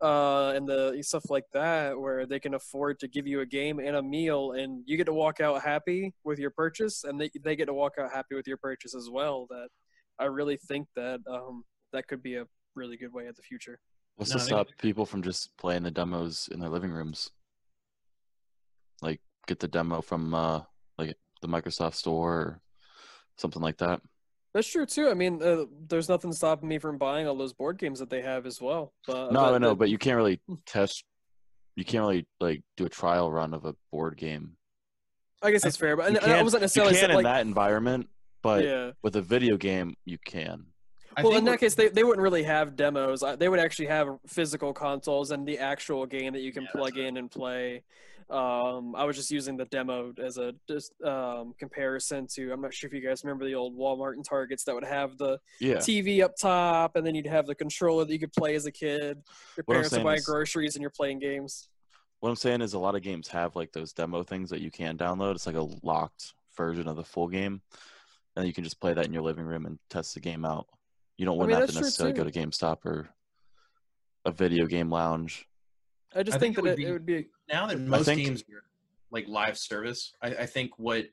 uh, 0.00 0.50
and 0.56 0.68
the 0.68 0.98
stuff 1.02 1.30
like 1.30 1.44
that, 1.52 1.98
where 1.98 2.26
they 2.26 2.40
can 2.40 2.54
afford 2.54 2.98
to 3.00 3.08
give 3.08 3.26
you 3.28 3.40
a 3.40 3.46
game 3.46 3.78
and 3.78 3.96
a 3.96 4.02
meal, 4.02 4.52
and 4.52 4.82
you 4.86 4.96
get 4.96 5.06
to 5.06 5.12
walk 5.12 5.40
out 5.40 5.62
happy 5.62 6.12
with 6.24 6.38
your 6.38 6.50
purchase, 6.50 7.04
and 7.04 7.20
they 7.20 7.30
they 7.42 7.56
get 7.56 7.66
to 7.66 7.74
walk 7.74 7.94
out 8.00 8.10
happy 8.12 8.34
with 8.34 8.46
your 8.46 8.56
purchase 8.58 8.94
as 8.94 9.08
well. 9.10 9.46
That 9.50 9.68
I 10.18 10.24
really 10.26 10.56
think 10.56 10.86
that 10.96 11.20
um, 11.30 11.64
that 11.92 12.06
could 12.08 12.22
be 12.22 12.34
a 12.36 12.44
really 12.76 12.96
good 12.96 13.12
way 13.12 13.26
of 13.26 13.34
the 13.36 13.42
future. 13.42 13.78
What's 14.16 14.30
No, 14.32 14.38
to 14.38 14.44
they- 14.44 14.48
stop 14.48 14.66
people 14.80 15.06
from 15.06 15.22
just 15.22 15.56
playing 15.56 15.82
the 15.84 15.90
demos 15.92 16.48
in 16.52 16.58
their 16.60 16.68
living 16.70 16.90
rooms? 16.90 17.30
Like 19.02 19.20
get 19.46 19.60
the 19.60 19.68
demo 19.68 20.00
from 20.00 20.34
uh 20.34 20.58
like 20.58 20.66
the 21.40 21.48
Microsoft 21.48 21.94
store 21.94 22.32
or 22.32 22.60
something 23.36 23.62
like 23.62 23.78
that. 23.78 24.00
That's 24.54 24.66
true 24.68 24.86
too. 24.86 25.08
I 25.10 25.14
mean, 25.14 25.42
uh, 25.42 25.64
there's 25.88 26.08
nothing 26.08 26.32
stopping 26.32 26.68
me 26.68 26.78
from 26.78 26.98
buying 26.98 27.26
all 27.28 27.36
those 27.36 27.52
board 27.52 27.78
games 27.78 27.98
that 27.98 28.10
they 28.10 28.22
have 28.22 28.46
as 28.46 28.60
well. 28.60 28.92
But 29.06 29.32
no, 29.32 29.54
I 29.54 29.58
know, 29.58 29.70
the- 29.70 29.74
but 29.76 29.90
you 29.90 29.98
can't 29.98 30.16
really 30.16 30.40
Hmm. 30.46 30.54
test 30.66 31.04
you 31.76 31.84
can't 31.84 32.02
really 32.02 32.26
like 32.40 32.62
do 32.76 32.86
a 32.86 32.88
trial 32.88 33.30
run 33.30 33.54
of 33.54 33.64
a 33.64 33.72
board 33.92 34.16
game. 34.16 34.56
I 35.42 35.52
guess 35.52 35.62
that's 35.62 35.76
fair. 35.76 35.96
But 35.96 36.10
You 36.10 36.16
and, 36.16 36.24
and 36.24 36.32
I 36.32 36.42
wasn't 36.42 36.62
You 36.62 36.64
necessarily 36.64 36.92
can 36.94 36.98
saying, 37.00 37.10
in 37.10 37.16
like, 37.16 37.24
that 37.24 37.46
environment, 37.46 38.08
but 38.42 38.64
yeah. 38.64 38.90
with 39.04 39.14
a 39.14 39.22
video 39.22 39.56
game 39.56 39.94
you 40.04 40.18
can. 40.26 40.66
I 41.16 41.22
well, 41.22 41.36
in 41.36 41.44
that 41.44 41.60
case, 41.60 41.76
they, 41.76 41.88
they 41.88 42.02
wouldn't 42.02 42.22
really 42.22 42.42
have 42.42 42.74
demos. 42.74 43.22
They 43.38 43.48
would 43.48 43.60
actually 43.60 43.86
have 43.86 44.18
physical 44.26 44.72
consoles 44.72 45.30
and 45.30 45.46
the 45.46 45.58
actual 45.58 46.04
game 46.06 46.32
that 46.32 46.40
you 46.42 46.52
can 46.52 46.64
Yeah, 46.64 46.70
plug 46.72 46.96
in 46.98 47.16
and 47.16 47.30
play. 47.30 47.84
Um, 48.30 48.94
I 48.94 49.04
was 49.04 49.16
just 49.16 49.30
using 49.30 49.56
the 49.56 49.64
demo 49.66 50.12
as 50.22 50.36
a 50.36 50.54
just 50.68 50.92
um, 51.02 51.54
comparison 51.58 52.26
to. 52.34 52.52
I'm 52.52 52.60
not 52.60 52.74
sure 52.74 52.86
if 52.88 52.92
you 52.92 53.00
guys 53.00 53.24
remember 53.24 53.46
the 53.46 53.54
old 53.54 53.74
Walmart 53.76 54.14
and 54.14 54.24
Targets 54.24 54.64
that 54.64 54.74
would 54.74 54.84
have 54.84 55.16
the 55.16 55.38
Yeah. 55.60 55.76
TV 55.76 56.22
up 56.22 56.36
top, 56.36 56.96
and 56.96 57.06
then 57.06 57.14
you'd 57.14 57.26
have 57.26 57.46
the 57.46 57.54
controller 57.54 58.04
that 58.04 58.12
you 58.12 58.18
could 58.18 58.32
play 58.34 58.54
as 58.54 58.66
a 58.66 58.72
kid. 58.72 59.22
Your 59.56 59.64
What 59.64 59.74
parents 59.74 59.92
are 59.94 60.04
buying 60.04 60.18
is- 60.18 60.26
groceries 60.26 60.76
and 60.76 60.82
you're 60.82 60.90
playing 60.90 61.20
games. 61.20 61.68
What 62.20 62.28
I'm 62.30 62.36
saying 62.36 62.60
is 62.62 62.74
a 62.74 62.78
lot 62.78 62.96
of 62.96 63.02
games 63.02 63.28
have 63.28 63.56
like 63.56 63.72
those 63.72 63.92
demo 63.92 64.22
things 64.24 64.50
that 64.50 64.60
you 64.60 64.70
can 64.70 64.98
download. 64.98 65.36
It's 65.36 65.46
like 65.46 65.54
a 65.56 65.68
locked 65.82 66.34
version 66.56 66.86
of 66.88 66.96
the 66.96 67.04
full 67.04 67.28
game. 67.28 67.62
And 68.36 68.46
you 68.46 68.52
can 68.52 68.62
just 68.64 68.78
play 68.80 68.92
that 68.92 69.06
in 69.06 69.12
your 69.12 69.22
living 69.22 69.44
room 69.44 69.66
and 69.66 69.78
test 69.88 70.14
the 70.14 70.20
game 70.20 70.44
out. 70.44 70.66
You 71.16 71.24
don't 71.24 71.36
I 71.36 71.38
wouldn't 71.38 71.58
mean, 71.58 71.60
have 71.60 71.70
to 71.70 71.74
necessarily 71.76 72.12
go 72.14 72.24
to 72.24 72.30
GameStop 72.30 72.84
or 72.84 73.08
a 74.24 74.30
video 74.30 74.66
game 74.66 74.90
lounge. 74.90 75.47
I 76.14 76.22
just 76.22 76.36
I 76.36 76.40
think, 76.40 76.56
think 76.56 76.66
it 76.66 76.70
that 76.70 76.70
would 76.70 76.72
it, 76.72 76.76
be- 76.76 76.86
it 76.86 76.92
would 76.92 77.06
be. 77.06 77.26
now 77.52 77.66
that 77.66 77.78
most 77.80 78.06
think- 78.06 78.20
games 78.24 78.42
are 78.42 78.62
like 79.10 79.26
live 79.28 79.56
service, 79.58 80.12
I, 80.22 80.28
I 80.28 80.46
think 80.46 80.72
what 80.78 81.06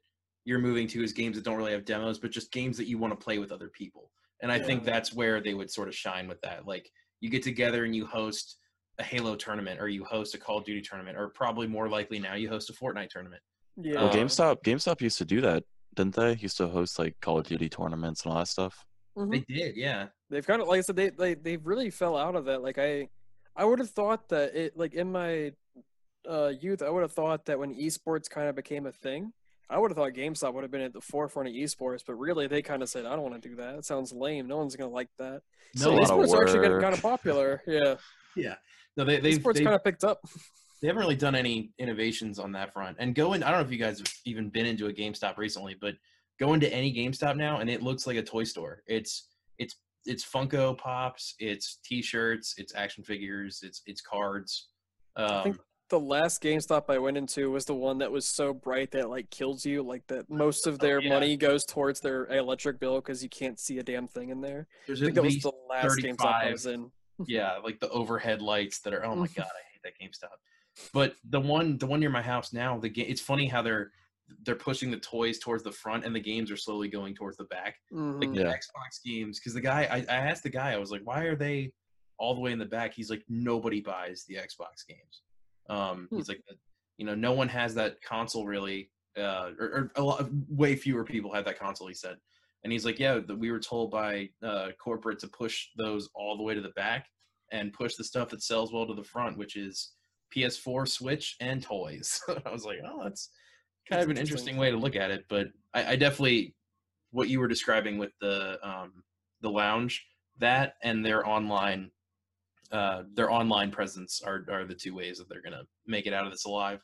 you're 0.46 0.60
moving 0.60 0.88
to 0.90 1.04
is 1.04 1.14
games 1.14 1.36
that 1.38 1.44
don't 1.46 1.58
really 1.58 1.72
have 1.72 1.86
demos, 1.86 2.20
but 2.20 2.30
just 2.32 2.52
games 2.52 2.78
that 2.78 2.88
you 2.88 2.98
want 2.98 3.18
to 3.18 3.24
play 3.24 3.40
with 3.40 3.52
other 3.52 3.70
people. 3.70 4.12
And 4.42 4.52
I 4.52 4.60
think 4.60 4.84
that's 4.84 5.14
where 5.14 5.42
they 5.42 5.54
would 5.54 5.72
sort 5.72 5.88
of 5.88 5.96
shine 5.96 6.28
with 6.28 6.40
that. 6.42 6.68
Like 6.68 6.90
you 7.22 7.30
get 7.30 7.42
together 7.42 7.86
and 7.86 7.96
you 7.96 8.06
host 8.06 8.58
a 9.00 9.04
Halo 9.04 9.36
tournament, 9.36 9.80
or 9.82 9.88
you 9.88 10.04
host 10.06 10.36
a 10.36 10.38
Call 10.38 10.58
of 10.60 10.66
Duty 10.66 10.82
tournament, 10.82 11.18
or 11.18 11.30
probably 11.30 11.68
more 11.68 11.90
likely 11.90 12.20
now 12.20 12.36
you 12.36 12.48
host 12.50 12.70
a 12.70 12.74
Fortnite 12.74 13.10
tournament. 13.10 13.42
Yeah. 13.78 13.96
Well, 13.96 14.08
Uh, 14.10 14.14
GameStop 14.14 14.62
GameStop 14.64 15.02
used 15.02 15.18
to 15.18 15.26
do 15.26 15.42
that, 15.42 15.64
didn't 15.96 16.16
they? 16.16 16.36
Used 16.36 16.58
to 16.58 16.68
host 16.68 17.00
like 17.00 17.16
Call 17.22 17.40
of 17.40 17.48
Duty 17.48 17.68
tournaments 17.70 18.24
and 18.24 18.32
all 18.34 18.40
that 18.40 18.48
stuff. 18.48 18.86
Mhm. 19.18 19.32
They 19.32 19.40
did, 19.54 19.76
yeah. 19.78 20.08
they've 20.30 20.46
kind 20.46 20.62
of 20.62 20.68
like 20.68 20.80
I 20.80 20.82
said 20.82 20.96
they 20.98 21.10
they 21.10 21.34
they 21.34 21.58
really 21.58 21.90
fell 21.90 22.16
out 22.18 22.36
of 22.36 22.46
that. 22.46 22.62
Like 22.62 22.78
I 22.78 23.08
I 23.56 23.66
would 23.66 23.80
have 23.80 23.90
thought 23.90 24.30
that 24.30 24.56
it 24.56 24.78
like 24.78 24.94
in 24.94 25.12
my 25.12 25.54
uh 26.30 26.52
youth 26.60 26.82
I 26.82 26.90
would 26.90 27.02
have 27.02 27.12
thought 27.12 27.46
that 27.46 27.60
when 27.60 27.76
esports 27.76 28.30
kind 28.30 28.48
of 28.50 28.56
became 28.56 28.86
a 28.86 28.92
thing, 28.92 29.34
I 29.70 29.78
would 29.80 29.92
have 29.92 29.98
thought 29.98 30.14
GameStop 30.14 30.54
would 30.54 30.64
have 30.64 30.72
been 30.72 30.82
at 30.82 30.94
the 30.94 31.02
forefront 31.02 31.50
of 31.50 31.56
esports, 31.56 32.04
but 32.06 32.16
really 32.16 32.48
they 32.48 32.62
kind 32.62 32.84
of 32.84 32.90
said 32.90 33.06
I 33.06 33.12
don't 33.16 33.24
want 33.24 33.42
to 33.42 33.50
do 33.50 33.56
that. 33.56 33.76
It 33.76 33.86
sounds 33.86 34.12
lame. 34.14 34.48
No 34.48 34.58
one's 34.58 34.76
gonna 34.76 34.92
like 34.92 35.10
that. 35.18 35.42
It's 35.74 35.84
So 35.84 35.98
esports 35.98 36.34
are 36.34 36.44
actually 36.44 36.62
getting 36.62 36.82
kind 36.82 36.94
of 36.94 37.02
popular. 37.02 37.62
Yeah, 37.68 37.96
Yeah. 38.36 38.56
No, 38.98 39.04
they 39.04 39.20
they've, 39.20 39.40
esports 39.40 39.64
kind 39.64 39.76
of 39.76 39.84
picked 39.84 40.04
up. 40.04 40.22
they 40.82 40.88
haven't 40.88 41.02
really 41.02 41.16
done 41.16 41.36
any 41.36 41.72
innovations 41.80 42.40
on 42.40 42.52
that 42.54 42.74
front. 42.74 42.98
And 43.00 43.16
go 43.16 43.34
in, 43.34 43.44
I 43.44 43.50
don't 43.52 43.60
know 43.60 43.66
if 43.66 43.72
you 43.72 43.78
guys 43.78 44.00
have 44.00 44.14
even 44.26 44.50
been 44.50 44.66
into 44.66 44.88
a 44.88 44.94
GameStop 44.94 45.38
recently, 45.38 45.76
but 45.80 45.96
go 46.40 46.54
into 46.54 46.72
any 46.72 46.94
GameStop 46.94 47.38
now 47.38 47.60
and 47.60 47.70
it 47.70 47.82
looks 47.82 48.06
like 48.08 48.18
a 48.18 48.24
toy 48.24 48.44
store. 48.44 48.84
It's 48.88 49.30
it's 49.58 49.76
it's 50.06 50.26
Funko 50.26 50.78
Pops, 50.78 51.36
it's 51.40 51.80
T-shirts, 51.84 52.56
it's 52.58 52.76
action 52.76 53.04
figures, 53.04 53.62
it's 53.64 53.82
it's 53.86 54.02
cards. 54.02 54.70
Um, 55.16 55.44
think- 55.44 55.58
The 55.90 56.00
last 56.00 56.42
GameStop 56.42 56.86
I 56.90 56.98
went 56.98 57.16
into 57.16 57.52
was 57.52 57.66
the 57.66 57.76
one 57.76 58.00
that 58.00 58.12
was 58.12 58.28
so 58.28 58.54
bright 58.54 58.92
that 58.92 59.02
it, 59.02 59.08
like 59.08 59.30
kills 59.30 59.66
you. 59.66 59.84
Like 59.84 60.06
that 60.08 60.30
most 60.30 60.66
of 60.68 60.80
their 60.80 61.00
yeah. 61.00 61.10
money 61.10 61.38
goes 61.38 61.64
towards 61.64 62.00
their 62.00 62.26
electric 62.28 62.80
bill 62.80 62.96
because 62.96 63.22
you 63.22 63.30
can't 63.30 63.60
see 63.60 63.78
a 63.78 63.84
damn 63.84 64.08
thing 64.08 64.30
in 64.30 64.42
there. 64.42 64.68
there's 64.88 65.02
I 65.02 65.06
think 65.06 65.16
that 65.16 65.24
was 65.24 65.40
the 65.40 65.52
last 65.70 66.00
GameStop 66.00 66.26
I 66.26 66.52
was 66.52 66.66
in. 66.66 66.92
yeah, 67.28 67.58
like 67.64 67.80
the 67.80 67.90
overhead 67.90 68.42
lights 68.42 68.80
that 68.80 68.94
are. 68.94 69.06
Oh 69.06 69.16
my 69.16 69.28
god, 69.36 69.46
I 69.46 69.64
hate 69.72 69.84
that 69.84 69.94
GameStop. 70.02 70.38
But 70.94 71.16
the 71.30 71.40
one, 71.40 71.78
the 71.78 71.86
one 71.86 72.00
near 72.00 72.10
my 72.10 72.22
house 72.22 72.52
now, 72.52 72.78
the 72.78 72.90
game. 72.90 73.06
It's 73.08 73.22
funny 73.22 73.48
how 73.48 73.62
they're 73.62 73.92
they're 74.44 74.56
pushing 74.56 74.92
the 74.92 74.98
toys 74.98 75.40
towards 75.40 75.64
the 75.64 75.72
front 75.72 76.06
and 76.06 76.16
the 76.16 76.20
games 76.20 76.50
are 76.52 76.58
slowly 76.58 76.88
going 76.88 77.14
towards 77.16 77.38
the 77.38 77.44
back. 77.46 77.76
Like 77.92 78.30
Mhm. 78.30 78.36
the 78.36 78.42
Yeah. 78.42 78.54
Xbox 78.54 79.04
games, 79.04 79.40
because 79.40 79.54
the 79.54 79.62
guy, 79.62 79.84
I, 79.84 79.98
I 79.98 80.18
asked 80.18 80.44
the 80.44 80.50
guy, 80.50 80.74
I 80.74 80.78
was 80.78 80.92
like, 80.92 81.02
why 81.04 81.24
are 81.24 81.36
they 81.36 81.74
all 82.18 82.34
the 82.34 82.42
way 82.42 82.52
in 82.52 82.60
the 82.60 82.66
back? 82.66 82.94
He's 82.94 83.10
like, 83.10 83.24
nobody 83.28 83.82
buys 83.82 84.26
the 84.28 84.36
Xbox 84.36 84.86
games. 84.88 85.22
Um, 85.70 86.08
Hmm. 86.10 86.18
he's 86.18 86.30
like, 86.30 86.42
You 86.98 87.06
know, 87.06 87.14
no 87.16 87.34
one 87.34 87.50
has 87.50 87.76
that 87.76 88.02
console 88.02 88.46
really, 88.46 88.90
uh, 89.18 89.52
or, 89.60 89.66
or 89.66 89.92
a 89.96 90.02
lot, 90.02 90.26
way 90.50 90.76
fewer 90.78 91.04
people 91.04 91.34
have 91.34 91.44
that 91.46 91.60
console. 91.60 91.88
He 91.88 91.94
said, 91.94 92.18
and 92.64 92.72
he's 92.72 92.86
like, 92.86 93.00
yeah, 93.00 93.20
that 93.20 93.36
we 93.38 93.52
were 93.52 93.60
told 93.60 93.92
by 93.92 94.30
uh, 94.42 94.70
corporate 94.82 95.20
to 95.20 95.28
push 95.28 95.68
those 95.78 96.10
all 96.16 96.38
the 96.38 96.44
way 96.44 96.56
to 96.56 96.62
the 96.62 96.70
back 96.70 97.08
and 97.52 97.74
push 97.74 97.96
the 97.96 98.04
stuff 98.04 98.30
that 98.30 98.42
sells 98.42 98.72
well 98.74 98.88
to 98.88 98.94
the 98.96 99.04
front, 99.04 99.38
which 99.38 99.56
is 99.58 99.92
PS4, 100.34 100.88
Switch, 100.88 101.36
and 101.42 101.62
toys. 101.62 102.20
I 102.46 102.50
was 102.50 102.66
like, 102.66 102.80
oh, 102.86 103.04
that's 103.04 103.30
kind 103.90 104.02
of 104.02 104.10
an 104.10 104.18
interesting. 104.18 104.58
way 104.58 104.72
to 104.72 104.78
look 104.78 104.96
at 104.96 105.12
it. 105.12 105.26
But 105.30 105.48
I, 105.74 105.92
I 105.92 105.96
definitely 105.96 106.56
what 107.12 107.30
you 107.30 107.40
were 107.40 107.48
describing 107.48 107.98
with 107.98 108.12
the 108.20 108.58
um, 108.68 109.04
the 109.42 109.50
lounge, 109.50 110.06
that 110.40 110.76
and 110.84 111.06
their 111.06 111.28
online 111.28 111.92
uh, 112.72 113.04
their 113.14 113.32
online 113.32 113.72
presence 113.72 114.22
are 114.26 114.46
are 114.50 114.66
the 114.66 114.76
two 114.76 114.96
ways 114.96 115.18
that 115.18 115.30
they're 115.30 115.42
gonna 115.42 115.64
make 115.86 116.08
it 116.08 116.14
out 116.14 116.26
of 116.26 116.32
this 116.32 116.46
alive. 116.46 116.82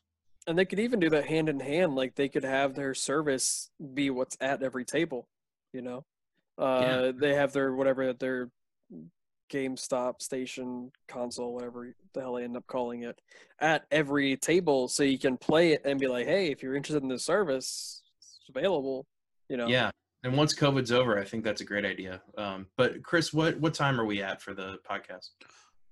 And 0.48 0.58
they 0.58 0.66
could 0.66 0.80
even 0.80 1.00
do 1.00 1.10
that 1.12 1.26
hand 1.26 1.50
in 1.50 1.60
hand. 1.60 1.96
Like 1.96 2.16
they 2.16 2.30
could 2.30 2.44
have 2.44 2.74
their 2.74 2.94
service 2.94 3.70
be 3.94 4.10
what's 4.10 4.38
at 4.42 4.64
every 4.64 4.86
table. 4.86 5.28
You 5.74 5.82
know, 5.82 6.06
uh, 6.58 7.12
they 7.16 7.36
have 7.36 7.54
their 7.54 7.74
whatever 7.74 8.08
that 8.08 8.20
their 8.20 8.50
GameStop 9.52 10.22
station 10.22 10.92
console, 11.08 11.54
whatever 11.54 11.94
the 12.14 12.22
hell 12.22 12.36
they 12.36 12.44
end 12.44 12.58
up 12.58 12.66
calling 12.68 13.04
it, 13.04 13.20
at 13.60 13.84
every 13.92 14.38
table, 14.38 14.88
so 14.88 15.04
you 15.04 15.20
can 15.20 15.38
play 15.38 15.74
it 15.74 15.82
and 15.86 16.00
be 16.00 16.08
like, 16.08 16.26
hey, 16.26 16.52
if 16.52 16.64
you're 16.64 16.76
interested 16.76 17.04
in 17.04 17.10
this 17.10 17.26
service, 17.26 18.02
it's 18.18 18.50
available. 18.50 19.06
You 19.50 19.58
know. 19.58 19.68
Yeah. 19.68 19.92
And 20.24 20.38
once 20.38 20.56
COVID's 20.56 20.92
over, 20.92 21.20
I 21.20 21.26
think 21.26 21.44
that's 21.44 21.62
a 21.62 21.66
great 21.66 21.84
idea. 21.84 22.22
Um, 22.38 22.68
but 22.78 23.04
Chris, 23.04 23.34
what 23.34 23.60
what 23.60 23.74
time 23.74 24.00
are 24.00 24.06
we 24.06 24.22
at 24.22 24.42
for 24.42 24.54
the 24.54 24.78
podcast? 24.90 25.30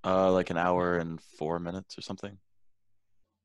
Uh, 0.04 0.32
like 0.32 0.50
an 0.50 0.58
hour 0.58 0.98
and 0.98 1.20
four 1.22 1.60
minutes 1.60 1.98
or 1.98 2.02
something. 2.02 2.38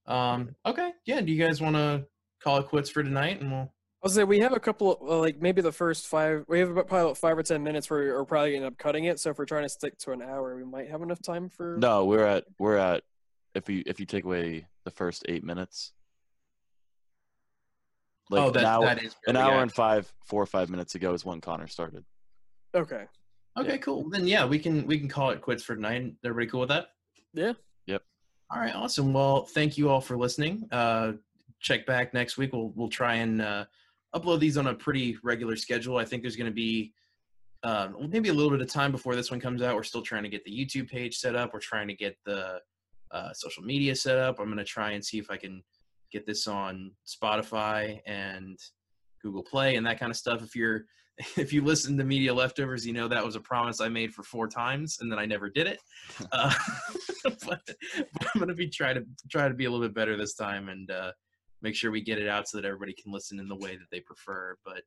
Um, 0.06 0.54
okay, 0.64 0.92
yeah. 1.06 1.20
Do 1.20 1.32
you 1.32 1.42
guys 1.42 1.60
want 1.60 1.76
to 1.76 2.04
call 2.42 2.58
it 2.58 2.66
quits 2.66 2.90
for 2.90 3.02
tonight, 3.02 3.40
and 3.40 3.50
we'll 3.50 3.72
I'll 4.04 4.10
say 4.10 4.22
we 4.22 4.40
have 4.40 4.52
a 4.52 4.60
couple, 4.60 4.92
of, 4.92 5.20
like 5.20 5.40
maybe 5.40 5.62
the 5.62 5.72
first 5.72 6.06
five. 6.06 6.44
We 6.46 6.58
have 6.58 6.68
about 6.68 6.88
probably 6.88 7.06
about 7.06 7.16
five 7.16 7.38
or 7.38 7.42
ten 7.42 7.62
minutes 7.62 7.88
where 7.88 8.14
we're 8.14 8.24
probably 8.26 8.54
end 8.54 8.66
up 8.66 8.76
cutting 8.76 9.04
it. 9.04 9.18
So 9.18 9.30
if 9.30 9.38
we're 9.38 9.46
trying 9.46 9.62
to 9.62 9.68
stick 9.70 9.96
to 10.00 10.12
an 10.12 10.20
hour, 10.20 10.54
we 10.56 10.64
might 10.64 10.90
have 10.90 11.00
enough 11.00 11.22
time 11.22 11.48
for. 11.48 11.78
No, 11.78 12.04
we're 12.04 12.26
at 12.26 12.44
we're 12.58 12.76
at 12.76 13.02
if 13.54 13.70
you 13.70 13.82
if 13.86 14.00
you 14.00 14.04
take 14.04 14.24
away 14.24 14.66
the 14.84 14.90
first 14.90 15.24
eight 15.26 15.42
minutes. 15.42 15.92
Like 18.28 18.42
oh, 18.42 18.50
that, 18.50 18.60
an 18.60 18.66
hour, 18.66 18.84
that 18.84 19.02
is 19.02 19.16
an 19.26 19.36
hour 19.36 19.62
and 19.62 19.72
five, 19.72 20.12
four 20.26 20.42
or 20.42 20.46
five 20.46 20.68
minutes 20.68 20.94
ago 20.94 21.14
is 21.14 21.24
when 21.24 21.40
Connor 21.40 21.66
started. 21.66 22.04
Okay. 22.74 23.04
Okay, 23.56 23.68
Yeah. 23.70 23.76
cool. 23.78 24.10
Then 24.10 24.26
yeah, 24.26 24.44
we 24.44 24.58
can 24.58 24.86
we 24.86 24.98
can 24.98 25.08
call 25.08 25.30
it 25.30 25.40
quits 25.40 25.62
for 25.62 25.74
tonight. 25.74 26.14
Everybody 26.22 26.50
cool 26.50 26.60
with 26.60 26.68
that? 26.68 26.88
Yeah. 27.32 27.54
Yep. 27.86 28.02
All 28.50 28.60
right, 28.60 28.74
awesome. 28.74 29.14
Well, 29.14 29.46
thank 29.46 29.78
you 29.78 29.88
all 29.88 30.02
for 30.02 30.18
listening. 30.18 30.68
Uh, 30.70 31.12
check 31.60 31.86
back 31.86 32.12
next 32.12 32.36
week. 32.36 32.52
We'll 32.52 32.70
we'll 32.74 32.88
try 32.90 33.14
and 33.14 33.40
uh, 33.40 33.64
upload 34.14 34.40
these 34.40 34.56
on 34.56 34.68
a 34.68 34.74
pretty 34.74 35.16
regular 35.22 35.56
schedule. 35.56 35.96
I 35.96 36.04
think 36.04 36.22
there's 36.22 36.36
going 36.36 36.50
to 36.50 36.54
be 36.54 36.92
um, 37.62 37.96
maybe 38.10 38.28
a 38.28 38.32
little 38.32 38.50
bit 38.50 38.60
of 38.60 38.68
time 38.68 38.92
before 38.92 39.16
this 39.16 39.30
one 39.30 39.40
comes 39.40 39.62
out. 39.62 39.74
We're 39.74 39.82
still 39.82 40.02
trying 40.02 40.22
to 40.22 40.28
get 40.28 40.44
the 40.44 40.50
YouTube 40.50 40.88
page 40.88 41.16
set 41.16 41.34
up. 41.34 41.52
We're 41.52 41.60
trying 41.60 41.88
to 41.88 41.94
get 41.94 42.16
the 42.24 42.60
uh, 43.10 43.32
social 43.32 43.62
media 43.62 43.94
set 43.96 44.18
up. 44.18 44.38
I'm 44.38 44.46
going 44.46 44.58
to 44.58 44.64
try 44.64 44.92
and 44.92 45.04
see 45.04 45.18
if 45.18 45.30
I 45.30 45.36
can 45.36 45.62
get 46.12 46.26
this 46.26 46.46
on 46.46 46.92
Spotify 47.06 48.00
and 48.06 48.58
Google 49.22 49.42
Play 49.42 49.76
and 49.76 49.86
that 49.86 49.98
kind 49.98 50.10
of 50.10 50.16
stuff. 50.16 50.42
If 50.42 50.54
you're 50.54 50.84
if 51.36 51.52
you 51.52 51.62
listen 51.62 51.96
to 51.96 52.04
Media 52.04 52.34
Leftovers, 52.34 52.86
you 52.86 52.92
know 52.92 53.08
that 53.08 53.24
was 53.24 53.36
a 53.36 53.40
promise 53.40 53.80
I 53.80 53.88
made 53.88 54.12
for 54.12 54.22
four 54.24 54.48
times 54.48 54.98
and 55.00 55.10
then 55.10 55.18
I 55.18 55.26
never 55.26 55.48
did 55.48 55.66
it. 55.66 55.78
Uh, 56.32 56.52
but, 57.24 57.60
but 57.66 58.28
I'm 58.34 58.38
gonna 58.38 58.54
be 58.54 58.68
try 58.68 58.92
to 58.92 59.02
try 59.30 59.48
to 59.48 59.54
be 59.54 59.64
a 59.64 59.70
little 59.70 59.84
bit 59.84 59.94
better 59.94 60.16
this 60.16 60.34
time 60.34 60.68
and 60.68 60.90
uh, 60.90 61.12
make 61.64 61.74
sure 61.74 61.90
we 61.90 62.02
get 62.02 62.18
it 62.18 62.28
out 62.28 62.46
so 62.46 62.58
that 62.58 62.66
everybody 62.66 62.92
can 62.92 63.10
listen 63.10 63.40
in 63.40 63.48
the 63.48 63.56
way 63.56 63.74
that 63.74 63.86
they 63.90 63.98
prefer. 63.98 64.56
But 64.64 64.82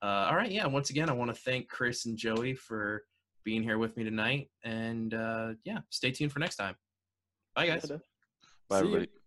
uh, 0.00 0.28
all 0.30 0.36
right, 0.36 0.50
yeah. 0.50 0.66
Once 0.66 0.88
again, 0.88 1.10
I 1.10 1.12
want 1.12 1.34
to 1.34 1.38
thank 1.42 1.68
Chris 1.68 2.06
and 2.06 2.16
Joey 2.16 2.54
for 2.54 3.02
being 3.44 3.62
here 3.62 3.76
with 3.76 3.96
me 3.96 4.04
tonight, 4.04 4.48
and 4.64 5.12
uh, 5.12 5.50
yeah, 5.64 5.78
stay 5.90 6.12
tuned 6.12 6.32
for 6.32 6.38
next 6.38 6.56
time. 6.56 6.76
Bye, 7.54 7.66
guys. 7.66 7.82
Bye, 7.82 7.96
See 8.80 8.86
you. 8.86 8.94
everybody. 8.94 9.19